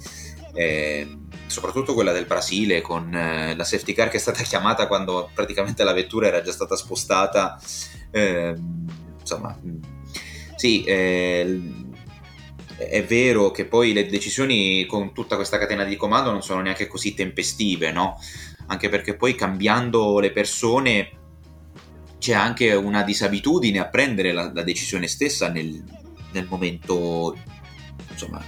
Eh, 0.53 1.17
soprattutto 1.47 1.93
quella 1.93 2.11
del 2.11 2.25
Brasile 2.25 2.81
con 2.81 3.13
eh, 3.13 3.55
la 3.55 3.63
safety 3.63 3.93
car 3.93 4.09
che 4.09 4.17
è 4.17 4.19
stata 4.19 4.43
chiamata 4.43 4.87
quando 4.87 5.29
praticamente 5.33 5.83
la 5.83 5.93
vettura 5.93 6.27
era 6.27 6.41
già 6.41 6.51
stata 6.51 6.75
spostata. 6.75 7.59
Ehm, 8.11 8.85
insomma, 9.19 9.57
sì, 10.55 10.83
eh, 10.83 11.61
è 12.77 13.03
vero 13.03 13.51
che 13.51 13.65
poi 13.65 13.93
le 13.93 14.07
decisioni 14.07 14.85
con 14.85 15.13
tutta 15.13 15.35
questa 15.35 15.57
catena 15.57 15.83
di 15.83 15.95
comando 15.95 16.31
non 16.31 16.41
sono 16.41 16.61
neanche 16.61 16.87
così 16.87 17.13
tempestive, 17.13 17.91
no? 17.91 18.19
Anche 18.71 18.87
perché 18.87 19.15
poi 19.15 19.35
cambiando 19.35 20.19
le 20.19 20.31
persone 20.31 21.09
c'è 22.17 22.33
anche 22.33 22.73
una 22.73 23.03
disabitudine 23.03 23.79
a 23.79 23.87
prendere 23.87 24.31
la, 24.31 24.49
la 24.53 24.63
decisione 24.63 25.07
stessa 25.07 25.49
nel, 25.49 25.83
nel 26.31 26.47
momento, 26.47 27.35
insomma, 28.09 28.41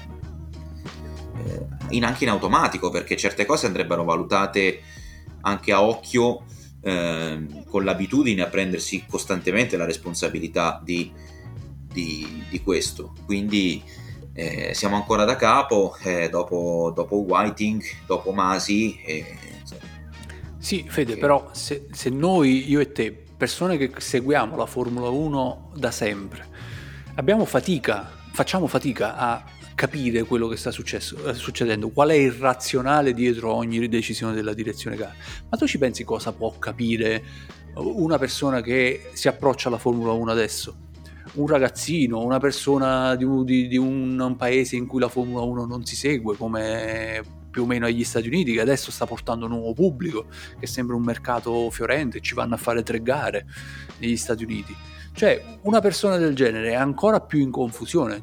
eh, 1.45 1.67
in, 1.89 2.05
anche 2.05 2.23
in 2.23 2.29
automatico, 2.29 2.89
perché 2.89 3.17
certe 3.17 3.45
cose 3.45 3.65
andrebbero 3.65 4.05
valutate 4.05 4.81
anche 5.41 5.73
a 5.73 5.83
occhio 5.83 6.45
eh, 6.81 7.45
con 7.67 7.83
l'abitudine 7.83 8.43
a 8.43 8.47
prendersi 8.47 9.03
costantemente 9.05 9.75
la 9.75 9.85
responsabilità 9.85 10.79
di, 10.81 11.11
di, 11.91 12.45
di 12.49 12.61
questo. 12.61 13.13
Quindi 13.25 13.83
eh, 14.31 14.73
siamo 14.73 14.95
ancora 14.95 15.25
da 15.25 15.35
capo, 15.35 15.97
eh, 16.03 16.29
dopo, 16.29 16.93
dopo 16.95 17.17
Whiting, 17.17 17.83
dopo 18.05 18.31
Masi. 18.31 18.97
Sì, 20.64 20.85
Fede, 20.88 21.18
però 21.18 21.49
se, 21.52 21.88
se, 21.91 22.10
noi, 22.10 22.69
io 22.69 22.80
e 22.80 22.94
te, 22.94 23.11
persone 23.11 23.76
che 23.76 23.91
seguiamo 23.98 24.56
la 24.56 24.65
Formula 24.65 25.10
1 25.10 25.72
da 25.76 25.91
sempre, 25.91 26.48
abbiamo 27.15 27.44
fatica, 27.44 28.10
facciamo 28.31 28.68
fatica 28.68 29.18
a 29.18 29.44
capire 29.76 30.23
quello 30.23 30.48
che 30.48 30.56
sta 30.56 30.72
successo, 30.72 31.18
eh, 31.27 31.34
succedendo, 31.34 31.90
qual 31.90 32.11
è 32.11 32.14
il 32.14 32.31
razionale 32.31 33.14
dietro 33.14 33.53
ogni 33.53 33.90
decisione 33.90 34.34
della 34.34 34.53
direzione 34.53 34.95
gara. 34.95 35.14
Ma 35.49 35.57
tu 35.57 35.68
ci 35.68 35.77
pensi 35.77 36.06
cosa 36.06 36.31
può 36.31 36.57
capire 36.57 37.22
una 37.76 38.18
persona 38.18 38.61
che 38.61 39.10
si 39.11 39.27
approccia 39.27 39.68
alla 39.68 39.77
Formula 39.77 40.14
1 40.14 40.31
adesso? 40.31 40.77
Un 41.34 41.48
ragazzino, 41.48 42.23
una 42.23 42.40
persona 42.40 43.15
di 43.15 43.26
un, 43.26 43.44
di, 43.44 43.68
di 43.68 43.77
un 43.77 44.35
paese 44.38 44.77
in 44.77 44.88
cui 44.88 45.02
la 45.02 45.10
Formula 45.10 45.41
1 45.41 45.65
non 45.65 45.85
si 45.85 45.98
segue, 45.98 46.38
come 46.38 47.41
più 47.53 47.61
o 47.61 47.65
meno 47.67 47.85
agli 47.85 48.03
Stati 48.03 48.25
Uniti, 48.25 48.53
che 48.53 48.61
adesso 48.61 48.89
sta 48.89 49.05
portando 49.05 49.45
un 49.45 49.51
nuovo 49.51 49.73
pubblico, 49.73 50.25
che 50.59 50.65
sembra 50.65 50.95
un 50.95 51.03
mercato 51.03 51.69
fiorente, 51.69 52.19
ci 52.19 52.34
vanno 52.34 52.55
a 52.55 52.57
fare 52.57 52.81
tre 52.81 52.99
gare 53.03 53.45
negli 53.99 54.17
Stati 54.17 54.43
Uniti. 54.43 54.75
Cioè, 55.13 55.59
una 55.61 55.80
persona 55.80 56.17
del 56.17 56.34
genere 56.34 56.71
è 56.71 56.73
ancora 56.73 57.19
più 57.19 57.39
in 57.39 57.51
confusione. 57.51 58.21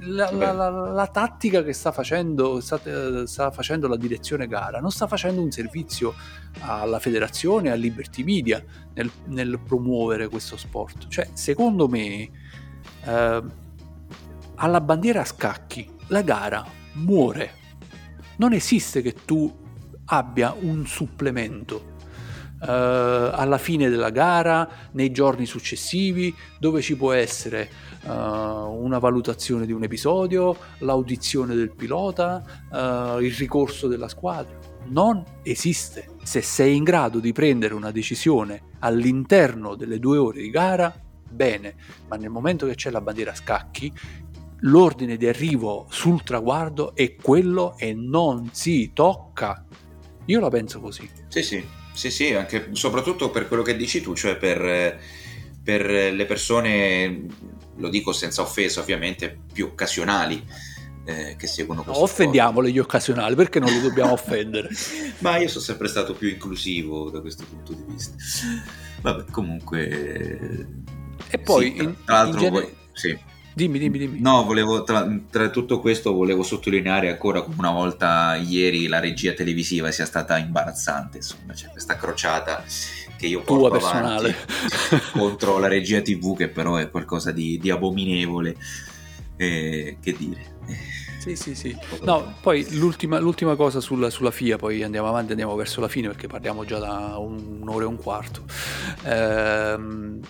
La, 0.00 0.32
la, 0.32 0.50
la, 0.50 0.68
la 0.68 1.06
tattica 1.06 1.62
che 1.62 1.72
sta 1.72 1.92
facendo, 1.92 2.58
sta, 2.58 2.80
sta 3.24 3.52
facendo, 3.52 3.86
la 3.86 3.96
direzione 3.96 4.48
gara 4.48 4.80
non 4.80 4.90
sta 4.90 5.06
facendo 5.06 5.40
un 5.40 5.52
servizio 5.52 6.12
alla 6.62 6.98
federazione, 6.98 7.70
a 7.70 7.76
Liberty 7.76 8.24
Media 8.24 8.60
nel, 8.94 9.08
nel 9.26 9.60
promuovere 9.64 10.26
questo 10.26 10.56
sport. 10.56 11.06
Cioè, 11.06 11.28
secondo 11.34 11.86
me, 11.86 12.28
eh, 13.04 13.42
alla 14.56 14.80
bandiera 14.80 15.20
a 15.20 15.24
scacchi 15.24 15.88
la 16.08 16.22
gara 16.22 16.66
muore 16.94 17.60
non 18.36 18.52
esiste 18.52 19.02
che 19.02 19.14
tu 19.24 19.60
abbia 20.06 20.54
un 20.58 20.86
supplemento 20.86 21.90
uh, 22.62 22.66
alla 22.66 23.58
fine 23.58 23.88
della 23.88 24.10
gara, 24.10 24.68
nei 24.92 25.10
giorni 25.10 25.46
successivi, 25.46 26.34
dove 26.58 26.80
ci 26.80 26.96
può 26.96 27.12
essere 27.12 27.68
uh, 28.04 28.10
una 28.10 28.98
valutazione 28.98 29.66
di 29.66 29.72
un 29.72 29.82
episodio, 29.82 30.56
l'audizione 30.78 31.54
del 31.54 31.74
pilota, 31.74 32.42
uh, 32.70 33.20
il 33.20 33.32
ricorso 33.32 33.88
della 33.88 34.08
squadra. 34.08 34.58
Non 34.86 35.24
esiste. 35.42 36.10
Se 36.22 36.40
sei 36.40 36.76
in 36.76 36.84
grado 36.84 37.20
di 37.20 37.32
prendere 37.32 37.74
una 37.74 37.90
decisione 37.90 38.70
all'interno 38.80 39.74
delle 39.74 39.98
due 39.98 40.18
ore 40.18 40.42
di 40.42 40.50
gara, 40.50 40.92
bene, 41.28 41.74
ma 42.08 42.16
nel 42.16 42.30
momento 42.30 42.66
che 42.66 42.74
c'è 42.74 42.90
la 42.90 43.00
bandiera 43.00 43.30
a 43.30 43.36
scacchi, 43.36 43.92
l'ordine 44.62 45.16
di 45.16 45.26
arrivo 45.26 45.86
sul 45.90 46.22
traguardo 46.22 46.94
è 46.94 47.14
quello 47.14 47.76
e 47.78 47.94
non 47.94 48.50
si 48.52 48.90
tocca. 48.92 49.64
Io 50.26 50.40
la 50.40 50.50
penso 50.50 50.80
così. 50.80 51.08
Sì, 51.28 51.42
sì, 51.42 51.64
sì, 51.92 52.10
sì, 52.10 52.34
anche 52.34 52.68
soprattutto 52.72 53.30
per 53.30 53.48
quello 53.48 53.62
che 53.62 53.76
dici 53.76 54.00
tu, 54.00 54.14
cioè 54.14 54.36
per, 54.36 54.98
per 55.62 56.12
le 56.12 56.24
persone, 56.26 57.26
lo 57.76 57.88
dico 57.88 58.12
senza 58.12 58.42
offesa 58.42 58.80
ovviamente, 58.80 59.38
più 59.52 59.66
occasionali. 59.66 60.70
Eh, 61.04 61.34
che 61.36 61.48
seguono 61.48 61.82
questo 61.82 62.00
offendiamole 62.00 62.70
gli 62.70 62.78
occasionali 62.78 63.34
perché 63.34 63.58
non 63.58 63.72
li 63.72 63.80
dobbiamo 63.80 64.12
offendere 64.14 64.68
ma 65.18 65.36
io 65.36 65.48
sono 65.48 65.64
sempre 65.64 65.88
stato 65.88 66.14
più 66.14 66.28
inclusivo 66.28 67.10
da 67.10 67.20
questo 67.20 67.44
punto 67.44 67.72
di 67.72 67.82
vista 67.88 68.14
vabbè 69.00 69.24
comunque 69.32 70.68
e 71.28 71.38
poi 71.38 71.70
sì, 71.70 71.74
tra, 71.74 71.82
in, 71.82 71.96
tra 72.04 72.14
l'altro 72.14 72.38
in 72.38 72.52
genere... 72.52 72.74
sì 72.92 73.18
Dimmi, 73.54 73.78
dimmi, 73.78 73.98
dimmi. 73.98 74.20
No, 74.20 74.44
volevo, 74.44 74.82
tra, 74.82 75.06
tra, 75.30 75.50
tutto 75.50 75.80
questo 75.80 76.12
volevo 76.14 76.42
sottolineare 76.42 77.10
ancora 77.10 77.42
come 77.42 77.56
una 77.58 77.70
volta 77.70 78.36
ieri 78.36 78.86
la 78.86 78.98
regia 78.98 79.32
televisiva 79.32 79.90
sia 79.90 80.06
stata 80.06 80.38
imbarazzante, 80.38 81.18
insomma, 81.18 81.52
c'è 81.52 81.68
questa 81.68 81.96
crociata 81.96 82.64
che 83.18 83.26
io 83.26 83.42
porto 83.42 83.68
Tua 83.68 83.70
personale. 83.70 84.34
contro 85.12 85.58
la 85.58 85.68
regia 85.68 86.00
tv 86.00 86.36
che 86.36 86.48
però 86.48 86.76
è 86.76 86.90
qualcosa 86.90 87.30
di, 87.30 87.58
di 87.58 87.70
abominevole, 87.70 88.56
eh, 89.36 89.98
che 90.00 90.16
dire. 90.16 90.50
Sì, 91.22 91.36
sì, 91.36 91.54
sì. 91.54 91.76
No, 92.02 92.34
poi 92.40 92.66
l'ultima, 92.74 93.20
l'ultima 93.20 93.54
cosa 93.54 93.80
sulla, 93.80 94.10
sulla, 94.10 94.32
FIA, 94.32 94.56
poi 94.56 94.82
andiamo 94.82 95.06
avanti, 95.06 95.30
andiamo 95.30 95.54
verso 95.54 95.80
la 95.80 95.86
fine 95.86 96.08
perché 96.08 96.26
parliamo 96.26 96.64
già 96.64 96.78
da 96.78 97.16
un, 97.18 97.58
un'ora 97.60 97.84
e 97.84 97.86
un 97.86 97.96
quarto. 97.96 98.42
Ehm, 99.04 100.20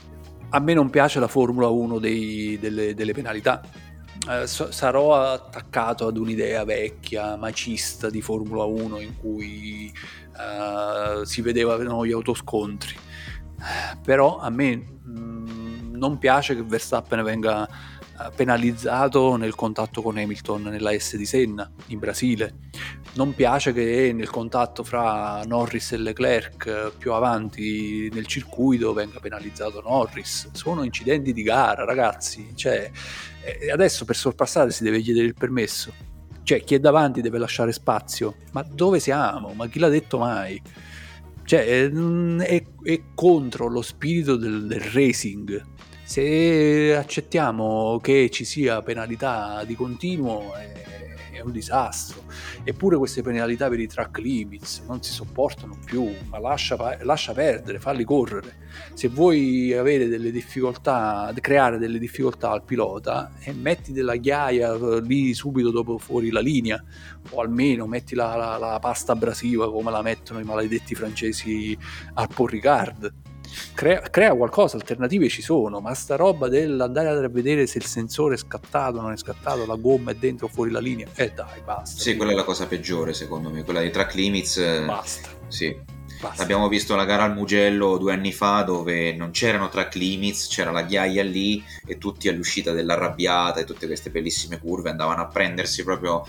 a 0.54 0.60
me 0.60 0.74
non 0.74 0.90
piace 0.90 1.18
la 1.18 1.28
Formula 1.28 1.68
1 1.68 1.98
dei, 1.98 2.58
delle, 2.60 2.94
delle 2.94 3.12
penalità 3.12 3.62
eh, 4.28 4.46
sarò 4.46 5.14
attaccato 5.14 6.06
ad 6.06 6.16
un'idea 6.16 6.64
vecchia, 6.64 7.36
macista 7.36 8.08
di 8.08 8.20
Formula 8.20 8.62
1 8.64 9.00
in 9.00 9.16
cui 9.16 9.92
uh, 10.36 11.24
si 11.24 11.40
vedevano 11.42 12.06
gli 12.06 12.12
autoscontri. 12.12 12.94
Però 14.04 14.38
a 14.38 14.48
me 14.50 14.76
mh, 14.76 15.10
mm, 15.10 15.94
non 15.96 16.18
piace 16.18 16.54
che 16.54 16.62
Verstappen 16.62 17.22
venga 17.24 17.68
penalizzato 18.34 19.36
nel 19.36 19.54
contatto 19.54 20.02
con 20.02 20.16
Hamilton 20.16 20.62
nella 20.62 20.96
S 20.96 21.16
di 21.16 21.24
Senna 21.24 21.70
in 21.88 21.98
Brasile. 21.98 22.54
Non 23.14 23.34
piace 23.34 23.72
che 23.72 24.12
nel 24.14 24.30
contatto 24.30 24.84
fra 24.84 25.42
Norris 25.44 25.92
e 25.92 25.96
Leclerc 25.98 26.92
più 26.96 27.12
avanti 27.12 28.08
nel 28.12 28.26
circuito 28.26 28.92
venga 28.92 29.18
penalizzato 29.20 29.80
Norris. 29.80 30.50
Sono 30.52 30.82
incidenti 30.82 31.32
di 31.32 31.42
gara, 31.42 31.84
ragazzi. 31.84 32.52
Cioè, 32.54 32.90
eh, 33.44 33.70
adesso 33.70 34.04
per 34.04 34.16
sorpassare 34.16 34.70
si 34.70 34.82
deve 34.82 35.00
chiedere 35.00 35.26
il 35.26 35.34
permesso. 35.34 35.92
Cioè, 36.42 36.62
chi 36.64 36.74
è 36.74 36.80
davanti 36.80 37.20
deve 37.20 37.38
lasciare 37.38 37.72
spazio. 37.72 38.36
Ma 38.52 38.62
dove 38.62 39.00
siamo? 39.00 39.52
Ma 39.54 39.68
chi 39.68 39.78
l'ha 39.78 39.88
detto 39.88 40.18
mai? 40.18 40.60
Cioè, 41.44 41.88
è, 41.88 42.64
è 42.82 43.02
contro 43.14 43.68
lo 43.68 43.82
spirito 43.82 44.36
del, 44.36 44.66
del 44.66 44.80
racing 44.80 45.71
se 46.12 46.94
accettiamo 46.94 47.98
che 48.02 48.28
ci 48.28 48.44
sia 48.44 48.82
penalità 48.82 49.64
di 49.64 49.74
continuo 49.74 50.52
è, 50.52 50.70
è, 51.32 51.40
un 51.40 51.52
disastro. 51.52 52.24
Eppure 52.64 52.98
queste 52.98 53.22
penalità 53.22 53.70
per 53.70 53.80
i 53.80 53.86
track 53.86 54.18
limits 54.18 54.82
non 54.86 55.02
si 55.02 55.10
sopportano 55.10 55.78
più, 55.82 56.06
ma 56.28 56.38
lascia, 56.38 56.98
lascia 57.00 57.32
perdere, 57.32 57.78
falli 57.78 58.04
correre. 58.04 58.56
Se 58.92 59.08
vuoi 59.08 59.72
avere 59.72 60.06
delle 60.06 60.30
difficoltà, 60.30 61.32
creare 61.40 61.78
delle 61.78 61.98
difficoltà 61.98 62.50
al 62.50 62.62
pilota, 62.62 63.32
e 63.40 63.54
metti 63.54 63.92
della 63.92 64.16
ghiaia 64.16 65.00
lì 65.00 65.32
subito 65.32 65.70
dopo 65.70 65.96
fuori 65.96 66.30
la 66.30 66.40
linea, 66.40 66.84
o 67.30 67.40
almeno 67.40 67.86
metti 67.86 68.14
la, 68.14 68.36
la, 68.36 68.58
la 68.58 68.78
pasta 68.78 69.12
abrasiva 69.12 69.72
come 69.72 69.90
la 69.90 70.02
mettono 70.02 70.40
i 70.40 70.44
maledetti 70.44 70.94
francesi 70.94 71.74
al 72.12 72.28
Paul 72.34 72.50
Ricard 72.50 73.21
crea, 73.74 74.00
crea, 74.00 74.34
qualcosa, 74.34 74.76
alternative 74.76 75.28
ci 75.28 75.42
sono, 75.42 75.80
ma 75.80 75.94
sta 75.94 76.16
roba 76.16 76.48
dell'andare 76.48 77.08
a 77.08 77.28
vedere 77.28 77.66
se 77.66 77.78
il 77.78 77.86
sensore 77.86 78.34
è 78.34 78.38
scattato 78.38 78.98
o 78.98 79.00
non 79.00 79.12
è 79.12 79.16
scattato, 79.16 79.66
la 79.66 79.76
gomma 79.76 80.10
è 80.12 80.14
dentro 80.14 80.46
o 80.46 80.48
fuori 80.48 80.70
la 80.70 80.80
linea, 80.80 81.06
eh 81.14 81.30
dai, 81.30 81.60
basta. 81.64 82.00
Sì, 82.00 82.16
quella 82.16 82.32
è 82.32 82.34
la 82.34 82.44
cosa 82.44 82.66
peggiore 82.66 83.12
secondo 83.12 83.50
me, 83.50 83.62
quella 83.64 83.80
dei 83.80 83.90
track 83.90 84.14
limits. 84.14 84.56
Eh, 84.58 84.84
basta. 84.84 85.28
Sì. 85.48 86.00
Basta. 86.20 86.44
Abbiamo 86.44 86.68
visto 86.68 86.94
la 86.94 87.04
gara 87.04 87.24
al 87.24 87.34
Mugello 87.34 87.98
due 87.98 88.12
anni 88.12 88.32
fa 88.32 88.62
dove 88.62 89.12
non 89.12 89.32
c'erano 89.32 89.68
track 89.68 89.96
limits, 89.96 90.46
c'era 90.46 90.70
la 90.70 90.82
ghiaia 90.82 91.24
lì 91.24 91.64
e 91.84 91.98
tutti 91.98 92.28
all'uscita 92.28 92.70
dell'arrabbiata 92.70 93.58
e 93.58 93.64
tutte 93.64 93.86
queste 93.86 94.10
bellissime 94.10 94.60
curve 94.60 94.90
andavano 94.90 95.20
a 95.22 95.26
prendersi 95.26 95.82
proprio 95.82 96.24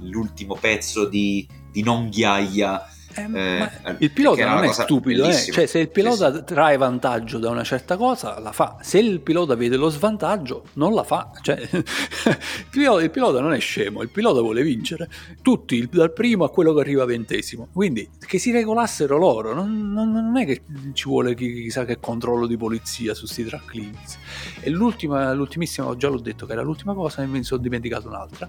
l'ultimo 0.00 0.56
pezzo 0.60 1.06
di, 1.06 1.48
di 1.70 1.82
non 1.82 2.10
ghiaia 2.10 2.86
eh, 3.14 3.62
eh, 3.62 3.96
il 3.98 4.10
pilota 4.10 4.46
non 4.46 4.64
è 4.64 4.72
stupido, 4.72 5.26
eh? 5.26 5.34
cioè, 5.34 5.66
se 5.66 5.78
il 5.78 5.88
pilota 5.88 6.32
sì, 6.32 6.38
sì. 6.38 6.44
trae 6.44 6.76
vantaggio 6.76 7.38
da 7.38 7.50
una 7.50 7.62
certa 7.62 7.96
cosa, 7.96 8.38
la 8.40 8.52
fa. 8.52 8.76
Se 8.80 8.98
il 8.98 9.20
pilota 9.20 9.54
vede 9.54 9.76
lo 9.76 9.88
svantaggio, 9.88 10.64
non 10.74 10.94
la 10.94 11.04
fa. 11.04 11.30
Cioè, 11.40 11.56
il, 11.70 12.66
pilota, 12.70 13.02
il, 13.02 13.10
pilota, 13.10 13.40
non 13.40 13.52
è 13.52 13.60
scemo, 13.60 14.02
il 14.02 14.08
pilota 14.08 14.40
vuole 14.40 14.62
vincere. 14.62 15.08
Tutti, 15.42 15.88
dal 15.90 16.12
primo 16.12 16.44
a 16.44 16.50
quello 16.50 16.74
che 16.74 16.80
arriva 16.80 17.04
ventesimo. 17.04 17.68
Quindi 17.72 18.08
che 18.18 18.38
si 18.38 18.50
regolassero 18.50 19.16
loro, 19.16 19.54
non, 19.54 19.92
non, 19.92 20.10
non 20.10 20.36
è 20.36 20.44
che 20.44 20.62
ci 20.92 21.08
vuole 21.08 21.34
chissà 21.34 21.84
che 21.84 22.00
controllo 22.00 22.46
di 22.46 22.56
polizia 22.56 23.14
su 23.14 23.22
questi 23.22 23.44
track 23.44 23.74
limits. 23.74 24.18
E 24.60 24.70
l'ultima, 24.70 25.32
l'ultimissima, 25.32 25.94
già 25.96 26.08
l'ho 26.08 26.20
detto 26.20 26.46
che 26.46 26.52
era 26.52 26.62
l'ultima 26.62 26.94
cosa, 26.94 27.22
e 27.22 27.26
mi 27.26 27.44
sono 27.44 27.62
dimenticato 27.62 28.08
un'altra. 28.08 28.48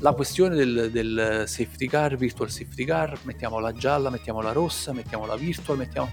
La 0.00 0.12
questione 0.12 0.54
del, 0.54 0.90
del 0.90 1.44
safety 1.46 1.86
car, 1.86 2.16
virtual 2.16 2.50
safety 2.50 2.84
car, 2.84 3.18
mettiamo 3.22 3.58
la 3.58 3.72
gialla 3.72 4.05
gialla, 4.06 4.10
mettiamo 4.10 4.40
la 4.40 4.52
rossa, 4.52 4.92
mettiamo 4.92 5.26
la 5.26 5.36
virtual, 5.36 5.78
mettiamo... 5.78 6.10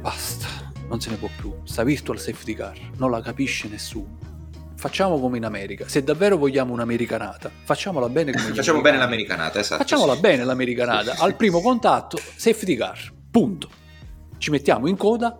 Basta, 0.00 0.46
non 0.88 1.00
se 1.00 1.10
ne 1.10 1.16
può 1.16 1.28
più. 1.36 1.52
Sta 1.64 1.82
virtual 1.82 2.18
safety 2.18 2.54
car, 2.54 2.78
non 2.96 3.10
la 3.10 3.20
capisce 3.20 3.68
nessuno. 3.68 4.32
Facciamo 4.76 5.18
come 5.18 5.38
in 5.38 5.44
America. 5.44 5.88
Se 5.88 6.02
davvero 6.02 6.36
vogliamo 6.36 6.72
un'americanata, 6.72 7.50
facciamola 7.64 8.08
bene 8.08 8.32
come 8.32 8.52
Facciamo 8.54 8.80
bene 8.80 8.98
l'americanata, 8.98 9.58
esatto. 9.58 9.82
Facciamola 9.82 10.14
sì. 10.14 10.20
bene 10.20 10.44
l'americanata. 10.44 11.16
Al 11.22 11.36
primo 11.36 11.60
contatto, 11.60 12.18
safety 12.36 12.76
car, 12.76 13.12
punto. 13.30 13.68
Ci 14.36 14.50
mettiamo 14.50 14.88
in 14.88 14.96
coda, 14.96 15.38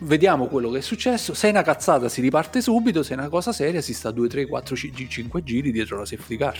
vediamo 0.00 0.46
quello 0.46 0.70
che 0.70 0.78
è 0.78 0.82
successo. 0.82 1.32
Se 1.32 1.48
è 1.48 1.50
una 1.50 1.62
cazzata 1.62 2.08
si 2.08 2.20
riparte 2.20 2.60
subito, 2.60 3.02
se 3.02 3.14
è 3.14 3.16
una 3.16 3.28
cosa 3.28 3.52
seria 3.52 3.80
si 3.80 3.94
sta 3.94 4.10
2, 4.10 4.28
3, 4.28 4.46
4, 4.46 4.76
5 4.76 5.42
giri 5.44 5.70
dietro 5.70 5.98
la 5.98 6.04
safety 6.04 6.36
car. 6.36 6.58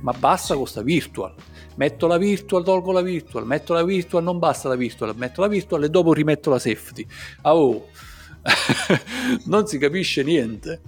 Ma 0.00 0.12
basta 0.12 0.54
con 0.54 0.66
sta 0.66 0.82
virtual 0.82 1.34
metto 1.76 2.06
la 2.06 2.18
virtual, 2.18 2.64
tolgo 2.64 2.92
la 2.92 3.02
virtual, 3.02 3.46
metto 3.46 3.72
la 3.72 3.84
virtual, 3.84 4.22
non 4.22 4.38
basta 4.38 4.68
la 4.68 4.76
virtual, 4.76 5.14
metto 5.16 5.40
la 5.40 5.48
virtual 5.48 5.84
e 5.84 5.88
dopo 5.88 6.12
rimetto 6.12 6.50
la 6.50 6.58
safety. 6.58 7.06
Ah, 7.42 7.54
oh, 7.54 7.88
non 9.46 9.66
si 9.66 9.78
capisce 9.78 10.22
niente. 10.22 10.80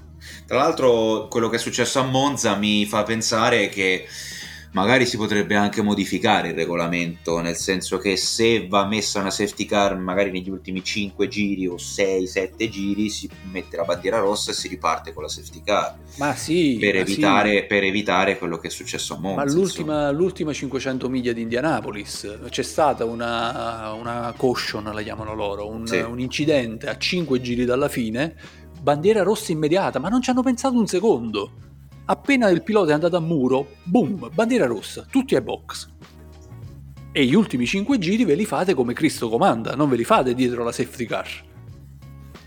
Tra 0.47 0.59
l'altro 0.59 1.29
quello 1.29 1.49
che 1.49 1.57
è 1.57 1.59
successo 1.59 2.01
a 2.01 2.05
Monza 2.05 2.57
mi 2.57 2.85
fa 2.87 3.03
pensare 3.03 3.69
che 3.69 4.07
magari 4.73 5.07
si 5.07 5.17
potrebbe 5.17 5.55
anche 5.55 5.83
modificare 5.83 6.49
il 6.49 6.55
regolamento, 6.55 7.41
nel 7.41 7.57
senso 7.57 7.99
che 7.99 8.17
se 8.17 8.67
va 8.67 8.87
messa 8.87 9.21
una 9.21 9.31
safety 9.31 9.65
car 9.65 9.97
magari 9.97 10.31
negli 10.31 10.51
ultimi 10.51 10.83
5 10.83 11.29
giri 11.29 11.67
o 11.67 11.77
6-7 11.77 12.69
giri 12.69 13.09
si 13.09 13.29
mette 13.51 13.77
la 13.77 13.85
bandiera 13.85 14.19
rossa 14.19 14.51
e 14.51 14.55
si 14.55 14.69
riparte 14.69 15.13
con 15.13 15.23
la 15.23 15.29
safety 15.29 15.63
car. 15.63 15.97
Ma 16.17 16.35
sì, 16.35 16.77
per, 16.79 16.95
ma 16.95 17.01
evitare, 17.01 17.61
sì. 17.61 17.67
per 17.67 17.85
evitare, 17.85 18.39
quello 18.39 18.59
che 18.59 18.69
è 18.69 18.71
successo 18.71 19.15
a 19.15 19.19
Monza. 19.19 19.45
Ma 19.45 19.51
l'ultima, 19.51 20.11
l'ultima 20.11 20.53
500 20.53 21.09
miglia 21.09 21.33
di 21.33 21.43
Indianapolis 21.43 22.39
c'è 22.49 22.63
stata 22.63 23.05
una, 23.05 23.93
una 23.93 24.35
caution, 24.37 24.85
la 24.85 25.03
chiamano 25.03 25.35
loro, 25.35 25.69
un, 25.69 25.87
sì. 25.87 25.99
un 25.99 26.21
incidente 26.21 26.89
a 26.89 26.97
5 26.97 27.41
giri 27.41 27.65
dalla 27.65 27.89
fine, 27.89 28.35
bandiera 28.81 29.23
rossa 29.23 29.53
immediata, 29.53 29.99
ma 29.99 30.09
non 30.09 30.21
ci 30.21 30.31
hanno 30.31 30.43
pensato 30.43 30.77
un 30.77 30.87
secondo 30.87 31.67
Appena 32.11 32.49
il 32.49 32.63
pilota 32.63 32.93
è 32.93 32.95
andato 32.95 33.17
a 33.17 33.21
muro, 33.21 33.75
boom, 33.83 34.31
bandiera 34.33 34.65
rossa, 34.65 35.07
tutti 35.11 35.35
ai 35.35 35.43
box. 35.43 35.91
E 37.13 37.25
gli 37.27 37.35
ultimi 37.35 37.67
5 37.67 37.99
giri 37.99 38.25
ve 38.25 38.35
li 38.35 38.47
fate 38.47 38.73
come 38.73 38.95
Cristo 38.95 39.29
comanda, 39.29 39.75
non 39.75 39.91
ve 39.91 39.97
li 39.97 40.05
fate 40.05 40.33
dietro 40.33 40.65
la 40.65 40.73
safety 40.73 41.05
car. 41.05 41.29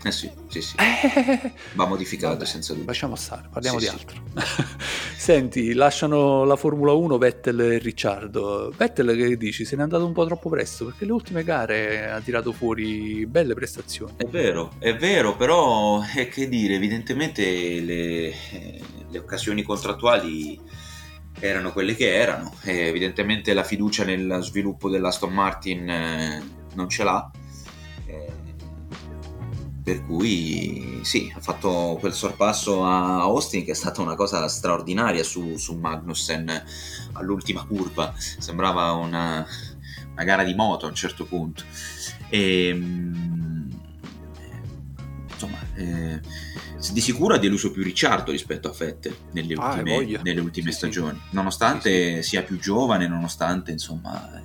Eh 0.04 0.10
sì, 0.10 0.30
sì, 0.48 0.60
sì. 0.60 0.76
Eh, 0.78 1.52
Va 1.74 1.86
modificato 1.86 2.34
vabbè, 2.34 2.44
senza 2.44 2.72
dubbio. 2.72 2.88
Lasciamo 2.88 3.14
stare, 3.14 3.48
parliamo 3.52 3.78
sì, 3.78 3.84
di 3.84 3.90
altro. 3.90 4.20
Senti, 5.16 5.74
lasciano 5.74 6.44
la 6.44 6.56
Formula 6.56 6.92
1 6.92 7.18
Vettel 7.18 7.60
e 7.60 7.78
Ricciardo. 7.78 8.72
Vettel 8.76 9.14
che 9.16 9.36
dici? 9.36 9.64
Se 9.64 9.76
n'è 9.76 9.82
andato 9.82 10.04
un 10.04 10.12
po' 10.12 10.26
troppo 10.26 10.48
presto 10.48 10.86
perché 10.86 11.04
le 11.04 11.12
ultime 11.12 11.44
gare 11.44 12.10
ha 12.10 12.20
tirato 12.20 12.52
fuori 12.52 13.24
belle 13.26 13.54
prestazioni. 13.54 14.14
È 14.16 14.24
vero, 14.24 14.72
è 14.80 14.96
vero, 14.96 15.36
però 15.36 16.00
è 16.00 16.20
eh, 16.20 16.28
che 16.28 16.48
dire, 16.48 16.74
evidentemente 16.74 17.44
le, 17.80 18.34
le 19.08 19.18
occasioni 19.18 19.62
contrattuali 19.62 20.58
erano 21.38 21.72
quelle 21.72 21.94
che 21.94 22.12
erano. 22.12 22.54
E 22.62 22.86
evidentemente 22.88 23.54
la 23.54 23.62
fiducia 23.62 24.04
nel 24.04 24.38
sviluppo 24.42 24.90
dell'Aston 24.90 25.32
Martin 25.32 25.88
eh, 25.88 26.42
non 26.74 26.88
ce 26.88 27.04
l'ha 27.04 27.30
per 29.82 30.04
cui 30.04 31.00
sì, 31.02 31.32
ha 31.34 31.40
fatto 31.40 31.96
quel 31.98 32.12
sorpasso 32.12 32.84
a 32.84 33.20
Austin 33.22 33.64
che 33.64 33.72
è 33.72 33.74
stata 33.74 34.00
una 34.00 34.14
cosa 34.14 34.46
straordinaria 34.46 35.24
su, 35.24 35.56
su 35.56 35.74
Magnussen 35.74 36.64
all'ultima 37.12 37.64
curva, 37.64 38.14
sembrava 38.16 38.92
una, 38.92 39.44
una, 40.12 40.24
gara 40.24 40.44
di 40.44 40.54
moto 40.54 40.86
a 40.86 40.88
un 40.88 40.94
certo 40.94 41.24
punto. 41.24 41.64
E, 42.28 42.68
ehm, 42.68 43.68
insomma, 45.32 45.58
eh, 45.74 46.20
di 46.92 47.00
sicuro 47.00 47.34
ha 47.34 47.38
deluso 47.38 47.72
più 47.72 47.82
Ricciardo 47.82 48.30
rispetto 48.30 48.68
a 48.68 48.74
Vettel 48.76 49.16
nelle 49.32 49.54
ah, 49.54 49.74
ultime, 49.74 50.20
nelle 50.22 50.40
ultime 50.40 50.70
sì, 50.70 50.76
stagioni, 50.76 51.20
sì. 51.28 51.34
nonostante 51.34 52.22
sì, 52.22 52.28
sia 52.28 52.42
più 52.42 52.58
giovane, 52.58 53.08
nonostante 53.08 53.72
insomma 53.72 54.40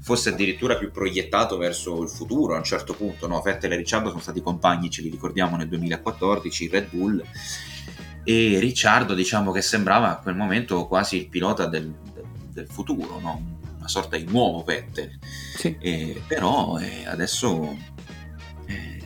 fosse 0.00 0.30
addirittura 0.30 0.76
più 0.76 0.90
proiettato 0.90 1.56
verso 1.56 2.02
il 2.02 2.08
futuro 2.08 2.54
a 2.54 2.58
un 2.58 2.64
certo 2.64 2.94
punto. 2.94 3.26
No? 3.26 3.40
Vettel 3.40 3.72
e 3.72 3.76
Ricciardo 3.76 4.08
sono 4.08 4.20
stati 4.20 4.40
compagni, 4.40 4.90
ce 4.90 5.02
li 5.02 5.10
ricordiamo 5.10 5.56
nel 5.56 5.68
2014, 5.68 6.68
Red 6.68 6.88
Bull, 6.90 7.22
e 8.24 8.58
Ricciardo 8.58 9.14
diciamo 9.14 9.52
che 9.52 9.62
sembrava 9.62 10.10
a 10.10 10.16
quel 10.16 10.34
momento 10.34 10.86
quasi 10.86 11.16
il 11.16 11.28
pilota 11.28 11.66
del, 11.66 11.94
del, 12.14 12.24
del 12.52 12.66
futuro, 12.68 13.20
no? 13.20 13.58
una 13.78 13.88
sorta 13.88 14.16
di 14.16 14.24
nuovo 14.24 14.62
Vettel. 14.62 15.18
Sì. 15.56 15.76
E, 15.78 16.22
però 16.26 16.78
eh, 16.78 17.06
adesso... 17.06 17.76
Eh, 18.66 18.98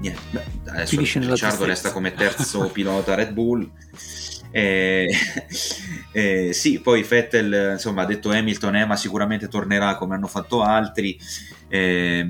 niente, 0.00 0.44
adesso 0.66 0.96
Ricciardo 0.98 1.64
resta 1.64 1.92
come 1.92 2.12
terzo 2.12 2.68
pilota 2.70 3.14
Red 3.14 3.32
Bull 3.32 3.70
Eh, 4.50 5.08
eh, 6.12 6.52
sì, 6.52 6.80
poi 6.80 7.02
Vettel 7.02 7.72
insomma, 7.72 8.02
ha 8.02 8.06
detto 8.06 8.30
Hamilton, 8.30 8.76
eh, 8.76 8.86
ma 8.86 8.96
sicuramente 8.96 9.48
tornerà 9.48 9.96
come 9.96 10.14
hanno 10.14 10.26
fatto 10.26 10.62
altri. 10.62 11.18
Eh, 11.68 12.22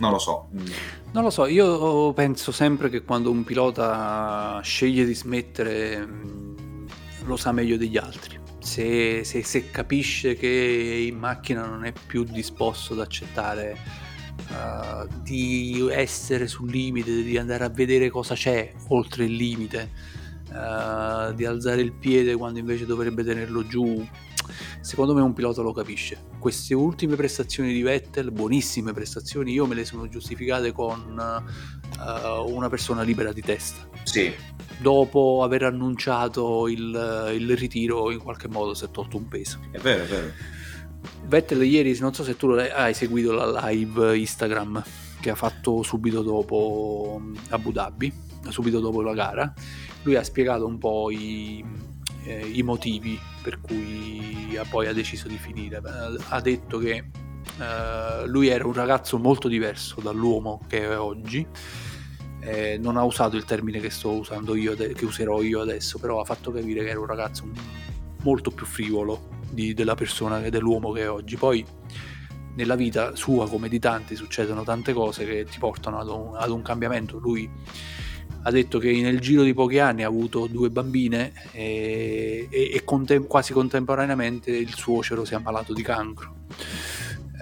non 0.00 0.10
lo 0.10 0.18
so. 0.18 0.48
Non 1.12 1.22
lo 1.22 1.30
so, 1.30 1.46
io 1.46 2.12
penso 2.12 2.52
sempre 2.52 2.88
che 2.88 3.02
quando 3.02 3.30
un 3.30 3.44
pilota 3.44 4.60
sceglie 4.62 5.04
di 5.04 5.14
smettere 5.14 6.06
mm, 6.06 6.86
lo 7.24 7.36
sa 7.36 7.52
meglio 7.52 7.76
degli 7.76 7.96
altri. 7.96 8.38
Se, 8.60 9.24
se, 9.24 9.42
se 9.42 9.70
capisce 9.70 10.36
che 10.36 11.06
in 11.08 11.18
macchina 11.18 11.66
non 11.66 11.84
è 11.84 11.92
più 12.06 12.24
disposto 12.24 12.92
ad 12.92 13.00
accettare 13.00 13.76
uh, 14.50 15.06
di 15.22 15.86
essere 15.90 16.46
sul 16.46 16.70
limite, 16.70 17.22
di 17.22 17.36
andare 17.36 17.64
a 17.64 17.68
vedere 17.68 18.10
cosa 18.10 18.34
c'è 18.34 18.72
oltre 18.88 19.24
il 19.24 19.32
limite, 19.32 19.90
uh, 20.50 21.32
di 21.34 21.44
alzare 21.44 21.80
il 21.80 21.92
piede 21.92 22.34
quando 22.36 22.58
invece 22.58 22.86
dovrebbe 22.86 23.24
tenerlo 23.24 23.66
giù, 23.66 24.06
secondo 24.80 25.14
me 25.14 25.22
un 25.22 25.32
pilota 25.32 25.62
lo 25.62 25.72
capisce. 25.72 26.28
Queste 26.38 26.74
ultime 26.74 27.16
prestazioni 27.16 27.72
di 27.72 27.82
Vettel, 27.82 28.30
buonissime 28.30 28.92
prestazioni, 28.92 29.52
io 29.52 29.66
me 29.66 29.74
le 29.74 29.84
sono 29.84 30.08
giustificate 30.08 30.72
con 30.72 31.16
uh, 31.16 32.52
una 32.52 32.68
persona 32.68 33.02
libera 33.02 33.32
di 33.32 33.42
testa. 33.42 33.88
Sì. 34.04 34.32
Dopo 34.78 35.42
aver 35.42 35.64
annunciato 35.64 36.66
il, 36.66 37.34
il 37.34 37.56
ritiro, 37.56 38.10
in 38.10 38.18
qualche 38.18 38.48
modo 38.48 38.72
si 38.72 38.84
è 38.84 38.90
tolto 38.90 39.16
un 39.18 39.28
peso. 39.28 39.58
È 39.70 39.78
vero, 39.78 40.04
è 40.04 40.06
vero. 40.06 40.32
Vettel 41.26 41.62
ieri, 41.62 41.96
non 41.98 42.12
so 42.14 42.24
se 42.24 42.36
tu 42.36 42.48
hai 42.48 42.94
seguito 42.94 43.32
la 43.32 43.68
live 43.68 44.16
Instagram 44.18 44.82
che 45.20 45.30
ha 45.30 45.34
fatto 45.34 45.82
subito 45.82 46.22
dopo 46.22 47.20
Abu 47.50 47.72
Dhabi, 47.72 48.12
subito 48.48 48.80
dopo 48.80 49.02
la 49.02 49.12
gara, 49.12 49.52
lui 50.02 50.16
ha 50.16 50.22
spiegato 50.22 50.66
un 50.66 50.78
po' 50.78 51.10
i, 51.10 51.64
eh, 52.24 52.46
i 52.46 52.62
motivi 52.62 53.18
per 53.42 53.60
cui 53.60 54.58
poi 54.68 54.86
ha 54.86 54.92
deciso 54.92 55.28
di 55.28 55.36
finire. 55.36 55.80
Ha 56.28 56.40
detto 56.40 56.78
che 56.78 57.04
eh, 57.58 58.26
lui 58.26 58.48
era 58.48 58.66
un 58.66 58.72
ragazzo 58.72 59.18
molto 59.18 59.48
diverso 59.48 60.00
dall'uomo 60.00 60.60
che 60.66 60.82
è 60.82 60.98
oggi. 60.98 61.46
Eh, 62.42 62.78
non 62.78 62.96
ha 62.96 63.04
usato 63.04 63.36
il 63.36 63.44
termine 63.44 63.80
che 63.80 63.90
sto 63.90 64.12
usando 64.12 64.54
io, 64.54 64.74
che 64.74 65.04
userò 65.04 65.42
io 65.42 65.60
adesso, 65.60 65.98
però 65.98 66.20
ha 66.20 66.24
fatto 66.24 66.50
capire 66.50 66.82
che 66.82 66.90
era 66.90 67.00
un 67.00 67.06
ragazzo 67.06 67.48
molto 68.22 68.50
più 68.50 68.64
frivolo 68.64 69.28
di, 69.50 69.74
della 69.74 69.94
persona, 69.94 70.40
dell'uomo 70.48 70.92
che 70.92 71.02
è 71.02 71.10
oggi. 71.10 71.36
Poi 71.36 71.64
nella 72.54 72.76
vita 72.76 73.14
sua, 73.14 73.48
come 73.48 73.68
di 73.68 73.78
tanti, 73.78 74.16
succedono 74.16 74.64
tante 74.64 74.92
cose 74.92 75.26
che 75.26 75.44
ti 75.44 75.58
portano 75.58 75.98
ad 75.98 76.08
un, 76.08 76.34
ad 76.34 76.50
un 76.50 76.62
cambiamento. 76.62 77.18
Lui 77.18 77.48
ha 78.42 78.50
detto 78.50 78.78
che 78.78 78.90
nel 79.00 79.20
giro 79.20 79.42
di 79.42 79.52
pochi 79.52 79.78
anni 79.78 80.02
ha 80.02 80.06
avuto 80.06 80.46
due 80.46 80.70
bambine 80.70 81.32
e, 81.52 82.48
e, 82.50 82.70
e 82.72 82.84
contem- 82.84 83.26
quasi 83.26 83.52
contemporaneamente 83.52 84.50
il 84.50 84.74
suocero 84.74 85.24
si 85.24 85.34
è 85.34 85.36
ammalato 85.36 85.72
di 85.72 85.82
cancro. 85.82 86.34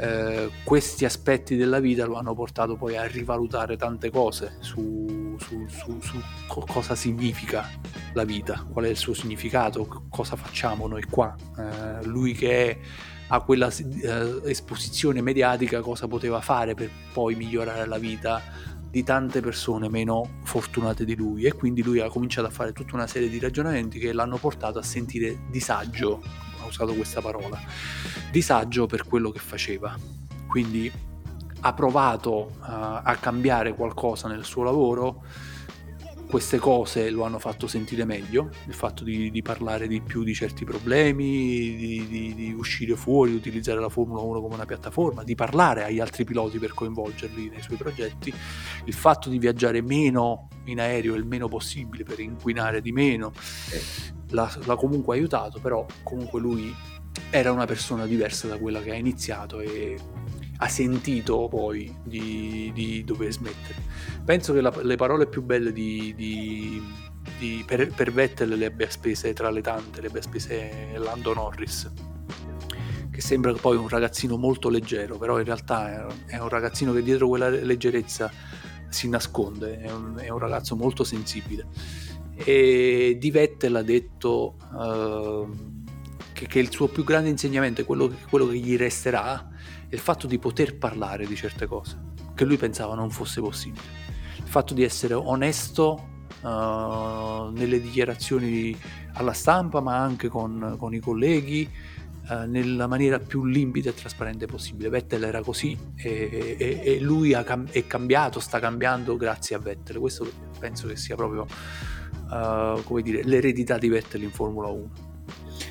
Eh, 0.00 0.50
questi 0.62 1.04
aspetti 1.04 1.56
della 1.56 1.80
vita 1.80 2.06
lo 2.06 2.14
hanno 2.14 2.32
portato 2.32 2.76
poi 2.76 2.96
a 2.96 3.04
rivalutare 3.04 3.76
tante 3.76 4.10
cose 4.10 4.56
su, 4.60 5.36
su, 5.40 5.66
su, 5.66 6.00
su 6.00 6.20
co- 6.46 6.64
cosa 6.66 6.94
significa 6.94 7.68
la 8.12 8.24
vita, 8.24 8.64
qual 8.70 8.84
è 8.84 8.88
il 8.88 8.96
suo 8.96 9.12
significato, 9.12 10.06
cosa 10.08 10.36
facciamo 10.36 10.86
noi 10.86 11.02
qua. 11.02 11.34
Eh, 11.56 12.04
lui 12.06 12.32
che 12.32 12.70
è, 12.70 12.78
ha 13.28 13.40
quella 13.40 13.72
eh, 13.72 14.40
esposizione 14.44 15.20
mediatica, 15.20 15.80
cosa 15.80 16.06
poteva 16.06 16.40
fare 16.40 16.74
per 16.74 16.90
poi 17.12 17.34
migliorare 17.34 17.86
la 17.86 17.98
vita 17.98 18.40
di 18.90 19.02
tante 19.02 19.40
persone 19.40 19.88
meno 19.88 20.40
fortunate 20.44 21.04
di 21.04 21.14
lui 21.14 21.44
e 21.44 21.52
quindi 21.52 21.82
lui 21.82 22.00
ha 22.00 22.08
cominciato 22.08 22.46
a 22.46 22.50
fare 22.50 22.72
tutta 22.72 22.94
una 22.94 23.06
serie 23.06 23.28
di 23.28 23.38
ragionamenti 23.38 23.98
che 23.98 24.12
l'hanno 24.12 24.36
portato 24.36 24.78
a 24.78 24.82
sentire 24.82 25.40
disagio, 25.50 26.22
ha 26.60 26.66
usato 26.66 26.94
questa 26.94 27.20
parola, 27.20 27.60
disagio 28.30 28.86
per 28.86 29.04
quello 29.04 29.30
che 29.30 29.38
faceva. 29.38 29.96
Quindi 30.46 30.90
ha 31.60 31.72
provato 31.74 32.52
uh, 32.60 32.62
a 32.62 33.16
cambiare 33.20 33.74
qualcosa 33.74 34.28
nel 34.28 34.44
suo 34.44 34.62
lavoro 34.62 35.24
queste 36.28 36.58
cose 36.58 37.08
lo 37.08 37.24
hanno 37.24 37.38
fatto 37.38 37.66
sentire 37.66 38.04
meglio, 38.04 38.50
il 38.66 38.74
fatto 38.74 39.02
di, 39.02 39.30
di 39.30 39.40
parlare 39.40 39.88
di 39.88 40.02
più 40.02 40.22
di 40.22 40.34
certi 40.34 40.64
problemi, 40.64 41.24
di, 41.76 42.06
di, 42.06 42.34
di, 42.34 42.52
uscire 42.52 42.96
fuori, 42.96 43.32
utilizzare 43.32 43.80
la 43.80 43.88
Formula 43.88 44.20
1 44.20 44.40
come 44.40 44.54
una 44.54 44.66
piattaforma, 44.66 45.24
di 45.24 45.34
parlare 45.34 45.84
agli 45.84 46.00
altri 46.00 46.24
piloti 46.24 46.58
per 46.58 46.74
coinvolgerli 46.74 47.48
nei 47.48 47.62
suoi 47.62 47.78
progetti, 47.78 48.32
il 48.84 48.94
fatto 48.94 49.30
di 49.30 49.38
viaggiare 49.38 49.80
meno 49.80 50.48
in 50.64 50.80
aereo 50.80 51.14
il 51.14 51.24
meno 51.24 51.48
possibile 51.48 52.04
per 52.04 52.20
inquinare 52.20 52.82
di 52.82 52.92
meno, 52.92 53.32
l'ha, 54.28 54.58
l'ha 54.64 54.76
comunque 54.76 55.16
aiutato, 55.16 55.60
però 55.60 55.86
comunque 56.02 56.40
lui 56.40 56.74
era 57.30 57.52
una 57.52 57.64
persona 57.64 58.04
diversa 58.04 58.48
da 58.48 58.58
quella 58.58 58.82
che 58.82 58.90
ha 58.92 58.96
iniziato 58.96 59.60
e 59.60 59.96
ha 60.60 60.68
sentito 60.68 61.48
poi 61.48 61.94
di, 62.02 62.70
di 62.74 63.04
dover 63.04 63.32
smettere. 63.32 63.82
Penso 64.24 64.52
che 64.52 64.60
la, 64.60 64.72
le 64.82 64.96
parole 64.96 65.26
più 65.26 65.42
belle 65.42 65.72
di, 65.72 66.12
di, 66.16 66.82
di 67.38 67.62
per, 67.66 67.92
per, 67.94 68.12
Vettel 68.12 68.50
le 68.50 68.66
abbia 68.66 68.90
spese 68.90 69.32
tra 69.32 69.50
le 69.50 69.60
tante, 69.60 70.00
le 70.00 70.08
abbia 70.08 70.22
spese 70.22 70.92
Lando 70.96 71.32
Norris, 71.32 71.90
che 73.10 73.20
sembra 73.20 73.52
poi 73.52 73.76
un 73.76 73.88
ragazzino 73.88 74.36
molto 74.36 74.68
leggero, 74.68 75.16
però 75.16 75.38
in 75.38 75.44
realtà 75.44 76.08
è, 76.08 76.34
è 76.34 76.38
un 76.38 76.48
ragazzino 76.48 76.92
che 76.92 77.02
dietro 77.02 77.28
quella 77.28 77.48
leggerezza 77.48 78.30
si 78.88 79.08
nasconde, 79.08 79.80
è 79.80 79.92
un, 79.92 80.16
è 80.18 80.28
un 80.28 80.38
ragazzo 80.38 80.74
molto 80.74 81.04
sensibile. 81.04 81.66
E 82.34 83.16
di 83.18 83.30
Vettel 83.30 83.76
ha 83.76 83.82
detto 83.82 84.56
uh, 84.72 85.76
che, 86.32 86.46
che, 86.46 86.58
il 86.58 86.70
suo 86.70 86.88
più 86.88 87.04
grande 87.04 87.28
insegnamento 87.28 87.80
è 87.80 87.84
quello, 87.84 88.12
quello 88.28 88.46
che 88.46 88.58
gli 88.58 88.76
resterà 88.76 89.48
il 89.90 89.98
fatto 89.98 90.26
di 90.26 90.38
poter 90.38 90.76
parlare 90.76 91.26
di 91.26 91.34
certe 91.34 91.66
cose, 91.66 91.98
che 92.34 92.44
lui 92.44 92.56
pensava 92.56 92.94
non 92.94 93.10
fosse 93.10 93.40
possibile. 93.40 94.06
Il 94.36 94.48
fatto 94.48 94.74
di 94.74 94.82
essere 94.82 95.14
onesto 95.14 96.08
uh, 96.42 97.50
nelle 97.50 97.80
dichiarazioni 97.80 98.76
alla 99.14 99.32
stampa, 99.32 99.80
ma 99.80 99.96
anche 99.96 100.28
con, 100.28 100.76
con 100.78 100.94
i 100.94 101.00
colleghi, 101.00 101.68
uh, 102.28 102.48
nella 102.48 102.86
maniera 102.86 103.18
più 103.18 103.44
limpida 103.44 103.90
e 103.90 103.94
trasparente 103.94 104.46
possibile. 104.46 104.88
Vettel 104.88 105.24
era 105.24 105.42
così 105.42 105.76
e, 105.96 106.56
e, 106.58 106.80
e 106.84 107.00
lui 107.00 107.30
cam- 107.44 107.70
è 107.70 107.86
cambiato, 107.86 108.40
sta 108.40 108.58
cambiando 108.58 109.16
grazie 109.16 109.56
a 109.56 109.58
Vettel. 109.58 109.98
Questo 109.98 110.30
penso 110.58 110.86
che 110.86 110.96
sia 110.96 111.16
proprio 111.16 111.46
uh, 112.30 112.82
come 112.84 113.02
dire, 113.02 113.22
l'eredità 113.24 113.78
di 113.78 113.88
Vettel 113.88 114.22
in 114.22 114.30
Formula 114.30 114.68
1. 114.68 114.90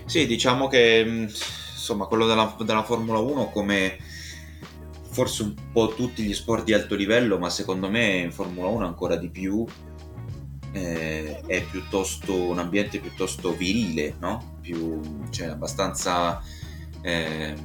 Sì, 0.06 0.26
diciamo 0.26 0.68
che 0.68 1.28
insomma 1.88 2.06
quello 2.06 2.26
della, 2.26 2.54
della 2.60 2.84
Formula 2.84 3.20
1 3.20 3.50
come 3.50 3.98
forse 5.10 5.44
un 5.44 5.56
po' 5.72 5.94
tutti 5.96 6.22
gli 6.24 6.34
sport 6.34 6.66
di 6.66 6.74
alto 6.74 6.94
livello, 6.94 7.40
ma 7.40 7.50
secondo 7.50 7.90
me 7.90 8.18
in 8.18 8.32
Formula 8.32 8.68
1 8.68 8.86
ancora 8.86 9.16
di 9.16 9.30
più 9.30 9.66
eh, 10.74 11.42
è 11.46 11.64
piuttosto 11.64 12.36
un 12.36 12.60
ambiente 12.60 13.00
piuttosto 13.00 13.56
virile, 13.56 14.16
no? 14.20 14.58
Più, 14.62 15.00
cioè, 15.32 15.48
abbastanza 15.48 16.42
eh, 17.02 17.56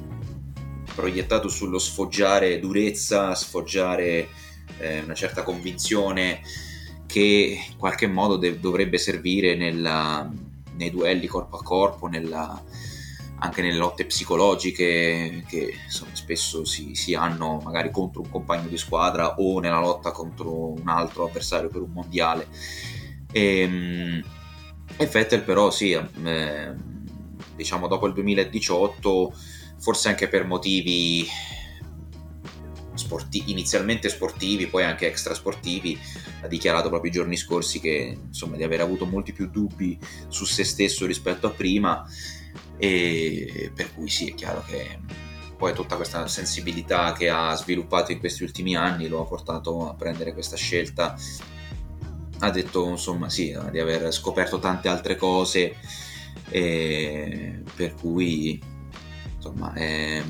proiettato 0.95 1.49
sullo 1.49 1.77
sfoggiare 1.77 2.59
durezza, 2.59 3.35
sfoggiare 3.35 4.29
eh, 4.77 5.01
una 5.01 5.13
certa 5.13 5.43
convinzione 5.43 6.41
che 7.05 7.65
in 7.69 7.77
qualche 7.77 8.07
modo 8.07 8.37
de- 8.37 8.59
dovrebbe 8.59 8.97
servire 8.97 9.55
nella, 9.55 10.27
nei 10.75 10.89
duelli 10.89 11.27
corpo 11.27 11.57
a 11.57 11.61
corpo, 11.63 12.07
nella, 12.07 12.63
anche 13.43 13.61
nelle 13.61 13.77
lotte 13.77 14.05
psicologiche 14.05 15.43
che 15.45 15.73
insomma, 15.83 16.15
spesso 16.15 16.63
si, 16.63 16.95
si, 16.95 17.13
hanno 17.13 17.59
magari 17.61 17.91
contro 17.91 18.21
un 18.21 18.29
compagno 18.29 18.69
di 18.69 18.77
squadra 18.77 19.35
o 19.35 19.59
nella 19.59 19.81
lotta 19.81 20.11
contro 20.11 20.71
un 20.71 20.87
altro 20.87 21.25
avversario 21.25 21.67
per 21.67 21.81
un 21.81 21.91
mondiale. 21.91 22.47
E, 23.31 23.59
ehm, 23.59 24.23
e 24.95 25.05
Vettel 25.07 25.41
però 25.41 25.71
sì, 25.71 25.91
eh, 25.91 26.73
diciamo 27.55 27.87
dopo 27.87 28.07
il 28.07 28.13
2018, 28.13 29.35
forse 29.77 30.07
anche 30.07 30.29
per 30.29 30.45
motivi 30.45 31.27
sporti- 32.93 33.43
inizialmente 33.47 34.07
sportivi, 34.07 34.67
poi 34.67 34.83
anche 34.83 35.07
extrasportivi, 35.07 35.99
ha 36.43 36.47
dichiarato 36.47 36.87
proprio 36.87 37.11
i 37.11 37.13
giorni 37.13 37.35
scorsi 37.35 37.81
che 37.81 38.17
insomma 38.25 38.55
di 38.55 38.63
aver 38.63 38.79
avuto 38.79 39.05
molti 39.05 39.33
più 39.33 39.49
dubbi 39.49 39.99
su 40.29 40.45
se 40.45 40.63
stesso 40.63 41.05
rispetto 41.05 41.47
a 41.47 41.51
prima 41.51 42.05
e 42.83 43.71
per 43.73 43.93
cui 43.93 44.09
sì, 44.09 44.31
è 44.31 44.35
chiaro 44.35 44.61
che 44.67 44.99
poi 45.55 45.71
tutta 45.71 45.95
questa 45.95 46.27
sensibilità 46.27 47.13
che 47.13 47.29
ha 47.29 47.55
sviluppato 47.55 48.11
in 48.11 48.19
questi 48.19 48.43
ultimi 48.43 48.75
anni 48.75 49.07
lo 49.07 49.21
ha 49.21 49.25
portato 49.25 49.87
a 49.87 49.93
prendere 49.93 50.33
questa 50.33 50.57
scelta. 50.57 51.15
Ha 52.39 52.49
detto 52.49 52.89
insomma 52.89 53.29
sì, 53.29 53.57
di 53.71 53.79
aver 53.79 54.11
scoperto 54.11 54.59
tante 54.59 54.89
altre 54.89 55.15
cose, 55.15 55.77
per 56.49 57.93
cui 57.97 58.61
insomma 59.37 59.73
eh, 59.75 60.21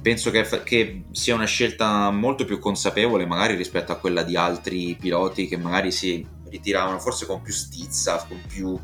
penso 0.00 0.30
che, 0.30 0.48
che, 0.64 1.04
sia 1.10 1.34
una 1.34 1.44
scelta 1.44 2.10
molto 2.10 2.46
più 2.46 2.58
consapevole 2.58 3.26
magari 3.26 3.54
rispetto 3.54 3.92
a 3.92 3.96
quella 3.96 4.22
di 4.22 4.34
altri 4.34 4.96
piloti 4.98 5.46
che 5.46 5.58
magari 5.58 5.92
si 5.92 6.26
ritiravano 6.48 6.98
forse 6.98 7.26
con 7.26 7.42
più 7.42 7.52
stizza, 7.52 8.24
con 8.26 8.40
più 8.46 8.80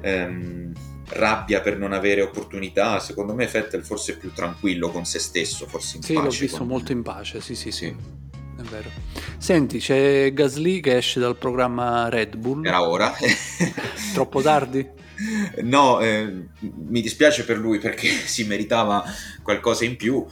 ehm, 0.00 0.72
rabbia 1.14 1.60
per 1.60 1.78
non 1.78 1.92
avere 1.92 2.22
opportunità. 2.22 2.98
Secondo 3.00 3.34
me 3.34 3.46
Vettel 3.46 3.84
forse 3.84 4.14
è 4.14 4.16
più 4.16 4.32
tranquillo 4.32 4.90
con 4.90 5.04
se 5.04 5.18
stesso, 5.18 5.66
forse 5.66 5.96
in 5.96 6.02
sì, 6.02 6.14
pace. 6.14 6.30
Sì, 6.30 6.36
l'ho 6.36 6.46
visto 6.46 6.64
molto 6.64 6.92
in 6.92 7.02
pace, 7.02 7.40
sì, 7.40 7.54
sì, 7.54 7.70
sì. 7.70 7.86
È 7.86 8.62
vero. 8.62 8.90
Senti, 9.38 9.78
c'è 9.78 10.32
Gasly 10.32 10.80
che 10.80 10.96
esce 10.96 11.20
dal 11.20 11.36
programma 11.36 12.08
Red 12.08 12.36
Bull. 12.36 12.64
Era 12.64 12.82
ora. 12.82 13.12
Troppo 14.14 14.40
tardi? 14.42 14.86
No, 15.62 16.00
eh, 16.00 16.46
mi 16.60 17.00
dispiace 17.00 17.44
per 17.44 17.58
lui 17.58 17.78
perché 17.78 18.08
si 18.26 18.44
meritava 18.44 19.04
qualcosa 19.42 19.84
in 19.84 19.96
più 19.96 20.24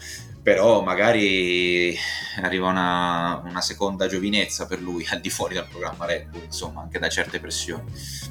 però 0.43 0.83
magari 0.83 1.97
arriva 2.41 2.69
una, 2.69 3.41
una, 3.45 3.61
seconda 3.61 4.09
giovinezza 4.09 4.67
per 4.67 4.81
lui 4.81 5.07
al 5.09 5.21
di 5.21 5.31
fuori 5.31 5.55
dal 5.55 5.69
programma 5.69 6.05
Red 6.05 6.31
Bull, 6.31 6.43
insomma, 6.45 6.83
anche 6.83 6.99
da 6.99 7.09
certe 7.09 7.39
pressioni. 7.39 7.85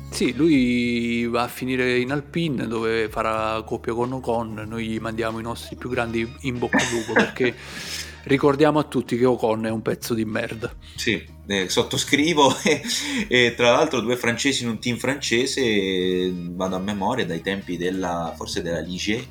Sì, 0.09 0.33
lui 0.35 1.25
va 1.27 1.43
a 1.43 1.47
finire 1.47 1.99
in 1.99 2.11
Alpine 2.11 2.67
dove 2.67 3.07
farà 3.07 3.61
coppia 3.63 3.93
con 3.93 4.11
Ocon, 4.11 4.65
noi 4.67 4.87
gli 4.87 4.99
mandiamo 4.99 5.39
i 5.39 5.43
nostri 5.43 5.77
più 5.77 5.89
grandi 5.89 6.29
in 6.41 6.57
bocca 6.57 6.77
al 6.77 6.89
lupo 6.91 7.13
perché 7.13 7.55
ricordiamo 8.23 8.77
a 8.79 8.83
tutti 8.83 9.17
che 9.17 9.25
Ocon 9.25 9.67
è 9.67 9.69
un 9.69 9.81
pezzo 9.81 10.13
di 10.13 10.25
merda. 10.25 10.69
Sì, 10.95 11.25
eh, 11.47 11.69
sottoscrivo 11.69 12.57
e, 12.61 12.81
e, 13.29 13.53
tra 13.55 13.71
l'altro 13.71 14.01
due 14.01 14.17
francesi 14.17 14.63
in 14.63 14.69
un 14.69 14.79
team 14.79 14.97
francese, 14.97 16.29
vado 16.33 16.75
a 16.75 16.79
memoria 16.79 17.25
dai 17.25 17.41
tempi 17.41 17.77
della, 17.77 18.33
forse 18.35 18.61
della 18.61 18.81
Ligier 18.81 19.23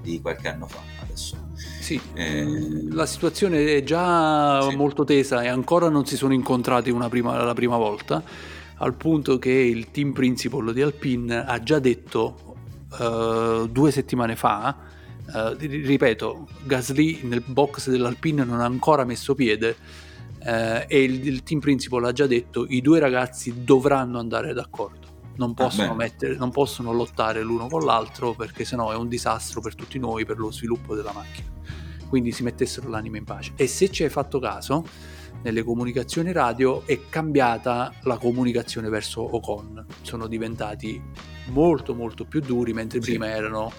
di 0.00 0.20
qualche 0.20 0.46
anno 0.46 0.68
fa 0.68 0.80
adesso 1.02 1.47
sì, 1.88 1.98
eh, 2.12 2.44
la 2.90 3.06
situazione 3.06 3.76
è 3.76 3.82
già 3.82 4.60
sì. 4.60 4.76
molto 4.76 5.04
tesa 5.04 5.40
e 5.40 5.48
ancora 5.48 5.88
non 5.88 6.04
si 6.04 6.18
sono 6.18 6.34
incontrati 6.34 6.92
prima, 6.92 7.42
la 7.42 7.54
prima 7.54 7.78
volta, 7.78 8.22
al 8.76 8.94
punto 8.94 9.38
che 9.38 9.50
il 9.50 9.90
team 9.90 10.12
principal 10.12 10.74
di 10.74 10.82
Alpine 10.82 11.46
ha 11.46 11.62
già 11.62 11.78
detto 11.78 12.56
uh, 12.98 13.66
due 13.68 13.90
settimane 13.90 14.36
fa, 14.36 14.76
uh, 15.32 15.56
ripeto, 15.56 16.46
Gasly 16.64 17.20
nel 17.22 17.42
box 17.46 17.88
dell'Alpine 17.88 18.44
non 18.44 18.60
ha 18.60 18.66
ancora 18.66 19.04
messo 19.04 19.34
piede 19.34 19.74
uh, 20.40 20.84
e 20.86 21.02
il, 21.02 21.26
il 21.26 21.42
team 21.42 21.58
principal 21.58 22.04
ha 22.04 22.12
già 22.12 22.26
detto 22.26 22.66
i 22.68 22.82
due 22.82 22.98
ragazzi 22.98 23.64
dovranno 23.64 24.18
andare 24.18 24.52
d'accordo. 24.52 25.06
Non 25.36 25.52
ah, 25.52 25.62
possono, 25.62 25.92
ah, 25.92 25.94
mettere, 25.94 26.36
non 26.36 26.50
possono, 26.50 26.92
lottare 26.92 27.42
l'uno 27.42 27.66
con 27.66 27.82
l'altro 27.82 28.34
perché 28.34 28.66
sennò 28.66 28.90
è 28.90 28.96
un 28.96 29.08
disastro 29.08 29.62
per 29.62 29.74
tutti 29.74 29.98
noi 29.98 30.26
per 30.26 30.36
lo 30.36 30.50
sviluppo 30.52 30.94
della 30.94 31.12
macchina 31.12 31.56
quindi 32.08 32.32
si 32.32 32.42
mettessero 32.42 32.88
l'anima 32.88 33.18
in 33.18 33.24
pace. 33.24 33.52
E 33.56 33.66
se 33.66 33.90
ci 33.90 34.02
hai 34.02 34.10
fatto 34.10 34.38
caso, 34.38 34.84
nelle 35.42 35.62
comunicazioni 35.62 36.32
radio 36.32 36.84
è 36.86 37.08
cambiata 37.08 37.92
la 38.02 38.18
comunicazione 38.18 38.88
verso 38.88 39.36
Ocon, 39.36 39.84
sono 40.02 40.26
diventati 40.26 41.00
molto 41.46 41.94
molto 41.94 42.24
più 42.24 42.40
duri, 42.40 42.72
mentre 42.72 43.00
sì. 43.00 43.10
prima 43.10 43.28
erano 43.28 43.72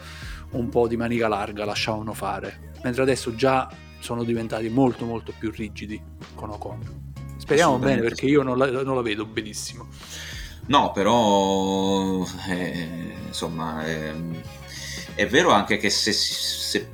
un 0.51 0.69
po' 0.69 0.87
di 0.87 0.97
manica 0.97 1.27
larga, 1.27 1.65
lasciavano 1.65 2.13
fare, 2.13 2.71
mentre 2.83 3.01
adesso 3.01 3.35
già 3.35 3.69
sono 3.99 4.23
diventati 4.23 4.69
molto 4.69 5.05
molto 5.05 5.33
più 5.37 5.51
rigidi 5.51 6.01
con 6.35 6.49
Ocon. 6.49 7.07
Speriamo 7.37 7.77
bene 7.77 8.01
perché 8.01 8.25
io 8.25 8.43
non 8.43 8.57
la, 8.57 8.69
non 8.69 8.95
la 8.95 9.01
vedo 9.01 9.25
benissimo. 9.25 9.87
No, 10.67 10.91
però 10.91 12.23
eh, 12.47 13.15
insomma 13.25 13.85
eh, 13.85 14.13
è 15.15 15.27
vero 15.27 15.49
anche 15.49 15.77
che 15.77 15.89
se, 15.89 16.11
se 16.11 16.89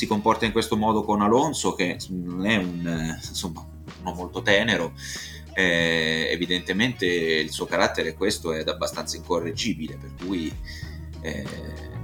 si 0.00 0.06
comporta 0.06 0.46
in 0.46 0.52
questo 0.52 0.78
modo 0.78 1.02
con 1.02 1.20
Alonso, 1.20 1.74
che 1.74 1.98
non 2.08 2.46
è 2.46 2.56
un, 2.56 3.18
insomma, 3.22 3.62
uno 4.00 4.14
molto 4.14 4.40
tenero, 4.40 4.94
eh, 5.52 6.28
evidentemente 6.30 7.04
il 7.04 7.50
suo 7.50 7.66
carattere 7.66 8.14
questo 8.14 8.54
è 8.54 8.64
abbastanza 8.66 9.18
incorreggibile, 9.18 9.98
per 9.98 10.14
cui 10.24 10.50
eh, 11.20 11.44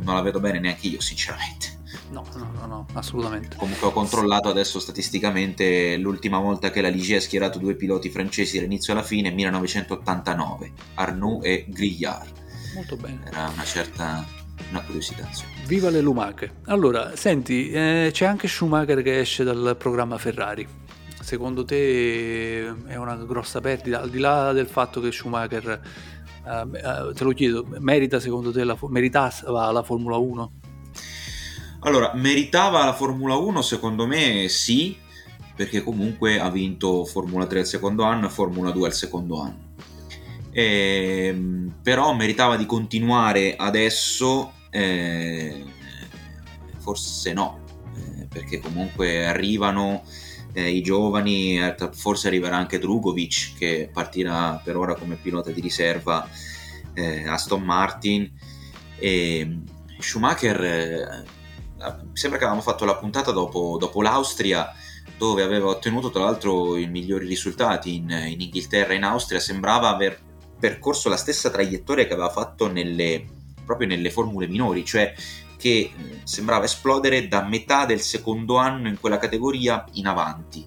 non 0.03 0.15
la 0.15 0.21
vedo 0.21 0.41
bene 0.41 0.61
neanche 0.61 0.89
io, 0.89 1.01
sinceramente. 1.01 1.75
No, 2.11 2.23
no, 2.35 2.51
no, 2.53 2.67
no, 2.67 2.87
assolutamente. 2.93 3.57
Comunque 3.57 3.87
ho 3.87 3.93
controllato 3.93 4.51
adesso 4.51 4.79
statisticamente 4.79 5.97
l'ultima 5.97 6.39
volta 6.39 6.71
che 6.71 6.83
la 6.83 6.89
Ligia 6.89 7.17
ha 7.17 7.21
schierato 7.21 7.59
due 7.59 7.77
piloti 7.77 8.11
francesi 8.11 8.57
dall'inizio 8.57 8.93
alla 8.93 9.03
fine, 9.03 9.31
1989, 9.31 10.73
Arnoux 10.97 11.43
e 11.43 11.65
Grillard. 11.67 12.31
Molto 12.75 12.97
bene. 12.97 13.23
Era 13.25 13.49
una 13.49 13.65
certa 13.65 14.23
una 14.69 14.83
curiosità. 14.83 15.27
Sì. 15.33 15.56
Viva 15.67 15.91
le 15.91 16.01
lumache. 16.01 16.59
Allora, 16.67 17.17
senti, 17.17 17.71
eh, 17.71 18.11
c'è 18.13 18.25
anche 18.25 18.47
Schumacher 18.47 19.03
che 19.03 19.19
esce 19.19 19.43
dal 19.43 19.75
programma 19.77 20.17
Ferrari. 20.17 20.67
Secondo 21.21 21.65
te 21.65 22.67
è 22.87 22.95
una 22.95 23.17
grossa 23.17 23.61
perdita, 23.61 24.01
al 24.01 24.09
di 24.09 24.19
là 24.19 24.53
del 24.53 24.69
fatto 24.69 25.01
che 25.01 25.11
Schumacher, 25.11 25.81
eh, 26.47 26.79
eh 26.79 27.13
te 27.15 27.25
lo 27.25 27.31
chiedo, 27.31 27.67
merita 27.81 28.21
secondo 28.21 28.53
te 28.53 28.63
la, 28.63 28.79
meritava 28.89 29.73
la 29.73 29.83
Formula 29.83 30.17
1? 30.17 30.53
Allora, 31.81 32.13
meritava 32.15 32.85
la 32.85 32.95
Formula 32.95 33.35
1 33.35 33.61
secondo 33.61 34.07
me 34.07 34.47
sì, 34.49 34.97
perché 35.57 35.83
comunque 35.83 36.39
ha 36.39 36.49
vinto 36.49 37.05
Formula 37.05 37.45
3 37.45 37.59
al 37.59 37.67
secondo 37.67 38.05
anno 38.05 38.27
e 38.27 38.31
Formula 38.31 38.71
2 38.71 38.87
al 38.87 38.95
secondo 38.95 39.41
anno 39.41 39.67
eh, 40.59 41.37
però 41.83 42.15
meritava 42.15 42.57
di 42.57 42.65
continuare 42.65 43.57
adesso, 43.57 44.55
eh, 44.77 45.65
forse 46.79 47.33
no, 47.33 47.61
eh, 47.97 48.27
perché 48.27 48.59
comunque 48.59 49.27
arrivano 49.27 50.05
eh, 50.53 50.71
i 50.71 50.83
giovani, 50.83 51.59
eh, 51.59 51.75
forse 51.93 52.29
arriverà 52.29 52.57
anche 52.57 52.79
Drugovic 52.79 53.57
che 53.57 53.89
partirà 53.91 54.61
per 54.63 54.77
ora 54.77 54.95
come 54.95 55.17
pilota 55.17 55.51
di 55.51 55.61
riserva 55.63 56.29
eh, 56.93 57.27
Aston 57.27 57.63
Martin. 57.63 58.31
E 58.99 59.59
Schumacher 59.99 61.25
mi 61.79 62.17
sembra 62.17 62.39
che 62.39 62.45
avevamo 62.45 62.63
fatto 62.63 62.85
la 62.85 62.97
puntata 62.97 63.31
dopo, 63.31 63.77
dopo 63.79 64.01
l'Austria 64.01 64.73
dove 65.19 65.43
aveva 65.43 65.69
ottenuto 65.69 66.11
tra 66.11 66.25
l'altro 66.25 66.77
i 66.77 66.87
migliori 66.87 67.27
risultati 67.27 67.95
in, 67.95 68.11
in 68.11 68.41
Inghilterra 68.41 68.93
e 68.93 68.97
in 68.97 69.05
Austria. 69.05 69.41
Sembrava 69.41 69.89
aver 69.89 70.21
percorso 70.59 71.09
la 71.09 71.17
stessa 71.17 71.51
traiettoria 71.51 72.07
che 72.07 72.13
aveva 72.13 72.31
fatto 72.31 72.71
nelle, 72.71 73.36
proprio 73.67 73.89
nelle 73.89 74.11
formule 74.11 74.47
minori, 74.47 74.85
cioè 74.85 75.13
che 75.59 75.93
sembrava 76.25 76.65
esplodere 76.65 77.29
da 77.29 77.43
metà 77.43 77.85
del 77.85 78.01
secondo 78.01 78.57
anno 78.57 78.89
in 78.89 78.99
quella 78.99 79.19
categoria 79.19 79.85
in 79.95 80.07
avanti. 80.07 80.65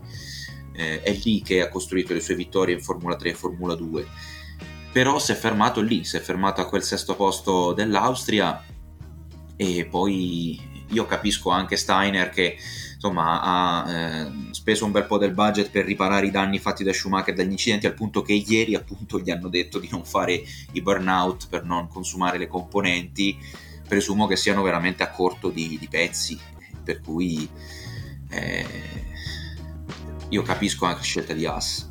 Eh, 0.73 1.01
è 1.01 1.11
lì 1.23 1.41
che 1.41 1.61
ha 1.61 1.69
costruito 1.69 2.13
le 2.13 2.19
sue 2.19 2.35
vittorie 2.35 2.75
in 2.75 2.81
Formula 2.81 3.15
3 3.15 3.29
e 3.29 3.33
Formula 3.33 3.75
2. 3.75 4.07
Però 4.91 5.19
si 5.19 5.31
è 5.31 5.35
fermato 5.35 5.81
lì, 5.81 6.03
si 6.03 6.17
è 6.17 6.19
fermato 6.19 6.61
a 6.61 6.67
quel 6.67 6.83
sesto 6.83 7.15
posto 7.15 7.73
dell'Austria 7.73 8.63
e 9.55 9.85
poi 9.85 10.85
io 10.87 11.05
capisco 11.05 11.49
anche 11.49 11.75
Steiner 11.75 12.29
che 12.29 12.57
insomma 12.99 13.41
ha 13.41 13.89
eh, 13.89 14.31
speso 14.51 14.83
un 14.83 14.91
bel 14.91 15.05
po' 15.05 15.17
del 15.17 15.33
budget 15.33 15.71
per 15.71 15.85
riparare 15.85 16.25
i 16.25 16.31
danni 16.31 16.59
fatti 16.59 16.83
da 16.83 16.91
Schumacher 16.91 17.33
dagli 17.33 17.51
incidenti 17.51 17.87
al 17.87 17.93
punto 17.93 18.21
che 18.21 18.33
ieri 18.33 18.75
appunto 18.75 19.21
gli 19.21 19.31
hanno 19.31 19.47
detto 19.47 19.79
di 19.79 19.87
non 19.89 20.03
fare 20.03 20.43
i 20.73 20.81
burnout 20.81 21.47
per 21.47 21.63
non 21.63 21.87
consumare 21.87 22.37
le 22.37 22.47
componenti 22.47 23.37
presumo 23.87 24.27
che 24.27 24.35
siano 24.35 24.61
veramente 24.61 25.01
a 25.01 25.11
corto 25.11 25.49
di, 25.49 25.77
di 25.79 25.87
pezzi 25.87 26.37
per 26.83 26.99
cui 26.99 27.49
eh, 28.31 28.65
io 30.27 30.41
capisco 30.41 30.83
anche 30.83 30.97
la 30.97 31.03
scelta 31.03 31.33
di 31.33 31.45
Haas 31.45 31.87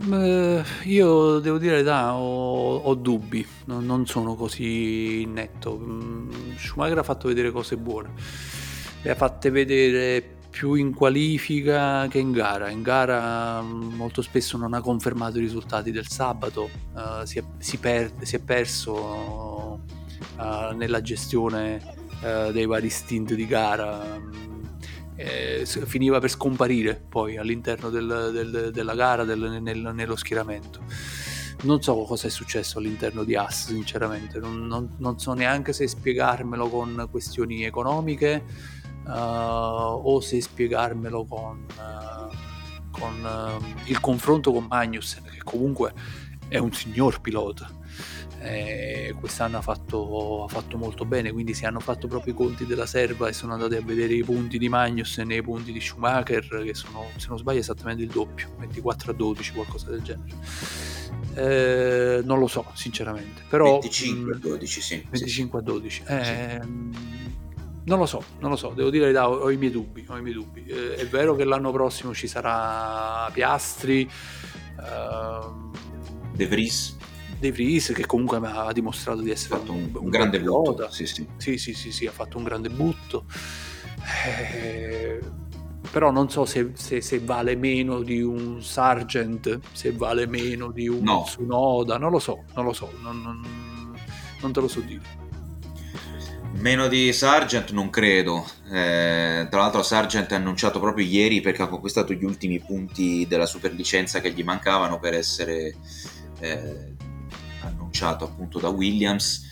Uh, 0.00 0.62
io 0.84 1.40
devo 1.40 1.58
dire 1.58 1.82
da 1.82 2.14
ho, 2.14 2.76
ho 2.76 2.94
dubbi, 2.94 3.44
non, 3.64 3.84
non, 3.84 4.06
sono 4.06 4.36
così 4.36 5.24
netto. 5.24 5.76
Mm, 5.76 6.54
Schumacher 6.56 6.98
ha 6.98 7.02
fatto 7.02 7.26
vedere 7.26 7.50
cose 7.50 7.76
buone, 7.76 8.12
le 9.02 9.10
ha 9.10 9.16
fatte 9.16 9.50
vedere 9.50 10.37
più 10.50 10.74
in 10.74 10.94
qualifica 10.94 12.06
che 12.08 12.18
in 12.18 12.32
gara. 12.32 12.68
In 12.70 12.82
gara 12.82 13.60
mm, 13.62 13.94
molto 13.94 14.22
spesso 14.22 14.56
non 14.56 14.74
ha 14.74 14.80
confermato 14.80 15.38
i 15.38 15.40
risultati 15.40 15.90
del 15.90 16.08
sabato, 16.08 16.70
uh, 16.94 17.24
si, 17.24 17.38
è, 17.38 17.44
si, 17.58 17.78
per, 17.78 18.12
si, 18.22 18.36
è, 18.36 18.38
perso 18.40 19.80
uh, 20.36 20.74
nella 20.74 21.00
gestione 21.00 21.80
uh, 22.22 22.52
dei 22.52 22.66
vari 22.66 22.90
stint 22.90 23.34
di 23.34 23.46
gara. 23.46 24.46
Eh, 25.20 25.66
finiva 25.66 26.20
per 26.20 26.30
scomparire 26.30 26.94
poi 27.08 27.38
all'interno 27.38 27.90
del, 27.90 28.30
del, 28.32 28.70
della 28.72 28.94
gara, 28.94 29.24
del, 29.24 29.58
nel, 29.60 29.90
nello 29.92 30.14
schieramento. 30.14 30.80
Non 31.62 31.82
so 31.82 32.04
cosa 32.04 32.28
è 32.28 32.30
successo 32.30 32.78
all'interno 32.78 33.24
di 33.24 33.34
As, 33.34 33.66
sinceramente, 33.66 34.38
non, 34.38 34.68
non, 34.68 34.94
non 34.98 35.18
so 35.18 35.32
neanche 35.32 35.72
se 35.72 35.88
spiegarmelo 35.88 36.68
con 36.68 37.08
questioni 37.10 37.64
economiche 37.64 38.44
uh, 39.08 40.00
o 40.06 40.20
se 40.20 40.40
spiegarmelo 40.40 41.24
con, 41.24 41.66
uh, 41.76 42.90
con 42.90 43.24
uh, 43.24 43.64
il 43.86 44.00
confronto 44.00 44.52
con 44.52 44.66
Magnus, 44.68 45.20
che 45.24 45.42
comunque 45.42 45.92
è 46.48 46.58
un 46.58 46.72
signor 46.72 47.20
pilota. 47.20 47.70
Eh, 48.40 49.16
quest'anno 49.18 49.58
ha 49.58 49.62
fatto, 49.62 50.44
ha 50.44 50.48
fatto, 50.48 50.76
molto 50.76 51.04
bene, 51.04 51.32
quindi 51.32 51.54
si 51.54 51.66
hanno 51.66 51.80
fatto 51.80 52.06
proprio 52.06 52.32
i 52.32 52.36
conti 52.36 52.66
della 52.66 52.86
serva 52.86 53.28
e 53.28 53.32
sono 53.32 53.54
andati 53.54 53.74
a 53.74 53.82
vedere 53.82 54.14
i 54.14 54.22
punti 54.22 54.58
di 54.58 54.68
Magnus 54.68 55.18
e 55.18 55.24
nei 55.24 55.42
punti 55.42 55.72
di 55.72 55.80
Schumacher, 55.80 56.62
che 56.62 56.72
sono, 56.72 57.06
se 57.16 57.26
non 57.28 57.38
sbaglio, 57.38 57.58
esattamente 57.58 58.04
il 58.04 58.10
doppio, 58.10 58.54
24 58.58 59.10
a 59.10 59.14
12, 59.14 59.52
qualcosa 59.52 59.90
del 59.90 60.02
genere. 60.02 60.36
Eh, 61.34 62.22
non 62.24 62.38
lo 62.38 62.46
so, 62.46 62.64
sinceramente. 62.74 63.42
Però, 63.48 63.80
25 63.80 64.34
a 64.34 64.38
12, 64.38 64.80
sì. 64.80 65.06
25 65.10 65.58
a 65.58 65.62
12. 65.62 66.02
Eh, 66.06 66.60
sì. 66.62 67.46
Non 67.88 67.98
lo 67.98 68.04
so, 68.04 68.22
non 68.40 68.50
lo 68.50 68.56
so, 68.56 68.74
devo 68.74 68.90
dire 68.90 69.10
la 69.12 69.30
ho, 69.30 69.36
ho 69.38 69.50
i 69.50 69.56
miei 69.56 69.72
dubbi. 69.72 70.04
Ho 70.08 70.18
i 70.18 70.20
miei 70.20 70.34
dubbi. 70.34 70.62
Eh, 70.66 70.96
è 70.96 71.06
vero 71.06 71.34
che 71.34 71.44
l'anno 71.44 71.72
prossimo 71.72 72.12
ci 72.12 72.26
sarà 72.26 73.30
Piastri, 73.32 74.08
uh, 74.76 75.70
De 76.34 76.46
Vries. 76.46 76.96
De 77.38 77.50
Vries 77.50 77.92
che 77.94 78.04
comunque 78.04 78.38
ha 78.42 78.70
dimostrato 78.72 79.22
di 79.22 79.30
essere 79.30 79.56
fatto 79.56 79.72
un, 79.72 79.88
un, 79.94 80.04
un 80.04 80.10
grande 80.10 80.38
butto. 80.38 80.90
Sì 80.90 81.06
sì. 81.06 81.26
sì 81.38 81.56
sì. 81.56 81.72
sì, 81.72 81.90
sì, 81.90 82.06
ha 82.06 82.10
fatto 82.10 82.36
un 82.36 82.44
grande 82.44 82.68
butto. 82.68 83.24
Eh, 84.26 85.18
però 85.90 86.10
non 86.10 86.28
so 86.28 86.44
se, 86.44 86.72
se, 86.74 87.00
se, 87.00 87.20
vale 87.20 87.56
meno 87.56 88.02
di 88.02 88.20
un 88.20 88.62
Sargent, 88.62 89.60
se 89.72 89.92
vale 89.92 90.26
meno 90.26 90.70
di 90.70 90.88
un 90.88 91.02
no. 91.02 91.22
Tsunoda, 91.24 91.96
non 91.96 92.10
lo 92.10 92.18
so, 92.18 92.44
non 92.54 92.66
lo 92.66 92.74
so, 92.74 92.92
non, 93.00 93.22
non, 93.22 93.40
non 94.42 94.52
te 94.52 94.60
lo 94.60 94.68
so 94.68 94.80
dire. 94.80 95.17
Meno 96.58 96.88
di 96.88 97.12
Sargent 97.12 97.70
non 97.70 97.88
credo. 97.88 98.44
Eh, 98.66 99.46
tra 99.48 99.60
l'altro 99.60 99.84
Sargent 99.84 100.32
ha 100.32 100.36
annunciato 100.36 100.80
proprio 100.80 101.06
ieri 101.06 101.40
perché 101.40 101.62
ha 101.62 101.68
conquistato 101.68 102.12
gli 102.12 102.24
ultimi 102.24 102.58
punti 102.58 103.26
della 103.28 103.46
superlicenza 103.46 104.20
che 104.20 104.32
gli 104.32 104.42
mancavano 104.42 104.98
per 104.98 105.14
essere 105.14 105.76
eh, 106.40 106.94
annunciato 107.60 108.24
appunto 108.24 108.58
da 108.58 108.70
Williams. 108.70 109.46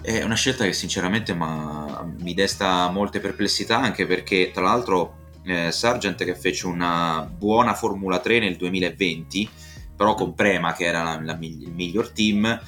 È 0.00 0.22
una 0.22 0.34
scelta 0.34 0.64
che 0.64 0.72
sinceramente 0.72 1.34
mi 1.34 2.32
desta 2.32 2.88
molte 2.88 3.20
perplessità 3.20 3.78
anche 3.78 4.06
perché 4.06 4.50
tra 4.50 4.62
l'altro 4.62 5.32
eh, 5.44 5.70
Sargent 5.70 6.24
che 6.24 6.34
fece 6.34 6.66
una 6.66 7.30
buona 7.30 7.74
Formula 7.74 8.18
3 8.18 8.38
nel 8.38 8.56
2020 8.56 9.50
però 9.94 10.14
con 10.14 10.34
Prema 10.34 10.72
che 10.74 10.84
era 10.84 11.02
la, 11.02 11.20
la, 11.20 11.36
il 11.40 11.72
miglior 11.74 12.10
team 12.10 12.60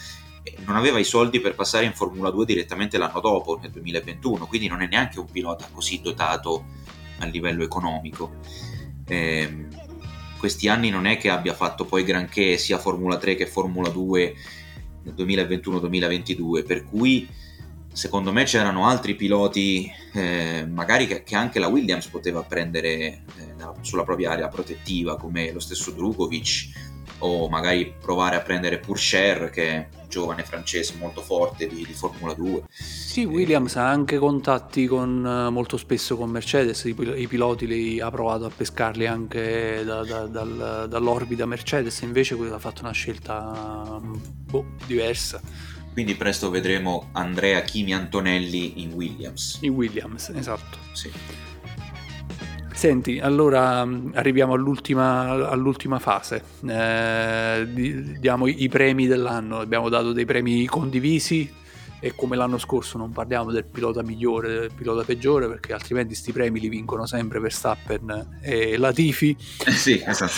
non 0.64 0.76
aveva 0.76 0.98
i 0.98 1.04
soldi 1.04 1.40
per 1.40 1.54
passare 1.54 1.84
in 1.84 1.92
Formula 1.92 2.30
2 2.30 2.44
direttamente 2.44 2.98
l'anno 2.98 3.20
dopo, 3.20 3.58
nel 3.60 3.70
2021, 3.70 4.46
quindi 4.46 4.68
non 4.68 4.82
è 4.82 4.86
neanche 4.86 5.18
un 5.18 5.30
pilota 5.30 5.68
così 5.72 6.00
dotato 6.00 6.64
a 7.18 7.26
livello 7.26 7.62
economico. 7.62 8.36
Eh, 9.06 9.66
questi 10.38 10.68
anni 10.68 10.90
non 10.90 11.06
è 11.06 11.18
che 11.18 11.28
abbia 11.28 11.54
fatto 11.54 11.84
poi 11.84 12.02
granché 12.02 12.56
sia 12.56 12.78
Formula 12.78 13.18
3 13.18 13.34
che 13.34 13.46
Formula 13.46 13.90
2 13.90 14.34
nel 15.02 15.14
2021-2022, 15.14 16.64
per 16.64 16.84
cui 16.84 17.28
secondo 17.92 18.32
me 18.32 18.44
c'erano 18.44 18.86
altri 18.86 19.14
piloti, 19.16 19.90
eh, 20.12 20.66
magari 20.66 21.06
che, 21.06 21.22
che, 21.22 21.36
anche 21.36 21.58
la 21.58 21.66
Williams 21.66 22.06
poteva 22.06 22.42
prendere 22.42 22.92
eh, 22.96 23.22
sulla 23.80 24.04
propria 24.04 24.30
area 24.30 24.48
protettiva, 24.48 25.16
come 25.16 25.52
lo 25.52 25.60
stesso 25.60 25.90
Drugovic 25.90 26.89
o 27.20 27.48
magari 27.48 27.94
provare 27.98 28.36
a 28.36 28.40
prendere 28.40 28.78
Pourchaire 28.78 29.50
che 29.50 29.68
è 29.68 29.88
un 30.02 30.08
giovane 30.08 30.44
francese 30.44 30.94
molto 30.98 31.22
forte 31.22 31.66
di, 31.66 31.84
di 31.86 31.92
Formula 31.92 32.34
2 32.34 32.64
sì, 33.10 33.24
Williams 33.24 33.74
ha 33.74 33.88
anche 33.88 34.18
contatti 34.18 34.86
con, 34.86 35.20
molto 35.50 35.76
spesso 35.76 36.16
con 36.16 36.30
Mercedes, 36.30 36.84
i, 36.84 36.94
i 37.16 37.26
piloti 37.26 37.66
li 37.66 38.00
ha 38.00 38.08
provato 38.08 38.44
a 38.44 38.50
pescarli 38.54 39.04
anche 39.04 39.82
da, 39.84 40.04
da, 40.04 40.26
dal, 40.26 40.86
dall'orbita 40.88 41.44
Mercedes, 41.44 42.00
invece 42.02 42.34
ha 42.34 42.58
fatto 42.60 42.82
una 42.82 42.92
scelta 42.92 44.00
boh, 44.00 44.64
diversa. 44.86 45.40
Quindi 45.92 46.14
presto 46.14 46.50
vedremo 46.50 47.08
Andrea 47.12 47.60
Chimi 47.62 47.92
Antonelli 47.92 48.80
in 48.82 48.92
Williams. 48.92 49.58
In 49.62 49.72
Williams, 49.72 50.28
esatto. 50.28 50.78
Sì. 50.92 51.10
Senti, 52.72 53.18
allora 53.18 53.84
mm, 53.84 54.12
arriviamo 54.14 54.54
all'ultima, 54.54 55.48
all'ultima 55.48 55.98
fase. 55.98 56.42
Eh, 56.66 57.66
diamo 58.18 58.46
i, 58.46 58.62
i 58.62 58.68
premi 58.68 59.06
dell'anno. 59.06 59.58
Abbiamo 59.58 59.88
dato 59.88 60.12
dei 60.12 60.24
premi 60.24 60.66
condivisi 60.66 61.58
e 62.00 62.14
come 62.14 62.34
l'anno 62.34 62.58
scorso 62.58 62.96
non 62.96 63.12
parliamo 63.12 63.52
del 63.52 63.66
pilota 63.66 64.02
migliore, 64.02 64.48
del 64.48 64.70
pilota 64.74 65.04
peggiore, 65.04 65.46
perché 65.48 65.74
altrimenti 65.74 66.08
questi 66.08 66.32
premi 66.32 66.58
li 66.58 66.68
vincono 66.68 67.06
sempre 67.06 67.38
Verstappen 67.38 68.38
e 68.40 68.78
Latifi. 68.78 69.36
Eh 69.66 69.72
sì, 69.72 70.02
esatto. 70.04 70.32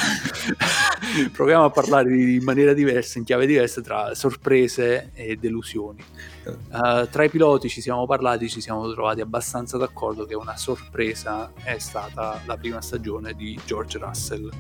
Proviamo 1.33 1.65
a 1.65 1.71
parlare 1.71 2.15
in 2.15 2.43
maniera 2.43 2.73
diversa, 2.73 3.19
in 3.19 3.25
chiave 3.25 3.47
diversa, 3.47 3.81
tra 3.81 4.15
sorprese 4.15 5.13
e 5.15 5.37
delusioni. 5.37 6.03
Uh, 6.45 7.07
tra 7.09 7.23
i 7.23 7.31
piloti 7.31 7.69
ci 7.69 7.81
siamo 7.81 8.07
parlati, 8.07 8.49
ci 8.49 8.61
siamo 8.61 8.91
trovati 8.93 9.21
abbastanza 9.21 9.79
d'accordo 9.79 10.25
che 10.25 10.35
una 10.35 10.57
sorpresa 10.57 11.53
è 11.63 11.79
stata 11.79 12.41
la 12.45 12.57
prima 12.57 12.81
stagione 12.81 13.35
di 13.35 13.59
George 13.65 13.99
Russell. 13.99 14.51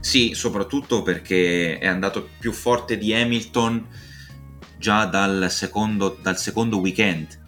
Sì, 0.00 0.34
soprattutto 0.34 1.02
perché 1.02 1.78
è 1.78 1.86
andato 1.86 2.28
più 2.38 2.52
forte 2.52 2.98
di 2.98 3.14
Hamilton 3.14 3.86
già 4.78 5.06
dal 5.06 5.46
secondo, 5.50 6.18
dal 6.20 6.38
secondo 6.38 6.78
weekend 6.78 7.38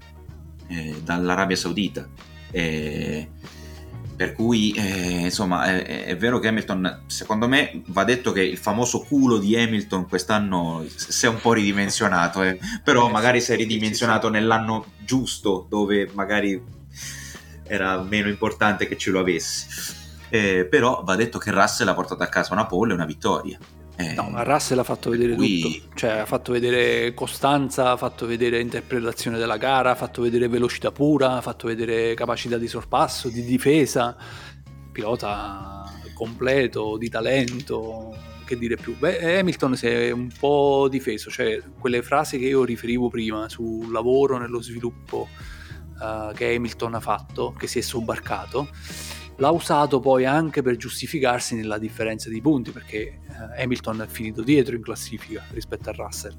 eh, 0.69 1.01
dall'Arabia 1.03 1.57
Saudita. 1.57 2.09
Eh, 2.51 3.29
per 4.17 4.33
cui, 4.33 4.73
eh, 4.73 5.25
insomma, 5.25 5.67
è, 5.67 6.07
è, 6.07 6.17
vero 6.17 6.39
che 6.39 6.49
Hamilton, 6.49 7.03
secondo 7.07 7.47
me, 7.47 7.83
va 7.89 8.03
detto 8.05 8.33
che 8.33 8.43
il 8.43 8.57
famoso 8.57 9.01
culo 9.01 9.37
di 9.37 9.55
Hamilton 9.55 10.09
quest'anno 10.09 10.87
si 10.89 11.27
è 11.27 11.29
un 11.29 11.39
po' 11.39 11.53
ridimensionato, 11.53 12.43
eh. 12.43 12.59
però 12.83 13.09
eh, 13.09 13.13
magari 13.13 13.43
si 13.43 13.53
è 13.53 13.57
ridimensionato 13.57 14.31
nell'anno 14.31 14.87
giusto, 15.05 15.67
dove 15.69 16.11
magari 16.15 16.61
era 17.65 18.01
meno 18.03 18.29
importante 18.29 18.89
che 18.89 18.97
ce 18.97 19.11
lo 19.11 19.21
avessi. 19.21 19.67
Eh, 20.31 20.65
però 20.65 21.03
va 21.05 21.15
detto 21.15 21.39
che 21.39 21.51
Russell 21.51 21.89
ha 21.89 21.95
portato 21.95 22.23
a 22.23 22.29
casa 22.29 22.55
una 22.55 22.67
pole 22.67 22.93
e 22.93 22.95
una 22.95 23.05
vittoria. 23.05 23.59
Eh, 23.99 24.13
no, 24.13 24.29
ma 24.29 24.43
Russell 24.43 24.79
ha 24.79 24.85
fatto 24.85 25.09
vedere 25.09 25.35
cui... 25.35 25.61
tutto, 25.61 25.95
cioè 25.95 26.11
ha 26.11 26.27
fatto 26.27 26.53
vedere 26.53 27.15
costanza, 27.15 27.93
ha 27.93 27.97
fatto 27.97 28.27
vedere 28.27 28.61
interpretazione 28.61 29.39
della 29.39 29.57
gara, 29.57 29.93
ha 29.93 29.95
fatto 29.95 30.21
vedere 30.23 30.49
velocità 30.49 30.93
pura, 30.93 31.37
ha 31.37 31.41
fatto 31.41 31.67
vedere 31.67 32.15
capacità 32.15 32.59
di 32.59 32.69
sorpasso, 32.69 33.29
di 33.29 33.43
difesa, 33.43 34.15
pilota 34.93 35.91
completo, 36.13 36.99
di 36.99 37.09
talento, 37.09 38.15
che 38.45 38.59
dire 38.59 38.77
più. 38.77 38.97
Beh, 38.99 39.39
Hamilton 39.39 39.77
si 39.77 39.87
è 39.87 40.11
un 40.11 40.31
po' 40.39 40.89
difeso, 40.91 41.31
cioè 41.31 41.61
quelle 41.79 42.03
frasi 42.03 42.39
che 42.39 42.47
io 42.47 42.65
riferivo 42.65 43.09
prima 43.09 43.49
sul 43.49 43.91
lavoro 43.91 44.39
nello 44.39 44.61
sviluppo 44.61 45.29
uh, 46.01 46.35
che 46.35 46.55
Hamilton 46.55 46.95
ha 46.95 47.01
fatto, 47.01 47.55
che 47.59 47.67
si 47.67 47.79
è 47.79 47.83
sobbarcato 47.83 48.69
l'ha 49.37 49.51
usato 49.51 50.01
poi 50.01 50.25
anche 50.25 50.63
per 50.63 50.77
giustificarsi 50.77 51.55
nella 51.55 51.79
differenza 51.79 52.29
di 52.29 52.41
punti 52.41 52.71
perché 52.71 52.99
eh, 52.99 53.63
Hamilton 53.63 54.03
è 54.03 54.07
finito 54.07 54.43
dietro 54.43 54.75
in 54.75 54.83
classifica 54.83 55.45
rispetto 55.51 55.91
a 55.91 55.93
Russell. 55.93 56.37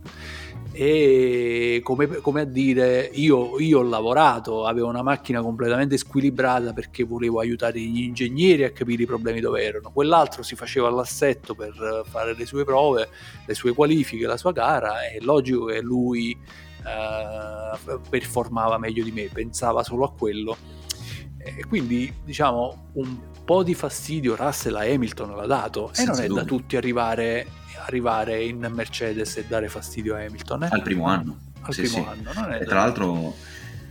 E 0.71 1.79
come, 1.83 2.07
come 2.07 2.41
a 2.41 2.45
dire 2.45 3.09
io, 3.13 3.59
io, 3.59 3.79
ho 3.79 3.83
lavorato 3.83 4.65
avevo 4.65 4.87
una 4.87 5.01
macchina 5.01 5.41
completamente 5.41 5.97
squilibrata 5.97 6.73
perché 6.73 7.03
volevo 7.03 7.39
aiutare 7.39 7.79
gli 7.79 8.01
ingegneri 8.01 8.63
a 8.63 8.71
capire 8.71 9.03
i 9.03 9.07
problemi 9.07 9.39
dove 9.39 9.63
erano. 9.63 9.91
Quell'altro 9.91 10.43
si 10.43 10.55
faceva 10.55 10.89
l'assetto 10.89 11.55
per 11.55 12.03
fare 12.09 12.35
le 12.35 12.45
sue 12.45 12.63
prove 12.63 13.09
le 13.45 13.53
sue 13.53 13.73
qualifiche 13.73 14.25
la 14.25 14.37
sua 14.37 14.51
gara 14.51 15.01
è 15.07 15.17
logico 15.21 15.65
che 15.65 15.81
lui 15.81 16.31
eh, 16.31 17.99
performava 18.09 18.77
meglio 18.77 19.03
di 19.03 19.11
me 19.11 19.29
pensava 19.31 19.83
solo 19.83 20.05
a 20.05 20.11
quello 20.11 20.76
e 21.55 21.65
quindi 21.65 22.13
diciamo 22.23 22.89
un 22.93 23.17
po' 23.45 23.63
di 23.63 23.73
fastidio 23.73 24.35
Russell 24.35 24.75
a 24.75 24.81
Hamilton 24.81 25.35
l'ha 25.35 25.45
dato 25.45 25.89
Senza 25.93 26.01
e 26.01 26.05
non 26.05 26.23
è 26.23 26.27
dubbio. 26.27 26.43
da 26.43 26.47
tutti 26.47 26.75
arrivare, 26.75 27.47
arrivare, 27.85 28.43
in 28.43 28.67
Mercedes 28.73 29.37
e 29.37 29.45
dare 29.45 29.69
fastidio 29.69 30.15
a 30.15 30.19
Hamilton. 30.19 30.63
Eh? 30.63 30.69
Al 30.71 30.81
primo 30.81 31.05
anno. 31.05 31.39
Al 31.61 31.73
sì, 31.73 31.83
primo 31.83 31.95
sì. 32.13 32.29
anno. 32.31 32.55
e 32.55 32.65
tra 32.65 32.79
l'altro 32.79 33.35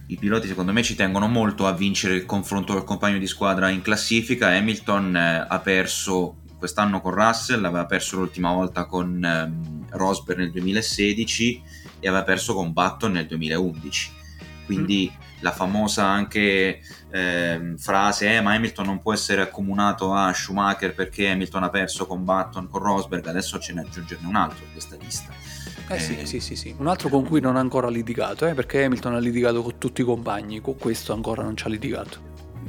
i 0.08 0.16
piloti 0.16 0.46
secondo 0.46 0.72
me 0.72 0.82
ci 0.82 0.94
tengono 0.94 1.26
molto 1.26 1.66
a 1.66 1.72
vincere 1.72 2.14
il 2.14 2.26
confronto 2.26 2.74
col 2.74 2.84
compagno 2.84 3.18
di 3.18 3.26
squadra 3.26 3.70
in 3.70 3.82
classifica. 3.82 4.48
Hamilton 4.48 5.16
eh, 5.16 5.46
ha 5.48 5.58
perso 5.60 6.42
quest'anno 6.58 7.00
con 7.00 7.12
Russell, 7.12 7.64
aveva 7.64 7.86
perso 7.86 8.16
l'ultima 8.16 8.52
volta 8.52 8.84
con 8.86 9.24
ehm, 9.24 9.86
Rosberg 9.90 10.38
nel 10.38 10.50
2016 10.52 11.62
e 12.00 12.08
aveva 12.08 12.24
perso 12.24 12.54
con 12.54 12.72
Button 12.72 13.12
nel 13.12 13.26
2011. 13.26 14.12
Quindi 14.66 15.10
mm 15.12 15.24
la 15.40 15.52
famosa 15.52 16.04
anche 16.06 16.80
eh, 17.10 17.74
frase 17.76 18.36
eh, 18.36 18.40
ma 18.40 18.54
Hamilton 18.54 18.86
non 18.86 19.00
può 19.00 19.12
essere 19.12 19.42
accomunato 19.42 20.12
a 20.12 20.32
Schumacher 20.32 20.94
perché 20.94 21.28
Hamilton 21.30 21.64
ha 21.64 21.70
perso 21.70 22.06
con 22.06 22.24
Button, 22.24 22.68
con 22.68 22.82
Rosberg, 22.82 23.26
adesso 23.26 23.58
ce 23.58 23.72
ne 23.72 23.82
aggiungerne 23.82 24.26
un 24.26 24.36
altro 24.36 24.64
a 24.64 24.72
questa 24.72 24.96
lista. 25.00 25.32
Eh, 25.88 25.94
eh 25.94 25.98
sì, 25.98 26.18
sì, 26.24 26.40
sì, 26.40 26.56
sì, 26.56 26.74
un 26.78 26.88
altro 26.88 27.08
con 27.08 27.24
cui 27.24 27.40
non 27.40 27.56
ha 27.56 27.60
ancora 27.60 27.88
litigato, 27.88 28.46
eh, 28.46 28.54
perché 28.54 28.84
Hamilton 28.84 29.14
ha 29.14 29.18
litigato 29.18 29.62
con 29.62 29.78
tutti 29.78 30.00
i 30.00 30.04
compagni, 30.04 30.60
con 30.60 30.76
questo 30.76 31.12
ancora 31.12 31.42
non 31.42 31.56
ci 31.56 31.64
ha 31.66 31.68
litigato. 31.68 32.18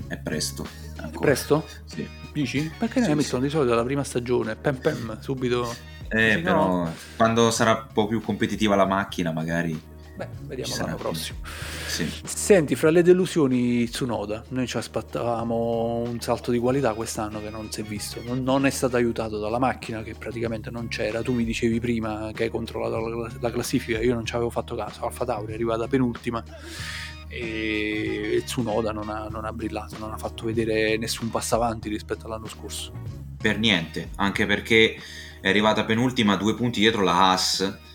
è 0.07 0.17
presto. 0.17 0.65
È 0.95 1.17
presto? 1.19 1.65
Sì. 1.85 2.07
Dici? 2.33 2.71
Perché 2.77 3.03
sì, 3.03 3.13
messo 3.13 3.37
sì. 3.37 3.41
di 3.41 3.49
solito 3.49 3.73
alla 3.73 3.83
prima 3.83 4.03
stagione? 4.03 4.55
Pem 4.55 4.75
pem, 4.75 5.19
subito. 5.19 5.73
Eh, 6.09 6.33
Sì, 6.35 6.41
però 6.41 6.67
no? 6.67 6.93
quando 7.15 7.49
sarà 7.51 7.71
un 7.71 7.93
po' 7.93 8.07
più 8.07 8.21
competitiva 8.21 8.75
la 8.75 8.85
macchina, 8.85 9.31
magari. 9.31 9.95
Beh, 10.17 10.27
vediamo 10.47 10.75
l'anno 10.77 10.95
prossimo. 10.95 11.37
Sì. 11.85 12.11
Senti, 12.23 12.75
fra 12.75 12.89
le 12.89 13.03
delusioni 13.03 13.87
Tsunoda, 13.87 14.43
noi 14.49 14.65
ci 14.65 14.75
aspettavamo 14.75 15.97
un 16.07 16.19
salto 16.19 16.49
di 16.49 16.57
qualità 16.57 16.93
quest'anno 16.93 17.39
che 17.39 17.51
non 17.51 17.71
si 17.71 17.81
è 17.81 17.83
visto, 17.83 18.19
non, 18.25 18.41
non 18.41 18.65
è 18.65 18.71
stato 18.71 18.95
aiutato 18.95 19.37
dalla 19.37 19.59
macchina 19.59 20.01
che 20.01 20.15
praticamente 20.15 20.71
non 20.71 20.87
c'era, 20.87 21.21
tu 21.21 21.33
mi 21.33 21.43
dicevi 21.43 21.79
prima 21.79 22.31
che 22.33 22.45
hai 22.45 22.49
controllato 22.49 23.07
la, 23.07 23.31
la 23.39 23.51
classifica, 23.51 24.01
io 24.01 24.15
non 24.15 24.25
ci 24.25 24.33
avevo 24.33 24.49
fatto 24.49 24.75
caso, 24.75 25.05
Alfa 25.05 25.23
Tauri 25.23 25.51
è 25.51 25.55
arrivata 25.55 25.87
penultima 25.87 26.43
e 27.27 28.41
Tsunoda 28.43 28.91
non 28.91 29.09
ha, 29.09 29.27
non 29.29 29.45
ha 29.45 29.53
brillato, 29.53 29.99
non 29.99 30.11
ha 30.11 30.17
fatto 30.17 30.45
vedere 30.45 30.97
nessun 30.97 31.29
passo 31.29 31.53
avanti 31.53 31.89
rispetto 31.89 32.25
all'anno 32.25 32.47
scorso. 32.47 32.91
Per 33.39 33.59
niente, 33.59 34.09
anche 34.15 34.47
perché 34.47 34.99
è 35.39 35.47
arrivata 35.47 35.85
penultima 35.85 36.33
a 36.33 36.37
due 36.37 36.55
punti 36.55 36.79
dietro 36.79 37.03
la 37.03 37.29
Haas, 37.29 37.85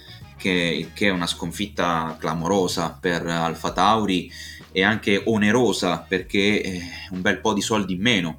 che, 0.43 0.91
che 0.93 1.07
è 1.07 1.11
una 1.11 1.29
sconfitta 1.29 2.17
clamorosa 2.19 2.99
per 3.01 3.25
Alfa 3.25 3.71
Tauri 3.71 4.29
e 4.73 4.83
anche 4.83 5.23
onerosa 5.25 5.99
perché 5.99 6.61
è 6.61 6.81
un 7.13 7.21
bel 7.21 7.39
po' 7.41 7.53
di 7.53 7.61
soldi 7.61 7.93
in 7.93 8.01
meno. 8.01 8.39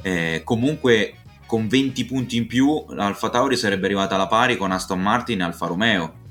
Eh, 0.00 0.40
comunque 0.44 1.18
con 1.44 1.68
20 1.68 2.06
punti 2.06 2.36
in 2.38 2.46
più 2.46 2.86
l'Alfa 2.88 3.28
Tauri 3.28 3.56
sarebbe 3.56 3.84
arrivata 3.84 4.14
alla 4.14 4.28
pari 4.28 4.56
con 4.56 4.72
Aston 4.72 5.00
Martin 5.00 5.40
e 5.40 5.44
Alfa 5.44 5.66
Romeo. 5.66 6.24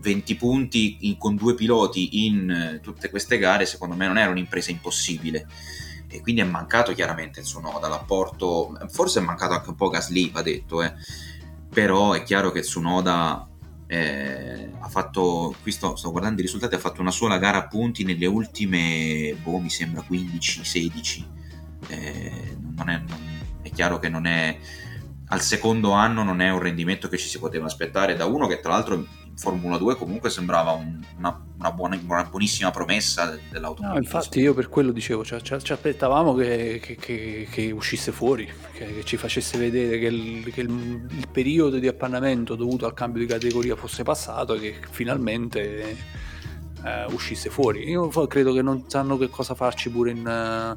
20 0.00 0.36
punti 0.36 0.96
in- 1.00 1.18
con 1.18 1.36
due 1.36 1.54
piloti 1.54 2.26
in 2.26 2.50
eh, 2.50 2.80
tutte 2.80 3.10
queste 3.10 3.38
gare 3.38 3.66
secondo 3.66 3.94
me 3.94 4.06
non 4.06 4.16
era 4.16 4.30
un'impresa 4.30 4.70
impossibile 4.70 5.48
e 6.08 6.20
quindi 6.20 6.40
è 6.40 6.44
mancato 6.44 6.92
chiaramente 6.92 7.40
il 7.40 7.46
Tsunoda 7.46 7.88
l'apporto 7.88 8.78
forse 8.88 9.18
è 9.18 9.22
mancato 9.22 9.54
anche 9.54 9.68
un 9.68 9.74
po' 9.74 9.88
Gasly 9.88 10.30
va 10.30 10.42
detto 10.42 10.80
eh. 10.80 10.94
però 11.68 12.12
è 12.12 12.22
chiaro 12.22 12.52
che 12.52 12.60
Tsunoda 12.60 13.48
eh, 13.86 14.70
ha 14.78 14.88
fatto 14.88 15.54
qui 15.62 15.70
sto, 15.70 15.96
sto 15.96 16.10
guardando 16.10 16.40
i 16.40 16.44
risultati 16.44 16.74
ha 16.74 16.78
fatto 16.78 17.00
una 17.00 17.10
sola 17.10 17.38
gara 17.38 17.58
a 17.58 17.66
punti 17.68 18.04
nelle 18.04 18.26
ultime 18.26 19.36
boh 19.42 19.58
mi 19.58 19.70
sembra 19.70 20.04
15-16 20.08 21.24
eh, 21.88 22.56
non 22.76 22.88
è, 22.88 23.02
non- 23.06 23.34
è 23.62 23.70
chiaro 23.70 23.98
che 23.98 24.08
non 24.08 24.26
è 24.26 24.58
al 25.28 25.40
secondo 25.40 25.92
anno 25.92 26.22
non 26.22 26.40
è 26.40 26.50
un 26.50 26.60
rendimento 26.60 27.08
che 27.08 27.16
ci 27.16 27.28
si 27.28 27.38
poteva 27.38 27.66
aspettare 27.66 28.16
da 28.16 28.26
uno 28.26 28.46
che 28.46 28.60
tra 28.60 28.72
l'altro 28.72 29.06
Formula 29.38 29.76
2 29.76 29.96
comunque 29.96 30.30
sembrava 30.30 30.72
un- 30.72 31.04
una, 31.18 31.38
una 31.58 31.70
buona, 31.72 31.98
una 32.06 32.24
buonissima 32.24 32.70
promessa 32.70 33.26
de- 33.26 33.32
No, 33.36 33.40
dell'automobilismo. 33.52 34.16
infatti 34.18 34.40
io 34.40 34.54
per 34.54 34.68
quello 34.70 34.92
dicevo, 34.92 35.24
cioè, 35.24 35.40
ci, 35.42 35.54
ci 35.62 35.72
aspettavamo 35.72 36.34
che, 36.34 36.80
che- 36.82 36.96
che- 36.96 37.46
che 37.50 37.70
uscisse 37.70 38.12
fuori, 38.12 38.50
che, 38.72 39.02
ci 39.04 39.16
facesse 39.18 39.58
vedere 39.58 39.98
che, 39.98 40.06
il, 40.06 40.52
il- 40.54 41.06
il 41.10 41.28
periodo 41.30 41.78
di 41.78 41.86
appannamento 41.86 42.54
dovuto 42.54 42.86
al 42.86 42.94
cambio 42.94 43.20
di 43.20 43.28
categoria 43.28 43.76
fosse 43.76 44.02
passato 44.04 44.54
e 44.54 44.60
che 44.60 44.74
finalmente 44.90 45.96
eh, 46.84 47.04
uscisse 47.10 47.50
fuori. 47.50 47.88
Io 47.88 48.08
credo 48.26 48.52
che 48.54 48.62
non 48.62 48.84
sanno 48.88 49.18
che 49.18 49.28
cosa 49.28 49.54
farci 49.54 49.90
pure 49.90 50.12
in, 50.12 50.26
eh, 50.26 50.76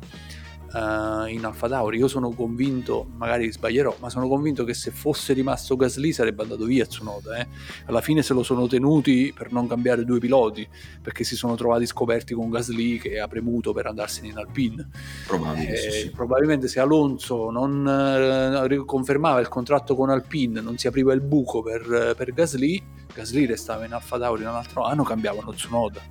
eh, 0.74 1.32
in 1.32 1.46
Alfa 1.46 1.68
Tauri. 1.68 1.98
Io 1.98 2.08
sono 2.08 2.32
convinto, 2.32 3.08
magari 3.16 3.52
sbaglierò, 3.52 3.96
ma 4.00 4.10
sono 4.10 4.28
convinto 4.28 4.64
che 4.64 4.74
se 4.74 4.92
fosse 4.92 5.34
rimasto 5.34 5.76
Gasly 5.76 6.12
sarebbe 6.12 6.44
andato 6.44 6.66
via 6.66 6.86
Tsunoda. 6.86 7.38
eh. 7.38 7.48
Alla 7.86 8.02
fine 8.02 8.22
se 8.22 8.34
lo 8.34 8.44
sono 8.44 8.68
tenuti 8.68 9.34
per 9.36 9.52
non 9.52 9.68
cambiare 9.68 10.06
due 10.06 10.20
piloti 10.20 10.68
perché 11.02 11.24
si 11.24 11.36
sono 11.36 11.56
trovati 11.56 11.86
scoperti 11.86 12.34
con 12.34 12.50
Gasly 12.50 12.98
che 12.98 13.20
ha 13.20 13.28
premuto 13.28 13.74
per 13.74 13.88
andarsene 13.88 14.28
in 14.28 14.38
Alpine. 14.38 14.88
probabile 15.28 15.72
Eh, 15.72 15.78
sì, 15.78 15.92
sì. 15.92 16.10
Probabilmente 16.12 16.68
se 16.68 16.80
Alonso 16.80 17.50
non 17.50 17.88
eh, 17.88 18.84
confermava 18.86 19.40
il 19.40 19.48
contratto 19.48 19.96
con 19.96 20.10
Alpine, 20.10 20.62
non 20.62 20.78
si 20.78 20.88
apriva 20.88 21.14
il 21.14 21.22
buco 21.22 21.62
per, 21.62 22.14
per 22.16 22.34
Gasly, 22.34 22.82
Gasly 23.14 23.46
restava 23.46 23.86
in 23.86 23.94
Alfa 23.94 24.18
Tauri 24.18 24.44
un 24.44 24.50
altro 24.50 24.84
anno, 24.84 25.04
cambiavano 25.04 25.54
Tsunoda. 25.54 26.02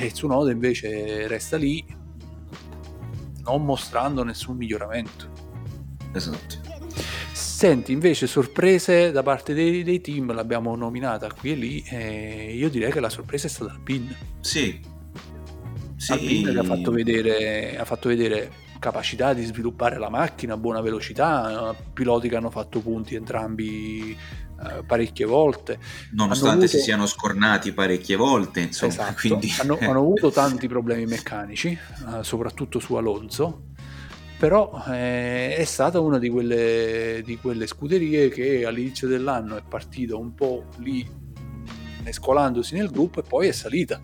E 0.00 0.10
Tsunoda 0.10 0.50
invece 0.50 1.26
resta 1.26 1.56
lì, 1.56 1.84
non 3.44 3.64
mostrando 3.64 4.22
nessun 4.22 4.56
miglioramento. 4.56 5.28
esatto 6.12 6.70
Senti, 7.32 7.92
invece, 7.92 8.26
sorprese 8.26 9.12
da 9.12 9.22
parte 9.22 9.54
dei, 9.54 9.84
dei 9.84 10.00
team, 10.00 10.32
l'abbiamo 10.34 10.74
nominata 10.74 11.32
qui 11.32 11.52
e 11.52 11.54
lì, 11.54 11.84
e 11.88 12.54
io 12.54 12.68
direi 12.68 12.90
che 12.90 13.00
la 13.00 13.08
sorpresa 13.08 13.46
è 13.46 13.50
stata 13.50 13.70
Alpine. 13.72 14.16
sì 14.40 14.80
sì 15.96 16.12
Alpine 16.12 16.52
che 16.52 16.58
ha 16.58 16.64
fatto, 16.64 16.90
vedere, 16.90 17.78
ha 17.78 17.84
fatto 17.84 18.08
vedere 18.08 18.50
capacità 18.80 19.32
di 19.32 19.44
sviluppare 19.44 19.96
la 19.96 20.08
macchina, 20.08 20.56
buona 20.56 20.80
velocità, 20.80 21.70
eh, 21.70 21.76
piloti 21.92 22.28
che 22.28 22.34
hanno 22.34 22.50
fatto 22.50 22.80
punti 22.80 23.14
entrambi 23.14 24.16
eh, 24.64 24.82
parecchie 24.84 25.24
volte. 25.24 25.78
nonostante 26.12 26.64
avuto- 26.64 26.76
si 26.76 26.80
siano 26.80 27.06
scornati 27.06 27.72
parecchie 27.72 28.16
volte 28.16 28.60
insomma 28.60 28.92
Esatto, 28.92 29.14
quindi 29.20 29.52
hanno, 29.58 29.78
hanno 29.80 29.98
avuto 29.98 30.30
tanti 30.30 30.68
problemi 30.68 31.06
meccanici, 31.06 31.68
eh, 31.68 32.22
soprattutto 32.22 32.78
su 32.78 32.94
Alonso, 32.94 33.70
però 34.38 34.82
eh, 34.88 35.54
è 35.54 35.64
stata 35.64 36.00
una 36.00 36.18
di 36.18 36.28
quelle, 36.28 37.22
di 37.24 37.36
quelle 37.36 37.66
scuderie 37.66 38.28
che 38.28 38.64
all'inizio 38.64 39.06
dell'anno 39.08 39.56
è 39.56 39.62
partita 39.66 40.16
un 40.16 40.34
po' 40.34 40.64
lì 40.78 41.08
mescolandosi 42.02 42.74
nel 42.74 42.90
gruppo 42.90 43.20
e 43.20 43.22
poi 43.22 43.48
è 43.48 43.52
salita. 43.52 44.00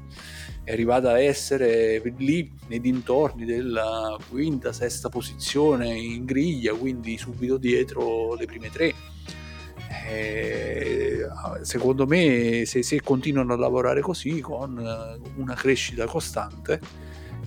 È 0.62 0.72
arrivata 0.72 1.12
a 1.12 1.20
essere 1.20 2.00
lì 2.18 2.52
nei 2.68 2.80
dintorni 2.80 3.44
della 3.44 4.16
quinta, 4.28 4.72
sesta 4.72 5.08
posizione 5.08 5.96
in 5.96 6.24
griglia, 6.24 6.74
quindi 6.74 7.16
subito 7.16 7.56
dietro 7.56 8.34
le 8.34 8.44
prime 8.44 8.70
tre. 8.70 8.94
Eh, 10.06 11.26
secondo 11.62 12.06
me 12.06 12.64
se, 12.66 12.82
se 12.82 13.00
continuano 13.02 13.54
a 13.54 13.56
lavorare 13.56 14.00
così 14.00 14.40
con 14.40 14.78
eh, 14.78 15.30
una 15.36 15.54
crescita 15.54 16.04
costante 16.06 16.78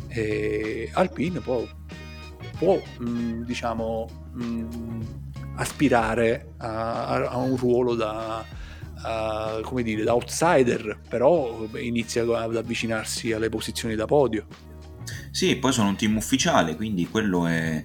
eh, 0.07 0.89
Alpine 0.93 1.39
può, 1.39 1.63
può 2.57 2.81
mh, 2.99 3.43
diciamo 3.45 4.07
mh, 4.33 4.65
aspirare 5.55 6.53
a, 6.57 7.05
a- 7.07 7.29
a 7.29 7.37
un 7.37 7.55
ruolo 7.57 7.95
da 7.95 8.43
a- 9.03 9.59
come 9.63 9.83
dire 9.83 10.03
da 10.03 10.13
outsider 10.13 10.99
però 11.07 11.65
inizia 11.77 12.23
ad 12.23 12.55
avvicinarsi 12.55 13.31
alle 13.31 13.49
posizioni 13.49 13.95
da 13.95 14.05
podio. 14.05 14.45
Sì, 15.31 15.55
poi 15.55 15.71
sono 15.71 15.89
un 15.89 15.95
team 15.95 16.17
ufficiale, 16.17 16.75
quindi 16.75 17.07
quello 17.07 17.47
è, 17.47 17.83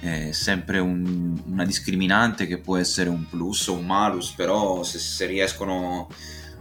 è 0.00 0.32
sempre 0.32 0.78
un- 0.78 1.38
una 1.46 1.64
discriminante 1.64 2.46
che 2.46 2.58
può 2.58 2.76
essere 2.78 3.08
un 3.10 3.28
plus 3.28 3.66
o 3.68 3.74
un 3.74 3.84
malus, 3.86 4.30
però 4.32 4.82
se, 4.82 4.98
se 4.98 5.26
riescono 5.26 6.08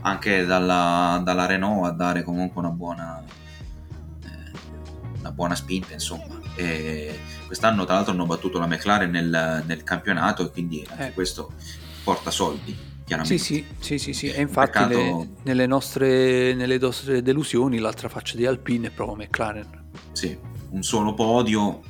anche 0.01 0.45
dalla, 0.45 1.21
dalla 1.23 1.45
Renault 1.45 1.85
a 1.85 1.91
dare 1.91 2.23
comunque 2.23 2.59
una 2.61 2.69
buona, 2.71 3.23
eh, 4.23 4.51
una 5.19 5.31
buona 5.31 5.55
spinta, 5.55 5.93
insomma. 5.93 6.37
E 6.55 7.17
quest'anno 7.45 7.85
tra 7.85 7.95
l'altro 7.95 8.11
hanno 8.13 8.25
battuto 8.25 8.59
la 8.59 8.67
McLaren 8.67 9.09
nel, 9.09 9.63
nel 9.65 9.83
campionato 9.83 10.45
e 10.45 10.51
quindi 10.51 10.85
anche 10.89 11.07
Eh. 11.07 11.13
questo 11.13 11.53
porta 12.03 12.31
soldi, 12.31 12.75
chiaramente. 13.05 13.37
Sì, 13.41 13.65
sì, 13.79 13.97
sì, 13.97 13.97
sì, 13.97 14.13
sì. 14.13 14.29
E 14.31 14.41
infatti 14.41 14.71
Peccato- 14.71 14.97
le- 14.97 15.29
nelle, 15.43 15.65
nostre, 15.65 16.53
nelle 16.55 16.77
nostre 16.77 17.21
delusioni 17.21 17.79
l'altra 17.79 18.09
faccia 18.09 18.35
di 18.35 18.45
Alpine 18.45 18.87
è 18.87 18.91
proprio 18.91 19.15
McLaren. 19.15 19.77
sì, 20.11 20.37
un 20.71 20.83
solo 20.83 21.13
podio. 21.13 21.81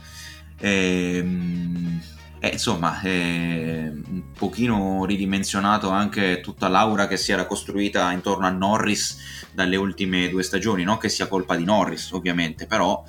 Ehm, 0.60 2.02
eh, 2.40 2.50
insomma, 2.50 3.02
eh, 3.02 3.90
un 3.90 4.32
pochino 4.32 5.04
ridimensionato 5.06 5.90
anche 5.90 6.40
tutta 6.42 6.70
l'aura 6.70 7.08
che 7.08 7.18
si 7.18 7.34
era 7.34 7.46
costruita 7.46 8.12
intorno 8.12 8.46
a 8.46 8.50
Norris 8.50 9.48
dalle 9.52 9.76
ultime 9.76 10.30
due 10.30 10.44
stagioni. 10.44 10.84
Non 10.84 10.98
che 10.98 11.10
sia 11.10 11.28
colpa 11.28 11.56
di 11.56 11.66
Norris, 11.66 12.12
ovviamente, 12.12 12.66
però 12.66 13.04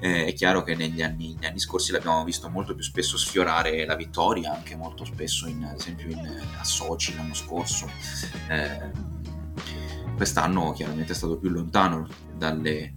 eh, 0.00 0.26
è 0.26 0.32
chiaro 0.32 0.62
che 0.64 0.74
negli 0.74 1.00
anni, 1.00 1.34
negli 1.34 1.46
anni 1.46 1.60
scorsi 1.60 1.92
l'abbiamo 1.92 2.24
visto 2.24 2.48
molto 2.48 2.74
più 2.74 2.82
spesso 2.82 3.16
sfiorare 3.16 3.86
la 3.86 3.94
vittoria, 3.94 4.52
anche 4.52 4.74
molto 4.74 5.04
spesso, 5.04 5.46
in, 5.46 5.64
ad 5.64 5.78
esempio, 5.78 6.10
in, 6.10 6.40
a 6.58 6.64
Sochi 6.64 7.14
l'anno 7.14 7.34
scorso. 7.34 7.88
Eh, 8.48 9.14
quest'anno 10.16 10.72
chiaramente 10.72 11.12
è 11.12 11.14
stato 11.14 11.36
più 11.36 11.50
lontano 11.50 12.08
dalle, 12.36 12.94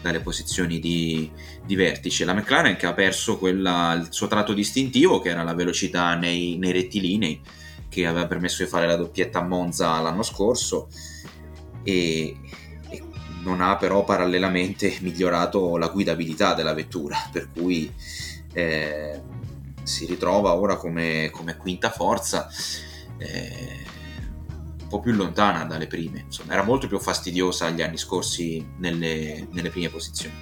dalle 0.00 0.20
posizioni 0.20 0.78
di, 0.78 1.30
di 1.64 1.74
vertice. 1.74 2.24
La 2.24 2.34
McLaren 2.34 2.76
che 2.76 2.86
ha 2.86 2.94
perso 2.94 3.38
quella- 3.38 3.94
il 3.94 4.08
suo 4.10 4.26
tratto 4.26 4.52
distintivo, 4.52 5.20
che 5.20 5.30
era 5.30 5.42
la 5.42 5.54
velocità 5.54 6.14
nei, 6.14 6.56
nei 6.56 6.72
rettilinei, 6.72 7.40
che 7.88 8.06
aveva 8.06 8.26
permesso 8.26 8.62
di 8.62 8.68
fare 8.68 8.86
la 8.86 8.96
doppietta 8.96 9.40
a 9.40 9.46
Monza 9.46 10.00
l'anno 10.00 10.22
scorso, 10.22 10.88
e, 11.82 12.36
e 12.90 13.02
non 13.42 13.60
ha 13.60 13.76
però 13.76 14.04
parallelamente 14.04 14.98
migliorato 15.00 15.76
la 15.76 15.88
guidabilità 15.88 16.54
della 16.54 16.74
vettura, 16.74 17.16
per 17.32 17.50
cui 17.50 17.92
eh, 18.52 19.20
si 19.82 20.06
ritrova 20.06 20.54
ora 20.54 20.76
come, 20.76 21.30
come 21.32 21.56
quinta 21.56 21.90
forza. 21.90 22.48
eh, 23.18 23.96
un 24.88 24.96
po' 24.96 25.00
più 25.00 25.12
lontana 25.12 25.64
dalle 25.64 25.86
prime, 25.86 26.20
insomma, 26.24 26.54
era 26.54 26.62
molto 26.64 26.86
più 26.86 26.98
fastidiosa 26.98 27.68
gli 27.68 27.82
anni 27.82 27.98
scorsi 27.98 28.66
nelle, 28.78 29.46
nelle 29.50 29.68
prime 29.68 29.90
posizioni. 29.90 30.34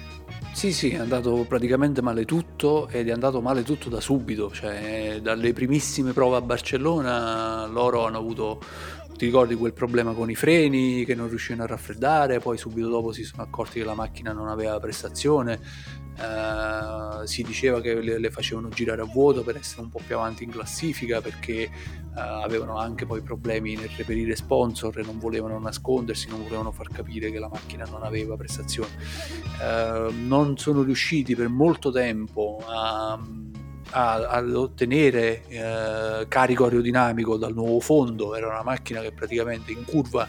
Sì, 0.53 0.71
sì, 0.73 0.91
è 0.91 0.97
andato 0.97 1.45
praticamente 1.47 2.01
male 2.01 2.23
tutto 2.25 2.87
ed 2.87 3.09
è 3.09 3.11
andato 3.11 3.41
male 3.41 3.61
tutto 3.61 3.89
da 3.89 3.99
subito, 3.99 4.49
cioè 4.51 5.19
dalle 5.21 5.53
primissime 5.53 6.13
prove 6.13 6.37
a 6.37 6.41
Barcellona 6.41 7.67
loro 7.67 8.05
hanno 8.05 8.17
avuto 8.17 8.59
ti 9.17 9.25
ricordi 9.25 9.55
quel 9.55 9.73
problema 9.73 10.13
con 10.13 10.29
i 10.29 10.35
freni 10.35 11.03
che 11.03 11.15
non 11.15 11.27
riuscivano 11.27 11.63
a 11.63 11.67
raffreddare, 11.67 12.39
poi 12.39 12.57
subito 12.57 12.87
dopo 12.87 13.11
si 13.11 13.23
sono 13.23 13.41
accorti 13.41 13.79
che 13.79 13.85
la 13.85 13.95
macchina 13.95 14.31
non 14.31 14.47
aveva 14.47 14.79
prestazione, 14.79 15.59
eh, 16.19 17.25
si 17.27 17.41
diceva 17.41 17.81
che 17.81 17.99
le, 17.99 18.19
le, 18.19 18.29
facevano 18.29 18.69
girare 18.69 19.01
a 19.01 19.05
vuoto 19.05 19.43
per 19.43 19.57
essere 19.57 19.81
un 19.81 19.89
po' 19.89 19.99
più 20.05 20.15
avanti 20.15 20.43
in 20.43 20.51
classifica 20.51 21.19
perché 21.19 21.63
eh, 21.63 21.69
avevano 22.13 22.77
anche 22.77 23.07
poi 23.07 23.21
problemi 23.21 23.75
nel 23.75 23.89
reperire 23.97 24.35
sponsor 24.35 24.99
e 24.99 25.03
non 25.03 25.17
volevano 25.17 25.57
nascondersi, 25.59 26.29
non 26.29 26.43
volevano 26.43 26.71
far 26.71 26.89
capire 26.89 27.31
che 27.31 27.39
la 27.39 27.49
macchina 27.49 27.85
non 27.85 28.03
aveva 28.03 28.35
prestazione. 28.35 28.89
Eh, 29.61 30.11
non 30.11 30.57
sono 30.57 30.83
riusciti 30.83 31.35
per 31.35 31.49
molto 31.49 31.91
tempo 31.91 32.63
a 32.67 33.19
ad 33.91 34.53
ottenere 34.53 35.43
eh, 35.47 36.25
carico 36.27 36.65
aerodinamico 36.65 37.37
dal 37.37 37.53
nuovo 37.53 37.79
fondo, 37.79 38.35
era 38.35 38.47
una 38.47 38.63
macchina 38.63 39.01
che 39.01 39.11
praticamente 39.11 39.71
in 39.71 39.85
curva 39.85 40.27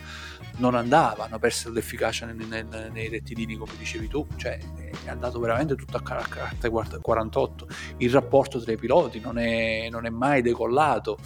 non 0.58 0.74
andava, 0.74 1.24
hanno 1.24 1.38
perso 1.38 1.70
l'efficacia 1.70 2.26
nei, 2.26 2.46
nei, 2.46 2.64
nei 2.90 3.08
rettilini 3.08 3.56
come 3.56 3.72
dicevi 3.78 4.08
tu, 4.08 4.26
cioè 4.36 4.58
è 5.04 5.08
andato 5.08 5.38
veramente 5.38 5.74
tutto 5.74 5.96
a 5.96 6.02
carte 6.02 6.68
48, 6.68 7.66
il 7.98 8.10
rapporto 8.10 8.60
tra 8.60 8.72
i 8.72 8.76
piloti 8.76 9.20
non 9.20 9.38
è, 9.38 9.88
non 9.90 10.06
è 10.06 10.10
mai 10.10 10.42
decollato, 10.42 11.18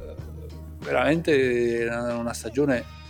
eh, 0.00 0.14
veramente 0.78 1.86
una 1.90 2.32
stagione 2.32 3.02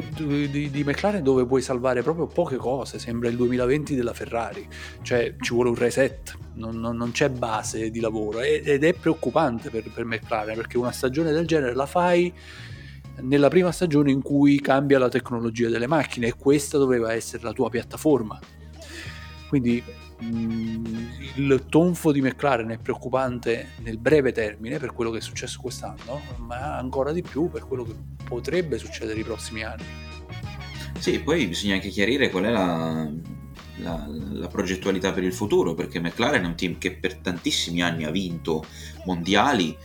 che, 0.00 0.50
di, 0.50 0.70
di, 0.70 0.84
McLaren 0.84 1.22
dove 1.22 1.46
puoi 1.46 1.62
salvare 1.62 2.02
proprio 2.02 2.26
poche 2.26 2.56
cose, 2.56 2.98
sembra 2.98 3.30
il 3.30 3.36
2020 3.36 3.94
della 3.94 4.12
Ferrari, 4.12 4.66
cioè 5.00 5.34
ci 5.40 5.54
vuole 5.54 5.70
un 5.70 5.74
reset, 5.74 6.36
non, 6.54 6.78
non, 6.78 6.96
non 6.96 7.12
c'è 7.12 7.30
base 7.30 7.90
di 7.90 8.00
lavoro 8.00 8.40
ed 8.40 8.84
è 8.84 8.92
preoccupante 8.92 9.70
per, 9.70 9.90
per 9.90 10.04
McLaren 10.04 10.54
perché 10.54 10.76
una 10.76 10.92
stagione 10.92 11.32
del 11.32 11.46
genere 11.46 11.74
la 11.74 11.86
fai 11.86 12.32
nella 13.20 13.48
prima 13.48 13.72
stagione 13.72 14.10
in 14.10 14.20
cui 14.20 14.60
cambia 14.60 14.98
la 14.98 15.08
tecnologia 15.08 15.70
delle 15.70 15.86
macchine 15.86 16.26
e 16.26 16.34
questa 16.36 16.76
doveva 16.76 17.14
essere 17.14 17.42
la 17.42 17.52
tua 17.52 17.70
piattaforma. 17.70 18.38
Quindi 19.48 19.82
il 20.18 21.66
tonfo 21.68 22.12
di 22.12 22.22
McLaren 22.22 22.70
è 22.70 22.78
preoccupante 22.78 23.72
nel 23.82 23.98
breve 23.98 24.32
termine 24.32 24.78
per 24.78 24.92
quello 24.92 25.10
che 25.10 25.18
è 25.18 25.20
successo 25.20 25.60
quest'anno, 25.60 26.20
ma 26.38 26.76
ancora 26.76 27.12
di 27.12 27.22
più 27.22 27.50
per 27.50 27.66
quello 27.66 27.84
che 27.84 27.94
potrebbe 28.24 28.78
succedere 28.78 29.20
i 29.20 29.24
prossimi 29.24 29.62
anni. 29.62 29.84
Sì, 30.98 31.20
poi 31.20 31.46
bisogna 31.46 31.74
anche 31.74 31.90
chiarire 31.90 32.30
qual 32.30 32.44
è 32.44 32.50
la, 32.50 33.10
la, 33.76 34.06
la, 34.08 34.48
progettualità 34.48 35.12
per 35.12 35.24
il 35.24 35.34
futuro, 35.34 35.74
perché 35.74 36.00
McLaren 36.00 36.44
è 36.44 36.46
un 36.46 36.56
team 36.56 36.78
che 36.78 36.92
per 36.92 37.16
tantissimi 37.16 37.82
anni 37.82 38.04
ha 38.04 38.10
vinto 38.10 38.64
mondiali 39.04 39.76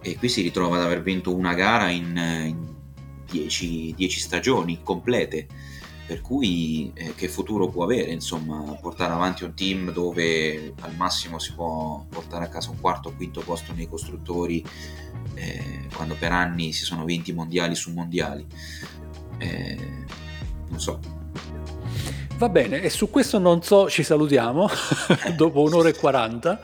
e 0.00 0.16
qui 0.16 0.28
si 0.28 0.42
ritrova 0.42 0.76
ad 0.76 0.82
aver 0.82 1.02
vinto 1.02 1.34
una 1.34 1.54
gara 1.54 1.90
in 1.90 2.76
10 3.30 4.08
stagioni 4.10 4.80
complete 4.82 5.46
per 6.08 6.22
cui 6.22 6.90
eh, 6.94 7.14
che 7.14 7.28
futuro 7.28 7.68
può 7.68 7.84
avere 7.84 8.10
insomma 8.10 8.78
portare 8.80 9.12
avanti 9.12 9.44
un 9.44 9.52
team 9.52 9.92
dove 9.92 10.72
al 10.80 10.96
massimo 10.96 11.38
si 11.38 11.52
può 11.52 12.02
portare 12.08 12.46
a 12.46 12.48
casa 12.48 12.70
un 12.70 12.80
quarto 12.80 13.10
o 13.10 13.12
quinto 13.14 13.42
posto 13.42 13.74
nei 13.74 13.86
costruttori 13.86 14.64
eh, 15.34 15.86
quando 15.94 16.14
per 16.14 16.32
anni 16.32 16.72
si 16.72 16.84
sono 16.84 17.04
vinti 17.04 17.34
mondiali 17.34 17.74
su 17.74 17.92
mondiali. 17.92 18.46
Eh, 19.36 20.06
non 20.70 20.80
so 20.80 21.17
Va 22.38 22.48
bene, 22.48 22.82
e 22.82 22.88
su 22.88 23.10
questo 23.10 23.40
non 23.40 23.64
so, 23.64 23.90
ci 23.90 24.04
salutiamo 24.04 24.68
dopo 25.34 25.62
un'ora 25.62 25.88
e 25.88 25.94
quaranta, 25.94 26.60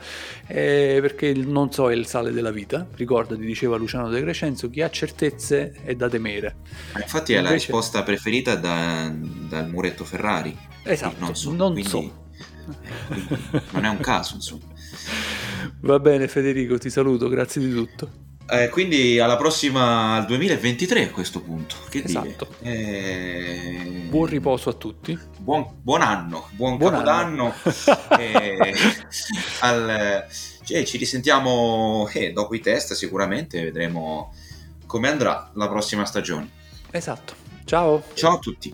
eh, 0.47 0.99
perché 1.01 1.25
il 1.25 1.49
non 1.49 1.69
so 1.69 1.91
è 1.91 1.93
il 1.93 2.05
sale 2.05 2.31
della 2.31 2.51
vita. 2.51 2.87
Ricordati, 2.95 3.41
diceva 3.41 3.75
Luciano 3.75 4.07
De 4.07 4.21
Crescenzo, 4.21 4.69
chi 4.69 4.81
ha 4.81 4.89
certezze 4.89 5.73
è 5.83 5.93
da 5.95 6.07
temere. 6.07 6.55
Infatti 6.95 7.33
è 7.33 7.39
Invece... 7.39 7.41
la 7.41 7.51
risposta 7.51 8.03
preferita 8.03 8.55
da, 8.55 9.13
dal 9.13 9.67
muretto 9.69 10.05
Ferrari. 10.05 10.57
Esatto, 10.83 11.15
non 11.19 11.35
so. 11.35 11.51
Non, 11.51 11.73
quindi, 11.73 11.89
so. 11.89 11.99
Eh, 11.99 13.61
non 13.71 13.83
è 13.83 13.89
un 13.89 13.99
caso, 13.99 14.35
insomma. 14.35 14.63
Va 15.81 15.99
bene 15.99 16.29
Federico, 16.29 16.77
ti 16.77 16.89
saluto, 16.89 17.27
grazie 17.27 17.59
di 17.59 17.73
tutto. 17.73 18.09
Eh, 18.47 18.69
quindi 18.69 19.19
alla 19.19 19.37
prossima 19.37 20.15
al 20.15 20.25
2023 20.25 21.05
a 21.05 21.09
questo 21.09 21.41
punto. 21.41 21.75
Che 21.89 22.03
esatto. 22.03 22.47
Eh... 22.61 24.05
Buon 24.07 24.27
riposo 24.27 24.69
a 24.69 24.73
tutti. 24.73 25.17
Buon, 25.39 25.79
buon 25.81 26.01
anno, 26.01 26.47
buon, 26.51 26.77
buon 26.77 26.91
capodanno. 26.91 27.53
eh, 28.19 28.73
al, 29.61 30.25
cioè, 30.63 30.83
ci 30.83 30.97
risentiamo 30.97 32.07
eh, 32.13 32.31
dopo 32.33 32.53
i 32.53 32.59
test 32.59 32.93
sicuramente, 32.93 33.63
vedremo 33.63 34.33
come 34.85 35.09
andrà 35.09 35.49
la 35.53 35.67
prossima 35.67 36.05
stagione. 36.05 36.49
Esatto. 36.91 37.33
Ciao. 37.65 38.03
Ciao 38.13 38.35
a 38.35 38.39
tutti. 38.39 38.73